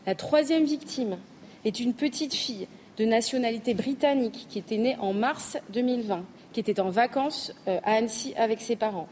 La 0.07 0.15
troisième 0.15 0.63
victime 0.63 1.17
est 1.65 1.81
une 1.81 1.93
petite 1.93 2.33
fille 2.33 2.69
de 2.97 3.05
nationalité 3.05 3.75
britannique 3.75 4.47
qui 4.49 4.61
était 4.61 4.77
née 4.77 4.97
en 5.01 5.13
mars 5.13 5.59
2020, 5.71 6.25
qui 6.53 6.61
était 6.61 6.79
en 6.79 6.91
vacances 6.91 7.53
euh, 7.67 7.81
à 7.83 7.95
Annecy 7.95 8.33
avec 8.37 8.61
ses 8.61 8.77
parents. 8.77 9.09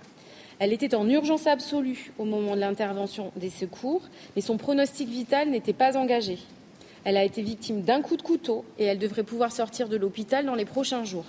Elle 0.60 0.72
était 0.72 0.94
en 0.94 1.08
urgence 1.08 1.48
absolue 1.48 2.12
au 2.16 2.24
moment 2.24 2.54
de 2.54 2.60
l'intervention 2.60 3.32
des 3.34 3.50
secours, 3.50 4.02
mais 4.36 4.40
son 4.40 4.56
pronostic 4.56 5.08
vital 5.08 5.50
n'était 5.50 5.72
pas 5.72 5.96
engagé. 5.96 6.38
Elle 7.02 7.16
a 7.16 7.24
été 7.24 7.42
victime 7.42 7.82
d'un 7.82 8.00
coup 8.00 8.16
de 8.16 8.22
couteau 8.22 8.64
et 8.78 8.84
elle 8.84 9.00
devrait 9.00 9.24
pouvoir 9.24 9.50
sortir 9.50 9.88
de 9.88 9.96
l'hôpital 9.96 10.46
dans 10.46 10.54
les 10.54 10.64
prochains 10.64 11.02
jours. 11.02 11.26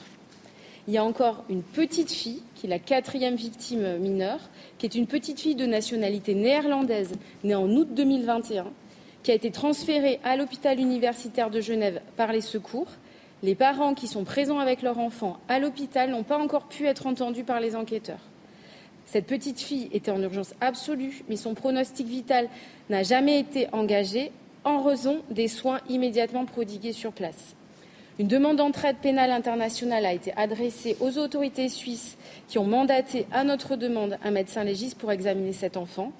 Il 0.88 0.94
y 0.94 1.00
a 1.00 1.04
encore 1.04 1.44
une 1.50 1.64
petite 1.64 2.12
fille, 2.12 2.44
qui 2.54 2.68
est 2.68 2.70
la 2.70 2.78
quatrième 2.78 3.36
victime 3.36 3.98
mineure, 3.98 4.42
qui 4.78 4.86
est 4.86 4.94
une 4.94 5.08
petite 5.08 5.40
fille 5.40 5.56
de 5.56 5.66
nationalité 5.66 6.36
néerlandaise, 6.36 7.14
née 7.44 7.56
en 7.56 7.68
août 7.72 7.88
2021, 7.96 8.68
qui 9.26 9.32
a 9.32 9.34
été 9.34 9.50
transférée 9.50 10.20
à 10.24 10.36
l'hôpital 10.36 10.80
universitaire 10.80 11.50
de 11.50 11.60
Genève 11.60 12.00
par 12.16 12.32
les 12.32 12.42
secours. 12.42 12.86
Les 13.42 13.56
parents 13.56 13.96
qui 13.96 14.06
sont 14.06 14.24
présents 14.24 14.60
avec 14.60 14.84
leur 14.84 15.00
enfant 15.00 15.40
à 15.48 15.58
l'hôpital 15.58 16.12
n'ont 16.12 16.22
pas 16.22 16.38
encore 16.38 16.68
pu 16.68 16.86
être 16.86 17.08
entendus 17.08 17.44
par 17.44 17.60
les 17.60 17.76
enquêteurs. 17.76 18.20
Cette 19.08 19.26
petite 19.26 19.60
fille 19.60 19.90
était 19.92 20.12
en 20.12 20.22
urgence 20.22 20.54
absolue, 20.62 21.24
mais 21.28 21.38
son 21.38 21.56
pronostic 21.56 22.06
vital 22.06 22.50
n'a 22.92 23.02
jamais 23.02 23.40
été 23.40 23.68
engagé 23.72 24.32
en 24.64 24.84
raison 24.84 25.24
des 25.32 25.48
soins 25.48 25.80
immédiatement 25.90 26.46
prodigués 26.46 26.94
sur 26.94 27.12
place. 27.12 27.56
Une 28.20 28.28
demande 28.28 28.58
d'entraide 28.58 28.98
pénale 28.98 29.32
internationale 29.32 30.06
a 30.06 30.14
été 30.14 30.34
adressée 30.38 30.98
aux 31.00 31.18
autorités 31.18 31.70
suisses 31.70 32.16
qui 32.48 32.60
ont 32.60 32.68
mandaté 32.68 33.26
à 33.32 33.44
notre 33.44 33.76
demande 33.76 34.20
un 34.24 34.32
médecin 34.32 34.64
légiste 34.64 35.00
pour 35.00 35.12
examiner 35.12 35.52
cet 35.52 35.78
enfant. 35.78 36.12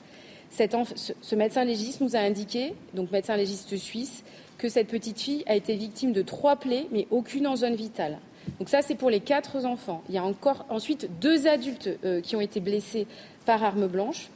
Ce 0.56 1.36
médecin 1.36 1.64
légiste 1.64 2.02
nous 2.02 2.16
a 2.16 2.20
indiqué, 2.20 2.74
donc 2.94 3.12
médecin 3.12 3.38
légiste 3.38 3.76
suisse, 3.78 4.24
que 4.58 4.70
cette 4.70 4.88
petite 4.88 5.20
fille 5.20 5.44
a 5.48 5.56
été 5.56 5.76
victime 5.76 6.14
de 6.14 6.22
trois 6.22 6.56
plaies, 6.56 6.88
mais 6.92 7.08
aucune 7.12 7.48
en 7.48 7.56
zone 7.56 7.76
vitale. 7.76 8.20
Donc 8.60 8.70
ça, 8.70 8.82
c'est 8.82 8.96
pour 8.96 9.10
les 9.10 9.20
quatre 9.20 9.66
enfants. 9.66 10.04
Il 10.10 10.16
y 10.16 10.18
a 10.18 10.24
encore 10.24 10.66
ensuite 10.70 11.10
deux 11.20 11.48
adultes 11.48 11.90
euh, 12.04 12.22
qui 12.22 12.36
ont 12.36 12.42
été 12.42 12.60
blessés 12.60 13.08
par 13.46 13.64
arme 13.64 13.88
blanche. 13.88 14.30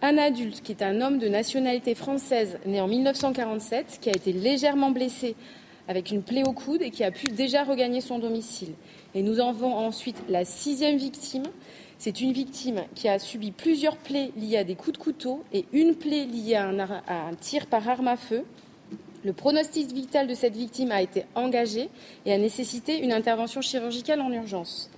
Un 0.00 0.16
adulte 0.16 0.62
qui 0.62 0.72
est 0.72 0.82
un 0.82 1.00
homme 1.00 1.18
de 1.18 1.28
nationalité 1.28 1.94
française 1.94 2.58
né 2.66 2.80
en 2.80 2.86
1947, 2.86 3.98
qui 4.00 4.08
a 4.08 4.12
été 4.12 4.32
légèrement 4.32 4.90
blessé 4.90 5.34
avec 5.88 6.10
une 6.10 6.22
plaie 6.22 6.46
au 6.46 6.52
coude 6.52 6.82
et 6.82 6.90
qui 6.90 7.02
a 7.02 7.10
pu 7.10 7.26
déjà 7.26 7.64
regagner 7.64 8.00
son 8.00 8.18
domicile. 8.18 8.74
Et 9.14 9.22
nous 9.22 9.40
en 9.40 9.48
avons 9.48 9.74
ensuite 9.74 10.22
la 10.28 10.44
sixième 10.44 10.96
victime. 10.96 11.44
C'est 11.98 12.20
une 12.20 12.32
victime 12.32 12.84
qui 12.94 13.08
a 13.08 13.18
subi 13.18 13.50
plusieurs 13.50 13.96
plaies 13.96 14.30
liées 14.36 14.58
à 14.58 14.64
des 14.64 14.76
coups 14.76 14.96
de 14.96 15.02
couteau 15.02 15.42
et 15.52 15.64
une 15.72 15.96
plaie 15.96 16.26
liée 16.26 16.54
à 16.54 16.68
un, 16.68 17.34
tir 17.40 17.66
par 17.66 17.88
arme 17.88 18.06
à 18.06 18.16
feu. 18.16 18.44
Le 19.24 19.32
pronostic 19.32 19.92
vital 19.92 20.28
de 20.28 20.34
cette 20.34 20.54
victime 20.54 20.92
a 20.92 21.02
été 21.02 21.24
engagé 21.34 21.88
et 22.24 22.32
a 22.32 22.38
nécessité 22.38 23.00
une 23.00 23.12
intervention 23.12 23.60
chirurgicale 23.62 24.20
en 24.20 24.30
urgence. 24.30 24.90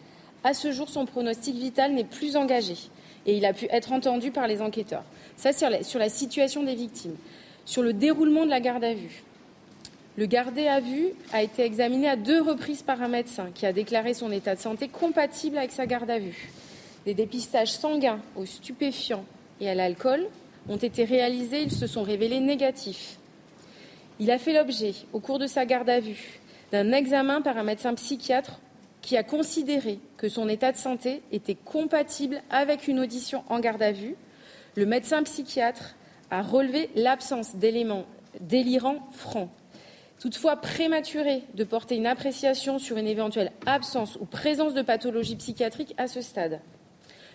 À 0.45 0.53
ce 0.53 0.73
jour, 0.73 0.91
son 0.91 1.07
pronostic 1.07 1.57
vital 1.57 1.95
n'est 1.95 2.05
plus 2.05 2.37
engagé 2.37 2.77
et 3.25 3.35
il 3.35 3.47
a 3.47 3.55
pu 3.55 3.67
être 3.71 3.93
entendu 3.93 4.31
par 4.31 4.47
les 4.47 4.61
enquêteurs. 4.61 5.05
Ça, 5.37 5.55
sur 5.55 5.69
sur 5.83 5.99
la 5.99 6.11
situation 6.11 6.63
des 6.63 6.75
victimes. 6.75 7.17
Sur 7.65 7.81
le 7.83 7.95
déroulement 7.95 8.45
de 8.45 8.51
la 8.51 8.61
garde 8.61 8.85
à 8.85 8.93
vue. 8.93 9.23
Le 10.19 10.27
gardé 10.27 10.67
à 10.67 10.81
vue 10.81 11.13
a 11.33 11.43
été 11.43 11.63
examiné 11.63 12.09
à 12.09 12.17
deux 12.17 12.43
reprises 12.43 12.83
par 12.83 13.01
un 13.01 13.09
médecin 13.09 13.49
qui 13.55 13.65
a 13.65 13.73
déclaré 13.73 14.13
son 14.13 14.31
état 14.33 14.55
de 14.55 14.61
santé 14.61 14.89
compatible 14.89 15.57
avec 15.57 15.73
sa 15.73 15.87
garde 15.87 16.11
à 16.11 16.19
vue. 16.19 16.51
Des 17.07 17.15
dépistages 17.15 17.73
sanguins 17.73 18.21
aux 18.37 18.47
stupéfiants 18.47 19.25
et 19.61 19.71
à 19.71 19.75
l'alcool 19.75 20.27
ont 20.69 20.77
été 20.77 21.05
réalisés. 21.05 21.63
Ils 21.63 21.73
se 21.73 21.87
sont 21.87 22.03
révélés 22.03 22.41
négatifs. 22.41 23.19
Il 24.19 24.31
a 24.31 24.39
fait 24.39 24.53
l'objet, 24.53 24.93
au 25.13 25.21
cours 25.21 25.39
de 25.39 25.47
sa 25.47 25.65
garde 25.65 25.89
à 25.89 25.99
vue, 25.99 26.41
d'un 26.73 26.93
examen 26.93 27.41
par 27.41 27.57
un 27.57 27.63
médecin 27.63 27.95
psychiatre 27.95 28.61
qui 29.01 29.17
a 29.17 29.23
considéré 29.23 29.99
que 30.19 30.29
son 30.29 30.47
état 30.49 30.73
de 30.73 30.77
santé 30.77 31.23
était 31.33 31.55
compatible 31.55 32.43
avec 32.51 32.87
une 32.87 33.01
audition 33.01 33.45
en 33.49 33.61
garde 33.61 33.83
à 33.83 33.93
vue. 33.93 34.15
Le 34.77 34.85
médecin 34.85 35.23
psychiatre 35.23 35.95
a 36.31 36.43
relevé 36.43 36.91
l'absence 36.95 37.57
d'éléments 37.57 38.05
délirants 38.41 39.09
francs. 39.13 39.49
Toutefois, 40.21 40.57
prématuré 40.57 41.43
de 41.55 41.65
porter 41.65 41.97
une 41.97 42.07
appréciation 42.07 42.79
sur 42.79 42.99
une 42.99 43.07
éventuelle 43.07 43.53
absence 43.65 44.19
ou 44.21 44.27
présence 44.27 44.75
de 44.75 44.83
pathologie 44.83 45.37
psychiatrique 45.37 45.95
à 45.97 46.07
ce 46.07 46.21
stade. 46.21 46.61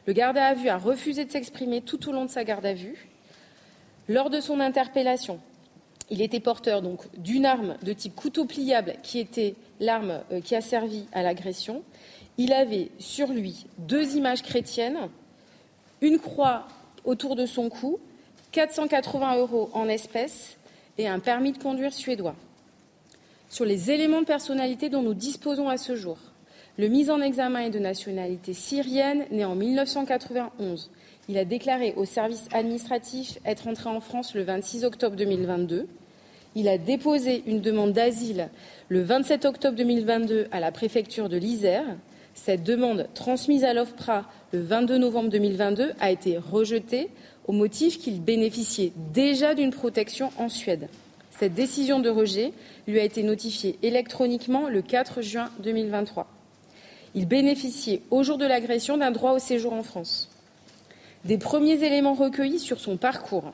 Le 0.05 0.13
garde 0.13 0.37
à 0.37 0.53
vue 0.53 0.69
a 0.69 0.77
refusé 0.77 1.25
de 1.25 1.31
s'exprimer 1.31 1.81
tout 1.81 2.09
au 2.09 2.11
long 2.11 2.25
de 2.25 2.29
sa 2.29 2.43
garde 2.43 2.65
à 2.65 2.73
vue. 2.73 3.09
Lors 4.07 4.29
de 4.29 4.39
son 4.39 4.59
interpellation, 4.59 5.39
il 6.11 6.21
était 6.21 6.39
porteur 6.39 6.83
donc 6.83 7.01
d'une 7.17 7.45
arme 7.45 7.77
de 7.81 7.93
type 7.93 8.15
couteau 8.15 8.45
pliable 8.45 8.95
qui 9.01 9.19
était 9.19 9.55
l'arme 9.79 10.21
euh, 10.31 10.41
qui 10.41 10.55
a 10.55 10.61
servi 10.61 11.07
à 11.11 11.23
l'agression. 11.23 11.81
Il 12.37 12.53
avait 12.53 12.91
sur 12.99 13.29
lui 13.29 13.65
deux 13.79 14.15
images 14.15 14.43
chrétiennes, 14.43 15.09
une 16.01 16.19
croix 16.19 16.67
autour 17.03 17.35
de 17.35 17.47
son 17.47 17.69
cou, 17.69 17.99
480 18.51 19.37
euros 19.37 19.69
en 19.73 19.87
espèces 19.87 20.57
et 20.97 21.07
un 21.07 21.19
permis 21.19 21.51
de 21.51 21.57
conduire 21.57 21.93
suédois. 21.93 22.35
Sur 23.49 23.65
les 23.65 23.89
éléments 23.89 24.21
de 24.21 24.25
personnalité 24.25 24.89
dont 24.89 25.01
nous 25.01 25.13
disposons 25.13 25.69
à 25.69 25.77
ce 25.77 25.95
jour, 25.95 26.17
le 26.77 26.87
mis 26.89 27.09
en 27.09 27.21
examen 27.21 27.61
est 27.61 27.69
de 27.69 27.79
nationalité 27.79 28.53
syrienne, 28.53 29.25
né 29.31 29.45
en 29.45 29.55
1991. 29.55 30.89
Il 31.29 31.37
a 31.37 31.45
déclaré 31.45 31.93
au 31.95 32.03
service 32.03 32.47
administratif 32.51 33.39
être 33.45 33.67
entré 33.67 33.89
en 33.89 34.01
France 34.01 34.35
le 34.35 34.43
26 34.43 34.83
octobre 34.83 35.15
2022. 35.15 35.87
Il 36.55 36.67
a 36.67 36.77
déposé 36.77 37.43
une 37.47 37.61
demande 37.61 37.93
d'asile 37.93 38.49
le 38.89 39.01
27 39.01 39.45
octobre 39.45 39.77
2022 39.77 40.47
à 40.51 40.59
la 40.59 40.71
préfecture 40.71 41.29
de 41.29 41.37
l'Isère. 41.37 41.85
Cette 42.33 42.63
demande, 42.63 43.07
transmise 43.13 43.63
à 43.63 43.73
l'OFPRA 43.73 44.25
le 44.51 44.61
22 44.61 44.97
novembre 44.97 45.29
2022, 45.29 45.93
a 46.01 46.11
été 46.11 46.37
rejetée 46.37 47.09
au 47.47 47.53
motif 47.53 47.99
qu'il 47.99 48.21
bénéficiait 48.21 48.91
déjà 49.13 49.55
d'une 49.55 49.71
protection 49.71 50.31
en 50.37 50.49
Suède. 50.49 50.89
Cette 51.31 51.53
décision 51.53 51.99
de 51.99 52.09
rejet 52.09 52.51
lui 52.87 52.99
a 52.99 53.03
été 53.03 53.23
notifiée 53.23 53.77
électroniquement 53.81 54.67
le 54.67 54.81
4 54.81 55.21
juin 55.21 55.49
2023. 55.59 56.34
Il 57.15 57.27
bénéficiait 57.27 58.01
au 58.11 58.21
jour 58.23 58.37
de 58.37 58.45
l'agression 58.45 58.97
d'un 58.97 59.11
droit 59.11 59.31
au 59.31 59.39
séjour 59.39 59.73
en 59.73 59.83
France 59.83 60.29
des 61.25 61.37
premiers 61.39 61.83
éléments 61.83 62.13
recueillis 62.13 62.59
sur 62.59 62.79
son 62.79 62.97
parcours. 62.97 63.51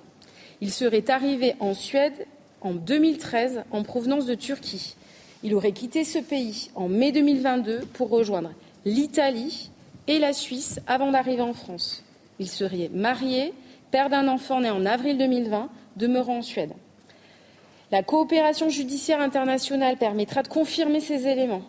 Il 0.59 0.71
serait 0.71 1.09
arrivé 1.09 1.55
en 1.59 1.73
Suède 1.73 2.27
en 2.59 2.73
2013 2.73 3.63
en 3.71 3.83
provenance 3.83 4.25
de 4.25 4.35
Turquie. 4.35 4.95
Il 5.41 5.55
aurait 5.55 5.71
quitté 5.71 6.03
ce 6.03 6.19
pays 6.19 6.69
en 6.75 6.87
mai 6.87 7.11
2022 7.11 7.79
pour 7.93 8.09
rejoindre 8.09 8.51
l'Italie 8.85 9.71
et 10.07 10.19
la 10.19 10.33
Suisse 10.33 10.79
avant 10.85 11.11
d'arriver 11.11 11.41
en 11.41 11.53
France. 11.53 12.03
Il 12.39 12.47
serait 12.47 12.89
marié, 12.93 13.53
père 13.89 14.09
d'un 14.09 14.27
enfant 14.27 14.61
né 14.61 14.69
en 14.69 14.85
avril 14.85 15.17
2020, 15.17 15.69
demeurant 15.95 16.39
en 16.39 16.41
Suède. 16.41 16.73
La 17.91 18.03
coopération 18.03 18.69
judiciaire 18.69 19.21
internationale 19.21 19.97
permettra 19.97 20.43
de 20.43 20.47
confirmer 20.47 20.99
ces 20.99 21.27
éléments. 21.27 21.63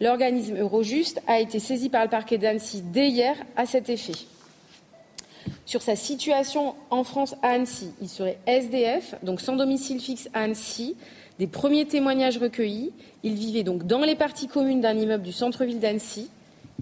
L'organisme 0.00 0.56
Eurojust 0.56 1.22
a 1.26 1.40
été 1.40 1.58
saisi 1.58 1.88
par 1.88 2.04
le 2.04 2.10
parquet 2.10 2.38
d'Annecy 2.38 2.82
dès 2.82 3.08
hier 3.08 3.36
à 3.56 3.66
cet 3.66 3.88
effet 3.88 4.12
sur 5.66 5.82
sa 5.82 5.96
situation 5.96 6.74
en 6.90 7.04
France 7.04 7.34
à 7.42 7.48
Annecy. 7.48 7.90
Il 8.00 8.08
serait 8.08 8.38
SDF, 8.46 9.14
donc 9.22 9.40
sans 9.40 9.56
domicile 9.56 10.00
fixe 10.00 10.28
à 10.34 10.42
Annecy. 10.42 10.96
Des 11.38 11.46
premiers 11.46 11.86
témoignages 11.86 12.38
recueillis, 12.38 12.92
il 13.22 13.34
vivait 13.34 13.64
donc 13.64 13.86
dans 13.86 14.02
les 14.02 14.14
parties 14.14 14.46
communes 14.46 14.80
d'un 14.80 14.96
immeuble 14.96 15.24
du 15.24 15.32
centre-ville 15.32 15.80
d'Annecy. 15.80 16.30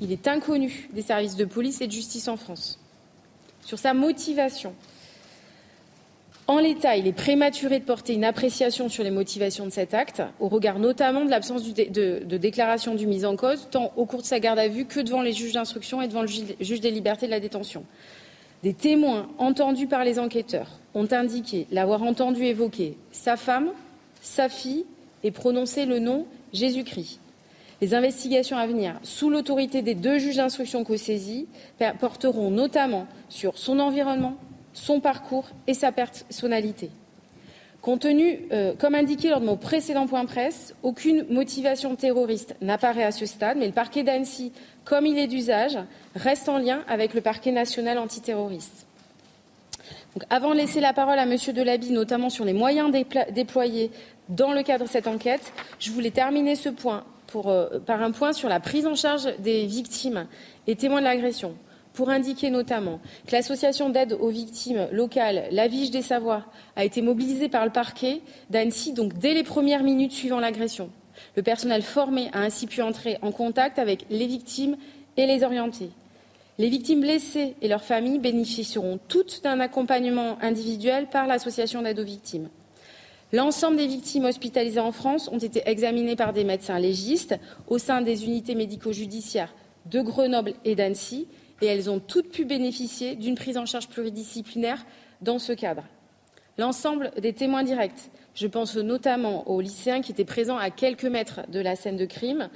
Il 0.00 0.12
est 0.12 0.28
inconnu 0.28 0.88
des 0.92 1.02
services 1.02 1.36
de 1.36 1.44
police 1.44 1.80
et 1.80 1.86
de 1.86 1.92
justice 1.92 2.28
en 2.28 2.36
France. 2.36 2.78
Sur 3.64 3.78
sa 3.78 3.94
motivation, 3.94 4.74
en 6.48 6.58
l'état, 6.58 6.96
il 6.96 7.06
est 7.06 7.12
prématuré 7.12 7.78
de 7.78 7.84
porter 7.84 8.14
une 8.14 8.24
appréciation 8.24 8.88
sur 8.88 9.04
les 9.04 9.10
motivations 9.10 9.64
de 9.64 9.70
cet 9.70 9.94
acte, 9.94 10.22
au 10.40 10.48
regard 10.48 10.80
notamment 10.80 11.24
de 11.24 11.30
l'absence 11.30 11.62
de, 11.62 12.24
de, 12.24 12.36
déclaration 12.36 12.94
du 12.94 13.06
mise 13.06 13.24
en 13.24 13.36
cause, 13.36 13.68
tant 13.70 13.92
au 13.96 14.06
cours 14.06 14.22
de 14.22 14.26
sa 14.26 14.40
garde 14.40 14.58
à 14.58 14.66
vue 14.66 14.84
que 14.84 15.00
devant 15.00 15.22
les 15.22 15.32
juges 15.32 15.52
d'instruction 15.52 16.02
et 16.02 16.08
devant 16.08 16.22
le 16.22 16.28
juge 16.28 16.80
des 16.80 16.90
libertés 16.90 17.26
de 17.26 17.30
la 17.30 17.40
détention. 17.40 17.84
Des 18.62 18.74
témoins 18.74 19.28
entendus 19.38 19.86
par 19.86 20.04
les 20.04 20.18
enquêteurs 20.18 20.78
ont 20.94 21.08
indiqué 21.12 21.66
l'avoir 21.70 22.02
entendu 22.02 22.44
évoquer 22.44 22.96
sa 23.12 23.36
femme, 23.36 23.70
sa 24.20 24.48
fille 24.48 24.84
et 25.22 25.30
prononcer 25.30 25.86
le 25.86 26.00
nom 26.00 26.26
Jésus-Christ. 26.52 27.20
Les 27.80 27.94
investigations 27.94 28.56
à 28.56 28.66
venir, 28.66 28.94
sous 29.02 29.30
l'autorité 29.30 29.82
des 29.82 29.96
deux 29.96 30.18
juges 30.18 30.36
d'instruction 30.36 30.84
co-saisis, 30.84 31.48
porteront 31.98 32.50
notamment 32.50 33.06
sur 33.28 33.58
son 33.58 33.80
environnement, 33.80 34.36
son 34.72 35.00
parcours 35.00 35.48
et 35.66 35.74
sa 35.74 35.92
personnalité. 35.92 36.90
Compte 37.82 38.02
tenu, 38.02 38.46
euh, 38.52 38.74
comme 38.78 38.94
indiqué 38.94 39.28
lors 39.28 39.40
de 39.40 39.46
mon 39.46 39.56
précédent 39.56 40.06
point 40.06 40.24
presse, 40.24 40.72
aucune 40.84 41.26
motivation 41.28 41.96
terroriste 41.96 42.54
n'apparaît 42.60 43.02
à 43.02 43.10
ce 43.10 43.26
stade, 43.26 43.58
mais 43.58 43.66
le 43.66 43.72
parquet 43.72 44.04
d'Annecy, 44.04 44.52
comme 44.84 45.04
il 45.04 45.18
est 45.18 45.26
d'usage, 45.26 45.76
reste 46.14 46.48
en 46.48 46.58
lien 46.58 46.84
avec 46.86 47.12
le 47.12 47.20
parquet 47.20 47.50
national 47.50 47.98
antiterroriste. 47.98 48.86
Avant 50.30 50.50
de 50.50 50.56
laisser 50.56 50.80
la 50.80 50.92
parole 50.92 51.18
à 51.18 51.24
M. 51.24 51.36
Delaby, 51.36 51.90
notamment 51.90 52.30
sur 52.30 52.44
les 52.44 52.52
moyens 52.52 52.92
déployés 53.30 53.90
dans 54.28 54.52
le 54.52 54.62
cadre 54.62 54.84
de 54.84 54.88
cette 54.88 55.08
enquête, 55.08 55.52
je 55.80 55.90
voulais 55.90 56.12
terminer 56.12 56.54
ce 56.54 56.68
point 56.68 57.02
euh, 57.34 57.80
par 57.80 58.00
un 58.02 58.12
point 58.12 58.32
sur 58.32 58.48
la 58.48 58.60
prise 58.60 58.86
en 58.86 58.94
charge 58.94 59.36
des 59.38 59.66
victimes 59.66 60.26
et 60.68 60.76
témoins 60.76 61.00
de 61.00 61.06
l'agression 61.06 61.56
pour 61.94 62.10
indiquer 62.10 62.50
notamment 62.50 63.00
que 63.26 63.32
l'association 63.32 63.90
d'aide 63.90 64.16
aux 64.18 64.28
victimes 64.28 64.88
locales, 64.92 65.44
la 65.50 65.68
Vige 65.68 65.90
des 65.90 66.02
Savoies, 66.02 66.44
a 66.76 66.84
été 66.84 67.02
mobilisée 67.02 67.48
par 67.48 67.64
le 67.64 67.72
parquet 67.72 68.20
d'Annecy, 68.50 68.92
donc 68.92 69.18
dès 69.18 69.34
les 69.34 69.42
premières 69.42 69.82
minutes 69.82 70.12
suivant 70.12 70.40
l'agression. 70.40 70.90
Le 71.36 71.42
personnel 71.42 71.82
formé 71.82 72.30
a 72.32 72.40
ainsi 72.40 72.66
pu 72.66 72.82
entrer 72.82 73.18
en 73.22 73.32
contact 73.32 73.78
avec 73.78 74.06
les 74.10 74.26
victimes 74.26 74.76
et 75.16 75.26
les 75.26 75.44
orienter. 75.44 75.90
Les 76.58 76.68
victimes 76.68 77.00
blessées 77.00 77.54
et 77.62 77.68
leurs 77.68 77.84
familles 77.84 78.18
bénéficieront 78.18 78.98
toutes 79.08 79.42
d'un 79.42 79.60
accompagnement 79.60 80.38
individuel 80.42 81.08
par 81.08 81.26
l'association 81.26 81.82
d'aide 81.82 81.98
aux 81.98 82.04
victimes. 82.04 82.48
L'ensemble 83.32 83.78
des 83.78 83.86
victimes 83.86 84.26
hospitalisées 84.26 84.80
en 84.80 84.92
France 84.92 85.28
ont 85.32 85.38
été 85.38 85.62
examinées 85.64 86.16
par 86.16 86.34
des 86.34 86.44
médecins 86.44 86.78
légistes 86.78 87.34
au 87.66 87.78
sein 87.78 88.02
des 88.02 88.26
unités 88.26 88.54
médico-judiciaires 88.54 89.54
de 89.90 90.02
Grenoble 90.02 90.52
et 90.66 90.74
d'Annecy 90.74 91.26
et 91.62 91.66
elles 91.66 91.88
ont 91.88 92.00
toutes 92.00 92.30
pu 92.30 92.44
bénéficier 92.44 93.14
d'une 93.14 93.36
prise 93.36 93.56
en 93.56 93.64
charge 93.64 93.88
pluridisciplinaire 93.88 94.84
dans 95.22 95.38
ce 95.38 95.52
cadre. 95.52 95.84
L'ensemble 96.58 97.12
des 97.18 97.32
témoins 97.32 97.62
directs, 97.62 98.10
je 98.34 98.46
pense 98.46 98.76
notamment 98.76 99.48
aux 99.48 99.60
lycéens 99.60 100.02
qui 100.02 100.12
étaient 100.12 100.24
présents 100.24 100.58
à 100.58 100.70
quelques 100.70 101.04
mètres 101.04 101.40
de 101.48 101.60
la 101.60 101.76
scène 101.76 101.96
de 101.96 102.04
crime, 102.04 102.50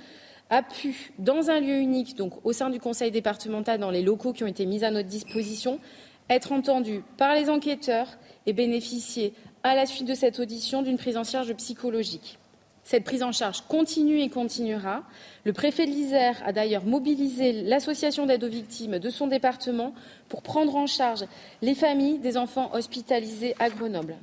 a 0.51 0.63
pu, 0.63 1.13
dans 1.19 1.51
un 1.51 1.61
lieu 1.61 1.77
unique, 1.77 2.17
donc 2.17 2.45
au 2.45 2.53
sein 2.53 2.69
du 2.69 2.79
conseil 2.79 3.11
départemental, 3.11 3.79
dans 3.81 3.91
les 3.91 4.03
locaux 4.03 4.33
qui 4.33 4.45
ont 4.45 4.49
été 4.49 4.67
mis 4.67 4.85
à 4.85 4.91
notre 4.91 5.09
disposition, 5.09 5.81
être 6.29 6.53
entendu 6.53 7.03
par 7.17 7.35
les 7.35 7.49
enquêteurs 7.49 8.09
et 8.47 8.53
bénéficier 8.53 9.33
à 9.63 9.75
la 9.75 9.87
suite 9.87 10.07
de 10.07 10.15
cette 10.15 10.39
audition 10.39 10.83
d'une 10.83 10.99
prise 10.99 11.17
en 11.17 11.25
charge 11.25 11.55
psychologique. 11.55 12.39
Cette 12.87 13.03
prise 13.03 13.25
en 13.25 13.33
charge 13.33 13.63
continue 13.63 14.21
et 14.21 14.29
continuera. 14.29 15.03
Le 15.43 15.53
préfet 15.53 15.87
de 15.87 15.91
l'Isère 15.91 16.41
a 16.47 16.53
d'ailleurs 16.53 16.85
mobilisé 16.85 17.65
l'association 17.65 18.27
d'aide 18.27 18.45
aux 18.45 18.49
victimes 18.49 19.01
de 19.01 19.11
son 19.11 19.27
département 19.27 19.93
pour 20.29 20.41
prendre 20.41 20.77
en 20.77 20.87
charge 20.87 21.25
les 21.63 21.75
familles 21.75 22.19
des 22.19 22.37
enfants 22.37 22.71
hospitalisés 22.73 23.57
à 23.59 23.71
Grenoble. 23.71 24.15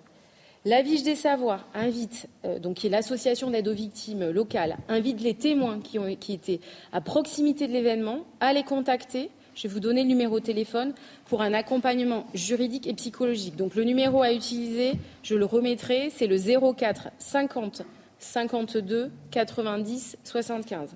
La 0.64 0.81
Vige 0.81 1.03
des 1.03 1.18
Savoirs 1.18 1.68
invite, 1.73 2.30
euh, 2.45 2.57
donc 2.57 2.76
qui 2.76 2.88
est 2.88 2.90
l'association 2.90 3.52
d'aide 3.52 3.68
aux 3.68 3.73
victimes 3.73 4.30
locales, 4.30 4.77
invite 4.88 5.19
les 5.19 5.34
témoins 5.34 5.81
qui, 5.81 5.99
ont, 5.99 6.15
qui 6.15 6.31
étaient 6.31 6.61
à 6.94 7.02
proximité 7.02 7.68
de 7.68 7.73
l'événement 7.73 8.19
à 8.40 8.53
les 8.53 8.64
contacter 8.64 9.30
je 9.56 9.68
vais 9.68 9.73
vous 9.73 9.81
donner 9.81 10.02
le 10.02 10.07
numéro 10.07 10.40
de 10.40 10.45
téléphone 10.45 10.95
pour 11.26 11.44
un 11.44 11.53
accompagnement 11.53 12.26
juridique 12.34 12.88
et 12.88 12.94
psychologique. 12.95 13.56
Donc 13.56 13.76
le 13.76 13.84
numéro 13.84 14.23
à 14.23 14.34
utiliser, 14.34 14.94
je 15.22 15.35
le 15.35 15.45
remettrai, 15.45 16.10
c'est 16.10 16.26
le 16.26 16.38
04 16.73 17.10
50 17.19 17.84
52 18.23 19.11
90 19.31 20.17
75. 20.23 20.95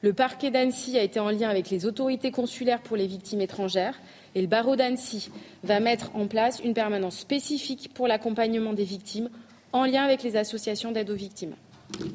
Le 0.00 0.12
parquet 0.12 0.50
d'Annecy 0.50 0.96
a 0.96 1.02
été 1.02 1.18
en 1.18 1.30
lien 1.30 1.48
avec 1.48 1.70
les 1.70 1.84
autorités 1.84 2.30
consulaires 2.30 2.82
pour 2.82 2.96
les 2.96 3.06
victimes 3.06 3.40
étrangères 3.40 3.98
et 4.34 4.40
le 4.40 4.46
barreau 4.46 4.76
d'Annecy 4.76 5.30
va 5.64 5.80
mettre 5.80 6.14
en 6.14 6.26
place 6.28 6.60
une 6.62 6.74
permanence 6.74 7.18
spécifique 7.18 7.90
pour 7.94 8.06
l'accompagnement 8.06 8.72
des 8.72 8.84
victimes 8.84 9.30
en 9.72 9.84
lien 9.84 10.04
avec 10.04 10.22
les 10.22 10.36
associations 10.36 10.92
d'aide 10.92 11.10
aux 11.10 11.16
victimes. 11.16 11.54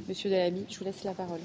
Monsieur 0.07 0.29
Delamy, 0.29 0.65
je 0.69 0.79
vous 0.79 0.85
laisse 0.85 1.03
la 1.03 1.13
parole. 1.13 1.41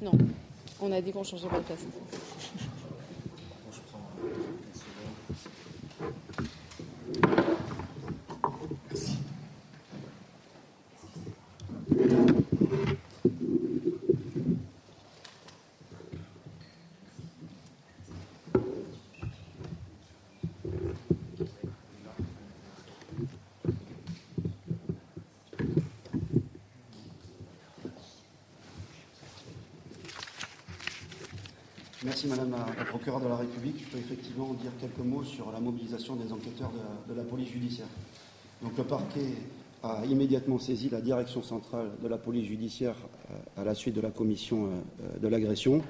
Non, 0.00 0.12
on 0.82 0.90
a 0.90 1.00
dit 1.00 1.12
qu'on 1.12 1.22
changeait 1.22 1.48
pas 1.48 1.58
de 1.58 1.62
place. 1.62 1.86
Merci 32.04 32.21
Madame 32.32 32.52
la, 32.78 32.84
procureure 32.86 33.20
de 33.20 33.28
la 33.28 33.36
République. 33.36 33.76
Je 33.78 33.92
peux 33.92 33.98
effectivement 33.98 34.54
dire 34.54 34.70
quelques 34.80 35.06
mots 35.06 35.22
sur 35.22 35.52
la 35.52 35.60
mobilisation 35.60 36.16
des 36.16 36.32
enquêteurs 36.32 36.72
de, 37.06 37.14
la 37.14 37.24
police 37.24 37.50
judiciaire. 37.50 37.88
Donc 38.62 38.72
le 38.78 38.84
parquet 38.84 39.26
a 39.82 40.02
immédiatement 40.06 40.58
saisi 40.58 40.88
la 40.88 41.02
direction 41.02 41.42
centrale 41.42 41.90
de 42.02 42.08
la 42.08 42.16
police 42.16 42.46
judiciaire 42.46 42.94
euh, 43.30 43.60
à 43.60 43.64
la 43.64 43.74
suite 43.74 43.94
de 43.94 44.00
la 44.00 44.10
commission 44.10 44.64
euh, 44.64 45.18
de 45.18 45.28
l'agression. 45.28 45.82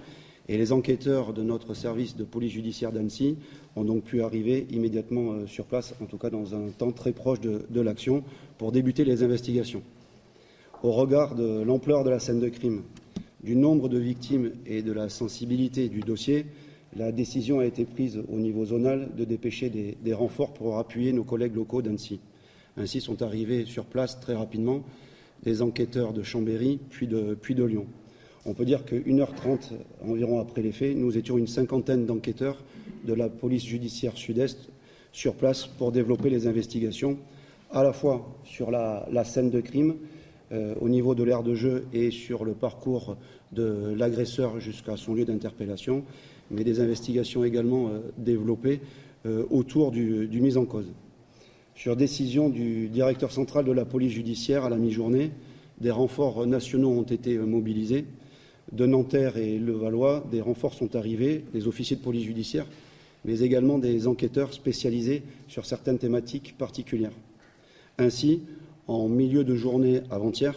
Et 0.49 0.59
les 0.59 0.73
enquêteurs 0.73 1.33
de 1.33 1.45
notre 1.45 1.75
service 1.75 2.17
de 2.17 2.25
police 2.25 2.53
judiciaire 2.53 2.91
d'Annecy 2.91 3.37
ont 3.77 3.85
donc 3.85 4.03
pu 4.03 4.21
arriver 4.25 4.67
immédiatement 4.71 5.35
euh, 5.35 5.47
sur 5.47 5.65
place, 5.67 5.95
en 6.03 6.07
tout 6.07 6.19
cas 6.19 6.31
dans 6.31 6.57
un 6.57 6.71
temps 6.71 6.91
très 6.91 7.13
proche 7.13 7.41
de 7.41 7.81
l'action, 7.81 8.25
pour 8.59 8.73
débuter 8.73 9.05
les 9.05 9.23
investigations. 9.23 9.83
Au 10.83 10.91
regard 10.91 11.37
de 11.37 11.63
l'ampleur 11.63 12.03
de 12.03 12.11
la 12.11 12.19
scène 12.19 12.41
de 12.41 12.49
crime 12.49 12.83
du 13.43 13.57
nombre 13.57 13.89
de 13.89 13.99
victimes 13.99 14.53
et 14.67 14.83
de 14.83 14.93
la 14.93 15.09
sensibilité 15.09 15.89
du 15.89 16.01
dossier, 16.01 16.47
la 16.95 17.11
décision 17.11 17.61
a 17.61 17.65
été 17.65 17.85
prise 17.85 18.23
au 18.29 18.39
niveau 18.39 18.67
zonal 18.67 19.09
de 19.17 19.25
dépêcher 19.25 19.71
des, 19.71 20.15
renforts 20.15 20.53
pour 20.53 20.79
appuyer 20.79 21.13
nos 21.13 21.25
collègues 21.25 21.57
locaux 21.57 21.83
d'Annecy. 21.83 22.21
Ainsi 22.77 23.01
sont 23.01 23.23
arrivés 23.23 23.65
sur 23.65 23.85
place 23.85 24.21
très 24.21 24.35
rapidement 24.35 24.83
des 25.43 25.63
enquêteurs 25.63 26.13
de 26.13 26.23
Chambéry 26.23 26.79
puis 26.91 27.07
de, 27.07 27.65
Lyon. 27.65 27.87
On 28.45 28.55
peut 28.55 28.65
dire 28.65 28.85
que 28.85 28.95
1h30 28.95 29.73
environ 30.07 30.41
après 30.41 30.63
les 30.63 30.73
faits, 30.73 30.97
nous 30.97 31.17
étions 31.17 31.39
une 31.39 31.47
cinquantaine 31.47 32.07
d'enquêteurs 32.07 32.63
de 33.05 33.15
la 33.15 33.29
police 33.29 33.65
judiciaire 33.65 34.17
sud-est 34.17 34.71
sur 35.13 35.35
place 35.35 35.67
pour 35.67 35.93
développer 35.93 36.31
les 36.31 36.47
investigations, 36.47 37.19
à 37.71 37.83
la 37.83 37.93
fois 37.93 38.39
sur 38.45 38.71
la 38.71 39.25
scène 39.25 39.51
de 39.51 39.61
crime, 39.61 39.97
euh, 40.53 40.75
au 40.81 40.89
niveau 40.89 41.15
de 41.15 41.23
l'aire 41.23 41.43
de 41.43 41.55
jeu 41.55 41.87
et 41.93 42.11
sur 42.11 42.45
le 42.45 42.53
parcours 42.53 43.17
de 43.53 43.95
l'agresseur 43.97 44.61
jusqu'à 44.61 44.97
son 44.97 45.15
lieu 45.15 45.25
d'interpellation, 45.25 46.05
mais 46.51 46.65
des 46.65 46.81
investigations 46.81 47.45
également 47.45 47.89
euh, 47.89 48.01
développées 48.19 48.81
euh, 49.25 49.45
autour 49.51 49.91
du, 49.91 50.27
du 50.27 50.41
mise 50.41 50.57
en 50.57 50.65
cause. 50.65 50.93
Sur 51.75 51.97
décision 51.97 52.51
du 52.51 52.89
directeur 52.89 53.33
central 53.33 53.65
de 53.65 53.73
la 53.73 53.85
police 53.85 54.13
judiciaire 54.13 54.65
à 54.65 54.71
la 54.71 54.77
mi-journée, 54.77 55.31
des 55.81 55.91
renforts 55.91 56.47
nationaux 56.47 56.91
ont 56.91 57.03
été 57.03 57.39
mobilisés. 57.39 58.05
De 58.73 58.87
Nanterre 58.87 59.39
et 59.39 59.59
Levallois, 59.59 60.25
des 60.31 60.41
renforts 60.41 60.75
sont 60.75 60.97
arrivés, 60.97 61.45
des 61.53 61.67
officiers 61.67 61.97
de 61.97 62.03
police 62.03 62.25
judiciaire, 62.25 62.67
mais 63.25 63.41
également 63.41 63.79
des 63.79 64.07
enquêteurs 64.07 64.53
spécialisés 64.53 65.23
sur 65.49 65.67
certaines 65.67 65.99
thématiques 65.99 66.57
particulières. 66.59 67.13
Ainsi, 67.99 68.43
en 68.87 69.09
milieu 69.09 69.45
de 69.45 69.55
journée 69.55 70.01
avant-hier, 70.11 70.55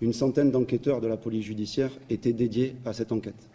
une 0.00 0.12
centaine 0.12 0.50
d'enquêteurs 0.50 1.00
de 1.00 1.06
la 1.06 1.16
police 1.16 1.44
judiciaire 1.44 1.90
étaient 2.10 2.32
dédiés 2.32 2.74
à 2.84 2.92
cette 2.92 3.12
enquête. 3.12 3.48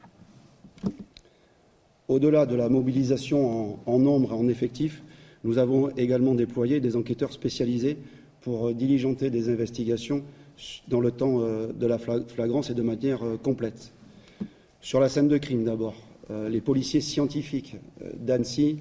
Au-delà 2.07 2.45
de 2.45 2.55
la 2.55 2.69
mobilisation 2.69 3.79
en, 3.85 3.99
nombre 3.99 4.31
et 4.31 4.35
en 4.35 4.47
effectif, 4.47 5.03
nous 5.43 5.57
avons 5.57 5.89
également 5.97 6.35
déployé 6.35 6.79
des 6.79 6.95
enquêteurs 6.95 7.34
spécialisés 7.34 7.97
pour 8.41 8.73
diligenter 8.73 9.29
des 9.29 9.49
investigations 9.49 10.23
dans 10.88 11.01
le 11.01 11.11
temps 11.11 11.41
euh, 11.41 11.71
de 11.73 11.85
la 11.85 11.97
flagrance 11.97 12.69
et 12.69 12.73
de 12.73 12.81
manière 12.81 13.23
euh, 13.23 13.38
complète. 13.38 13.93
Sur 14.81 14.99
la 14.99 15.09
scène 15.09 15.27
de 15.27 15.38
crime 15.38 15.65
d'abord, 15.65 15.95
euh, 16.31 16.49
les 16.49 16.61
policiers 16.61 17.01
scientifiques 17.01 17.75
d'Annecy, 18.19 18.77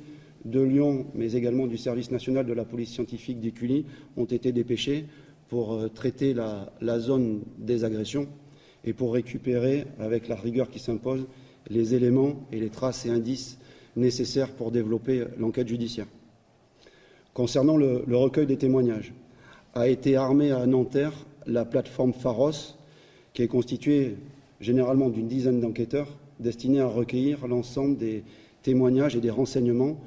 de 0.47 0.61
Lyon, 0.61 1.07
mais 1.15 1.33
également 1.33 1.67
du 1.67 1.77
service 1.77 2.11
national 2.11 2.47
de 2.47 2.53
la 2.53 2.65
police 2.65 2.91
scientifique 2.91 3.41
d'Écully, 3.41 3.85
ont 4.17 4.25
été 4.25 4.53
dépêchés 4.53 5.07
pour 5.49 5.75
euh, 5.75 5.89
traiter 5.89 6.35
la, 6.35 6.99
zone 6.99 7.43
des 7.59 7.85
agressions 7.85 8.29
et 8.85 8.93
pour 8.93 9.13
récupérer, 9.13 9.87
avec 9.99 10.29
la 10.29 10.37
rigueur 10.37 10.71
qui 10.71 10.79
s'impose, 10.79 11.27
les 11.69 11.95
éléments 11.95 12.47
et 12.53 12.61
les 12.61 12.71
traces 12.71 13.07
et 13.07 13.11
indices 13.11 13.59
nécessaires 13.97 14.53
pour 14.53 14.71
développer 14.71 15.25
l'enquête 15.39 15.67
judiciaire. 15.67 16.07
Concernant 17.35 17.77
le, 17.77 18.05
le, 18.07 18.17
recueil 18.17 18.47
des 18.47 18.57
témoignages, 18.57 19.13
a 19.75 19.89
été 19.89 20.17
armée 20.17 20.53
à 20.53 20.65
Nanterre 20.67 21.27
la 21.47 21.65
plateforme 21.65 22.13
Pharos, 22.13 22.77
qui 23.33 23.43
est 23.43 23.49
constituée 23.49 24.17
généralement 24.61 25.11
d'une 25.11 25.29
dizaine 25.29 25.61
d'enquêteurs 25.61 26.17
destinés 26.39 26.81
à 26.81 26.87
recueillir 26.87 27.47
l'ensemble 27.47 27.97
des 27.97 28.23
témoignages 28.63 29.17
et 29.17 29.21
des 29.21 29.31
renseignements 29.31 29.99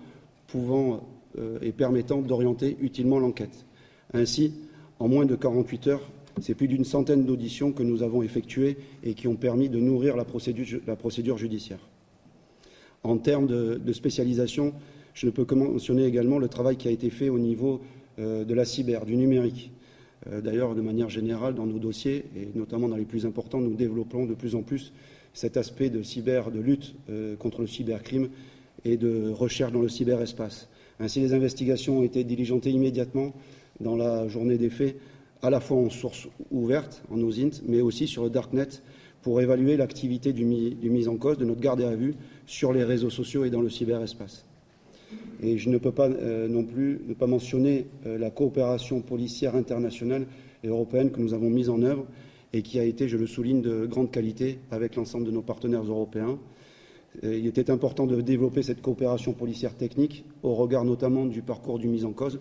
pouvant 0.52 1.02
euh, 1.38 1.60
et 1.62 1.72
permettant 1.72 2.22
d'orienter 2.22 2.76
utilement 2.82 3.20
l'enquête. 3.20 3.66
Ainsi, 4.14 4.54
en 4.98 5.08
moins 5.08 5.26
de 5.26 5.36
48 5.36 5.88
heures, 5.88 6.10
c'est 6.42 6.56
plus 6.56 6.68
d'une 6.68 6.86
centaine 6.86 7.24
d'auditions 7.26 7.72
que 7.72 7.84
nous 7.84 8.02
avons 8.02 8.24
effectuées 8.24 8.78
et 9.04 9.14
qui 9.14 9.28
ont 9.28 9.36
permis 9.36 9.70
de 9.70 9.80
nourrir 9.80 10.16
la 10.16 10.26
procédure, 10.26 11.38
judiciaire. 11.38 11.80
En 13.04 13.18
termes 13.18 13.46
de, 13.46 13.94
spécialisation, 13.94 14.74
je 15.14 15.28
ne 15.28 15.32
peux 15.32 15.46
que 15.46 15.54
mentionner 15.54 16.06
également 16.06 16.40
le 16.40 16.48
travail 16.48 16.78
qui 16.78 16.88
a 16.88 16.92
été 16.92 17.10
fait 17.10 17.30
au 17.30 17.40
niveau 17.40 17.82
euh, 18.18 18.44
de 18.44 18.54
la 18.56 18.66
cyber, 18.66 19.06
du 19.06 19.16
numérique. 19.16 19.72
Euh, 20.28 20.42
d'ailleurs, 20.42 20.74
de 20.74 20.82
manière 20.82 21.10
générale, 21.10 21.54
dans 21.54 21.68
nos 21.68 21.80
dossiers, 21.80 22.26
et 22.36 22.50
notamment 22.56 22.88
dans 22.88 22.98
les 22.98 23.06
plus 23.06 23.26
importants, 23.26 23.60
nous 23.60 23.76
développons 23.76 24.26
de 24.26 24.34
plus 24.34 24.56
en 24.56 24.64
plus 24.64 24.94
cet 25.34 25.58
aspect 25.58 25.92
de 25.92 26.02
cyber, 26.02 26.50
de 26.50 26.60
lutte 26.60 26.96
contre 27.38 27.62
le 27.62 27.68
cybercrime 27.68 28.30
et 28.86 28.98
de 28.98 29.30
recherche 29.30 29.72
dans 29.72 29.82
le 29.82 29.90
cyberespace. 29.90 30.70
Ainsi, 31.00 31.20
les 31.22 31.34
investigations 31.34 32.00
ont 32.00 32.04
été 32.04 32.24
diligentées 32.24 32.72
immédiatement 32.72 33.34
dans 33.80 33.96
la 33.96 34.28
journée 34.28 34.58
des 34.58 34.70
faits, 34.70 34.98
à 35.42 35.50
la 35.50 35.60
fois 35.60 35.78
en 35.78 35.90
source 35.90 36.28
ouverte, 36.52 37.04
en 37.10 37.22
OSINT, 37.22 37.62
mais 37.66 37.82
aussi 37.82 38.08
sur 38.08 38.24
le 38.24 38.30
Darknet, 38.30 38.68
pour 39.22 39.42
évaluer 39.42 39.78
l'activité 39.78 40.34
du, 40.34 40.46
mise 40.46 41.08
en 41.08 41.18
cause 41.18 41.38
de 41.38 41.46
notre 41.46 41.62
garde 41.62 41.82
à 41.82 41.96
vue 41.96 42.16
sur 42.46 42.74
les 42.74 42.84
réseaux 42.84 43.10
sociaux 43.10 43.46
et 43.46 43.50
dans 43.50 43.62
le 43.62 43.70
cyberespace. 43.70 44.46
Et 45.42 45.58
je 45.58 45.70
ne 45.70 45.78
peux 45.78 45.92
pas 45.92 46.10
euh, 46.10 46.48
non 46.48 46.64
plus 46.64 47.02
ne 47.08 47.14
pas 47.14 47.28
mentionner 47.28 47.88
euh, 48.06 48.18
la 48.18 48.30
coopération 48.30 49.02
policière 49.02 49.56
internationale 49.56 50.28
et 50.64 50.68
européenne 50.68 51.12
que 51.12 51.22
nous 51.22 51.34
avons 51.34 51.50
mise 51.50 51.70
en 51.70 51.82
œuvre 51.82 52.06
et 52.52 52.62
qui 52.62 52.80
a 52.80 52.84
été, 52.84 53.08
je 53.08 53.18
le 53.18 53.28
souligne, 53.28 53.62
de 53.62 53.86
grande 53.86 54.12
qualité 54.12 54.60
avec 54.72 54.96
l'ensemble 54.96 55.26
de 55.26 55.32
nos 55.32 55.42
partenaires 55.42 55.84
européens. 55.84 56.38
Euh, 57.24 57.38
il 57.38 57.48
était 57.48 57.70
important 57.70 58.06
de 58.06 58.22
développer 58.22 58.64
cette 58.64 58.82
coopération 58.82 59.34
policière 59.34 59.76
technique 59.76 60.26
au 60.44 60.56
regard 60.56 60.86
notamment 60.86 61.26
du 61.26 61.42
parcours 61.42 61.80
du 61.80 61.88
mise 61.88 62.06
en 62.06 62.12
cause. 62.12 62.40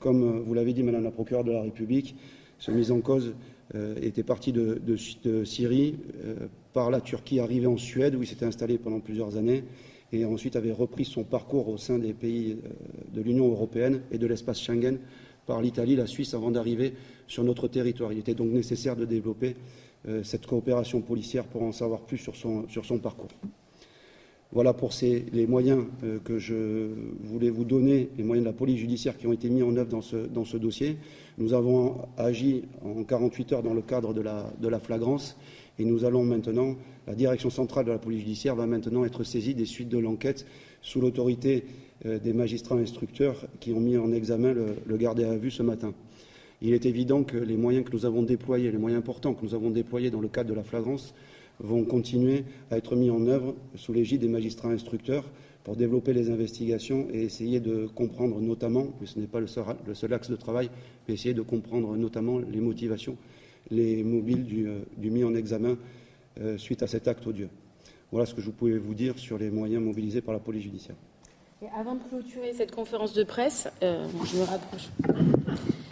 Comme 0.00 0.40
vous 0.40 0.54
l'avez 0.54 0.72
dit, 0.72 0.82
Madame 0.82 1.04
la 1.04 1.10
procureure 1.10 1.44
de 1.44 1.52
la 1.52 1.62
République, 1.62 2.16
ce 2.58 2.70
mise 2.70 2.90
en 2.90 3.00
cause 3.00 3.34
était 4.02 4.24
parti 4.24 4.52
de, 4.52 4.96
Syrie 5.44 5.94
par 6.72 6.90
la 6.90 7.00
Turquie, 7.00 7.38
arrivé 7.38 7.66
en 7.66 7.76
Suède 7.76 8.16
où 8.16 8.22
il 8.22 8.26
s'était 8.26 8.44
installé 8.44 8.78
pendant 8.78 9.00
plusieurs 9.00 9.36
années 9.36 9.62
et 10.12 10.24
ensuite 10.24 10.56
avait 10.56 10.72
repris 10.72 11.04
son 11.04 11.24
parcours 11.24 11.68
au 11.68 11.78
sein 11.78 11.98
des 11.98 12.12
pays 12.12 12.58
euh, 12.64 12.68
de 13.14 13.22
l'Union 13.22 13.48
européenne 13.48 14.02
et 14.10 14.18
de 14.18 14.26
l'espace 14.26 14.60
Schengen 14.60 14.98
par 15.46 15.60
l'Italie, 15.60 15.96
la 15.96 16.06
Suisse, 16.06 16.34
avant 16.34 16.50
d'arriver 16.50 16.92
sur 17.26 17.42
notre 17.42 17.66
territoire. 17.66 18.12
Il 18.12 18.18
était 18.18 18.34
donc 18.34 18.52
nécessaire 18.52 18.94
de 18.94 19.04
développer 19.04 19.56
euh, 20.06 20.22
cette 20.22 20.46
coopération 20.46 21.00
policière 21.00 21.44
pour 21.44 21.62
en 21.62 21.72
savoir 21.72 22.02
plus 22.02 22.18
sur 22.18 22.36
son 22.36 22.98
parcours. 22.98 23.30
Voilà 24.54 24.74
pour 24.74 24.90
les 25.00 25.46
moyens 25.46 25.84
euh, 26.04 26.18
que 26.22 26.38
je 26.38 26.90
voulais 27.22 27.48
vous 27.48 27.64
donner, 27.64 28.10
les 28.18 28.22
moyens 28.22 28.44
de 28.44 28.50
la 28.50 28.56
police 28.56 28.78
judiciaire 28.78 29.16
qui 29.16 29.26
ont 29.26 29.32
été 29.32 29.48
mis 29.48 29.62
en 29.62 29.74
œuvre 29.76 29.88
dans 29.88 30.44
ce, 30.44 30.56
dossier. 30.58 30.98
Nous 31.38 31.54
avons 31.54 32.02
agi 32.18 32.64
en 32.84 33.02
48 33.02 33.52
heures 33.54 33.62
dans 33.62 33.72
le 33.72 33.80
cadre 33.80 34.12
de 34.12 34.20
la, 34.20 34.78
flagrance 34.78 35.38
et 35.78 35.86
nous 35.86 36.04
allons 36.04 36.22
maintenant, 36.22 36.76
la 37.06 37.14
direction 37.14 37.48
centrale 37.48 37.86
de 37.86 37.92
la 37.92 37.98
police 37.98 38.20
judiciaire 38.20 38.54
va 38.54 38.66
maintenant 38.66 39.06
être 39.06 39.24
saisie 39.24 39.54
des 39.54 39.64
suites 39.64 39.88
de 39.88 39.96
l'enquête 39.96 40.44
sous 40.82 41.00
l'autorité 41.00 41.64
euh, 42.04 42.18
des 42.18 42.34
magistrats 42.34 42.76
instructeurs 42.76 43.46
qui 43.58 43.72
ont 43.72 43.80
mis 43.80 43.96
en 43.96 44.12
examen 44.12 44.52
le, 44.52 44.76
le 44.84 45.06
à 45.08 45.36
vue 45.38 45.50
ce 45.50 45.62
matin. 45.62 45.94
Il 46.60 46.74
est 46.74 46.84
évident 46.84 47.22
que 47.22 47.38
les 47.38 47.56
moyens 47.56 47.86
que 47.86 47.92
nous 47.92 48.04
avons 48.04 48.22
déployés, 48.22 48.70
les 48.70 48.76
moyens 48.76 49.00
importants 49.00 49.32
que 49.32 49.46
nous 49.46 49.54
avons 49.54 49.70
déployés 49.70 50.10
dans 50.10 50.20
le 50.20 50.28
cadre 50.28 50.50
de 50.50 50.54
la 50.54 50.62
flagrance, 50.62 51.14
vont 51.60 51.84
continuer 51.84 52.44
à 52.70 52.76
être 52.76 52.96
mis 52.96 53.10
en 53.10 53.26
œuvre 53.26 53.54
sous 53.76 53.92
l'égide 53.92 54.20
des 54.20 54.28
magistrats 54.28 54.70
instructeurs 54.70 55.24
pour 55.64 55.76
développer 55.76 56.12
les 56.12 56.30
investigations 56.30 57.06
et 57.12 57.22
essayer 57.22 57.60
de 57.60 57.86
comprendre 57.86 58.40
notamment, 58.40 58.88
mais 59.00 59.06
ce 59.06 59.18
n'est 59.18 59.26
pas 59.26 59.40
le 59.40 59.46
seul, 59.46 60.12
axe 60.12 60.30
de 60.30 60.36
travail, 60.36 60.70
mais 61.06 61.14
essayer 61.14 61.34
de 61.34 61.42
comprendre 61.42 61.96
notamment 61.96 62.38
les 62.38 62.60
motivations 62.60 63.16
les 63.70 64.02
mobiles 64.02 64.44
du, 64.44 64.68
euh, 64.68 64.80
mis 64.98 65.24
en 65.24 65.34
examen 65.34 65.76
euh, 66.40 66.58
suite 66.58 66.82
à 66.82 66.86
cet 66.86 67.08
acte 67.08 67.26
odieux. 67.26 67.48
Voilà 68.10 68.26
ce 68.26 68.34
que 68.34 68.42
je 68.42 68.50
pouvais 68.50 68.76
vous 68.76 68.94
dire 68.94 69.18
sur 69.18 69.38
les 69.38 69.50
moyens 69.50 69.82
mobilisés 69.82 70.20
par 70.20 70.34
la 70.34 70.40
police 70.40 70.64
judiciaire. 70.64 70.96
Avant 71.78 71.94
de 71.94 72.00
clôturer 72.02 72.52
cette 72.52 72.72
conférence 72.72 73.14
de 73.14 73.22
presse, 73.22 73.68
euh, 73.82 74.06
je 74.24 74.36
me 74.36 74.42
rapproche. 74.42 74.88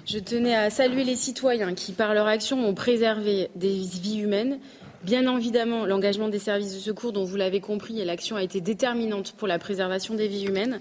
Je 0.04 0.18
tenais 0.18 0.54
à 0.54 0.68
saluer 0.68 1.04
les 1.04 1.14
citoyens 1.14 1.74
qui, 1.74 1.92
par 1.92 2.12
leur 2.12 2.26
action, 2.26 2.58
ont 2.58 2.74
préservé 2.74 3.48
des 3.54 3.78
vies 4.02 4.18
humaines. 4.18 4.58
Bien 5.02 5.34
évidemment, 5.36 5.86
l'engagement 5.86 6.28
des 6.28 6.38
services 6.38 6.74
de 6.74 6.78
secours, 6.78 7.12
dont 7.12 7.24
vous 7.24 7.36
l'avez 7.36 7.60
compris, 7.60 8.00
et 8.00 8.04
l'action 8.04 8.36
a 8.36 8.42
été 8.42 8.60
déterminante 8.60 9.32
pour 9.32 9.48
la 9.48 9.58
préservation 9.58 10.14
des 10.14 10.28
vies 10.28 10.44
humaines 10.46 10.80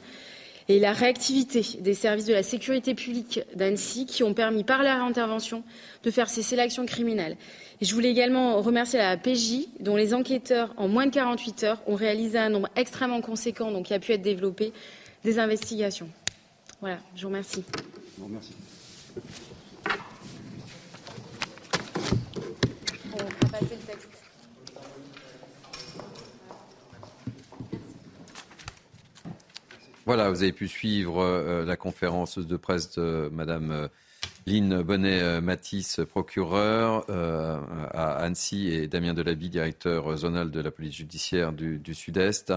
et 0.67 0.77
la 0.79 0.93
réactivité 0.93 1.65
des 1.79 1.93
services 1.95 2.25
de 2.25 2.33
la 2.33 2.43
sécurité 2.43 2.93
publique 2.93 3.39
d'Annecy 3.55 4.05
qui 4.05 4.21
ont 4.23 4.35
permis, 4.35 4.63
par 4.63 4.83
leur 4.83 4.97
intervention, 4.97 5.63
de 6.03 6.11
faire 6.11 6.29
cesser 6.29 6.55
l'action 6.55 6.85
criminelle. 6.85 7.37
Et 7.81 7.85
je 7.85 7.95
voulais 7.95 8.11
également 8.11 8.61
remercier 8.61 8.99
la 8.99 9.17
PJ, 9.17 9.67
dont 9.79 9.95
les 9.95 10.13
enquêteurs, 10.13 10.73
en 10.77 10.87
moins 10.87 11.07
de 11.07 11.11
48 11.11 11.63
heures, 11.63 11.81
ont 11.87 11.95
réalisé 11.95 12.37
un 12.37 12.49
nombre 12.49 12.69
extrêmement 12.75 13.21
conséquent, 13.21 13.71
donc 13.71 13.87
qui 13.87 13.93
a 13.93 13.99
pu 13.99 14.11
être 14.11 14.21
développé, 14.21 14.73
des 15.23 15.39
investigations. 15.39 16.09
Voilà, 16.81 16.99
je 17.15 17.21
vous 17.21 17.29
remercie. 17.29 17.63
On 18.21 18.27
va 23.17 23.49
passer 23.51 23.75
le 23.75 23.87
texte. 23.87 24.09
Voilà, 30.09 30.31
vous 30.31 30.41
avez 30.41 30.53
pu 30.53 30.67
suivre 30.67 31.21
euh, 31.21 31.63
la 31.65 31.77
conférence 31.77 32.39
de 32.39 32.57
presse 32.57 32.97
de 32.97 33.29
Madame 33.31 33.69
euh, 33.69 33.87
Lynn 34.47 34.81
Bonnet-Matisse, 34.81 36.01
procureur 36.09 37.07
à 37.11 38.15
Annecy, 38.15 38.69
et 38.69 38.87
Damien 38.87 39.13
Delaby, 39.13 39.51
directeur 39.51 40.17
zonal 40.17 40.49
de 40.49 40.61
la 40.61 40.71
police 40.71 40.95
judiciaire 40.95 41.53
du, 41.53 41.93
Sud-Est. 41.93 42.51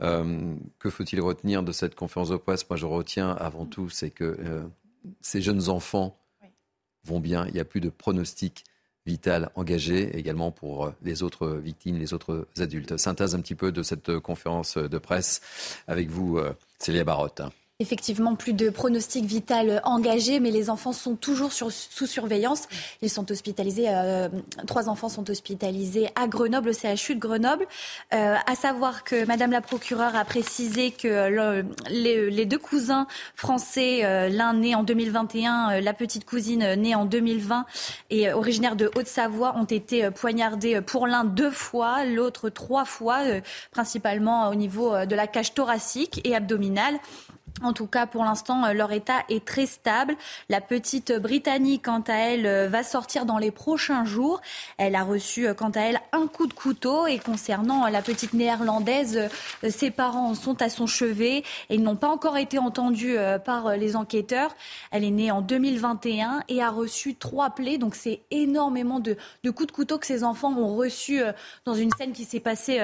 que 0.00 0.90
faut-il 0.90 1.20
retenir 1.20 1.62
de 1.62 1.70
cette 1.70 1.94
conférence 1.94 2.30
de 2.30 2.36
presse? 2.36 2.68
Moi, 2.68 2.76
je 2.76 2.86
retiens 2.86 3.30
avant 3.30 3.64
tout, 3.64 3.88
c'est 3.90 4.10
que 4.10 4.36
ces 5.20 5.40
jeunes 5.40 5.68
enfants 5.68 6.18
vont 7.04 7.20
bien. 7.20 7.46
Il 7.46 7.54
n'y 7.54 7.60
a 7.60 7.64
plus 7.64 7.80
de 7.80 7.90
pronostic 7.90 8.64
vital 9.06 9.52
engagé, 9.54 10.18
également 10.18 10.50
pour 10.50 10.92
les 11.02 11.22
autres 11.22 11.46
victimes, 11.46 11.96
les 11.96 12.12
autres 12.12 12.48
adultes. 12.58 12.96
Synthèse 12.96 13.36
un 13.36 13.40
petit 13.40 13.54
peu 13.54 13.70
de 13.70 13.84
cette 13.84 14.18
conférence 14.18 14.76
de 14.76 14.98
presse 14.98 15.40
avec 15.86 16.10
vous, 16.10 16.40
Célia 16.78 17.04
Barotte. 17.04 17.57
Effectivement, 17.80 18.34
plus 18.34 18.54
de 18.54 18.70
pronostics 18.70 19.24
vital 19.24 19.80
engagés, 19.84 20.40
mais 20.40 20.50
les 20.50 20.68
enfants 20.68 20.92
sont 20.92 21.14
toujours 21.14 21.52
sous 21.52 21.70
surveillance. 22.08 22.66
Ils 23.02 23.08
sont 23.08 23.30
hospitalisés, 23.30 23.84
euh, 23.88 24.28
trois 24.66 24.88
enfants 24.88 25.08
sont 25.08 25.30
hospitalisés 25.30 26.08
à 26.16 26.26
Grenoble, 26.26 26.70
au 26.70 26.72
CHU 26.72 27.14
de 27.14 27.20
Grenoble. 27.20 27.68
Euh, 28.12 28.34
à 28.44 28.54
savoir 28.56 29.04
que 29.04 29.24
Madame 29.26 29.52
la 29.52 29.60
procureure 29.60 30.16
a 30.16 30.24
précisé 30.24 30.90
que 30.90 31.62
les, 31.88 32.46
deux 32.46 32.58
cousins 32.58 33.06
français, 33.36 34.04
euh, 34.04 34.28
l'un 34.28 34.54
né 34.54 34.74
en 34.74 34.82
2021, 34.82 35.80
la 35.80 35.94
petite 35.94 36.24
cousine 36.24 36.74
née 36.74 36.96
en 36.96 37.04
2020 37.04 37.64
et 38.10 38.32
originaire 38.32 38.74
de 38.74 38.90
Haute-Savoie, 38.96 39.54
ont 39.56 39.62
été 39.62 40.10
poignardés 40.10 40.80
pour 40.80 41.06
l'un 41.06 41.22
deux 41.22 41.52
fois, 41.52 42.04
l'autre 42.04 42.48
trois 42.48 42.84
fois, 42.84 43.20
principalement 43.70 44.48
au 44.48 44.56
niveau 44.56 45.06
de 45.06 45.14
la 45.14 45.28
cage 45.28 45.54
thoracique 45.54 46.20
et 46.24 46.34
abdominale. 46.34 46.98
En 47.62 47.72
tout 47.72 47.86
cas, 47.86 48.06
pour 48.06 48.24
l'instant, 48.24 48.64
euh, 48.64 48.72
leur 48.72 48.92
état 48.92 49.24
est 49.28 49.44
très 49.44 49.66
stable. 49.66 50.16
La 50.48 50.60
petite 50.60 51.12
Britannique, 51.12 51.84
quant 51.86 52.02
à 52.06 52.14
elle, 52.14 52.46
euh, 52.46 52.68
va 52.68 52.82
sortir 52.82 53.26
dans 53.26 53.38
les 53.38 53.50
prochains 53.50 54.04
jours. 54.04 54.40
Elle 54.76 54.94
a 54.94 55.02
reçu, 55.02 55.46
euh, 55.46 55.54
quant 55.54 55.70
à 55.70 55.80
elle, 55.80 56.00
un 56.12 56.26
coup 56.26 56.46
de 56.46 56.52
couteau. 56.52 57.06
Et 57.06 57.18
concernant 57.18 57.88
la 57.88 58.02
petite 58.02 58.32
néerlandaise, 58.32 59.28
ses 59.68 59.90
parents 59.90 60.34
sont 60.34 60.62
à 60.62 60.68
son 60.68 60.86
chevet 60.86 61.38
et 61.38 61.74
ils 61.74 61.82
n'ont 61.82 61.96
pas 61.96 62.08
encore 62.08 62.36
été 62.36 62.58
entendus 62.58 63.16
par 63.44 63.76
les 63.76 63.96
enquêteurs. 63.96 64.54
Elle 64.90 65.04
est 65.04 65.10
née 65.10 65.30
en 65.30 65.40
2021 65.40 66.42
et 66.48 66.62
a 66.62 66.70
reçu 66.70 67.14
trois 67.14 67.50
plaies. 67.50 67.78
Donc, 67.78 67.94
c'est 67.94 68.22
énormément 68.30 69.00
de, 69.00 69.16
de, 69.44 69.50
coups 69.50 69.68
de 69.68 69.72
couteau 69.72 69.98
que 69.98 70.06
ces 70.06 70.24
enfants 70.24 70.52
ont 70.52 70.76
reçus 70.76 71.20
dans 71.64 71.74
une 71.74 71.90
scène 71.92 72.12
qui 72.12 72.24
s'est 72.24 72.40
passée 72.40 72.80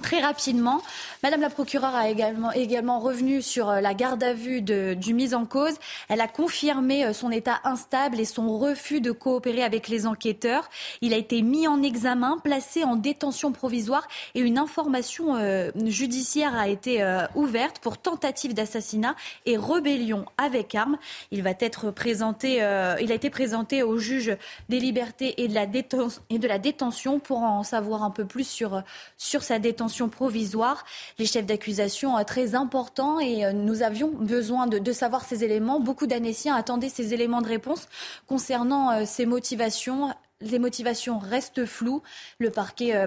Très 0.00 0.20
rapidement, 0.20 0.80
Madame 1.22 1.42
la 1.42 1.50
procureure 1.50 1.94
a 1.94 2.08
également, 2.08 2.50
également 2.50 2.98
revenu 2.98 3.42
sur 3.42 3.68
euh, 3.68 3.82
la 3.82 3.92
garde 3.92 4.24
à 4.24 4.32
vue 4.32 4.62
du 4.62 5.12
mise 5.12 5.34
en 5.34 5.44
cause. 5.44 5.74
Elle 6.08 6.22
a 6.22 6.28
confirmé 6.28 7.04
euh, 7.04 7.12
son 7.12 7.30
état 7.30 7.60
instable 7.64 8.18
et 8.18 8.24
son 8.24 8.58
refus 8.58 9.02
de 9.02 9.12
coopérer 9.12 9.62
avec 9.62 9.88
les 9.88 10.06
enquêteurs. 10.06 10.70
Il 11.02 11.12
a 11.12 11.18
été 11.18 11.42
mis 11.42 11.68
en 11.68 11.82
examen, 11.82 12.38
placé 12.42 12.84
en 12.84 12.96
détention 12.96 13.52
provisoire 13.52 14.08
et 14.34 14.40
une 14.40 14.56
information 14.56 15.36
euh, 15.36 15.70
judiciaire 15.84 16.54
a 16.56 16.68
été 16.68 17.04
ouverte 17.34 17.78
pour 17.80 17.98
tentative 17.98 18.54
d'assassinat 18.54 19.14
et 19.44 19.58
rébellion 19.58 20.24
avec 20.38 20.74
arme. 20.74 20.96
Il 21.32 21.42
va 21.42 21.50
être 21.60 21.90
présenté, 21.90 22.56
il 22.56 23.12
a 23.12 23.14
été 23.14 23.28
présenté 23.28 23.82
au 23.82 23.98
juge 23.98 24.36
des 24.70 24.80
libertés 24.80 25.42
et 25.42 25.48
de 25.48 25.54
la, 25.54 25.66
et 26.30 26.38
de 26.38 26.48
la 26.48 26.58
détention 26.58 27.18
pour 27.18 27.40
en 27.40 27.62
savoir 27.62 28.02
un 28.02 28.10
peu 28.10 28.24
plus 28.24 28.46
sur, 28.46 28.82
sur 29.18 29.42
sa 29.42 29.58
détention 29.58 29.81
provisoire. 30.08 30.84
Les 31.18 31.26
chefs 31.26 31.46
d'accusation 31.46 32.16
euh, 32.16 32.24
très 32.24 32.54
importants 32.54 33.20
et 33.20 33.44
euh, 33.44 33.52
nous 33.52 33.82
avions 33.82 34.08
besoin 34.08 34.66
de, 34.66 34.92
savoir 34.92 35.24
ces 35.24 35.44
éléments. 35.44 35.80
Beaucoup 35.80 36.06
d'Annéciens 36.06 36.54
attendaient 36.54 36.88
ces 36.88 37.14
éléments 37.14 37.42
de 37.42 37.48
réponse 37.48 37.88
concernant 38.26 39.04
ces 39.06 39.24
euh, 39.24 39.28
motivations. 39.28 40.12
Les 40.40 40.58
motivations 40.58 41.18
restent 41.18 41.64
floues. 41.64 42.02
Le 42.38 42.50
parquet 42.50 43.06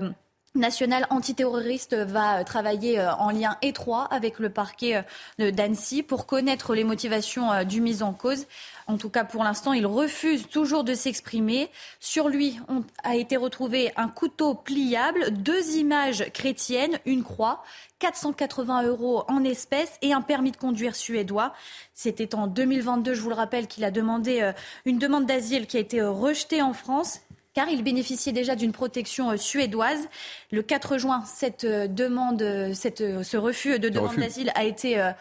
national 0.56 1.06
antiterroriste 1.10 1.96
va 1.96 2.44
travailler 2.44 3.02
en 3.20 3.30
lien 3.30 3.58
étroit 3.62 4.06
avec 4.06 4.40
le 4.40 4.50
parquet 4.50 5.04
d'Annecy 5.38 6.04
pour 6.04 6.26
connaître 6.26 6.74
les 6.74 6.84
motivations 6.84 7.64
du 7.64 7.82
mis 7.82 8.04
en 8.04 8.14
cause. 8.14 8.46
En 8.88 8.98
tout 8.98 9.10
cas, 9.10 9.24
pour 9.24 9.44
l'instant, 9.44 9.74
il 9.74 9.88
refuse 9.88 10.48
toujours 10.48 10.84
de 10.84 10.94
s'exprimer. 10.94 11.70
Sur 12.00 12.30
lui 12.30 12.60
a 13.04 13.16
été 13.16 13.36
retrouvé 13.36 13.92
un 13.96 14.08
couteau 14.08 14.54
pliable, 14.54 15.32
deux 15.32 15.76
images 15.76 16.26
chrétiennes, 16.34 17.00
une 17.06 17.24
croix, 17.24 17.64
480 18.00 18.84
euros 18.84 19.24
en 19.28 19.44
espèces 19.44 19.98
et 20.02 20.14
un 20.14 20.22
permis 20.22 20.52
de 20.52 20.58
conduire 20.58 20.96
suédois. 20.96 21.54
C'était 21.94 22.36
en 22.36 22.48
2022, 22.48 23.14
je 23.14 23.22
vous 23.22 23.30
le 23.30 23.36
rappelle, 23.36 23.68
qu'il 23.68 23.84
a 23.84 23.92
demandé 23.92 24.42
euh, 24.42 24.52
une 24.86 25.00
demande 25.00 25.26
d'asile 25.26 25.66
qui 25.66 25.78
a 25.78 25.80
été 25.80 26.02
euh, 26.02 26.12
rejetée 26.12 26.62
en 26.62 26.74
France. 26.74 27.22
Car 27.56 27.70
il 27.70 27.84
bénéficiait 27.84 28.34
déjà 28.34 28.56
d'une 28.56 28.72
protection 28.72 29.36
suédoise. 29.38 30.08
Le 30.52 30.62
4 30.62 31.00
juin, 31.00 31.24
cette 31.26 31.66
demande, 31.66 32.72
cette, 32.74 33.24
ce 33.24 33.38
refus 33.38 33.80
de 33.80 33.90
demande 33.90 34.18
d'asile 34.18 34.52
a 34.54 34.66
été 34.66 35.12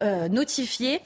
notifié. 0.00 1.00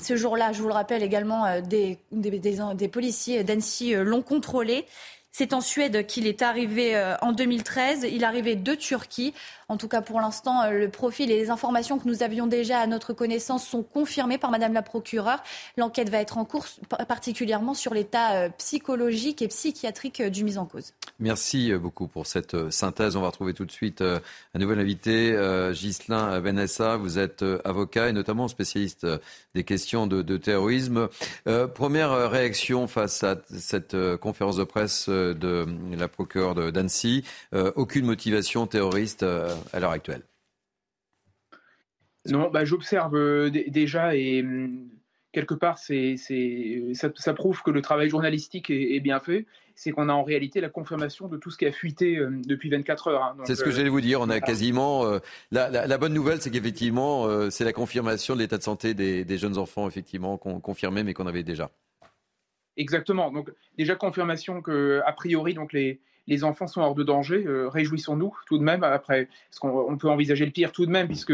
Ce 0.00 0.16
jour-là, 0.16 0.52
je 0.52 0.62
vous 0.62 0.68
le 0.68 0.74
rappelle 0.74 1.02
également, 1.02 1.60
des, 1.62 1.98
des, 2.12 2.40
des 2.40 2.88
policiers 2.88 3.42
d'Annecy 3.42 3.94
l'ont 3.94 4.22
contrôlé. 4.22 4.84
C'est 5.38 5.52
en 5.52 5.60
Suède 5.60 6.04
qu'il 6.06 6.26
est 6.26 6.42
arrivé 6.42 6.96
euh, 6.96 7.16
en 7.20 7.30
2013. 7.32 8.06
Il 8.10 8.24
arrivait 8.24 8.56
de 8.56 8.74
Turquie. 8.74 9.34
En 9.68 9.76
tout 9.76 9.88
cas, 9.88 10.00
pour 10.00 10.20
l'instant, 10.20 10.62
euh, 10.62 10.70
le 10.70 10.88
profil 10.88 11.30
et 11.30 11.36
les 11.36 11.50
informations 11.50 11.98
que 11.98 12.08
nous 12.08 12.22
avions 12.22 12.46
déjà 12.46 12.80
à 12.80 12.86
notre 12.86 13.12
connaissance 13.12 13.66
sont 13.66 13.82
confirmées 13.82 14.38
par 14.38 14.50
Madame 14.50 14.72
la 14.72 14.82
procureure. 14.82 15.42
L'enquête 15.76 16.08
va 16.08 16.18
être 16.18 16.38
en 16.38 16.44
cours, 16.44 16.66
particulièrement 17.06 17.74
sur 17.74 17.92
l'état 17.94 18.34
euh, 18.34 18.48
psychologique 18.58 19.42
et 19.42 19.48
psychiatrique 19.48 20.22
du 20.22 20.44
mis 20.44 20.58
en 20.58 20.66
cause. 20.66 20.94
Merci 21.18 21.72
beaucoup 21.74 22.06
pour 22.06 22.26
cette 22.26 22.70
synthèse. 22.70 23.16
On 23.16 23.20
va 23.20 23.28
retrouver 23.28 23.52
tout 23.52 23.64
de 23.64 23.72
suite 23.72 24.02
un 24.02 24.58
nouvel 24.58 24.78
invité, 24.78 25.36
Ghislain 25.72 26.40
Benessa. 26.40 26.96
Vous 26.96 27.18
êtes 27.18 27.44
avocat 27.64 28.08
et 28.08 28.12
notamment 28.12 28.46
spécialiste 28.46 29.06
des 29.54 29.64
questions 29.64 30.06
de, 30.06 30.36
terrorisme. 30.36 31.08
Première 31.74 32.30
réaction 32.30 32.86
face 32.86 33.24
à 33.24 33.36
cette 33.58 33.96
conférence 34.18 34.56
de 34.56 34.64
presse 34.64 35.08
de 35.08 35.66
la 35.96 36.06
procureure 36.06 36.54
d'Annecy. 36.54 37.24
Euh, 37.54 37.72
aucune 37.76 38.04
motivation 38.06 38.66
terroriste 38.66 39.22
euh, 39.22 39.54
à 39.72 39.80
l'heure 39.80 39.90
actuelle. 39.90 40.22
Non, 42.26 42.50
bah, 42.50 42.64
j'observe 42.64 43.16
euh, 43.16 43.50
déjà 43.50 44.14
et 44.14 44.42
hum, 44.42 44.88
quelque 45.32 45.54
part, 45.54 45.78
c'est, 45.78 46.16
ça, 46.94 47.34
prouve 47.34 47.62
que 47.62 47.70
le 47.70 47.80
travail 47.80 48.08
journalistique 48.08 48.70
est, 48.70 49.00
bien 49.00 49.20
fait. 49.20 49.46
C'est 49.74 49.92
qu'on 49.92 50.08
a 50.08 50.12
en 50.12 50.24
réalité 50.24 50.60
la 50.60 50.68
confirmation 50.68 51.28
de 51.28 51.36
tout 51.36 51.50
ce 51.50 51.56
qui 51.56 51.64
a 51.64 51.70
fuité 51.70 52.18
depuis 52.44 52.68
24 52.68 53.08
heures. 53.08 53.22
Hein. 53.22 53.36
c'est 53.44 53.54
ce 53.54 53.62
que 53.62 53.70
j'allais 53.70 53.88
vous 53.88 54.00
dire. 54.00 54.20
On 54.20 54.28
a 54.28 54.40
quasiment. 54.40 55.04
la, 55.52 55.98
bonne 55.98 56.14
nouvelle, 56.14 56.40
c'est 56.42 56.50
qu'effectivement, 56.50 57.48
c'est 57.50 57.64
la 57.64 57.72
confirmation 57.72 58.34
de 58.34 58.40
l'état 58.40 58.58
de 58.58 58.62
santé 58.64 58.94
des, 58.94 59.24
des 59.24 59.38
jeunes 59.38 59.56
enfants, 59.56 59.86
effectivement, 59.86 60.36
qu'on 60.36 60.58
confirmait, 60.58 61.04
mais 61.04 61.14
qu'on 61.14 61.28
avait 61.28 61.44
déjà. 61.44 61.70
Exactement. 62.78 63.30
Donc 63.30 63.52
déjà 63.76 63.96
confirmation 63.96 64.62
que 64.62 65.02
a 65.04 65.12
priori 65.12 65.52
donc 65.52 65.72
les, 65.72 66.00
les 66.28 66.44
enfants 66.44 66.66
sont 66.66 66.82
hors 66.82 66.94
de 66.94 67.02
danger. 67.02 67.44
Euh, 67.46 67.68
réjouissons-nous 67.68 68.32
tout 68.46 68.58
de 68.58 68.62
même. 68.62 68.84
Après, 68.84 69.28
parce 69.50 69.58
qu'on 69.58 69.96
peut 69.96 70.08
envisager 70.08 70.44
le 70.44 70.52
pire 70.52 70.70
tout 70.70 70.86
de 70.86 70.90
même 70.90 71.08
puisque 71.08 71.32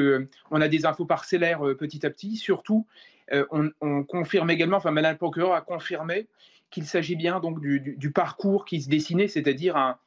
on 0.51 0.61
a 0.61 0.69
des 0.69 0.87
infos 0.87 1.05
parcellaires 1.05 1.67
euh, 1.67 1.75
petit 1.75 2.07
à 2.07 2.11
petit. 2.11 2.37
Surtout, 2.37 2.87
euh, 3.33 3.45
on, 3.81 4.05
confirme 4.05 4.51
également, 4.51 4.77
enfin 4.77 4.93
Madame 4.93 5.13
le 5.13 5.19
procureur 5.19 5.55
a 5.55 5.61
confirmé 5.61 6.29
qu'il 6.71 6.87
s'agit 6.87 7.17
bien 7.17 7.41
donc 7.41 7.61
du, 7.61 8.11
parcours 8.11 8.65
qui 8.65 8.81
se 8.81 8.89
dessinait, 8.89 9.29
c'est-à-dire 9.29 9.77
un, 9.77 9.99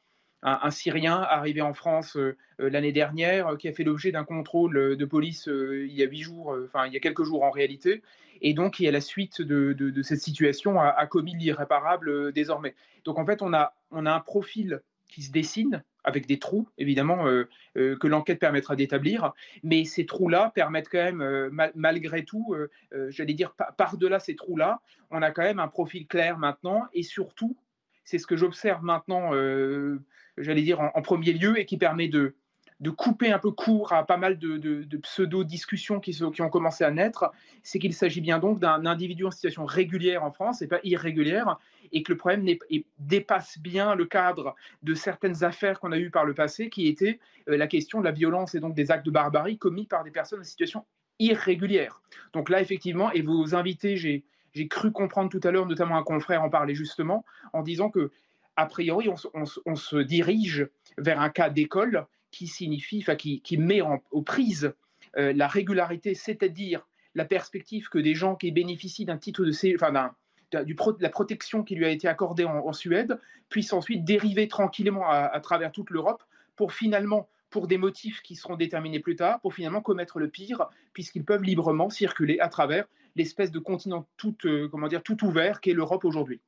un, 0.42 0.70
Syrien 0.70 1.20
arrivé 1.20 1.60
en 1.62 1.74
France 1.74 2.16
l'année 2.58 2.92
dernière 2.92 3.56
qui 3.58 3.68
a 3.68 3.72
fait 3.72 3.84
l'objet 3.84 4.12
d'un 4.12 4.24
contrôle 4.24 4.96
de 4.96 5.04
police 5.04 5.46
il 5.48 5.92
y 5.92 6.02
a 6.02 6.06
huit 6.06 6.22
jours, 6.22 6.56
enfin 6.64 6.86
il 6.86 6.92
y 6.92 6.96
a 6.96 7.00
quelques 7.00 7.24
jours 7.24 7.42
en 7.42 7.50
réalité, 7.50 8.02
et 8.40 8.54
donc 8.54 8.74
qui, 8.74 8.88
à 8.88 8.90
la 8.90 9.00
suite 9.00 9.42
de, 9.42 10.02
cette 10.02 10.20
situation, 10.20 10.80
a, 10.80 11.06
commis 11.06 11.34
l'irréparable 11.36 12.08
euh, 12.08 12.32
désormais. 12.32 12.74
Donc 13.04 13.18
en 13.18 13.26
fait, 13.26 13.42
on 13.42 13.52
a, 13.52 13.74
a 13.92 13.98
un 14.14 14.20
profil 14.20 14.82
qui 15.08 15.22
se 15.22 15.32
dessine 15.32 15.82
avec 16.04 16.26
des 16.26 16.38
trous, 16.38 16.68
évidemment, 16.78 17.26
euh, 17.26 17.48
euh, 17.76 17.96
que 17.96 18.06
l'enquête 18.06 18.38
permettra 18.38 18.76
d'établir. 18.76 19.32
Mais 19.62 19.84
ces 19.84 20.06
trous-là 20.06 20.52
permettent 20.54 20.88
quand 20.88 21.12
même, 21.12 21.50
malgré 21.74 22.24
tout, 22.24 22.54
j'allais 23.08 23.34
dire, 23.34 23.54
par-delà 23.76 24.20
ces 24.20 24.36
trous-là, 24.36 24.80
on 25.10 25.22
a 25.22 25.30
quand 25.30 25.42
même 25.42 25.58
un 25.58 25.68
profil 25.68 26.06
clair 26.06 26.38
maintenant. 26.38 26.86
Et 26.92 27.02
surtout, 27.02 27.56
c'est 28.04 28.18
ce 28.18 28.26
que 28.26 28.36
j'observe 28.36 28.82
maintenant, 28.82 29.32
j'allais 30.40 30.62
dire, 30.62 30.80
en, 30.80 31.02
premier 31.02 31.32
lieu, 31.32 31.58
et 31.58 31.66
qui 31.66 31.76
permet 31.76 32.08
de, 32.08 32.34
de 32.80 32.90
couper 32.90 33.32
un 33.32 33.38
peu 33.38 33.50
court 33.50 33.92
à 33.92 34.06
pas 34.06 34.16
mal 34.16 34.38
de, 34.38 34.96
pseudo-discussions 35.02 36.00
qui, 36.00 36.12
qui, 36.12 36.42
ont 36.42 36.50
commencé 36.50 36.84
à 36.84 36.90
naître, 36.90 37.32
c'est 37.62 37.78
qu'il 37.78 37.92
s'agit 37.92 38.20
bien 38.20 38.38
donc 38.38 38.60
d'un 38.60 38.86
individu 38.86 39.24
en 39.24 39.30
situation 39.30 39.64
régulière 39.64 40.22
en 40.22 40.30
France 40.30 40.62
et 40.62 40.68
pas 40.68 40.78
irrégulière, 40.84 41.58
et 41.92 42.02
que 42.02 42.12
le 42.12 42.18
problème 42.18 42.46
dépasse 42.98 43.58
bien 43.58 43.94
le 43.94 44.06
cadre 44.06 44.54
de 44.82 44.94
certaines 44.94 45.42
affaires 45.42 45.80
qu'on 45.80 45.92
a 45.92 45.98
eues 45.98 46.10
par 46.10 46.24
le 46.24 46.34
passé, 46.34 46.70
qui 46.70 46.86
était 46.86 47.18
euh, 47.48 47.56
la 47.56 47.66
question 47.66 48.00
de 48.00 48.04
la 48.04 48.12
violence 48.12 48.54
et 48.54 48.60
donc 48.60 48.74
des 48.74 48.90
actes 48.90 49.06
de 49.06 49.10
barbarie 49.10 49.58
commis 49.58 49.86
par 49.86 50.04
des 50.04 50.10
personnes 50.10 50.40
en 50.40 50.44
situation 50.44 50.84
irrégulière. 51.18 52.00
Donc 52.32 52.48
là, 52.48 52.60
effectivement, 52.60 53.10
et 53.10 53.22
vos 53.22 53.54
invités, 53.54 53.96
j'ai 53.96 54.68
cru 54.68 54.92
comprendre 54.92 55.30
tout 55.30 55.40
à 55.42 55.50
l'heure, 55.50 55.66
notamment 55.66 55.96
un 55.96 56.04
confrère 56.04 56.42
en 56.42 56.50
parlait 56.50 56.74
justement, 56.74 57.24
en 57.52 57.62
disant 57.62 57.90
que 57.90 58.12
a 58.58 58.66
priori, 58.66 59.08
on 59.08 59.76
se 59.76 59.96
dirige 59.98 60.68
vers 60.98 61.20
un 61.20 61.30
cas 61.30 61.48
d'école 61.48 62.06
qui 62.32 62.48
signifie, 62.48 62.98
enfin, 62.98 63.14
qui, 63.14 63.56
met 63.56 63.80
aux 64.10 64.22
prises 64.22 64.74
euh, 65.16 65.32
la 65.32 65.46
régularité, 65.46 66.16
c'est-à-dire 66.16 66.84
la 67.14 67.24
perspective 67.24 67.88
que 67.88 68.00
des 68.00 68.16
gens 68.16 68.34
qui 68.34 68.50
bénéficient 68.50 69.04
d'un 69.04 69.16
titre 69.16 69.44
de 69.44 69.52
enfin, 69.76 69.92
d'un, 70.50 70.64
du 70.64 70.76
la 70.98 71.08
protection 71.08 71.62
qui 71.62 71.76
lui 71.76 71.84
a 71.84 71.90
été 71.90 72.08
accordée 72.08 72.44
en, 72.44 72.72
Suède 72.72 73.20
puissent 73.48 73.72
ensuite 73.72 74.04
dériver 74.04 74.48
tranquillement 74.48 75.08
à, 75.08 75.38
travers 75.40 75.70
toute 75.70 75.90
l'Europe 75.90 76.24
pour 76.56 76.72
finalement, 76.72 77.28
pour 77.50 77.68
des 77.68 77.78
motifs 77.78 78.22
qui 78.22 78.34
seront 78.34 78.56
déterminés 78.56 78.98
plus 78.98 79.14
tard, 79.14 79.40
pour 79.40 79.54
finalement 79.54 79.82
commettre 79.82 80.18
le 80.18 80.28
pire, 80.28 80.66
puisqu'ils 80.94 81.24
peuvent 81.24 81.44
librement 81.44 81.90
circuler 81.90 82.40
à 82.40 82.48
travers 82.48 82.86
l'espèce 83.14 83.52
de 83.52 83.60
continent 83.60 84.08
tout, 84.16 84.36
euh, 84.46 84.68
comment 84.68 84.88
dire, 84.88 85.04
tout 85.04 85.24
ouvert 85.24 85.60
qu'est 85.60 85.74
l'Europe 85.74 86.04
aujourd'hui. 86.04 86.40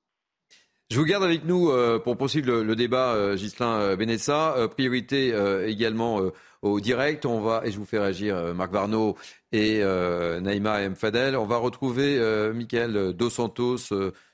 Je 0.90 0.98
vous 0.98 1.04
garde 1.04 1.22
avec 1.22 1.44
nous 1.44 1.70
euh, 1.70 2.00
pour 2.00 2.16
poursuivre 2.16 2.52
le, 2.62 2.74
débat, 2.74 3.14
euh, 3.14 3.36
Gislain 3.36 3.78
euh, 3.78 3.96
Benessa. 3.96 4.56
priorité 4.72 5.32
également 5.68 6.20
au 6.62 6.80
direct. 6.80 7.26
On 7.26 7.40
va, 7.40 7.62
et 7.64 7.70
je 7.70 7.78
vous 7.78 7.84
fais 7.84 8.00
réagir 8.00 8.54
Marc 8.54 8.72
Varno 8.72 9.16
et 9.52 9.84
Naïma 10.40 10.82
M. 10.82 10.96
Fadel. 10.96 11.36
On 11.36 11.46
va 11.46 11.58
retrouver 11.58 12.18
Michael 12.52 13.12
Dos 13.12 13.30
Santos, 13.30 13.92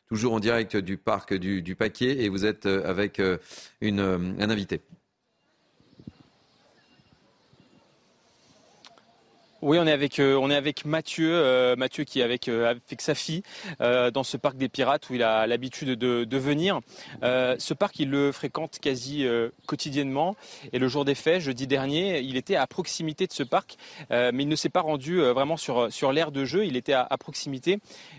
toujours 0.08 0.32
en 0.32 0.40
direct 0.40 0.76
du 0.76 0.96
parc 0.96 1.34
du, 1.34 1.60
du 1.60 1.76
Paquet, 1.76 2.24
et 2.24 2.28
vous 2.30 2.46
êtes 2.46 2.66
avec 2.66 3.20
une, 3.80 4.00
un 4.00 4.50
invité. 4.50 4.80
Oui, 9.62 9.78
on 9.80 9.86
est 9.86 9.92
avec 9.92 10.18
euh, 10.18 10.36
on 10.36 10.50
est 10.50 10.54
avec 10.54 10.84
Mathieu, 10.84 11.30
euh, 11.32 11.76
Mathieu 11.76 12.04
qui 12.04 12.20
est 12.20 12.22
avec 12.22 12.46
euh, 12.48 12.68
avec 12.68 13.00
sa 13.00 13.14
fille 13.14 13.42
dans 13.80 14.22
ce 14.22 14.36
parc 14.36 14.56
des 14.56 14.68
pirates 14.68 15.08
où 15.08 15.14
il 15.14 15.22
a 15.22 15.46
l'habitude 15.46 15.98
de, 15.98 16.36
venir. 16.36 16.80
ce 17.22 17.74
parc, 17.74 17.98
il 17.98 18.10
le 18.10 18.32
fréquente 18.32 18.78
quasi 18.80 19.26
quotidiennement. 19.66 20.36
Et 20.72 20.78
le 20.78 20.88
jour 20.88 21.04
des 21.04 21.14
faits, 21.14 21.40
jeudi 21.40 21.66
dernier, 21.66 22.20
il 22.20 22.36
était 22.36 22.56
à 22.56 22.66
proximité 22.66 23.26
de 23.26 23.32
ce 23.32 23.42
parc, 23.42 23.76
mais 24.10 24.42
il 24.42 24.48
ne 24.48 24.56
s'est 24.56 24.68
pas 24.68 24.80
rendu 24.80 25.20
vraiment 25.20 25.56
sur 25.56 25.92
sur 25.92 26.12
l'aire 26.12 26.30
de 26.30 26.44
jeu. 26.44 26.66
Il 26.66 26.76
était 26.76 26.92
à, 26.92 27.16
proximité 27.18 27.78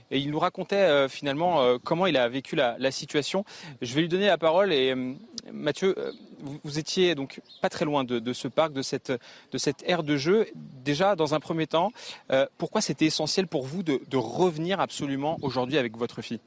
et 0.10 0.18
il 0.18 0.32
nous 0.32 0.40
racontait 0.40 1.08
finalement 1.10 1.78
comment 1.84 2.08
il 2.08 2.18
a 2.18 2.28
vécu 2.28 2.56
la, 2.56 2.92
situation. 2.92 3.46
Je 3.82 3.94
vais 3.94 4.02
lui 4.02 4.10
donner 4.10 4.28
la 4.28 4.38
parole 4.38 4.74
et 4.74 4.96
Mathieu, 5.52 5.96
vous, 6.64 6.80
étiez 6.80 7.16
donc 7.16 7.42
pas 7.62 7.70
très 7.70 7.86
loin 7.86 8.04
de, 8.04 8.20
de, 8.20 8.34
ce 8.34 8.48
parc, 8.48 8.74
de 8.74 8.82
cette 8.82 9.12
de 9.52 9.58
cette 9.58 9.84
aire 9.88 10.04
de 10.04 10.18
jeu. 10.18 10.48
Déjà 10.56 11.16
dans 11.16 11.28
dans 11.28 11.34
premier 11.40 11.68
temps, 11.68 11.92
euh, 12.32 12.46
pourquoi 12.58 12.82
c'était 12.82 13.06
essentiel 13.06 13.48
pour 13.48 13.66
vous 13.66 13.84
de, 13.84 14.18
revenir 14.18 14.80
absolument 14.80 15.38
aujourd'hui 15.42 15.78
avec 15.78 15.98
votre 15.98 16.22
fille? 16.22 16.40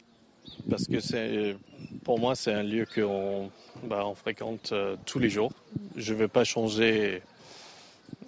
Parce 0.69 0.87
que 0.87 1.01
c'est, 1.01 1.57
pour 2.05 2.19
moi, 2.19 2.35
c'est 2.35 2.53
un 2.53 2.63
lieu 2.63 2.87
qu'on 2.93 3.51
bah, 3.85 4.05
fréquente 4.17 4.71
euh, 4.73 4.97
tous 5.07 5.19
les 5.19 5.31
jours. 5.31 5.53
Je 5.97 6.13
ne 6.13 6.19
veux 6.19 6.29
pas 6.29 6.45
changer 6.45 7.23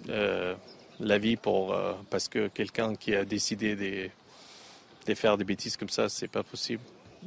euh, 0.09 0.55
la 0.99 1.17
vie 1.17 1.35
pour, 1.35 1.75
parce 2.09 2.27
que 2.27 2.47
quelqu'un 2.47 2.95
qui 2.95 3.15
a 3.15 3.25
décidé 3.25 3.75
de, 3.75 4.09
de, 5.07 5.15
faire 5.15 5.37
des 5.37 5.43
bêtises 5.43 5.75
comme 5.75 5.89
ça, 5.89 6.07
c'est 6.07 6.27
pas 6.27 6.43
possible. 6.43 6.83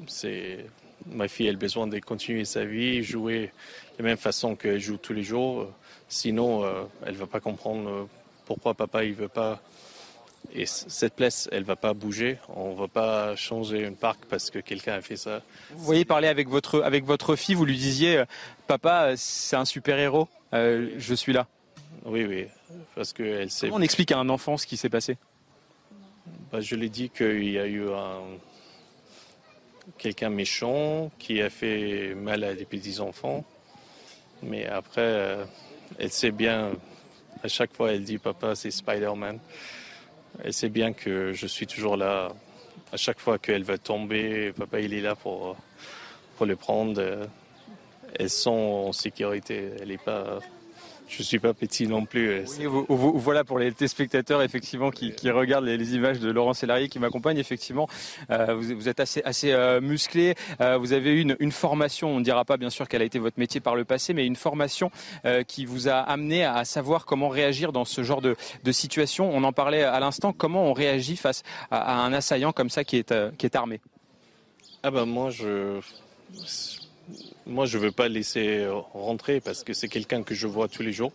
C'est 0.06 0.66
ma 1.06 1.28
fille, 1.28 1.46
elle 1.46 1.56
a 1.56 1.58
besoin 1.58 1.86
de 1.86 1.98
continuer 1.98 2.44
sa 2.44 2.64
vie, 2.64 3.02
jouer 3.02 3.52
de 3.98 4.02
la 4.02 4.04
même 4.04 4.16
façon 4.16 4.56
qu'elle 4.56 4.80
joue 4.80 4.96
tous 4.96 5.12
les 5.12 5.22
jours. 5.22 5.68
Sinon, 6.08 6.64
elle 7.04 7.16
va 7.16 7.26
pas 7.26 7.40
comprendre 7.40 8.08
pourquoi 8.46 8.74
papa 8.74 9.04
il 9.04 9.12
veut 9.14 9.28
pas 9.28 9.60
et 10.54 10.66
cette 10.66 11.14
place, 11.14 11.48
elle 11.52 11.64
va 11.64 11.76
pas 11.76 11.92
bouger. 11.92 12.38
On 12.54 12.74
va 12.74 12.88
pas 12.88 13.36
changer 13.36 13.86
un 13.86 13.92
parc 13.92 14.24
parce 14.26 14.50
que 14.50 14.58
quelqu'un 14.58 14.94
a 14.94 15.00
fait 15.00 15.16
ça. 15.16 15.42
Vous 15.72 15.84
voyez 15.84 16.04
parler 16.04 16.28
avec 16.28 16.48
votre 16.48 16.82
avec 16.82 17.04
votre 17.04 17.36
fille, 17.36 17.54
vous 17.54 17.64
lui 17.64 17.76
disiez, 17.76 18.18
euh, 18.18 18.24
papa, 18.66 19.16
c'est 19.16 19.56
un 19.56 19.64
super 19.64 19.98
héros. 19.98 20.28
Euh, 20.54 20.90
je 20.98 21.14
suis 21.14 21.32
là. 21.32 21.46
Oui, 22.04 22.24
oui, 22.24 22.46
parce 22.94 23.12
que 23.12 23.22
elle 23.22 23.50
sait. 23.50 23.66
Comment 23.66 23.80
on 23.80 23.82
explique 23.82 24.12
à 24.12 24.18
un 24.18 24.28
enfant 24.28 24.56
ce 24.56 24.66
qui 24.66 24.76
s'est 24.76 24.88
passé? 24.88 25.16
Bah, 26.52 26.60
Je 26.60 26.74
lui 26.76 26.86
ai 26.86 26.90
dit 26.90 27.10
qu'il 27.10 27.50
y 27.50 27.58
a 27.58 27.66
eu 27.66 27.88
un 27.90 28.20
quelqu'un 29.98 30.30
méchant 30.30 31.10
qui 31.18 31.40
a 31.42 31.50
fait 31.50 32.14
mal 32.14 32.44
à 32.44 32.54
des 32.54 32.64
petits 32.64 33.00
enfants, 33.00 33.44
mais 34.42 34.66
après, 34.66 35.00
euh, 35.00 35.44
elle 35.98 36.10
sait 36.10 36.32
bien 36.32 36.72
à 37.42 37.48
chaque 37.48 37.74
fois, 37.74 37.92
elle 37.92 38.04
dit 38.04 38.18
Papa, 38.18 38.54
c'est 38.54 38.70
Spider-Man. 38.70 39.38
Elle 40.42 40.52
sait 40.52 40.68
bien 40.68 40.92
que 40.92 41.32
je 41.32 41.46
suis 41.46 41.66
toujours 41.66 41.96
là. 41.96 42.32
À 42.92 42.96
chaque 42.96 43.20
fois 43.20 43.38
qu'elle 43.38 43.64
va 43.64 43.78
tomber, 43.78 44.52
Papa, 44.52 44.80
il 44.80 44.94
est 44.94 45.00
là 45.00 45.14
pour, 45.14 45.56
pour 46.36 46.46
le 46.46 46.56
prendre. 46.56 47.28
elles 48.18 48.30
sont 48.30 48.86
en 48.88 48.92
sécurité. 48.92 49.70
Elle 49.80 49.90
est 49.90 50.02
pas 50.02 50.40
je 51.08 51.22
suis 51.22 51.38
pas 51.38 51.54
petit 51.54 51.86
non 51.86 52.04
plus. 52.04 52.44
voilà 52.88 53.44
pour 53.44 53.58
les 53.58 53.72
téléspectateurs 53.72 54.42
effectivement 54.42 54.90
qui, 54.90 55.12
regardent 55.30 55.64
les, 55.64 55.94
images 55.94 56.18
de 56.18 56.30
Laurent 56.30 56.54
Sélarié 56.54 56.88
qui 56.88 56.98
m'accompagne. 56.98 57.38
Effectivement, 57.38 57.88
euh, 58.30 58.54
vous, 58.54 58.88
êtes 58.88 59.00
assez, 59.00 59.22
assez 59.24 59.52
euh, 59.52 59.80
musclé. 59.80 60.34
Euh, 60.60 60.78
vous 60.78 60.92
avez 60.92 61.10
eu 61.12 61.20
une, 61.20 61.36
une, 61.38 61.52
formation. 61.52 62.08
On 62.08 62.18
ne 62.18 62.24
dira 62.24 62.44
pas 62.44 62.56
bien 62.56 62.70
sûr 62.70 62.88
qu'elle 62.88 63.02
a 63.02 63.04
été 63.04 63.18
votre 63.18 63.38
métier 63.38 63.60
par 63.60 63.76
le 63.76 63.84
passé, 63.84 64.14
mais 64.14 64.26
une 64.26 64.36
formation 64.36 64.90
qui 65.46 65.64
vous 65.64 65.88
a 65.88 65.98
amené 65.98 66.44
à, 66.44 66.64
savoir 66.64 67.04
comment 67.06 67.28
réagir 67.28 67.72
dans 67.72 67.84
ce 67.84 68.02
genre 68.02 68.20
de, 68.20 68.36
de 68.64 68.72
situation. 68.72 69.30
On 69.32 69.44
en 69.44 69.52
parlait 69.52 69.82
à 69.82 69.98
l'instant. 70.00 70.32
Comment 70.32 70.64
on 70.64 70.72
réagit 70.72 71.16
face 71.16 71.42
à, 71.70 72.00
un 72.00 72.12
assaillant 72.12 72.52
comme 72.52 72.70
ça 72.70 72.84
qui 72.84 72.96
est, 72.96 73.14
qui 73.36 73.46
est 73.46 73.56
armé? 73.56 73.80
Ah 74.82 74.90
ben 74.90 75.04
moi 75.04 75.30
je 75.30 75.80
moi, 77.46 77.66
je 77.66 77.78
ne 77.78 77.84
veux 77.84 77.92
pas 77.92 78.08
laisser 78.08 78.66
rentrer 78.94 79.40
parce 79.40 79.64
que 79.64 79.72
c'est 79.72 79.88
quelqu'un 79.88 80.22
que 80.22 80.34
je 80.34 80.46
vois 80.46 80.68
tous 80.68 80.82
les 80.82 80.92
jours. 80.92 81.12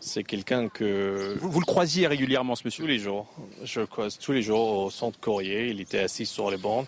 C'est 0.00 0.24
quelqu'un 0.24 0.68
que... 0.68 1.36
Vous, 1.40 1.58
le 1.58 1.64
croisiez 1.64 2.06
régulièrement, 2.06 2.54
ce 2.54 2.62
monsieur? 2.64 2.84
Tous 2.84 2.88
les 2.88 2.98
jours. 2.98 3.26
Je 3.64 3.80
le 3.80 3.86
croise 3.86 4.18
tous 4.18 4.32
les 4.32 4.42
jours 4.42 4.84
au 4.84 4.90
centre 4.90 5.18
courrier. 5.18 5.68
Il 5.68 5.80
était 5.80 5.98
assis 5.98 6.26
sur 6.26 6.50
les 6.50 6.58
bancs, 6.58 6.86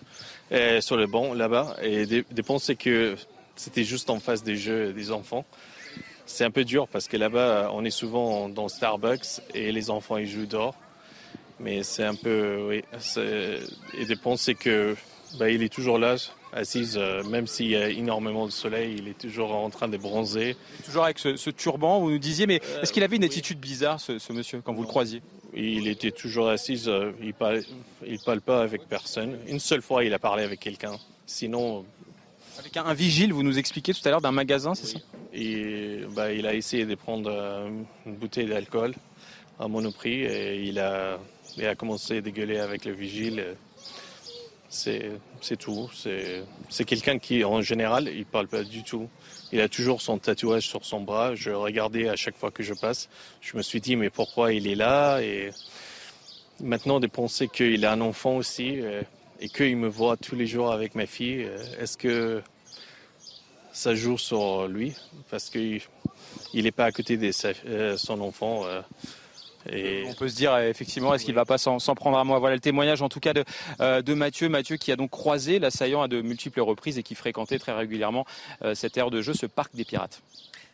et 0.51 0.79
sur 0.79 0.95
le 0.95 1.07
banc 1.07 1.33
là-bas. 1.33 1.75
Et 1.81 2.05
des, 2.05 2.23
c'est 2.59 2.75
que 2.75 3.15
c'était 3.55 3.83
juste 3.83 4.09
en 4.09 4.19
face 4.19 4.43
des 4.43 4.55
jeux 4.55 4.93
des 4.93 5.11
enfants. 5.11 5.45
C'est 6.25 6.45
un 6.45 6.51
peu 6.51 6.63
dur 6.63 6.87
parce 6.87 7.07
que 7.07 7.17
là-bas, 7.17 7.71
on 7.73 7.83
est 7.83 7.89
souvent 7.89 8.47
dans 8.47 8.67
Starbucks 8.67 9.41
et 9.55 9.71
les 9.71 9.89
enfants, 9.89 10.17
ils 10.17 10.27
jouent 10.27 10.45
dehors. 10.45 10.75
Mais 11.59 11.83
c'est 11.83 12.05
un 12.05 12.15
peu... 12.15 12.67
Oui. 12.69 12.83
Et 13.97 14.05
des 14.05 14.15
c'est 14.37 14.53
que 14.53 14.95
bah, 15.39 15.49
il 15.49 15.63
est 15.63 15.73
toujours 15.73 15.97
là 15.97 16.15
assise, 16.53 16.97
euh, 16.97 17.23
même 17.23 17.47
s'il 17.47 17.67
y 17.67 17.75
a 17.75 17.89
énormément 17.89 18.45
de 18.45 18.51
soleil, 18.51 18.95
il 18.97 19.07
est 19.07 19.17
toujours 19.17 19.55
en 19.55 19.69
train 19.69 19.87
de 19.87 19.97
bronzer. 19.97 20.55
Toujours 20.85 21.05
avec 21.05 21.19
ce, 21.19 21.49
turban, 21.49 21.99
vous 21.99 22.11
nous 22.11 22.19
disiez, 22.19 22.47
mais 22.47 22.61
euh, 22.63 22.81
est-ce 22.81 22.93
qu'il 22.93 23.03
avait 23.03 23.15
une 23.15 23.23
attitude 23.23 23.59
bizarre, 23.59 23.99
ce, 23.99 24.33
monsieur, 24.33 24.61
quand 24.63 24.73
vous 24.73 24.81
le 24.81 24.87
croisiez? 24.87 25.21
Il 25.53 25.87
était 25.87 26.11
toujours 26.11 26.49
assis, 26.49 26.83
euh, 26.87 27.11
il 27.21 27.27
ne 27.27 28.17
parle, 28.23 28.41
pas 28.41 28.61
avec 28.61 28.87
personne. 28.87 29.37
Une 29.47 29.59
seule 29.59 29.81
fois, 29.81 30.03
il 30.03 30.13
a 30.13 30.19
parlé 30.19 30.43
avec 30.43 30.59
quelqu'un. 30.59 30.97
Sinon. 31.25 31.85
Avec 32.59 32.75
un, 32.77 32.93
vigile, 32.93 33.33
vous 33.33 33.43
nous 33.43 33.57
expliquiez 33.57 33.93
tout 33.93 34.01
à 34.05 34.09
l'heure, 34.09 34.21
d'un 34.21 34.31
magasin, 34.31 34.75
c'est 34.75 34.87
ça? 34.87 34.99
Et, 35.33 36.01
bah, 36.15 36.33
Il 36.33 36.45
a 36.45 36.53
essayé 36.53 36.85
de 36.85 36.95
prendre 36.95 37.31
une 38.05 38.15
bouteille 38.15 38.47
d'alcool 38.47 38.93
à 39.59 39.67
monoprix 39.67 40.23
et 40.23 40.63
il 40.63 40.79
a, 40.79 41.19
il 41.57 41.65
a 41.65 41.75
commencé 41.75 42.17
à 42.17 42.21
dégueuler 42.21 42.59
avec 42.59 42.85
le 42.85 42.93
vigile. 42.93 43.55
C'est 44.69 45.19
tout. 45.57 45.89
C'est 46.69 46.85
quelqu'un 46.85 47.17
qui, 47.17 47.43
en 47.43 47.61
général, 47.61 48.07
il 48.07 48.25
parle 48.25 48.47
pas 48.47 48.63
du 48.63 48.83
tout. 48.83 49.09
Il 49.51 49.59
a 49.61 49.67
toujours 49.67 50.01
son 50.01 50.19
tatouage 50.19 50.67
sur 50.67 50.85
son 50.85 51.01
bras. 51.01 51.33
Je 51.33 51.49
regardais 51.49 52.07
à 52.07 52.15
chaque 52.15 52.37
fois 52.37 52.51
que 52.51 52.61
je 52.61 52.75
passe. 52.75 53.09
Je 53.41 53.57
me 53.57 53.63
suis 53.63 53.81
dit, 53.81 53.95
mais 53.95 54.11
pourquoi 54.11 54.53
il 54.53 54.67
est 54.67 54.75
là? 54.75 55.21
Et 55.21 55.49
maintenant, 56.61 56.99
de 56.99 57.07
penser 57.07 57.47
qu'il 57.47 57.83
a 57.83 57.93
un 57.93 58.01
enfant 58.01 58.37
aussi 58.37 58.79
euh, 58.79 59.01
et 59.39 59.49
qu'il 59.49 59.75
me 59.75 59.87
voit 59.87 60.17
tous 60.17 60.35
les 60.35 60.45
jours 60.45 60.71
avec 60.71 60.93
ma 60.93 61.07
fille, 61.07 61.45
euh, 61.45 61.57
est-ce 61.79 61.97
que 61.97 62.43
ça 63.73 63.95
joue 63.95 64.19
sur 64.19 64.67
lui? 64.67 64.95
Parce 65.31 65.49
qu'il 65.49 65.81
n'est 66.53 66.71
pas 66.71 66.85
à 66.85 66.91
côté 66.91 67.17
de 67.17 67.31
euh, 67.65 67.97
son 67.97 68.21
enfant. 68.21 68.65
On 69.67 70.13
peut 70.13 70.29
se 70.29 70.35
dire 70.35 70.57
effectivement, 70.57 71.13
est-ce 71.13 71.25
qu'il 71.25 71.33
ne 71.33 71.39
va 71.39 71.45
pas 71.45 71.57
s'en 71.57 71.79
prendre 71.95 72.17
à 72.17 72.23
moi? 72.23 72.39
Voilà 72.39 72.55
le 72.55 72.61
témoignage 72.61 73.01
en 73.01 73.09
tout 73.09 73.19
cas 73.19 73.33
de, 73.33 73.43
euh, 73.81 74.01
de 74.01 74.13
Mathieu. 74.13 74.49
Mathieu 74.49 74.77
qui 74.77 74.91
a 74.91 74.95
donc 74.95 75.11
croisé 75.11 75.59
l'assaillant 75.59 76.01
à 76.01 76.07
de 76.07 76.21
multiples 76.21 76.61
reprises 76.61 76.97
et 76.97 77.03
qui 77.03 77.15
fréquentait 77.15 77.59
très 77.59 77.73
régulièrement 77.73 78.25
euh, 78.63 78.73
cette 78.73 78.97
aire 78.97 79.11
de 79.11 79.21
jeu, 79.21 79.33
ce 79.33 79.45
parc 79.45 79.75
des 79.75 79.85
pirates. 79.85 80.21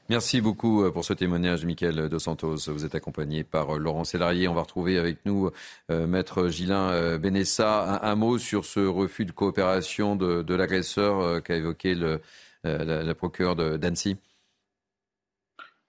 Merci 0.07 0.40
beaucoup 0.40 0.84
euh, 0.84 0.91
pour 0.91 1.03
ce 1.03 1.14
témoignage, 1.14 1.66
Michael 1.66 2.10
Dos 2.10 2.20
Santos. 2.20 2.57
Vous 2.68 2.86
êtes 2.86 2.94
accompagné 2.94 3.44
par 3.44 3.80
Laurent 3.80 4.03
Sélarié. 4.03 4.48
On 4.48 4.53
va 4.53 4.62
retrouver 4.62 4.99
avec 4.99 5.18
nous 5.26 5.49
Maître 5.90 6.48
Gilin 6.49 7.18
Benessa. 7.18 7.99
Un, 8.03 8.16
mot 8.16 8.38
sur 8.38 8.66
ce 8.66 8.82
refus 8.82 9.26
de 9.26 9.32
coopération 9.32 10.16
de, 10.16 10.53
l'agresseur 10.53 11.41
qu'a 11.41 11.56
évoqué 11.56 11.95
le, 11.95 12.22
la, 12.64 13.03
la 13.03 13.16
procureure 13.16 13.56
d'Annecy? 13.56 14.18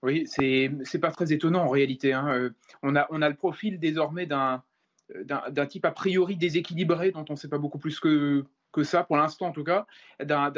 Oui, 0.03 0.25
c'est 0.27 0.69
n'est 0.71 0.99
pas 0.99 1.11
très 1.11 1.33
étonnant 1.33 1.63
en 1.63 1.69
réalité. 1.69 2.13
Hein. 2.13 2.27
Euh, 2.29 2.49
on, 2.83 2.95
a, 2.95 3.07
on 3.09 3.21
a 3.21 3.29
le 3.29 3.35
profil 3.35 3.79
désormais 3.79 4.25
d'un 4.25 4.63
d'un 5.23 5.65
type 5.65 5.85
a 5.85 5.91
priori 5.91 6.35
déséquilibré 6.35 7.11
dont 7.11 7.23
on 7.29 7.33
ne 7.33 7.37
sait 7.37 7.47
pas 7.47 7.57
beaucoup 7.57 7.79
plus 7.79 7.99
que, 7.99 8.43
que 8.73 8.83
ça 8.83 9.03
pour 9.03 9.17
l'instant 9.17 9.47
en 9.47 9.51
tout 9.51 9.63
cas. 9.63 9.87
D'un 10.19 10.51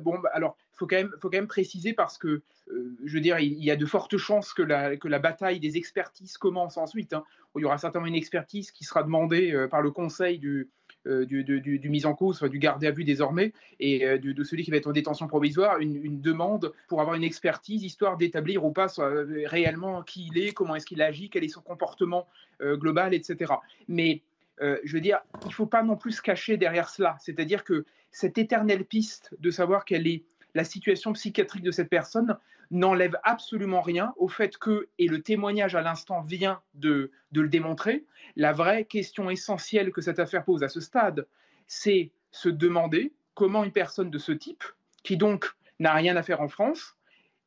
bon, 0.00 0.18
bah, 0.18 0.30
alors 0.32 0.56
faut 0.72 0.86
quand 0.86 0.96
même 0.96 1.12
faut 1.20 1.28
quand 1.28 1.38
même 1.38 1.48
préciser 1.48 1.92
parce 1.92 2.18
que 2.18 2.42
euh, 2.70 2.96
je 3.04 3.14
veux 3.14 3.20
dire 3.20 3.40
il, 3.40 3.62
y 3.64 3.70
a 3.70 3.76
de 3.76 3.86
fortes 3.86 4.16
chances 4.16 4.52
que 4.52 4.62
la 4.62 4.96
que 4.96 5.08
la 5.08 5.18
bataille 5.18 5.58
des 5.58 5.76
expertises 5.76 6.38
commence 6.38 6.76
ensuite. 6.76 7.12
Hein. 7.12 7.24
Il 7.56 7.62
y 7.62 7.64
aura 7.64 7.78
certainement 7.78 8.06
une 8.06 8.14
expertise 8.14 8.70
qui 8.70 8.84
sera 8.84 9.02
demandée 9.02 9.52
euh, 9.52 9.66
par 9.66 9.82
le 9.82 9.90
conseil 9.90 10.38
du 10.38 10.68
euh, 11.08 11.24
du, 11.24 11.42
du, 11.42 11.88
mise 11.88 12.06
en 12.06 12.14
cause, 12.14 12.42
du 12.42 12.58
gardé 12.58 12.86
à 12.86 12.90
vue 12.90 13.04
désormais, 13.04 13.52
et 13.80 14.06
euh, 14.06 14.18
de, 14.18 14.44
celui 14.44 14.64
qui 14.64 14.70
va 14.70 14.76
être 14.76 14.88
en 14.88 14.92
détention 14.92 15.26
provisoire, 15.26 15.78
une, 15.78 16.20
demande 16.20 16.72
pour 16.86 17.00
avoir 17.00 17.16
une 17.16 17.24
expertise, 17.24 17.82
histoire 17.82 18.16
d'établir 18.16 18.64
ou 18.64 18.72
pas 18.72 18.88
euh, 18.98 19.44
réellement 19.46 20.02
qui 20.02 20.30
il 20.30 20.38
est, 20.38 20.52
comment 20.52 20.74
est-ce 20.74 20.86
qu'il 20.86 21.00
agit, 21.00 21.30
quel 21.30 21.44
est 21.44 21.48
son 21.48 21.62
comportement 21.62 22.26
global, 22.60 23.14
etc. 23.14 23.52
Mais 23.86 24.22
je 24.60 24.92
veux 24.92 25.00
dire, 25.00 25.20
il 25.42 25.48
ne 25.48 25.52
faut 25.52 25.66
pas 25.66 25.84
non 25.84 25.96
plus 25.96 26.12
se 26.12 26.22
cacher 26.22 26.56
derrière 26.56 26.88
cela. 26.88 27.16
C'est-à-dire 27.20 27.62
que 27.62 27.84
cette 28.10 28.36
éternelle 28.36 28.84
piste 28.84 29.32
de 29.38 29.50
savoir 29.52 29.84
quelle 29.84 30.08
est 30.08 30.24
la 30.54 30.64
situation 30.64 31.12
psychiatrique 31.12 31.62
de 31.62 31.70
cette 31.70 31.88
personne 31.88 32.36
n'enlève 32.70 33.16
absolument 33.22 33.80
rien 33.80 34.12
au 34.16 34.28
fait 34.28 34.58
que, 34.58 34.88
et 34.98 35.06
le 35.06 35.22
témoignage 35.22 35.74
à 35.74 35.80
l'instant 35.80 36.22
vient 36.22 36.60
de, 36.74 37.10
le 37.32 37.48
démontrer, 37.48 38.04
la 38.36 38.52
vraie 38.52 38.84
question 38.84 39.30
essentielle 39.30 39.90
que 39.90 40.00
cette 40.00 40.18
affaire 40.18 40.44
pose 40.44 40.62
à 40.62 40.68
ce 40.68 40.80
stade, 40.80 41.26
c'est 41.66 42.10
se 42.30 42.48
demander 42.48 43.12
comment 43.34 43.64
une 43.64 43.72
personne 43.72 44.10
de 44.10 44.18
ce 44.18 44.32
type, 44.32 44.64
qui 45.02 45.16
donc 45.16 45.50
n'a 45.78 45.92
rien 45.94 46.16
à 46.16 46.22
faire 46.22 46.40
en 46.40 46.48
France, 46.48 46.96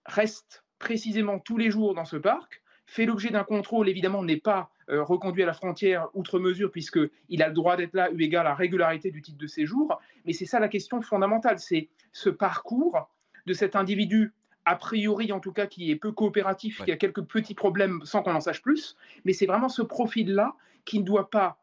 reste 0.06 0.64
précisément 0.80 1.40
tous 1.40 1.58
les 1.58 1.70
jours 1.70 1.94
dans 1.94 2.06
ce 2.06 2.18
parc, 2.18 2.62
fait 2.88 3.06
l'objet 3.06 3.30
d'un 3.30 3.44
contrôle, 3.44 3.88
évidemment, 3.88 4.24
n'est 4.24 4.38
pas 4.38 4.72
euh, 4.90 5.04
reconduit 5.04 5.44
à 5.44 5.46
la 5.46 5.54
frontière 5.54 6.10
outre 6.14 6.40
mesure, 6.40 6.72
puisqu'il 6.72 7.44
a 7.44 7.48
le 7.48 7.54
droit 7.54 7.78
d'être 7.78 7.94
là, 7.94 8.10
eu 8.12 8.22
égard 8.22 8.42
à 8.42 8.50
la 8.50 8.56
régularité 8.56 9.12
du 9.12 9.22
titre 9.22 9.38
de 9.38 9.48
séjour. 9.48 10.02
Mais 10.26 10.34
c'est 10.34 10.46
ça 10.46 10.60
la 10.60 10.68
question 10.68 11.02
fondamentale, 11.02 11.60
c'est 11.60 11.88
ce 12.12 12.30
parcours 12.30 13.10
de 13.46 13.54
cet 13.54 13.76
individu 13.76 14.34
a 14.66 14.76
priori 14.76 15.32
en 15.32 15.40
tout 15.40 15.52
cas 15.52 15.68
qui 15.68 15.92
est 15.92 15.96
peu 15.96 16.12
coopératif, 16.12 16.84
qui 16.84 16.92
a 16.92 16.98
quelques 16.98 17.24
petits 17.24 17.56
problèmes 17.56 18.02
sans 18.04 18.22
qu'on 18.22 18.36
en 18.36 18.42
sache 18.42 18.62
plus, 18.62 18.96
mais 19.26 19.34
c'est 19.34 19.46
vraiment 19.46 19.70
ce 19.70 19.82
profil-là 19.82 20.56
qui 20.86 21.00
ne 21.00 21.04
doit 21.04 21.30
pas, 21.30 21.58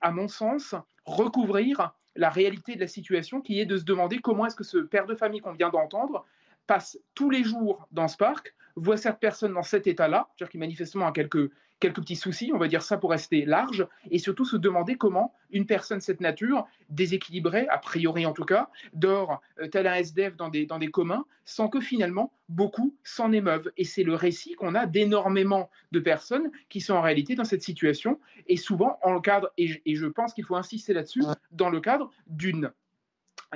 à 0.00 0.10
mon 0.10 0.28
sens, 0.28 0.74
recouvrir 1.04 1.94
la 2.16 2.30
réalité 2.30 2.76
de 2.76 2.80
la 2.80 2.86
situation, 2.86 3.40
qui 3.40 3.60
est 3.60 3.66
de 3.66 3.76
se 3.76 3.84
demander 3.84 4.18
comment 4.18 4.46
est-ce 4.46 4.56
que 4.56 4.64
ce 4.64 4.78
père 4.78 5.06
de 5.06 5.14
famille 5.14 5.40
qu'on 5.40 5.52
vient 5.52 5.70
d'entendre 5.70 6.24
passe 6.66 6.98
tous 7.14 7.30
les 7.30 7.44
jours 7.44 7.86
dans 7.92 8.08
ce 8.08 8.16
parc, 8.16 8.54
voit 8.76 8.96
cette 8.96 9.18
personne 9.18 9.52
dans 9.52 9.62
cet 9.62 9.86
état-là, 9.86 10.28
c'est-à-dire 10.30 10.50
qu'il 10.50 10.60
manifestement 10.60 11.06
a 11.06 11.12
quelques 11.12 11.50
quelques 11.84 12.00
petits 12.00 12.16
soucis, 12.16 12.50
on 12.54 12.56
va 12.56 12.66
dire 12.66 12.80
ça 12.80 12.96
pour 12.96 13.10
rester 13.10 13.44
large, 13.44 13.86
et 14.10 14.18
surtout 14.18 14.46
se 14.46 14.56
demander 14.56 14.94
comment 14.94 15.34
une 15.50 15.66
personne 15.66 15.98
de 15.98 16.02
cette 16.02 16.22
nature, 16.22 16.66
déséquilibrée, 16.88 17.66
a 17.68 17.76
priori 17.76 18.24
en 18.24 18.32
tout 18.32 18.46
cas, 18.46 18.70
dort 18.94 19.42
euh, 19.60 19.68
tel 19.68 19.86
un 19.86 19.96
SDF 19.96 20.34
dans 20.34 20.48
des, 20.48 20.64
dans 20.64 20.78
des 20.78 20.88
communs, 20.88 21.26
sans 21.44 21.68
que 21.68 21.80
finalement 21.80 22.32
beaucoup 22.48 22.96
s'en 23.04 23.32
émeuvent. 23.32 23.70
Et 23.76 23.84
c'est 23.84 24.02
le 24.02 24.14
récit 24.14 24.54
qu'on 24.54 24.74
a 24.74 24.86
d'énormément 24.86 25.68
de 25.92 26.00
personnes 26.00 26.50
qui 26.70 26.80
sont 26.80 26.94
en 26.94 27.02
réalité 27.02 27.34
dans 27.34 27.44
cette 27.44 27.62
situation, 27.62 28.18
et 28.46 28.56
souvent 28.56 28.98
en 29.02 29.12
le 29.12 29.20
cadre, 29.20 29.52
et, 29.58 29.82
et 29.84 29.94
je 29.94 30.06
pense 30.06 30.32
qu'il 30.32 30.44
faut 30.44 30.56
insister 30.56 30.94
là-dessus, 30.94 31.22
dans 31.52 31.68
le 31.68 31.80
cadre 31.80 32.10
d'une 32.26 32.72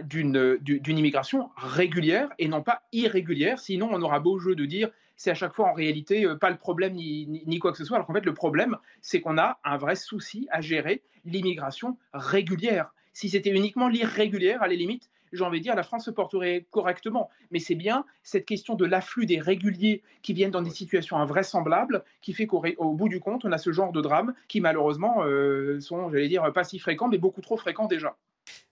d'une 0.04 0.58
immigration 0.86 1.50
régulière 1.56 2.28
et 2.38 2.46
non 2.46 2.62
pas 2.62 2.82
irrégulière. 2.92 3.58
Sinon, 3.58 3.88
on 3.90 4.00
aura 4.00 4.20
beau 4.20 4.38
jeu 4.38 4.54
de 4.54 4.64
dire 4.64 4.90
c'est 5.18 5.30
à 5.30 5.34
chaque 5.34 5.52
fois 5.52 5.68
en 5.68 5.74
réalité 5.74 6.24
euh, 6.24 6.36
pas 6.36 6.48
le 6.48 6.56
problème 6.56 6.94
ni, 6.94 7.58
quoi 7.58 7.72
que 7.72 7.76
ce 7.76 7.84
soit. 7.84 7.96
Alors 7.98 8.06
qu'en 8.06 8.14
fait, 8.14 8.24
le 8.24 8.32
problème, 8.32 8.78
c'est 9.02 9.20
qu'on 9.20 9.36
a 9.36 9.58
un 9.64 9.76
vrai 9.76 9.96
souci 9.96 10.48
à 10.50 10.62
gérer 10.62 11.02
l'immigration 11.26 11.98
régulière. 12.14 12.94
Si 13.12 13.28
c'était 13.28 13.50
uniquement 13.50 13.88
l'irrégulière, 13.88 14.62
à 14.62 14.68
la 14.68 14.74
limite, 14.74 15.10
j'ai 15.32 15.44
envie 15.44 15.58
de 15.58 15.64
dire, 15.64 15.74
la 15.74 15.82
France 15.82 16.04
se 16.06 16.10
porterait 16.10 16.66
correctement. 16.70 17.28
Mais 17.50 17.58
c'est 17.58 17.74
bien 17.74 18.06
cette 18.22 18.46
question 18.46 18.76
de 18.76 18.86
l'afflux 18.86 19.26
des 19.26 19.40
réguliers 19.40 20.02
qui 20.22 20.32
viennent 20.32 20.52
dans 20.52 20.62
des 20.62 20.70
situations 20.70 21.18
invraisemblables 21.18 22.04
qui 22.22 22.32
fait 22.32 22.46
qu'au 22.46 22.62
bout 22.94 23.08
du 23.08 23.20
compte, 23.20 23.44
on 23.44 23.52
a 23.52 23.58
ce 23.58 23.72
genre 23.72 23.92
de 23.92 24.00
drames 24.00 24.34
qui 24.46 24.60
malheureusement 24.60 25.24
euh, 25.24 25.80
sont, 25.80 26.10
j'allais 26.10 26.28
dire, 26.28 26.50
pas 26.52 26.64
si 26.64 26.78
fréquents, 26.78 27.08
mais 27.08 27.18
beaucoup 27.18 27.40
trop 27.40 27.56
fréquents 27.56 27.86
déjà. 27.86 28.16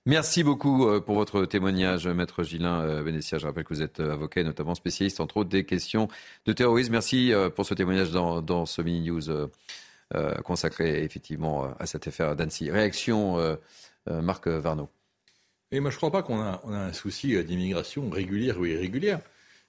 Merci 0.07 0.45
beaucoup 0.45 0.87
euh, 0.87 1.01
pour 1.01 1.17
votre 1.17 1.47
témoignage, 1.47 2.07
Maître 2.07 2.45
Gilin 2.45 3.03
Vénétia. 3.03 3.39
Je 3.39 3.47
rappelle 3.47 3.65
que 3.65 3.75
vous 3.75 3.83
êtes 3.83 3.99
euh, 3.99 4.13
avocat 4.13 4.45
notamment 4.45 4.77
spécialiste, 4.77 5.19
entre 5.19 5.39
autres, 5.39 5.51
des 5.51 5.65
questions 5.65 6.07
de 6.45 6.53
terrorisme. 6.53 6.93
Merci 6.93 7.33
euh, 7.33 7.51
pour 7.51 7.67
ce 7.67 7.75
témoignage 7.75 8.13
dans, 8.13 8.67
ce 8.67 8.83
mini-news 8.83 9.49
consacré 10.45 11.03
effectivement 11.03 11.75
à 11.81 11.87
cette 11.87 12.07
affaire 12.07 12.37
d'Annecy. 12.37 12.71
Réaction, 12.71 13.59
Marc 14.07 14.47
Varno. 14.47 14.89
Et 15.73 15.81
moi, 15.81 15.91
je 15.91 15.97
ne 15.97 15.99
crois 15.99 16.13
pas 16.13 16.23
qu'on 16.23 16.41
a, 16.41 16.63
un 16.65 16.93
souci 16.93 17.43
d'immigration 17.43 18.09
régulière 18.09 18.61
ou 18.61 18.67
irrégulière. 18.67 19.19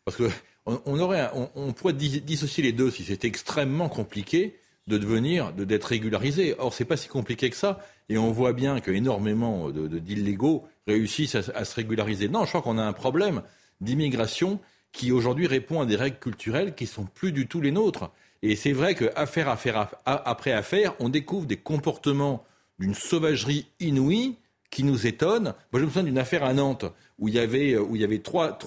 Parce 0.06 0.16
que 0.16 0.30
on, 0.68 1.74
pourrait 1.74 1.94
dissocier 1.94 2.64
les 2.64 2.72
deux 2.72 2.92
si 2.92 3.04
c'était 3.04 3.28
extrêmement 3.28 3.90
compliqué 3.90 4.60
de 4.86 5.00
devenir, 5.00 5.54
de 5.54 5.64
d'être 5.64 5.86
régularisé. 5.86 6.54
Or, 6.60 6.72
c'est 6.72 6.86
pas 6.86 6.98
si 6.98 7.08
compliqué 7.08 7.50
que 7.50 7.56
ça, 7.56 7.80
et 8.10 8.18
on 8.18 8.32
voit 8.32 8.54
bien 8.54 8.80
qu'énormément 8.80 9.70
de, 9.70 10.00
d'illégaux 10.00 10.66
réussissent 10.88 11.36
à, 11.36 11.66
se 11.66 11.76
régulariser. 11.76 12.30
Non, 12.30 12.46
je 12.46 12.50
crois 12.50 12.62
qu'on 12.62 12.78
a 12.78 12.84
un 12.84 12.94
problème 12.94 13.42
d'immigration 13.82 14.60
qui 14.92 15.12
aujourd'hui 15.12 15.48
répond 15.48 15.82
à 15.82 15.86
des 15.86 15.96
règles 15.96 16.18
culturelles 16.18 16.74
qui 16.74 16.88
sont 16.88 17.06
plus 17.06 17.32
du 17.32 17.48
tout 17.48 17.62
les 17.62 17.72
nôtres. 17.72 18.10
Et 18.42 18.56
c'est 18.56 18.72
vrai 18.72 18.96
qu'affaire 18.96 19.50
affaire, 19.50 19.90
après 20.06 20.54
affaire, 20.54 20.94
on 21.00 21.10
découvre 21.10 21.46
des 21.46 21.58
comportements 21.58 22.46
d'une 22.80 22.94
sauvagerie 22.94 23.68
inouïe 23.80 24.38
qui 24.70 24.84
nous 24.84 25.08
étonne. 25.08 25.54
Moi, 25.72 25.80
je 25.80 25.86
me 25.86 25.90
souviens 25.90 26.04
d'une 26.04 26.18
affaire 26.18 26.44
à 26.44 26.54
Nantes 26.54 26.86
où 27.20 27.28
il 27.28 27.34
y 27.34 27.40
avait, 27.40 28.20
trois, 28.20 28.58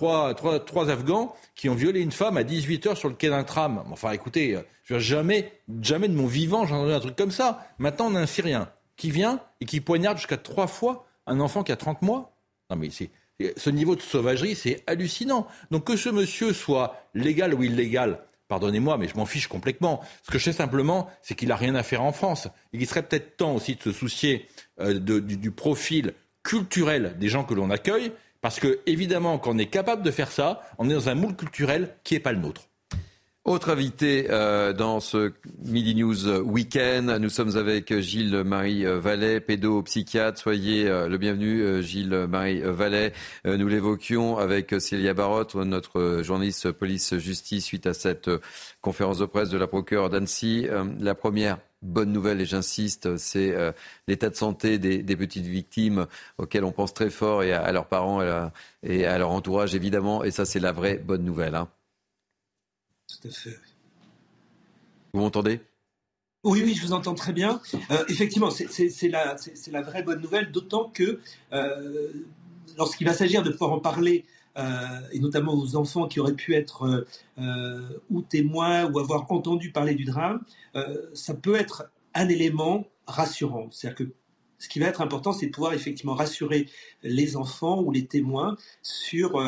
Afghans 0.90 1.34
qui 1.54 1.68
ont 1.68 1.74
violé 1.74 2.00
une 2.00 2.10
femme 2.10 2.36
à 2.36 2.42
18 2.42 2.86
heures 2.88 2.96
sur 2.96 3.08
le 3.08 3.14
quai 3.14 3.28
d'un 3.28 3.44
tram. 3.44 3.84
Enfin, 3.90 4.10
écoutez, 4.12 4.58
je 4.84 4.98
jamais, 4.98 5.52
jamais 5.80 6.08
de 6.08 6.14
mon 6.14 6.26
vivant 6.26 6.66
j'ai 6.66 6.74
entendu 6.74 6.92
un 6.92 7.00
truc 7.00 7.16
comme 7.16 7.30
ça. 7.30 7.66
Maintenant, 7.78 8.08
on 8.10 8.14
a 8.16 8.20
un 8.20 8.26
Syrien 8.26 8.68
qui 9.00 9.10
vient 9.10 9.40
et 9.62 9.64
qui 9.64 9.80
poignarde 9.80 10.18
jusqu'à 10.18 10.36
trois 10.36 10.66
fois 10.66 11.06
un 11.26 11.40
enfant 11.40 11.62
qui 11.62 11.72
a 11.72 11.76
30 11.76 12.02
mois. 12.02 12.36
Non, 12.68 12.76
mais 12.76 12.90
c'est, 12.90 13.10
ce 13.56 13.70
niveau 13.70 13.96
de 13.96 14.02
sauvagerie, 14.02 14.54
c'est 14.54 14.84
hallucinant. 14.86 15.46
Donc 15.70 15.86
que 15.86 15.96
ce 15.96 16.10
monsieur 16.10 16.52
soit 16.52 17.02
légal 17.14 17.54
ou 17.54 17.62
illégal, 17.62 18.20
pardonnez-moi, 18.48 18.98
mais 18.98 19.08
je 19.08 19.16
m'en 19.16 19.24
fiche 19.24 19.48
complètement. 19.48 20.02
Ce 20.22 20.30
que 20.30 20.38
je 20.38 20.44
sais 20.44 20.52
simplement, 20.52 21.08
c'est 21.22 21.34
qu'il 21.34 21.48
n'a 21.48 21.56
rien 21.56 21.74
à 21.76 21.82
faire 21.82 22.02
en 22.02 22.12
France. 22.12 22.48
Il 22.74 22.86
serait 22.86 23.02
peut-être 23.02 23.38
temps 23.38 23.54
aussi 23.54 23.74
de 23.74 23.82
se 23.82 23.92
soucier 23.92 24.46
euh, 24.80 24.98
du, 24.98 25.50
profil 25.50 26.12
culturel 26.42 27.16
des 27.18 27.30
gens 27.30 27.44
que 27.44 27.54
l'on 27.54 27.70
accueille, 27.70 28.12
parce 28.42 28.60
que 28.60 28.80
évidemment, 28.84 29.38
quand 29.38 29.52
on 29.52 29.58
est 29.58 29.66
capable 29.66 30.02
de 30.02 30.10
faire 30.10 30.30
ça, 30.30 30.62
on 30.76 30.90
est 30.90 30.94
dans 30.94 31.08
un 31.08 31.14
moule 31.14 31.36
culturel 31.36 31.96
qui 32.04 32.14
n'est 32.14 32.20
pas 32.20 32.32
le 32.32 32.40
nôtre. 32.40 32.68
Autre 33.46 33.70
invité 33.70 34.26
euh, 34.28 34.74
dans 34.74 35.00
ce 35.00 35.32
Midi 35.64 35.94
News 35.94 36.28
Weekend, 36.40 37.08
nous 37.08 37.30
sommes 37.30 37.56
avec 37.56 37.98
Gilles-Marie 37.98 38.84
Vallet, 38.84 39.40
pédopsychiatre. 39.40 40.38
Soyez 40.38 40.86
euh, 40.86 41.08
le 41.08 41.16
bienvenu, 41.16 41.82
Gilles-Marie 41.82 42.60
Vallet. 42.60 43.14
Euh, 43.46 43.56
nous 43.56 43.66
l'évoquions 43.66 44.36
avec 44.36 44.78
Célia 44.78 45.14
Barotte, 45.14 45.54
notre 45.54 46.20
journaliste 46.22 46.70
police-justice, 46.70 47.64
suite 47.64 47.86
à 47.86 47.94
cette 47.94 48.30
conférence 48.82 49.16
de 49.16 49.24
presse 49.24 49.48
de 49.48 49.56
la 49.56 49.66
procureure 49.66 50.10
d'Annecy. 50.10 50.68
La 50.98 51.14
première 51.14 51.56
bonne 51.80 52.12
nouvelle, 52.12 52.42
et 52.42 52.46
j'insiste, 52.46 53.16
c'est 53.16 53.54
l'état 54.06 54.28
de 54.28 54.36
santé 54.36 54.78
des, 54.78 55.16
petites 55.16 55.46
victimes 55.46 56.06
auxquelles 56.36 56.64
on 56.64 56.72
pense 56.72 56.92
très 56.92 57.08
fort 57.08 57.42
et 57.42 57.54
à, 57.54 57.72
leurs 57.72 57.86
parents 57.86 58.20
et 58.82 59.06
à, 59.06 59.18
leur 59.18 59.30
entourage, 59.30 59.74
évidemment. 59.74 60.24
Et 60.24 60.30
ça, 60.30 60.44
c'est 60.44 60.60
la 60.60 60.72
vraie 60.72 60.98
bonne 60.98 61.24
nouvelle. 61.24 61.54
Hein. 61.54 61.68
Tout 63.10 63.28
à 63.28 63.30
fait. 63.30 63.58
Vous 65.12 65.20
m'entendez? 65.20 65.60
Oui, 66.44 66.62
oui, 66.64 66.74
je 66.74 66.86
vous 66.86 66.92
entends 66.92 67.14
très 67.14 67.32
bien. 67.32 67.60
Euh, 67.90 68.04
effectivement, 68.08 68.50
c'est 68.50 69.08
la, 69.08 69.36
la, 69.70 69.82
vraie 69.82 70.02
bonne 70.02 70.20
nouvelle, 70.20 70.50
d'autant 70.50 70.88
que 70.88 71.20
euh, 71.52 72.12
lorsqu'il 72.78 73.06
va 73.06 73.12
s'agir 73.12 73.42
de 73.42 73.50
pouvoir 73.50 73.72
en 73.72 73.80
parler, 73.80 74.24
euh, 74.56 74.86
et 75.12 75.18
notamment 75.18 75.54
aux 75.54 75.76
enfants 75.76 76.08
qui 76.08 76.18
auraient 76.18 76.34
pu 76.34 76.54
être 76.54 77.06
ou 78.08 78.22
témoins 78.22 78.90
ou 78.90 78.98
avoir 78.98 79.30
entendu 79.30 79.70
parler 79.70 79.94
du 79.94 80.04
drame, 80.04 80.42
ça 81.12 81.34
peut 81.34 81.56
être 81.56 81.90
un 82.14 82.28
élément 82.28 82.86
rassurant. 83.06 83.68
C'est-à-dire 83.70 84.06
que 84.06 84.12
ce 84.58 84.68
qui 84.68 84.78
va 84.78 84.86
être 84.86 85.00
important, 85.00 85.32
c'est 85.32 85.46
de 85.46 85.52
pouvoir 85.52 85.72
effectivement 85.74 86.14
rassurer 86.14 86.68
les 87.02 87.36
enfants 87.36 87.82
ou 87.82 87.90
les 87.90 88.06
témoins 88.06 88.56
sur 88.82 89.38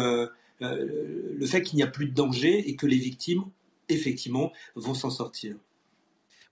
euh, 0.63 1.35
le 1.39 1.47
fait 1.47 1.63
qu'il 1.63 1.77
n'y 1.77 1.83
a 1.83 1.89
plus 1.89 2.07
de 2.07 2.15
danger 2.15 2.69
et 2.69 2.77
que 2.77 2.87
les 2.87 2.99
victimes, 2.99 3.45
effectivement, 3.89 4.53
vont 4.77 4.95
s'en 4.95 5.11
sortir. 5.11 5.57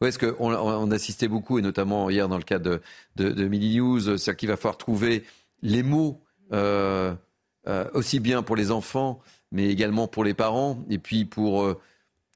Oui, 0.01 0.09
est-ce 0.09 0.19
qu'on 0.19 0.55
on 0.55 0.91
assistait 0.91 1.29
beaucoup, 1.29 1.59
et 1.59 1.63
notamment 1.63 2.09
hier 2.11 2.29
dans 2.29 2.39
le 2.39 2.43
cadre 2.43 2.81
de, 3.17 3.31
de, 3.31 3.49
Mini 3.49 3.77
News, 3.77 4.01
c'est-à-dire 4.01 4.37
qu'il 4.37 4.49
va 4.49 4.57
falloir 4.57 4.79
trouver 4.79 5.25
les 5.63 5.83
mots 5.83 6.23
euh, 6.53 7.15
euh, 7.69 7.89
aussi 7.93 8.19
bien 8.19 8.43
pour 8.43 8.57
les 8.57 8.71
enfants, 8.71 9.21
mais 9.53 9.69
également 9.69 10.09
pour 10.09 10.25
les 10.25 10.33
parents, 10.33 10.85
et 10.89 10.99
puis 10.99 11.27
pour 11.27 11.77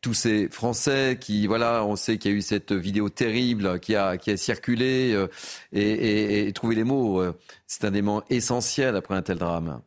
tous 0.02 0.12
ces 0.12 0.48
Français 0.50 1.16
qui, 1.18 1.46
voilà, 1.46 1.86
on 1.86 1.96
sait 1.96 2.18
qu'il 2.18 2.32
y 2.32 2.34
a 2.34 2.36
eu 2.36 2.42
cette 2.42 2.72
vidéo 2.72 3.08
terrible 3.08 3.80
qui 3.80 3.96
a, 3.96 4.18
circulé, 4.36 5.26
et, 5.72 6.52
trouver 6.54 6.74
les 6.74 6.84
mots, 6.84 7.24
c'est 7.66 7.86
un 7.86 7.92
élément 7.94 8.22
essentiel 8.28 8.94
après 8.94 9.14
un 9.14 9.22
tel 9.22 9.38
drame. 9.38 9.80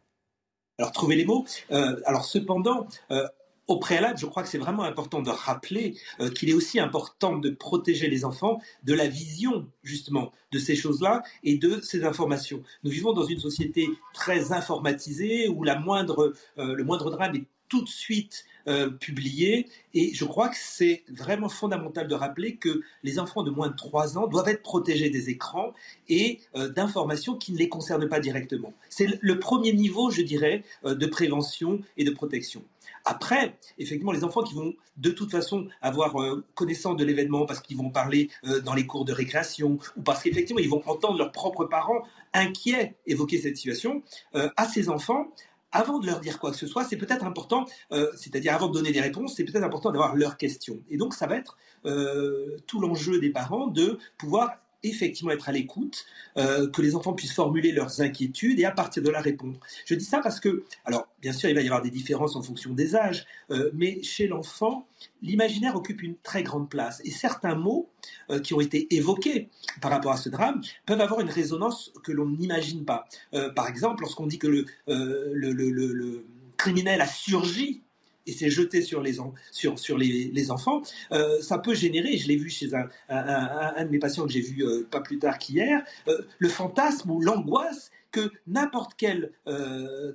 Alors, 0.77 0.91
trouver 0.91 1.15
les 1.15 1.25
mots. 1.25 1.45
Euh, 1.71 1.99
alors, 2.05 2.25
cependant, 2.25 2.87
euh, 3.11 3.27
au 3.67 3.79
préalable, 3.79 4.17
je 4.19 4.25
crois 4.25 4.43
que 4.43 4.49
c'est 4.49 4.59
vraiment 4.59 4.83
important 4.83 5.21
de 5.21 5.29
rappeler 5.29 5.97
euh, 6.19 6.29
qu'il 6.29 6.49
est 6.49 6.53
aussi 6.53 6.79
important 6.79 7.37
de 7.37 7.49
protéger 7.49 8.09
les 8.09 8.25
enfants 8.25 8.61
de 8.83 8.93
la 8.93 9.07
vision, 9.07 9.67
justement, 9.83 10.31
de 10.51 10.59
ces 10.59 10.75
choses-là 10.75 11.23
et 11.43 11.57
de 11.57 11.81
ces 11.81 12.05
informations. 12.05 12.61
Nous 12.83 12.91
vivons 12.91 13.13
dans 13.13 13.25
une 13.25 13.39
société 13.39 13.87
très 14.13 14.51
informatisée 14.51 15.49
où 15.49 15.63
le 15.63 15.79
moindre 15.79 17.11
drame 17.11 17.35
est 17.35 17.45
tout 17.69 17.81
de 17.81 17.89
suite 17.89 18.45
euh, 18.68 18.89
publié. 18.89 19.68
Et 19.94 20.14
je 20.14 20.26
crois 20.26 20.49
que 20.49 20.57
c'est 20.60 21.06
vraiment 21.07 21.48
fondamental 21.48 22.06
de 22.06 22.14
rappeler 22.14 22.57
que 22.57 22.81
les 23.02 23.18
enfants 23.18 23.44
de 23.44 23.49
moins 23.49 23.69
de 23.69 23.76
3 23.77 24.18
ans 24.18 24.27
doivent 24.27 24.49
être 24.49 24.61
protégés 24.61 25.10
des 25.10 25.30
écrans 25.30 25.73
et 26.10 26.41
euh, 26.57 26.68
d'informations 26.68 27.38
qui 27.38 27.53
ne 27.53 27.57
les 27.57 27.69
concernent 27.69 28.10
pas 28.10 28.19
directement. 28.19 28.73
C'est 28.89 29.07
le 29.22 29.39
premier 29.39 29.72
niveau, 29.72 30.11
je 30.11 30.22
dirais, 30.22 30.65
euh, 30.84 30.95
de 30.95 31.06
prévention 31.06 31.80
et 31.95 32.03
de 32.03 32.11
protection. 32.11 32.61
Après, 33.06 33.56
effectivement, 33.77 34.11
les 34.11 34.26
enfants 34.26 34.44
qui 34.44 34.53
vont 34.53 34.73
de 34.98 35.11
toute 35.11 35.31
façon 35.31 35.68
avoir 35.81 36.18
connaissance 36.53 36.98
de 36.98 37.06
l'événement 37.06 37.45
parce 37.45 37.61
qu'ils 37.61 37.77
vont 37.77 37.89
parler 37.89 38.30
dans 38.65 38.73
les 38.73 38.85
cours 38.85 39.06
de 39.06 39.14
récréation 39.14 39.77
ou 39.95 40.02
parce 40.02 40.23
qu'effectivement 40.23 40.60
ils 40.60 40.69
vont 40.69 40.81
entendre 40.88 41.18
leurs 41.18 41.31
propres 41.31 41.64
parents 41.65 42.02
inquiets 42.34 42.95
évoquer 43.06 43.38
cette 43.38 43.56
situation, 43.56 44.02
à 44.34 44.68
ces 44.68 44.89
enfants, 44.89 45.27
avant 45.72 45.99
de 45.99 46.06
leur 46.06 46.19
dire 46.19 46.39
quoi 46.39 46.52
que 46.52 46.57
ce 46.57 46.68
soit, 46.68 46.84
c'est 46.84 46.98
peut-être 46.98 47.26
important, 47.26 47.65
euh, 47.91 48.11
c'est-à-dire 48.15 48.53
avant 48.53 48.68
de 48.68 48.73
donner 48.73 48.91
des 48.91 49.02
réponses, 49.02 49.35
c'est 49.35 49.44
peut-être 49.44 49.64
important 49.64 49.91
d'avoir 49.91 50.15
leurs 50.15 50.38
questions. 50.38 50.81
Et 50.89 50.98
donc, 50.98 51.14
ça 51.14 51.27
va 51.27 51.35
être 51.35 51.57
euh, 51.85 52.57
tout 52.68 52.80
l'enjeu 52.80 53.19
des 53.19 53.30
parents 53.30 53.68
de 53.68 53.99
pouvoir 54.18 54.57
effectivement 54.83 55.31
être 55.31 55.49
à 55.49 55.51
l'écoute, 55.51 56.05
euh, 56.37 56.69
que 56.69 56.81
les 56.81 56.95
enfants 56.95 57.13
puissent 57.13 57.33
formuler 57.33 57.71
leurs 57.71 58.01
inquiétudes 58.01 58.59
et 58.59 58.65
à 58.65 58.71
partir 58.71 59.01
de 59.03 59.09
là 59.09 59.21
répondre. 59.21 59.59
Je 59.85 59.95
dis 59.95 60.05
ça 60.05 60.19
parce 60.19 60.39
que, 60.39 60.63
alors 60.85 61.07
bien 61.21 61.33
sûr 61.33 61.49
il 61.49 61.55
va 61.55 61.61
y 61.61 61.65
avoir 61.65 61.81
des 61.81 61.89
différences 61.89 62.35
en 62.35 62.41
fonction 62.41 62.73
des 62.73 62.95
âges, 62.95 63.25
euh, 63.51 63.71
mais 63.73 64.01
chez 64.03 64.27
l'enfant, 64.27 64.87
l'imaginaire 65.21 65.75
occupe 65.75 66.01
une 66.03 66.15
très 66.17 66.43
grande 66.43 66.69
place 66.69 67.01
et 67.05 67.11
certains 67.11 67.55
mots 67.55 67.89
euh, 68.29 68.39
qui 68.39 68.53
ont 68.53 68.61
été 68.61 68.93
évoqués 68.95 69.49
par 69.81 69.91
rapport 69.91 70.11
à 70.11 70.17
ce 70.17 70.29
drame 70.29 70.61
peuvent 70.85 71.01
avoir 71.01 71.21
une 71.21 71.29
résonance 71.29 71.91
que 72.03 72.11
l'on 72.11 72.29
n'imagine 72.29 72.85
pas. 72.85 73.07
par 73.55 73.67
exemple, 73.67 74.01
lorsqu'on 74.01 74.27
dit 74.27 74.39
que 74.39 74.47
le, 74.47 76.25
criminel 76.57 77.01
a 77.01 77.07
surgi 77.07 77.83
et 78.27 78.33
s'est 78.33 78.49
jeté 78.49 78.81
sur 78.81 79.01
les, 79.01 79.17
sur, 79.51 79.79
sur 79.79 79.97
les, 79.97 80.51
enfants, 80.51 80.81
euh, 81.11 81.41
ça 81.41 81.57
peut 81.57 81.73
générer, 81.73 82.17
je 82.17 82.27
l'ai 82.27 82.35
vu 82.35 82.49
chez 82.49 82.69
un, 82.73 83.83
de 83.83 83.89
mes 83.89 83.99
patients 83.99 84.25
que 84.25 84.31
j'ai 84.31 84.41
vu 84.41 84.63
euh, 84.63 84.87
pas 84.89 85.01
plus 85.01 85.17
tard 85.17 85.39
qu'hier, 85.39 85.83
euh, 86.07 86.21
le 86.37 86.49
fantasme 86.49 87.09
ou 87.09 87.21
l'angoisse 87.21 87.91
que 88.11 88.31
n'importe 88.47 88.93
quel 88.97 89.31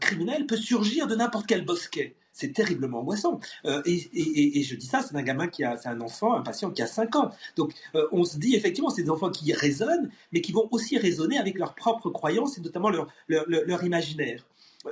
criminel 0.01 0.47
peut 0.47 0.57
surgir 0.57 1.07
de 1.07 1.15
n'importe 1.15 1.47
quel 1.47 1.65
bosquet 1.65 2.15
c'est 2.33 2.55
terriblement 2.55 3.01
angoissant. 3.01 3.39
et, 3.85 4.63
je 4.63 4.75
dis 4.75 4.87
ça, 4.87 5.03
c'est 5.03 5.15
un 5.15 5.23
gamin 5.23 5.47
qui 5.47 5.63
a, 5.63 5.77
c'est 5.77 5.91
un 5.91 6.01
enfant, 6.01 6.33
un 6.33 6.41
patient 6.41 6.71
qui 6.71 6.81
a 6.81 6.87
5 6.87 7.15
ans. 7.17 7.31
Donc 7.55 7.75
on 8.11 8.25
se 8.25 8.39
dit 8.39 8.57
effectivement, 8.57 8.89
c'est 8.89 9.03
des 9.03 9.11
enfants 9.11 9.31
qui 9.31 9.53
raisonnent, 9.53 10.11
mais 10.33 10.41
qui 10.41 10.53
vont 10.53 10.69
aussi 10.71 10.97
raisonner 10.97 11.37
avec 11.37 11.59
leurs 11.59 11.75
propres 11.75 12.09
croyances 12.09 12.57
et 12.57 12.63
notamment 12.63 12.91
leur 13.29 13.85
imaginaire. 13.85 14.43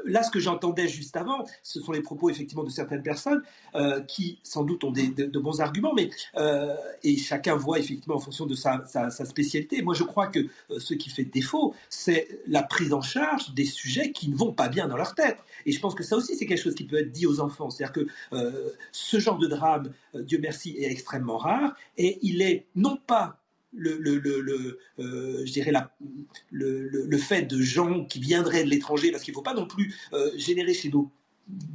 Là, 0.05 0.23
ce 0.23 0.31
que 0.31 0.41
j'entendais 0.41 0.89
juste 0.89 1.17
avant, 1.17 1.45
ce 1.63 1.81
sont 1.81 1.93
les 1.93 2.03
propos 2.03 2.31
effectivement 2.31 2.65
de 2.65 2.71
certaines 2.71 3.03
personnes 3.03 3.43
euh, 3.75 4.01
qui, 4.03 4.39
sans 4.43 4.65
doute, 4.65 4.85
ont 4.85 4.91
des, 4.91 5.09
de, 5.09 5.39
bons 5.39 5.61
arguments, 5.61 5.95
mais 5.95 6.11
euh, 6.37 6.75
et 7.03 7.17
chacun 7.17 7.57
voit 7.57 7.79
effectivement 7.79 8.17
en 8.17 8.21
fonction 8.21 8.47
de 8.47 8.55
sa, 8.55 9.11
spécialité. 9.11 9.83
Moi, 9.83 9.95
je 9.95 10.05
crois 10.05 10.29
que 10.29 10.41
euh, 10.41 10.79
ce 10.79 10.95
qui 10.95 11.11
fait 11.11 11.25
défaut, 11.25 11.75
c'est 11.89 12.41
la 12.47 12.63
prise 12.63 12.93
en 12.93 13.03
charge 13.03 13.53
des 13.55 13.65
sujets 13.65 14.13
qui 14.13 14.29
ne 14.29 14.37
vont 14.37 14.53
pas 14.53 14.69
bien 14.69 14.89
dans 14.89 14.97
leur 14.97 15.15
tête. 15.15 15.39
Et 15.67 15.73
je 15.73 15.81
pense 15.81 15.95
que 15.95 16.03
ça 16.03 16.17
aussi, 16.17 16.37
c'est 16.37 16.47
quelque 16.47 16.63
chose 16.63 16.75
qui 16.75 16.85
peut 16.85 16.99
être 16.99 17.13
dit 17.13 17.27
aux 17.27 17.41
enfants. 17.41 17.71
C'est-à-dire 17.71 17.93
que 17.93 18.07
ce 18.93 19.19
genre 19.19 19.39
de 19.39 19.47
drame, 19.47 19.93
Dieu 20.15 20.39
merci, 20.41 20.77
est 20.79 20.91
extrêmement 20.91 21.39
rare 21.39 21.75
et 21.97 22.19
il 22.23 22.43
est 22.43 22.67
non 22.75 22.97
pas 22.97 23.41
le, 23.73 23.99
le, 23.99 24.79
euh, 24.99 25.47
je 25.47 25.53
dirais 25.53 25.71
la, 25.71 25.95
le, 26.51 27.19
fait 27.19 27.43
de 27.43 27.61
gens 27.61 28.05
qui 28.05 28.19
viendraient 28.19 28.65
de 28.65 28.71
l'étranger, 28.71 29.11
parce 29.11 29.23
qu'il 29.23 29.33
ne 29.33 29.37
faut 29.37 29.43
pas 29.43 29.55
non 29.55 29.67
plus 29.67 29.95
euh, 30.13 30.31
générer 30.37 30.75
chez 30.75 30.91
nos 30.91 31.11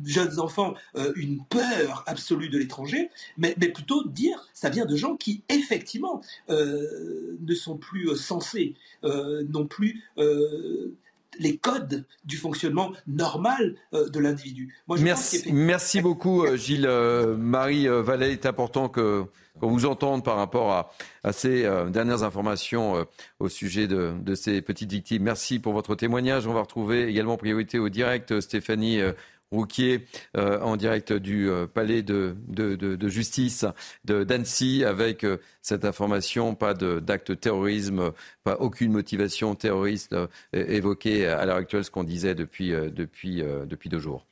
jeunes 0.06 0.40
enfants 0.40 0.74
euh, 0.96 1.12
une 1.18 1.44
peur 1.44 2.04
absolue 2.08 2.48
de 2.50 2.58
l'étranger, 2.58 3.10
mais, 3.38 3.56
mais, 3.60 3.70
plutôt 3.70 4.08
dire 4.08 4.48
ça 4.54 4.70
vient 4.70 4.86
de 4.86 4.96
gens 4.96 5.18
qui 5.18 5.44
effectivement 5.50 6.22
ne 6.50 7.56
sont 7.56 7.78
plus 7.78 8.16
censés, 8.16 8.76
non 9.04 9.68
plus 9.68 10.04
les 11.40 11.58
codes 11.58 12.06
du 12.24 12.38
fonctionnement 12.38 12.92
normal 13.08 13.76
euh, 13.94 14.10
de 14.10 14.20
l'individu. 14.20 14.76
Merci, 15.00 15.52
merci 15.52 16.02
beaucoup 16.02 16.44
euh, 16.44 16.58
Gilles. 16.58 16.88
Euh, 16.88 17.36
Marie 17.38 17.88
Vallet, 17.88 18.32
est 18.32 18.46
important 18.46 18.90
que 18.90 19.26
qu'on 19.62 19.70
vous 19.70 19.86
entende 19.86 20.26
par 20.26 20.36
rapport 20.36 20.74
à, 20.74 20.92
à 21.24 21.32
ces 21.32 21.64
dernières 21.90 22.24
informations 22.24 23.08
au 23.40 23.48
sujet 23.48 23.88
de, 23.88 24.12
de, 24.22 24.36
ces 24.36 24.62
petites 24.62 24.92
victimes. 24.92 25.24
Merci 25.24 25.60
pour 25.60 25.72
votre 25.72 25.96
témoignage. 25.96 26.46
On 26.46 26.54
va 26.54 26.60
retrouver 26.60 27.08
également 27.08 27.38
priorité 27.38 27.80
au 27.80 27.88
direct 27.88 28.42
Stéphanie 28.42 29.00
Rouquier 29.52 30.08
euh, 30.38 30.60
en 30.62 30.76
direct 30.76 31.14
du 31.14 31.50
euh, 31.50 31.68
palais 31.68 32.02
de, 32.02 32.36
justice 33.08 33.66
de 34.04 34.24
d'Annecy 34.24 34.84
avec 34.84 35.24
euh, 35.24 35.38
cette 35.62 35.86
information, 35.86 36.56
pas 36.56 36.74
d'acte 36.74 37.32
de 37.32 37.36
terrorisme, 37.36 38.12
pas 38.44 38.58
aucune 38.60 38.92
motivation 38.92 39.56
terroriste 39.56 40.16
évoquée 40.54 41.28
à 41.28 41.46
l'heure 41.46 41.58
actuelle, 41.58 41.84
ce 41.84 41.92
qu'on 41.92 42.04
disait 42.04 42.36
depuis, 42.36 42.70
depuis, 42.70 43.42
depuis 43.68 43.90
deux 43.90 44.00
jours. 44.00 44.26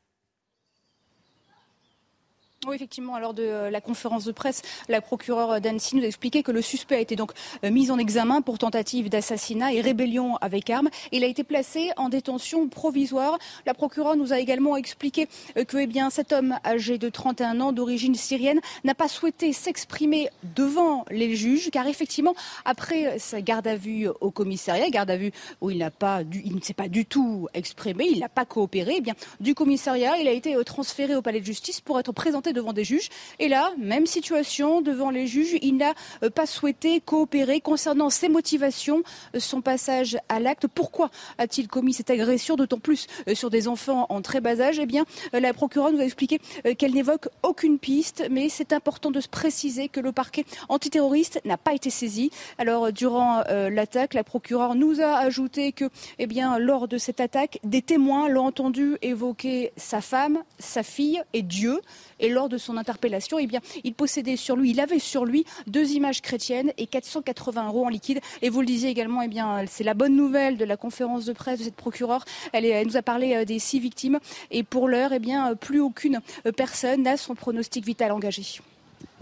Oui, 2.66 2.76
effectivement, 2.76 3.20
lors 3.20 3.34
de 3.34 3.44
euh, 3.44 3.70
la 3.70 3.82
conférence 3.82 4.24
de 4.24 4.32
presse, 4.32 4.62
la 4.88 5.02
procureure 5.02 5.60
d'Annecy 5.60 5.98
nous 5.98 6.04
a 6.04 6.08
expliqué 6.08 6.44
que 6.44 6.52
le 6.52 6.62
suspect 6.62 6.96
a 6.96 7.00
été 7.00 7.18
donc 7.18 7.34
euh, 7.66 7.72
mis 7.72 7.92
en 7.92 7.98
examen 7.98 8.42
pour 8.42 8.58
tentative 8.58 9.10
d'assassinat 9.10 9.74
et 9.74 9.82
rébellion 9.82 10.38
avec 10.38 10.70
arme. 10.70 10.90
Il 11.12 11.26
a 11.26 11.28
été 11.28 11.44
placé 11.44 11.90
en 11.98 12.08
détention 12.08 12.70
provisoire. 12.70 13.38
La 13.66 13.74
procureure 13.74 14.16
nous 14.16 14.32
a 14.32 14.40
également 14.40 14.78
expliqué 14.78 15.28
euh, 15.58 15.66
que 15.66 15.76
eh 15.76 15.88
bien, 15.88 16.10
cet 16.10 16.32
homme 16.32 16.58
âgé 16.64 16.98
de 16.98 17.10
31 17.10 17.60
ans 17.60 17.72
d'origine 17.74 18.16
syrienne 18.16 18.62
n'a 18.86 18.96
pas 18.96 19.10
souhaité 19.10 19.52
s'exprimer 19.52 20.30
devant 20.56 21.04
les 21.12 21.36
juges, 21.36 21.70
car 21.70 21.88
effectivement, 21.88 22.34
après 22.64 23.20
sa 23.20 23.42
garde 23.42 23.68
à 23.68 23.76
vue 23.76 24.08
au 24.22 24.32
commissariat, 24.32 24.90
garde 24.90 25.12
à 25.12 25.18
vue 25.18 25.34
où 25.60 25.70
il, 25.70 25.80
n'a 25.80 25.92
pas 25.92 26.22
il 26.32 26.56
ne 26.56 26.62
s'est 26.62 26.74
pas 26.74 26.88
du 26.88 27.06
tout 27.06 27.50
exprimé, 27.54 28.06
il 28.10 28.20
n'a 28.20 28.30
pas 28.30 28.46
coopéré, 28.46 28.96
eh 29.00 29.02
bien, 29.02 29.16
du 29.42 29.54
commissariat, 29.54 30.16
il 30.18 30.30
a 30.30 30.32
été 30.32 30.56
transféré 30.64 31.14
au 31.16 31.22
palais 31.22 31.42
de 31.42 31.46
justice 31.46 31.82
pour 31.82 32.00
être 32.00 32.14
présenté 32.14 32.53
devant 32.54 32.74
des 32.74 32.84
juges. 32.84 33.10
Et 33.40 33.50
là, 33.50 33.72
même 33.78 34.06
situation 34.06 34.82
devant 34.82 35.10
les 35.10 35.28
juges, 35.28 35.58
il 35.62 35.78
n'a 35.78 35.94
euh, 36.24 36.30
pas 36.30 36.46
souhaité 36.46 37.02
coopérer 37.02 37.60
concernant 37.60 38.10
ses 38.10 38.30
motivations, 38.30 39.04
euh, 39.36 39.40
son 39.40 39.62
passage 39.62 40.18
à 40.30 40.40
l'acte. 40.40 40.68
Pourquoi 40.68 41.10
a-t-il 41.38 41.68
commis 41.68 41.94
cette 41.94 42.10
agression, 42.10 42.56
d'autant 42.56 42.80
plus 42.80 43.08
euh, 43.28 43.36
sur 43.36 43.50
des 43.50 43.68
enfants 43.68 44.06
en 44.10 44.22
très 44.22 44.42
bas 44.42 44.60
âge? 44.62 44.80
Eh 44.80 44.86
bien, 44.86 45.06
la 45.34 45.54
procureure 45.54 45.92
nous 45.92 46.00
a 46.00 46.06
expliqué 46.06 46.40
qu'elle 46.78 46.94
n'évoque 46.94 47.28
aucune 47.42 47.80
piste, 47.80 48.26
mais 48.30 48.50
c'est 48.50 48.74
important 48.74 49.12
de 49.12 49.20
se 49.20 49.28
préciser 49.28 49.90
que 49.90 50.00
le 50.00 50.12
parquet 50.12 50.46
antiterroriste 50.70 51.42
n'a 51.46 51.58
pas 51.58 51.74
été 51.74 51.90
saisi. 51.90 52.32
Alors, 52.58 52.92
durant 52.92 53.44
l'attaque, 53.50 54.14
la 54.14 54.24
procureure 54.24 54.76
nous 54.76 55.02
a 55.02 55.18
ajouté 55.18 55.72
que, 55.72 55.86
eh 56.20 56.28
bien, 56.28 56.60
lors 56.60 56.88
de 56.88 56.98
cette 56.98 57.20
attaque, 57.20 57.60
des 57.64 57.82
témoins 57.82 58.30
l'ont 58.30 58.46
entendu 58.46 58.98
évoquer 59.02 59.72
sa 59.78 60.02
femme, 60.02 60.44
sa 60.60 60.84
fille 60.84 61.22
et 61.34 61.42
Dieu. 61.42 61.82
Et 62.20 62.30
lors 62.30 62.43
de 62.48 62.58
son 62.58 62.78
interpellation, 62.78 63.40
eh 63.40 63.48
bien, 63.48 63.60
il 63.84 63.94
possédait 63.94 64.38
sur 64.38 64.56
lui, 64.56 64.72
il 64.72 64.80
avait 64.80 65.00
sur 65.00 65.26
lui 65.26 65.46
deux 65.68 65.92
images 65.92 66.22
chrétiennes 66.22 66.72
et 66.78 66.88
480 66.88 67.68
euros 67.68 67.86
en 67.86 67.90
liquide. 67.90 68.20
Et 68.42 68.50
vous 68.50 68.62
le 68.62 68.68
disiez 68.68 68.90
également, 68.90 69.22
eh 69.22 69.28
bien, 69.28 69.66
c'est 69.68 69.84
la 69.84 69.94
bonne 69.94 70.16
nouvelle 70.16 70.58
de 70.58 70.66
la 70.66 70.78
conférence 70.78 71.26
de 71.26 71.34
presse 71.34 71.60
de 71.60 71.64
cette 71.66 71.76
procureure. 71.76 72.26
Elle, 72.52 72.86
nous 72.88 72.98
a 72.98 73.02
parlé 73.02 73.36
euh, 73.36 73.46
des 73.46 73.60
six 73.60 73.80
victimes 73.80 74.20
et 74.52 74.64
pour 74.64 74.88
l'heure, 74.88 75.14
eh 75.14 75.20
bien, 75.20 75.56
plus 75.56 75.80
aucune 75.80 76.22
personne 76.56 77.04
n'a 77.04 77.18
son 77.18 77.36
pronostic 77.36 77.86
vital 77.86 78.12
engagé. 78.12 78.44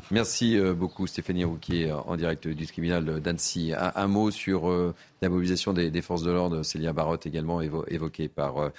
Merci 0.10 0.58
euh, 0.58 0.74
beaucoup 0.74 1.08
Stéphanie 1.08 1.44
Rouquier 1.44 1.92
en 1.92 2.16
direct 2.18 2.48
du 2.48 2.66
criminal 2.66 3.22
d'Annecy. 3.22 3.74
Un, 3.78 4.08
mot 4.08 4.32
sur 4.32 4.70
euh, 4.70 4.94
la 5.22 5.30
mobilisation 5.30 5.74
des, 5.74 6.02
forces 6.02 6.24
de 6.24 6.32
l'ordre, 6.32 6.64
Célia 6.64 6.94
Barotte 6.94 7.28
également 7.28 7.62
évoquée 7.62 8.28
par 8.28 8.72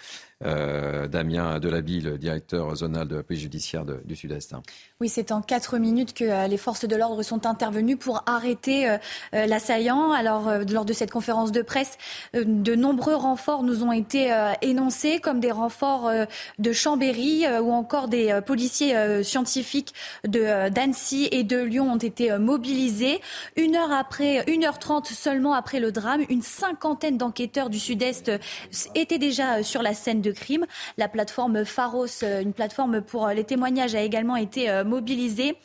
euh, 0.44 1.06
Damien 1.06 1.60
Delabille, 1.60 2.18
directeur 2.18 2.74
zonal 2.74 3.06
de 3.06 3.16
la 3.16 3.22
police 3.22 3.42
judiciaire 3.42 3.84
du 3.84 4.16
Sud-Est. 4.16 4.56
Oui, 5.00 5.08
c'est 5.08 5.30
en 5.30 5.40
quatre 5.40 5.78
minutes 5.78 6.14
que 6.14 6.24
euh, 6.24 6.48
les 6.48 6.56
forces 6.56 6.84
de 6.84 6.96
l'ordre 6.96 7.22
sont 7.22 7.46
intervenues 7.46 7.96
pour 7.96 8.24
arrêter 8.26 8.88
euh, 8.88 8.98
l'assaillant. 9.32 10.10
Alors, 10.10 10.50
lors 10.68 10.84
de 10.84 10.92
cette 10.92 11.12
conférence 11.12 11.52
de 11.52 11.62
presse, 11.62 11.96
de 12.34 12.74
nombreux 12.74 13.14
renforts 13.14 13.62
nous 13.62 13.84
ont 13.84 13.92
été 13.92 14.34
énoncés, 14.62 15.20
comme 15.20 15.38
des 15.40 15.50
renforts 15.50 16.10
de 16.58 16.72
Chambéry 16.72 17.44
ou 17.60 17.72
encore 17.72 18.08
des 18.08 18.40
policiers 18.44 19.22
scientifiques 19.22 19.94
de 20.26 20.68
d'Annecy 20.70 21.28
et 21.30 21.44
de 21.44 21.58
Lyon 21.58 21.92
ont 21.92 21.96
été 21.96 22.36
mobilisés. 22.38 23.20
Une 23.56 23.76
heure 23.76 23.92
après, 23.92 24.44
une 24.50 24.64
heure 24.64 24.78
trente 24.78 25.06
seulement 25.06 25.54
après 25.54 25.80
le 25.80 25.92
drame, 25.92 26.24
une 26.32 26.42
cinquantaine 26.42 27.18
d'enquêteurs 27.18 27.70
du 27.70 27.78
Sud-Est 27.78 28.32
étaient 28.94 29.18
déjà 29.18 29.62
sur 29.62 29.82
la 29.82 29.94
scène 29.94 30.22
de 30.22 30.32
crime. 30.32 30.66
La 30.96 31.08
plateforme 31.08 31.64
Pharos, 31.64 32.06
euh, 32.22 32.40
une 32.40 32.54
plateforme 32.54 33.02
pour 33.02 33.26
euh, 33.26 33.34
les 33.34 33.44
témoignages, 33.44 33.94
a 33.94 34.00
également 34.00 34.36
été 34.36 34.70
euh, 34.70 34.82
mobilisée. 34.82 35.56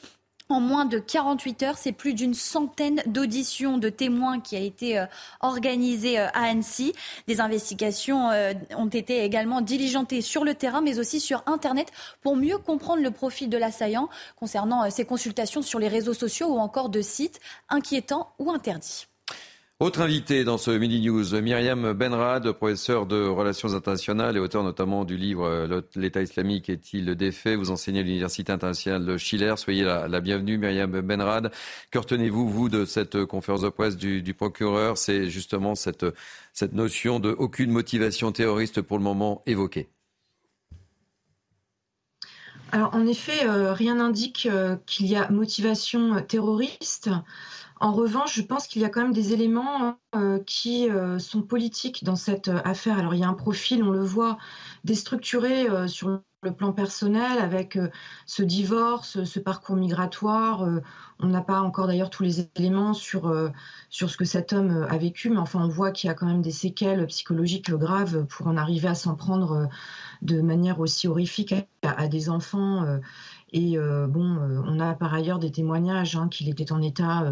En 0.50 0.62
moins 0.62 0.86
de 0.86 0.98
48 1.00 1.64
heures, 1.64 1.78
c'est 1.78 1.92
plus 1.92 2.14
d'une 2.14 2.34
centaine 2.34 3.02
d'auditions 3.06 3.78
de 3.78 3.90
témoins 3.90 4.40
qui 4.40 4.56
a 4.56 4.62
été 4.62 5.06
organisée 5.42 6.18
à 6.18 6.30
Annecy. 6.30 6.94
Des 7.28 7.42
investigations 7.42 8.30
ont 8.78 8.88
été 8.88 9.26
également 9.26 9.60
diligentées 9.60 10.22
sur 10.22 10.46
le 10.46 10.56
terrain, 10.56 10.80
mais 10.80 11.00
aussi 11.00 11.20
sur 11.20 11.44
Internet 11.48 11.92
pour 12.22 12.38
mieux 12.38 12.58
comprendre 12.60 13.04
le 13.04 13.12
profil 13.12 13.50
de 13.50 13.58
l'assaillant 13.58 14.08
concernant 14.38 14.90
ses 14.90 15.04
consultations 15.04 15.62
sur 15.62 15.80
les 15.80 15.90
réseaux 15.90 16.14
sociaux 16.14 16.48
ou 16.48 16.60
encore 16.60 16.88
de 16.88 17.02
sites 17.02 17.42
inquiétants 17.68 18.32
ou 18.40 18.50
interdits. 18.50 19.07
Autre 19.80 20.02
invité 20.02 20.44
dans 20.44 20.58
ce 20.58 20.72
Mini 20.72 21.00
News, 21.02 21.40
Myriam 21.40 21.94
Benrad, 21.94 22.52
professeur 22.54 23.06
de 23.06 23.28
relations 23.28 23.76
internationales 23.76 24.36
et 24.36 24.40
auteur 24.40 24.64
notamment 24.64 25.06
du 25.06 25.18
livre 25.18 25.46
euh, 25.46 25.82
L'État 25.94 26.24
islamique 26.24 26.68
est-il 26.68 27.14
défait? 27.14 27.56
Vous 27.56 27.70
enseignez 27.70 28.00
à 28.00 28.04
l'Université 28.04 28.52
internationale 28.52 29.06
de 29.06 29.18
Schiller. 29.18 29.54
Soyez 29.56 29.84
la, 29.84 30.20
bienvenue, 30.20 30.58
Myriam 30.58 30.90
Benrad. 31.02 31.52
Que 31.92 32.00
retenez-vous, 32.00 32.50
vous, 32.50 32.70
de 32.70 32.86
cette 32.86 33.24
conférence 33.26 33.62
de 33.62 33.70
presse 33.70 33.98
du, 33.98 34.34
procureur? 34.34 34.98
C'est 34.98 35.30
justement 35.30 35.76
cette, 35.76 36.08
cette 36.54 36.74
notion 36.74 37.20
de 37.20 37.30
aucune 37.30 37.70
motivation 37.70 38.32
terroriste 38.32 38.82
pour 38.82 38.98
le 38.98 39.04
moment 39.04 39.44
évoquée. 39.46 39.90
Alors, 42.72 42.96
en 42.96 43.06
effet, 43.06 43.48
euh, 43.48 43.74
rien 43.74 43.96
n'indique 43.96 44.48
euh, 44.52 44.76
qu'il 44.88 45.06
y 45.06 45.16
a 45.16 45.30
motivation 45.30 46.20
terroriste. 46.24 47.12
En 47.80 47.92
revanche, 47.92 48.36
je 48.36 48.42
pense 48.42 48.68
qu'il 48.68 48.82
y 48.82 48.86
a 48.86 48.90
quand 48.90 49.02
même 49.02 49.14
des 49.14 49.34
éléments 49.34 49.98
euh, 50.16 50.40
qui 50.46 50.90
euh, 50.90 51.20
sont 51.20 51.42
politiques 51.42 52.04
dans 52.04 52.16
cette 52.16 52.48
euh, 52.48 52.60
affaire. 52.64 52.98
Alors 52.98 53.14
il 53.14 53.20
y 53.20 53.24
a 53.24 53.28
un 53.28 53.34
profil, 53.34 53.84
on 53.84 53.92
le 53.92 54.04
voit, 54.04 54.38
déstructuré 54.84 55.68
sur 55.88 56.22
le 56.44 56.54
plan 56.54 56.72
personnel 56.72 57.40
avec 57.40 57.78
ce 58.26 58.44
divorce, 58.44 59.24
ce 59.24 59.40
parcours 59.40 59.76
migratoire. 59.76 60.66
on 61.20 61.28
n'a 61.28 61.42
pas 61.42 61.60
encore 61.62 61.88
d'ailleurs 61.88 62.10
tous 62.10 62.24
les 62.24 62.50
éléments 62.56 62.94
sur, 62.94 63.52
sur 63.90 64.10
ce 64.10 64.18
que 64.18 64.24
cet 64.24 64.54
homme 64.54 64.88
a 64.90 64.98
vécu, 64.98 65.30
mais 65.30 65.40
enfin 65.40 65.60
on 65.60 65.68
voit 65.68 65.92
qu'il 65.92 66.08
y 66.08 66.12
a 66.12 66.14
quand 66.14 66.28
même 66.28 66.44
des 66.44 66.52
séquelles 66.52 67.06
psychologiques 67.08 67.72
graves 67.72 68.26
pour 68.28 68.48
en 68.48 68.56
arriver 68.56 68.88
à 68.88 68.96
s'en 68.96 69.16
prendre 69.16 69.68
de 70.22 70.40
manière 70.42 70.80
aussi 70.80 71.08
horrifique 71.08 71.54
à, 71.82 72.08
des 72.08 72.30
enfants. 72.30 73.00
Et 73.54 73.78
bon, 73.78 74.64
on 74.66 74.80
a 74.80 74.94
par 74.94 75.14
ailleurs 75.14 75.40
des 75.40 75.52
témoignages 75.52 76.18
hein, 76.18 76.28
qu'il 76.28 76.50
était 76.50 76.74
en 76.74 76.82
état 76.82 77.24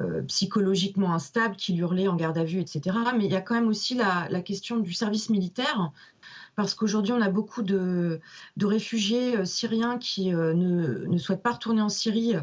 euh, 0.00 0.22
psychologiquement 0.22 1.12
instable, 1.12 1.56
qui 1.56 1.76
hurlait 1.76 2.06
en 2.06 2.14
garde 2.14 2.38
à 2.38 2.44
vue, 2.44 2.60
etc. 2.60 2.96
Mais 3.16 3.24
il 3.24 3.32
y 3.32 3.36
a 3.36 3.40
quand 3.40 3.54
même 3.54 3.66
aussi 3.66 3.96
la, 3.96 4.28
question 4.42 4.78
du 4.78 4.92
service 4.92 5.28
militaire, 5.28 5.90
parce 6.54 6.74
qu'aujourd'hui, 6.74 7.12
on 7.12 7.20
a 7.20 7.30
beaucoup 7.30 7.62
de, 7.62 8.20
réfugiés 8.62 9.38
euh, 9.38 9.44
syriens 9.44 9.98
qui 9.98 10.32
euh, 10.32 10.54
ne, 10.54 11.18
souhaitent 11.18 11.42
pas 11.42 11.52
retourner 11.52 11.82
en 11.82 11.88
Syrie 11.88 12.34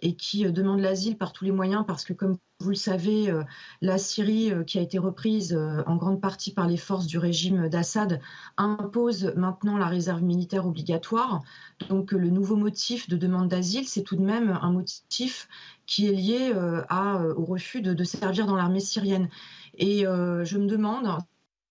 et 0.00 0.14
qui 0.14 0.44
demandent 0.52 0.80
l'asile 0.80 1.18
par 1.18 1.32
tous 1.32 1.44
les 1.44 1.50
moyens, 1.50 1.84
parce 1.88 2.04
que, 2.04 2.12
comme 2.12 2.38
vous 2.62 2.70
le 2.70 2.76
savez, 2.76 3.32
la 3.80 3.98
Syrie, 3.98 4.52
qui 4.66 4.78
a 4.78 4.82
été 4.82 4.98
reprise 4.98 5.58
en 5.86 5.96
grande 5.96 6.20
partie 6.20 6.52
par 6.52 6.66
les 6.68 6.76
forces 6.76 7.06
du 7.06 7.18
régime 7.18 7.68
d'Assad, 7.68 8.20
impose 8.56 9.32
maintenant 9.36 9.76
la 9.76 9.86
réserve 9.86 10.22
militaire 10.22 10.66
obligatoire. 10.66 11.42
Donc 11.88 12.12
le 12.12 12.30
nouveau 12.30 12.56
motif 12.56 13.08
de 13.08 13.16
demande 13.16 13.48
d'asile, 13.48 13.86
c'est 13.86 14.02
tout 14.02 14.16
de 14.16 14.22
même 14.22 14.58
un 14.62 14.70
motif 14.70 15.48
qui 15.86 16.06
est 16.06 16.12
lié 16.12 16.52
euh, 16.54 16.82
euh, 16.90 17.34
au 17.34 17.44
refus 17.44 17.82
de, 17.82 18.04
servir 18.04 18.46
dans 18.46 18.56
l'armée 18.56 18.80
syrienne. 18.80 19.28
Et 19.76 20.06
euh, 20.06 20.44
je 20.44 20.58
me 20.58 20.66
demande 20.66 21.18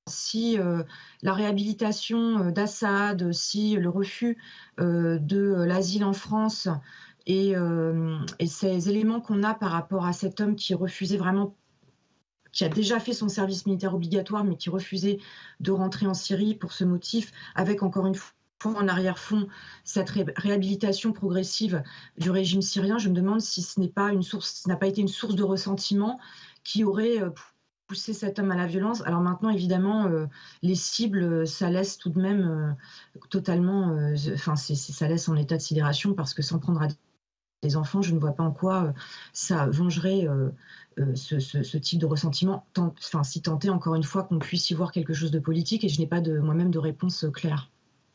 si 0.08 0.58
la 1.22 1.34
réhabilitation 1.34 2.50
d'Assad, 2.50 3.32
si 3.32 3.76
le 3.76 3.88
refus 3.88 4.38
de 4.80 5.64
l'asile 5.64 6.04
en 6.04 6.12
France 6.12 6.68
et, 7.28 7.56
ces 8.46 8.90
éléments 8.90 9.22
qu'on 9.22 9.44
a 9.44 9.54
par 9.54 9.72
rapport 9.72 10.06
à 10.06 10.14
cet 10.14 10.42
homme 10.42 10.56
qui 10.56 10.74
refusait 10.74 11.18
vraiment 11.18 11.56
qui 12.52 12.64
a 12.66 12.70
déjà 12.70 13.00
fait 13.00 13.14
son 13.14 13.30
service 13.30 13.66
militaire 13.66 13.96
obligatoire, 13.96 14.44
mais 14.44 14.58
qui 14.58 14.70
refusait 14.70 15.20
de 15.60 15.72
rentrer 15.72 16.06
en 16.06 16.14
Syrie 16.14 16.56
pour 16.56 16.74
ce 16.74 16.84
motif, 16.84 17.32
avec 17.56 17.82
encore 17.82 18.06
une 18.06 18.16
fois 18.16 18.34
en 18.64 18.88
arrière-fond 18.88 19.48
cette 19.84 20.10
réhabilitation 20.10 21.14
progressive 21.14 21.82
du 22.18 22.30
régime 22.30 22.62
syrien, 22.62 22.98
je 22.98 23.10
me 23.10 23.16
demande 23.16 23.42
si 23.42 23.62
ce 23.62 23.80
n'est 23.80 23.88
pas 23.88 24.12
une 24.12 24.22
source, 24.22 24.68
n'a 24.68 24.76
pas 24.76 24.88
été 24.88 25.02
une 25.02 25.08
source 25.08 25.36
de 25.36 25.44
ressentiment 25.44 26.20
qui 26.64 26.84
aurait 26.84 27.22
euh, 27.22 27.32
pousser 27.88 28.14
cet 28.14 28.38
homme 28.38 28.52
à 28.52 28.56
la 28.56 28.68
violence. 28.68 29.02
Alors 29.02 29.22
maintenant, 29.22 29.50
évidemment, 29.50 30.08
les 30.62 30.76
cibles, 30.76 31.46
ça 31.46 31.70
laisse 31.70 31.98
tout 31.98 32.10
de 32.10 32.22
même 32.22 32.78
totalement, 33.30 33.98
enfin, 34.34 34.56
ça 34.56 35.08
laisse 35.10 35.28
en 35.28 35.36
état 35.36 35.58
de 35.58 35.62
sidération 35.62 36.14
parce 36.14 36.34
que 36.34 36.42
sans 36.42 36.60
prendre 36.60 36.82
à 36.82 36.88
des 37.62 37.76
enfants, 37.78 38.02
je 38.02 38.14
ne 38.14 38.20
vois 38.20 38.32
pas 38.32 38.44
en 38.44 38.52
quoi 38.52 38.94
ça 39.34 39.68
vengerait 39.68 40.28
ce, 41.16 41.78
type 41.78 42.00
de 42.00 42.06
ressentiment, 42.06 42.66
enfin, 42.78 43.24
si 43.24 43.42
tenté 43.42 43.70
encore 43.70 43.96
une 43.96 44.04
fois 44.04 44.24
qu'on 44.24 44.40
puisse 44.40 44.70
y 44.70 44.74
voir 44.74 44.92
quelque 44.92 45.14
chose 45.14 45.32
de 45.32 45.40
politique 45.40 45.84
et 45.84 45.90
je 45.90 46.00
n'ai 46.00 46.08
pas 46.08 46.22
moi-même 46.22 46.72
de 46.72 46.80
réponse 46.80 47.26
claire. 47.34 47.70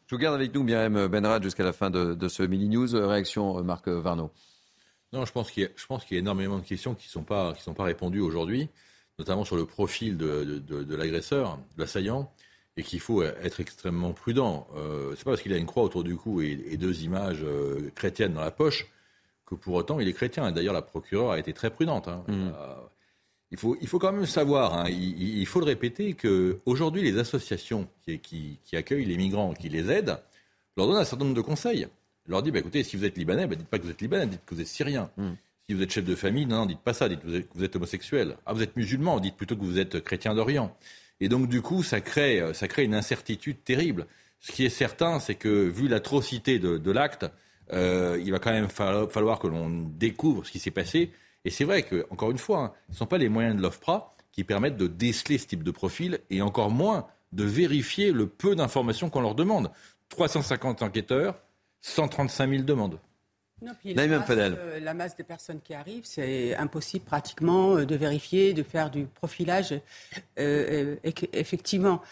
Je 0.09 0.15
vous 0.15 0.21
garde 0.21 0.35
avec 0.35 0.55
nous, 0.55 0.63
Myriam 0.63 1.09
Benrad, 1.09 1.43
jusqu'à 1.43 1.65
la 1.65 1.73
fin 1.73 1.91
de, 1.91 2.29
ce 2.29 2.43
mini-news. 2.43 2.89
Réaction, 2.93 3.63
Marc 3.63 3.89
Varno. 3.89 4.31
Non, 5.13 5.25
je 5.25 5.33
pense 5.33 5.51
qu'il 5.51 5.65
y, 5.65 6.15
y, 6.15 6.17
a 6.17 6.19
énormément 6.19 6.59
de 6.59 6.65
questions 6.65 6.95
qui 6.95 7.07
ne 7.09 7.11
sont, 7.11 7.23
pas, 7.23 7.55
sont 7.57 7.75
pas 7.75 7.85
répondues 7.85 8.21
aujourd'hui, 8.21 8.69
notamment 9.19 9.45
sur 9.45 9.57
le 9.57 9.65
profil 9.65 10.17
de, 10.17 10.45
de 10.59 10.95
l'agresseur, 10.95 11.59
de 11.77 11.83
l'assaillant, 11.83 12.31
et 12.77 12.83
qu'il 12.83 13.01
faut 13.01 13.23
être 13.23 13.61
extrêmement 13.61 14.13
prudent. 14.13 14.67
Euh, 14.77 15.15
c'est 15.17 15.25
pas 15.25 15.31
parce 15.33 15.43
qu'il 15.43 15.53
a 15.53 15.57
une 15.57 15.67
croix 15.67 15.83
autour 15.83 16.05
du 16.05 16.17
cou 16.17 16.41
et, 16.43 16.77
deux 16.77 17.03
images 17.03 17.43
euh, 17.43 17.91
chrétiennes 17.95 18.35
dans 18.35 18.43
la 18.43 18.51
poche 18.51 18.87
que 19.47 19.55
pour 19.55 19.75
autant 19.75 20.01
il 20.01 20.09
est 20.09 20.13
chrétien. 20.13 20.51
D'ailleurs, 20.53 20.75
la 20.75 20.83
procureure 20.83 21.33
a 21.33 21.39
été 21.39 21.53
très 21.53 21.71
prudente. 21.71 22.09
Hein. 22.09 22.25
Mm. 22.29 22.49
Euh, 22.49 22.75
il 23.53 23.59
faut, 23.59 23.77
il 23.81 23.87
faut 23.87 24.01
quand 24.01 24.13
même 24.13 24.27
savoir, 24.27 24.75
hein, 24.75 24.87
il, 24.91 25.47
faut 25.47 25.61
le 25.61 25.67
répéter, 25.67 26.15
qu'aujourd'hui, 26.15 27.03
les 27.03 27.17
associations 27.19 27.89
qui, 28.05 28.59
qui, 28.65 28.77
accueillent 28.77 29.05
les 29.05 29.17
migrants, 29.17 29.55
qui 29.55 29.69
les 29.69 29.89
aident, 29.89 30.19
leur 30.77 30.89
donnent 30.89 30.97
un 30.97 31.05
certain 31.05 31.25
nombre 31.25 31.37
de 31.37 31.43
conseils. 31.43 31.87
Leur 32.27 32.43
dit, 32.43 32.51
bah, 32.51 32.59
écoutez, 32.59 32.83
si 32.83 32.97
vous 32.97 33.05
êtes 33.05 33.17
libanais, 33.17 33.47
bah, 33.47 33.55
dites 33.55 33.69
pas 33.69 33.79
que 33.79 33.85
vous 33.85 33.91
êtes 33.91 34.03
libanais, 34.03 34.27
dites 34.27 34.45
que 34.45 34.55
vous 34.57 34.61
êtes 34.61 34.67
syrien. 34.67 35.11
Hmm. 35.17 35.35
Si 35.69 35.75
vous 35.75 35.83
êtes 35.83 35.93
chef 35.93 36.05
de 36.05 36.17
famille, 36.17 36.45
non, 36.45 36.57
non, 36.57 36.67
dites 36.67 36.81
pas 36.81 36.93
ça, 36.93 37.09
dites 37.09 37.21
que 37.21 37.45
vous 37.55 37.65
êtes, 37.65 37.77
homosexuel. 37.77 38.37
Ah, 38.47 38.53
vous 38.53 38.63
êtes 38.63 38.77
musulman, 38.77 39.21
dites 39.21 39.37
plutôt 39.37 39.55
que 39.55 39.65
vous 39.65 39.79
êtes 39.79 40.01
chrétien 40.01 40.35
d'Orient. 40.35 40.77
Et 41.21 41.29
donc, 41.29 41.49
du 41.49 41.63
coup, 41.63 41.85
ça 41.85 42.01
crée, 42.01 42.43
ça 42.53 42.67
crée 42.67 42.83
une 42.83 42.95
incertitude 42.95 43.63
terrible. 43.63 44.07
Ce 44.41 44.53
qui 44.53 44.65
est 44.65 44.71
certain, 44.71 45.19
c'est 45.19 45.35
que, 45.35 45.49
vu 45.49 45.89
l'atrocité 45.89 46.59
de, 46.59 46.91
l'acte, 46.91 47.27
euh, 47.73 48.21
il 48.23 48.31
va 48.33 48.39
quand 48.39 48.53
même 48.53 48.69
falloir, 48.69 49.39
que 49.39 49.47
l'on 49.47 49.69
découvre 49.71 50.45
ce 50.47 50.53
qui 50.53 50.59
s'est 50.59 50.71
passé 50.71 51.11
et 51.47 51.51
c'est 51.51 51.65
vrai 51.65 51.85
que, 51.85 52.05
encore 52.11 52.33
une 52.33 52.39
fois, 52.39 52.59
hein, 52.59 52.73
ce 52.89 52.95
ne 52.95 52.97
sont 52.99 53.07
pas 53.07 53.19
les 53.19 53.29
moyens 53.29 53.55
de 53.55 53.63
l'OFPRA 53.63 54.13
qui 54.33 54.43
permettent 54.43 54.77
de 54.77 54.89
déceler 54.89 55.39
ce 55.39 55.47
type 55.47 55.63
de 55.63 55.71
profil 55.71 56.19
et 56.29 56.43
encore 56.43 56.71
moins 56.71 57.07
de 57.33 57.45
vérifier 57.45 58.11
le 58.11 58.27
peu 58.27 58.57
d'informations 58.57 59.11
qu'on 59.11 59.21
leur 59.21 59.37
demande. 59.37 59.71
350 60.09 60.83
enquêteurs, 60.83 61.39
135 61.83 62.51
000 62.51 62.63
demandes. 62.65 62.99
Non, 63.63 63.73
la, 63.85 64.07
masse, 64.09 64.29
euh, 64.31 64.81
la, 64.81 64.93
masse, 64.93 65.17
des 65.17 65.23
personnes 65.23 65.61
qui 65.61 65.73
arrivent, 65.73 66.05
c'est 66.05 66.57
impossible 66.57 67.05
pratiquement 67.05 67.77
euh, 67.77 67.87
de 67.87 67.95
vérifier, 67.95 68.53
de 68.53 68.65
faire 68.65 68.91
du 68.91 69.07
profilage. 69.07 69.81
Euh, 70.41 70.97
effectivement. 71.33 72.03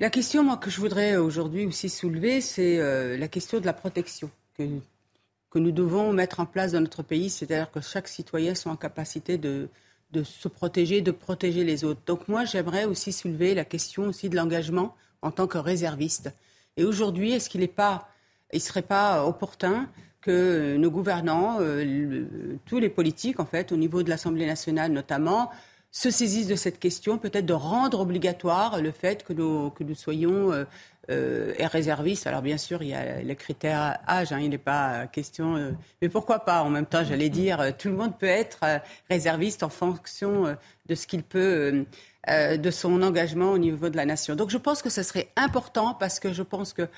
La 0.00 0.08
question 0.08 0.44
moi, 0.44 0.56
que 0.56 0.70
je 0.70 0.80
voudrais 0.80 1.16
aujourd'hui 1.16 1.66
aussi 1.66 1.90
soulever, 1.90 2.40
c'est 2.40 2.78
la 3.18 3.28
question 3.28 3.60
de 3.60 3.66
la 3.66 3.72
protection 3.74 4.30
que 5.50 5.58
nous 5.58 5.72
devons 5.72 6.12
mettre 6.12 6.40
en 6.40 6.46
place 6.46 6.72
dans 6.72 6.80
notre 6.80 7.02
pays, 7.02 7.30
c'est-à-dire 7.30 7.70
que 7.70 7.80
chaque 7.80 8.08
citoyen 8.08 8.54
soit 8.54 8.72
en 8.72 8.76
capacité 8.76 9.36
de, 9.38 9.68
de 10.12 10.22
se 10.22 10.48
protéger, 10.48 11.00
de 11.00 11.10
protéger 11.10 11.64
les 11.64 11.84
autres. 11.84 12.00
Donc 12.06 12.28
moi, 12.28 12.44
j'aimerais 12.44 12.84
aussi 12.84 13.12
soulever 13.12 13.54
la 13.54 13.64
question 13.64 14.04
aussi 14.04 14.28
de 14.28 14.36
l'engagement 14.36 14.94
en 15.22 15.30
tant 15.30 15.46
que 15.46 15.58
réserviste. 15.58 16.32
Et 16.76 16.84
aujourd'hui, 16.84 17.32
est-ce 17.32 17.48
qu'il 17.48 17.60
n'est 17.60 17.66
pas, 17.68 18.08
il 18.52 18.60
serait 18.60 18.82
pas 18.82 19.26
opportun 19.26 19.88
que 20.20 20.76
nos 20.76 20.90
gouvernants, 20.90 21.58
euh, 21.60 22.24
tous 22.66 22.78
les 22.78 22.88
politiques 22.88 23.40
en 23.40 23.44
fait, 23.44 23.72
au 23.72 23.76
niveau 23.76 24.02
de 24.02 24.10
l'Assemblée 24.10 24.46
nationale 24.46 24.92
notamment, 24.92 25.50
se 25.90 26.10
saisissent 26.10 26.46
de 26.46 26.56
cette 26.56 26.78
question, 26.78 27.18
peut-être 27.18 27.44
de 27.44 27.52
rendre 27.52 28.00
obligatoire 28.00 28.80
le 28.80 28.92
fait 28.92 29.24
que 29.24 29.34
nous, 29.34 29.70
que 29.70 29.84
nous 29.84 29.94
soyons 29.94 30.52
euh, 30.52 30.64
euh, 31.10 31.52
réservistes. 31.58 32.26
Alors 32.26 32.42
bien 32.42 32.58
sûr, 32.58 32.82
il 32.82 32.88
y 32.88 32.94
a 32.94 33.22
le 33.22 33.34
critère 33.34 33.98
âge, 34.08 34.32
hein, 34.32 34.40
il 34.40 34.50
n'est 34.50 34.58
pas 34.58 35.06
question... 35.06 35.56
Euh, 35.56 35.70
mais 36.00 36.08
pourquoi 36.08 36.40
pas? 36.40 36.62
En 36.62 36.70
même 36.70 36.86
temps, 36.86 37.04
j'allais 37.04 37.28
dire, 37.28 37.60
euh, 37.60 37.70
tout 37.76 37.88
le 37.88 37.96
monde 37.96 38.16
peut 38.18 38.26
être 38.26 38.60
réserviste 39.10 39.62
en 39.62 39.68
fonction 39.68 40.56
de 40.86 40.94
ce 40.94 41.06
qu'il 41.06 41.22
peut... 41.22 41.84
de 42.28 42.70
son 42.70 43.02
engagement 43.02 43.50
au 43.50 43.58
niveau 43.58 43.88
de 43.88 43.96
la 43.96 44.06
nation. 44.06 44.36
Donc 44.36 44.50
je 44.50 44.58
pense 44.58 44.80
que 44.80 44.90
ce 44.90 45.02
serait 45.02 45.28
important 45.36 45.94
parce 45.94 46.20
que 46.20 46.32
je 46.32 46.42
pense 46.42 46.72
que 46.72 46.88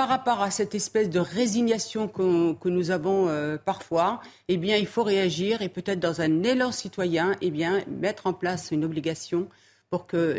par 0.00 0.08
rapport 0.08 0.40
à 0.40 0.50
cette 0.50 0.74
espèce 0.74 1.10
de 1.10 1.20
résignation 1.20 2.08
que, 2.08 2.68
nous 2.68 2.90
avons 2.90 3.28
euh, 3.28 3.58
parfois, 3.62 4.22
eh 4.48 4.56
bien, 4.56 4.78
il 4.78 4.86
faut 4.86 5.02
réagir 5.02 5.60
et 5.60 5.68
peut-être 5.68 6.00
dans 6.00 6.22
un 6.22 6.42
élan 6.42 6.72
citoyen, 6.72 7.36
eh 7.42 7.50
bien, 7.50 7.84
mettre 7.86 8.26
en 8.26 8.32
place 8.32 8.70
une 8.70 8.82
obligation 8.82 9.46
pour 9.90 10.06
que 10.06 10.38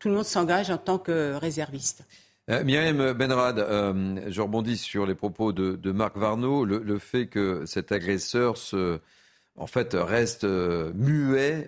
tout 0.00 0.08
le 0.08 0.14
monde 0.16 0.24
s'engage 0.24 0.70
en 0.70 0.78
tant 0.78 0.98
que 0.98 1.34
réserviste. 1.34 2.04
Euh, 2.50 3.14
Benrad, 3.14 3.60
euh, 3.60 4.28
je 4.28 4.40
rebondis 4.40 4.76
sur 4.76 5.06
les 5.06 5.14
propos 5.14 5.52
de, 5.52 5.92
Marc 5.92 6.16
Varnaud. 6.16 6.64
Le, 6.64 6.98
fait 6.98 7.28
que 7.28 7.64
cet 7.66 7.92
agresseur 7.92 8.56
en 9.56 9.66
fait, 9.66 9.94
reste 9.94 10.44
muet 10.44 11.66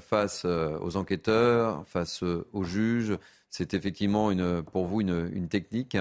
face 0.00 0.44
aux 0.44 0.96
enquêteurs, 0.96 1.84
face 1.86 2.22
aux 2.22 2.64
juges, 2.64 3.16
c'est 3.50 3.74
effectivement 3.74 4.32
pour 4.72 4.86
vous 4.86 5.02
une 5.02 5.48
technique? 5.48 5.96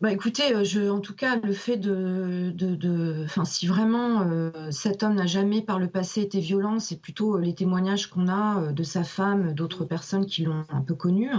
Bah 0.00 0.10
écoutez, 0.12 0.54
euh, 0.54 0.64
je, 0.64 0.88
en 0.88 1.00
tout 1.00 1.14
cas, 1.14 1.36
le 1.36 1.52
fait 1.52 1.76
de, 1.76 2.52
de, 2.54 3.26
si 3.44 3.66
vraiment 3.66 4.22
euh, 4.22 4.70
cet 4.70 5.02
homme 5.02 5.14
n'a 5.14 5.26
jamais 5.26 5.60
par 5.60 5.78
le 5.78 5.90
passé 5.90 6.22
été 6.22 6.40
violent, 6.40 6.78
c'est 6.78 6.98
plutôt 7.02 7.36
euh, 7.36 7.40
les 7.40 7.54
témoignages 7.54 8.08
qu'on 8.08 8.26
a 8.28 8.72
de 8.72 8.82
sa 8.82 9.04
femme, 9.04 9.52
d'autres 9.52 9.84
personnes 9.84 10.24
qui 10.24 10.44
l'ont 10.44 10.64
un 10.70 10.80
peu 10.80 10.94
connu. 10.94 11.30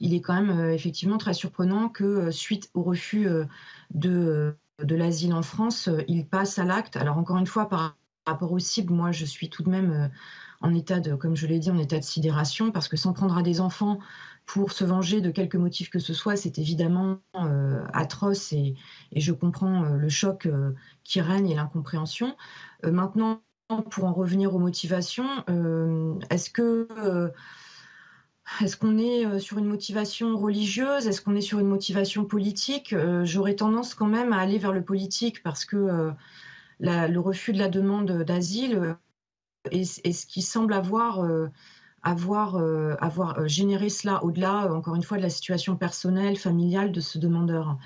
Il 0.00 0.14
est 0.14 0.20
quand 0.20 0.34
même 0.34 0.70
effectivement 0.70 1.16
très 1.16 1.32
surprenant 1.32 1.88
que 1.88 2.32
suite 2.32 2.70
au 2.74 2.82
refus 2.82 3.28
de, 3.94 4.54
de 4.82 4.94
l'asile 4.94 5.32
en 5.32 5.42
France, 5.42 5.88
il 6.08 6.26
passe 6.26 6.58
à 6.58 6.64
l'acte. 6.64 6.96
Alors 6.96 7.16
encore 7.16 7.38
une 7.38 7.46
fois, 7.46 7.68
par 7.68 7.96
rapport 8.26 8.52
aux 8.52 8.58
cibles, 8.58 8.92
moi 8.92 9.12
je 9.12 9.24
suis 9.24 9.48
tout 9.48 9.62
de 9.62 9.70
même 9.70 10.10
en 10.60 10.74
état 10.74 11.00
de, 11.00 11.14
comme 11.14 11.34
je 11.34 11.46
l'ai 11.46 11.58
dit, 11.58 11.70
en 11.70 11.78
état 11.78 11.98
de 11.98 12.04
sidération, 12.04 12.72
parce 12.72 12.88
que 12.88 12.98
s'en 12.98 13.14
prendre 13.14 13.38
à 13.38 13.42
des 13.42 13.60
enfants 13.60 13.98
pour 14.46 14.70
se 14.70 14.84
venger 14.84 15.20
de 15.20 15.30
quelque 15.30 15.58
motif 15.58 15.90
que 15.90 15.98
ce 15.98 16.14
soit, 16.14 16.36
c'est 16.36 16.58
évidemment 16.58 17.18
euh, 17.34 17.84
atroce 17.92 18.52
et, 18.52 18.74
je 19.14 19.32
comprends 19.32 19.84
euh, 19.84 19.96
le 19.96 20.08
choc 20.08 20.46
euh, 20.46 20.72
qui 21.04 21.20
règne 21.20 21.50
et 21.50 21.54
l'incompréhension. 21.54 22.36
maintenant, 22.84 23.42
pour 23.90 24.04
en 24.04 24.12
revenir 24.12 24.54
aux 24.54 24.60
motivations, 24.60 25.26
est-ce 26.30 26.50
que 26.50 26.86
est-ce 28.60 28.76
qu'on 28.76 28.96
est 28.96 29.40
sur 29.40 29.58
une 29.58 29.66
motivation 29.66 30.36
religieuse? 30.36 31.08
Est-ce 31.08 31.20
qu'on 31.20 31.34
est 31.34 31.40
sur 31.40 31.58
une 31.58 31.66
motivation 31.66 32.24
politique? 32.24 32.94
J'aurais 33.24 33.56
tendance 33.56 33.96
quand 33.96 34.06
même 34.06 34.32
à 34.32 34.38
aller 34.38 34.58
vers 34.58 34.70
le 34.70 34.84
politique 34.84 35.42
parce 35.42 35.64
que 35.64 36.12
le 36.78 37.18
refus 37.18 37.52
de 37.52 37.58
la 37.58 37.68
demande 37.68 38.22
d'asile 38.22 38.96
est, 39.72 40.12
ce 40.12 40.26
qui 40.26 40.42
semble 40.42 40.72
avoir 40.72 41.26
avoir, 42.06 42.54
euh, 42.54 42.94
avoir 43.00 43.36
euh, 43.38 43.48
généré 43.48 43.88
cela 43.88 44.22
au-delà, 44.24 44.66
euh, 44.66 44.74
encore 44.74 44.94
une 44.94 45.02
fois, 45.02 45.16
de 45.16 45.22
la 45.22 45.28
situation 45.28 45.76
personnelle, 45.76 46.36
familiale 46.36 46.92
de 46.92 47.00
ce 47.00 47.18
demandeur. 47.18 47.76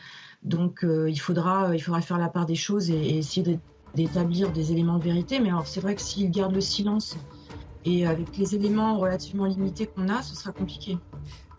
Donc 0.42 0.86
il, 0.86 1.20
faudra, 1.20 1.74
il 1.74 1.80
faudra 1.80 2.00
faire 2.00 2.16
la 2.16 2.28
part 2.28 2.46
des 2.46 2.54
choses 2.54 2.90
et, 2.90 3.18
essayer 3.18 3.58
d'établir 3.94 4.52
des 4.52 4.72
éléments 4.72 4.96
de 4.96 5.04
vérité. 5.04 5.38
Mais 5.38 5.50
alors 5.50 5.66
c'est 5.66 5.80
vrai 5.80 5.94
que 5.94 6.00
s'il 6.00 6.30
garde 6.30 6.54
le 6.54 6.62
silence 6.62 7.16
et 7.84 8.06
avec 8.06 8.36
les 8.36 8.54
éléments 8.54 8.98
relativement 8.98 9.46
limités 9.46 9.86
qu'on 9.86 10.08
a, 10.08 10.22
ce 10.22 10.34
sera 10.34 10.52
compliqué. 10.52 10.98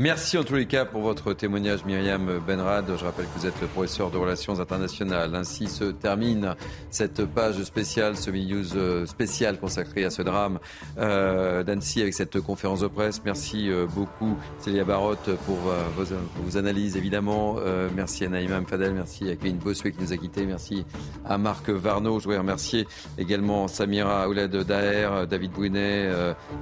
Merci 0.02 0.35
en 0.39 0.43
tous 0.43 0.56
les 0.56 0.65
cas 0.65 0.84
pour 0.84 1.02
votre 1.02 1.31
témoignage, 1.34 1.85
Myriam 1.85 2.39
Benrad. 2.48 2.85
Je 2.98 3.06
rappelle 3.06 3.26
que 3.26 3.38
vous 3.38 3.45
êtes 3.45 3.61
le 3.61 3.68
professeur 3.68 4.10
de 4.10 4.18
relations 4.18 4.60
internationales. 4.60 5.35
Ainsi 5.35 5.68
se 5.68 5.84
termine 5.84 6.56
cette 6.89 7.23
page 7.23 7.61
spéciale, 7.61 8.18
ce 8.18 8.31
news 8.31 8.76
euh, 8.76 9.06
spécial 9.06 9.60
consacré 9.60 10.03
à 10.03 10.10
ce 10.10 10.23
drame 10.23 10.57
euh, 10.98 11.61
d'Annecy 11.61 12.02
avec 12.02 12.15
cette 12.15 12.39
conférence 12.41 12.80
de 12.80 12.88
presse. 12.88 13.22
Merci 13.23 13.69
euh, 13.69 13.85
beaucoup, 13.85 14.35
Célia 14.57 14.85
Barotte, 14.85 15.30
pour, 15.45 15.60
vos, 15.95 16.57
analyses, 16.57 16.98
évidemment. 16.98 17.57
merci 17.95 18.26
à 18.26 18.30
Naïma 18.30 18.60
Mfadel, 18.60 18.93
merci 18.93 19.30
à 19.30 19.35
Kevin 19.35 19.57
Bossuet 19.57 19.91
qui 19.91 20.02
nous 20.02 20.14
a 20.14 20.18
quittés, 20.18 20.48
merci 20.48 20.84
à 21.26 21.38
Marc 21.38 21.69
Varnaud. 21.69 22.19
Je 22.19 22.23
voudrais 22.23 22.39
remercier 22.39 22.88
également 23.19 23.68
Samira 23.68 24.27
Ouled 24.27 24.52
Daher, 24.52 25.27
David 25.30 25.52
Bouinet, 25.52 26.10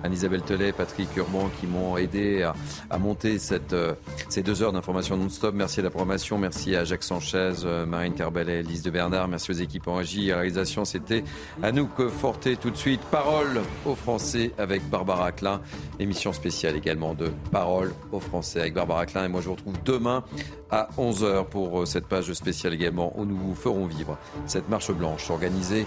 Anne-Isabelle 0.03 0.41
Telet, 0.41 0.71
Patrick 0.71 1.15
Urban 1.15 1.49
qui 1.59 1.67
m'ont 1.67 1.97
aidé 1.97 2.49
à, 2.89 2.97
monter 2.97 3.37
euh, 3.73 3.93
ces 4.29 4.43
deux 4.43 4.61
heures 4.61 4.71
d'information 4.71 5.17
non-stop. 5.17 5.53
Merci 5.55 5.79
à 5.79 5.83
la 5.83 5.89
programmation, 5.89 6.37
merci 6.37 6.75
à 6.75 6.83
Jacques 6.83 7.03
Sanchez, 7.03 7.53
euh, 7.65 7.85
Marine 7.85 8.13
Carbalet, 8.13 8.63
Lise 8.63 8.83
de 8.83 8.89
Bernard, 8.89 9.27
merci 9.27 9.51
aux 9.51 9.55
équipes 9.55 9.87
en 9.87 9.95
régie. 9.95 10.31
À 10.31 10.35
la 10.35 10.41
réalisation, 10.41 10.85
c'était 10.85 11.23
Anouk 11.63 12.07
Forté 12.09 12.55
tout 12.55 12.71
de 12.71 12.77
suite. 12.77 13.01
Parole 13.11 13.61
aux 13.85 13.95
Français 13.95 14.51
avec 14.57 14.87
Barbara 14.89 15.31
Klein. 15.31 15.61
Émission 15.99 16.33
spéciale 16.33 16.75
également 16.75 17.13
de 17.13 17.31
Parole 17.51 17.93
aux 18.11 18.19
Français 18.19 18.61
avec 18.61 18.73
Barbara 18.73 19.05
Klein. 19.05 19.25
Et 19.25 19.27
moi, 19.27 19.41
je 19.41 19.47
vous 19.47 19.55
retrouve 19.55 19.75
demain 19.83 20.23
à 20.71 20.89
11h 20.97 21.45
pour 21.45 21.81
euh, 21.81 21.85
cette 21.85 22.07
page 22.07 22.31
spéciale 22.33 22.73
également 22.73 23.13
où 23.17 23.25
nous 23.25 23.37
vous 23.37 23.55
ferons 23.55 23.85
vivre 23.85 24.17
cette 24.45 24.69
marche 24.69 24.91
blanche 24.91 25.29
organisée 25.29 25.85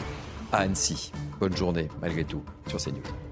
à 0.53 0.59
Annecy. 0.59 1.13
Bonne 1.41 1.57
journée 1.57 1.89
malgré 2.01 2.25
tout 2.25 2.43
sur 2.67 2.79
CNews. 2.79 3.32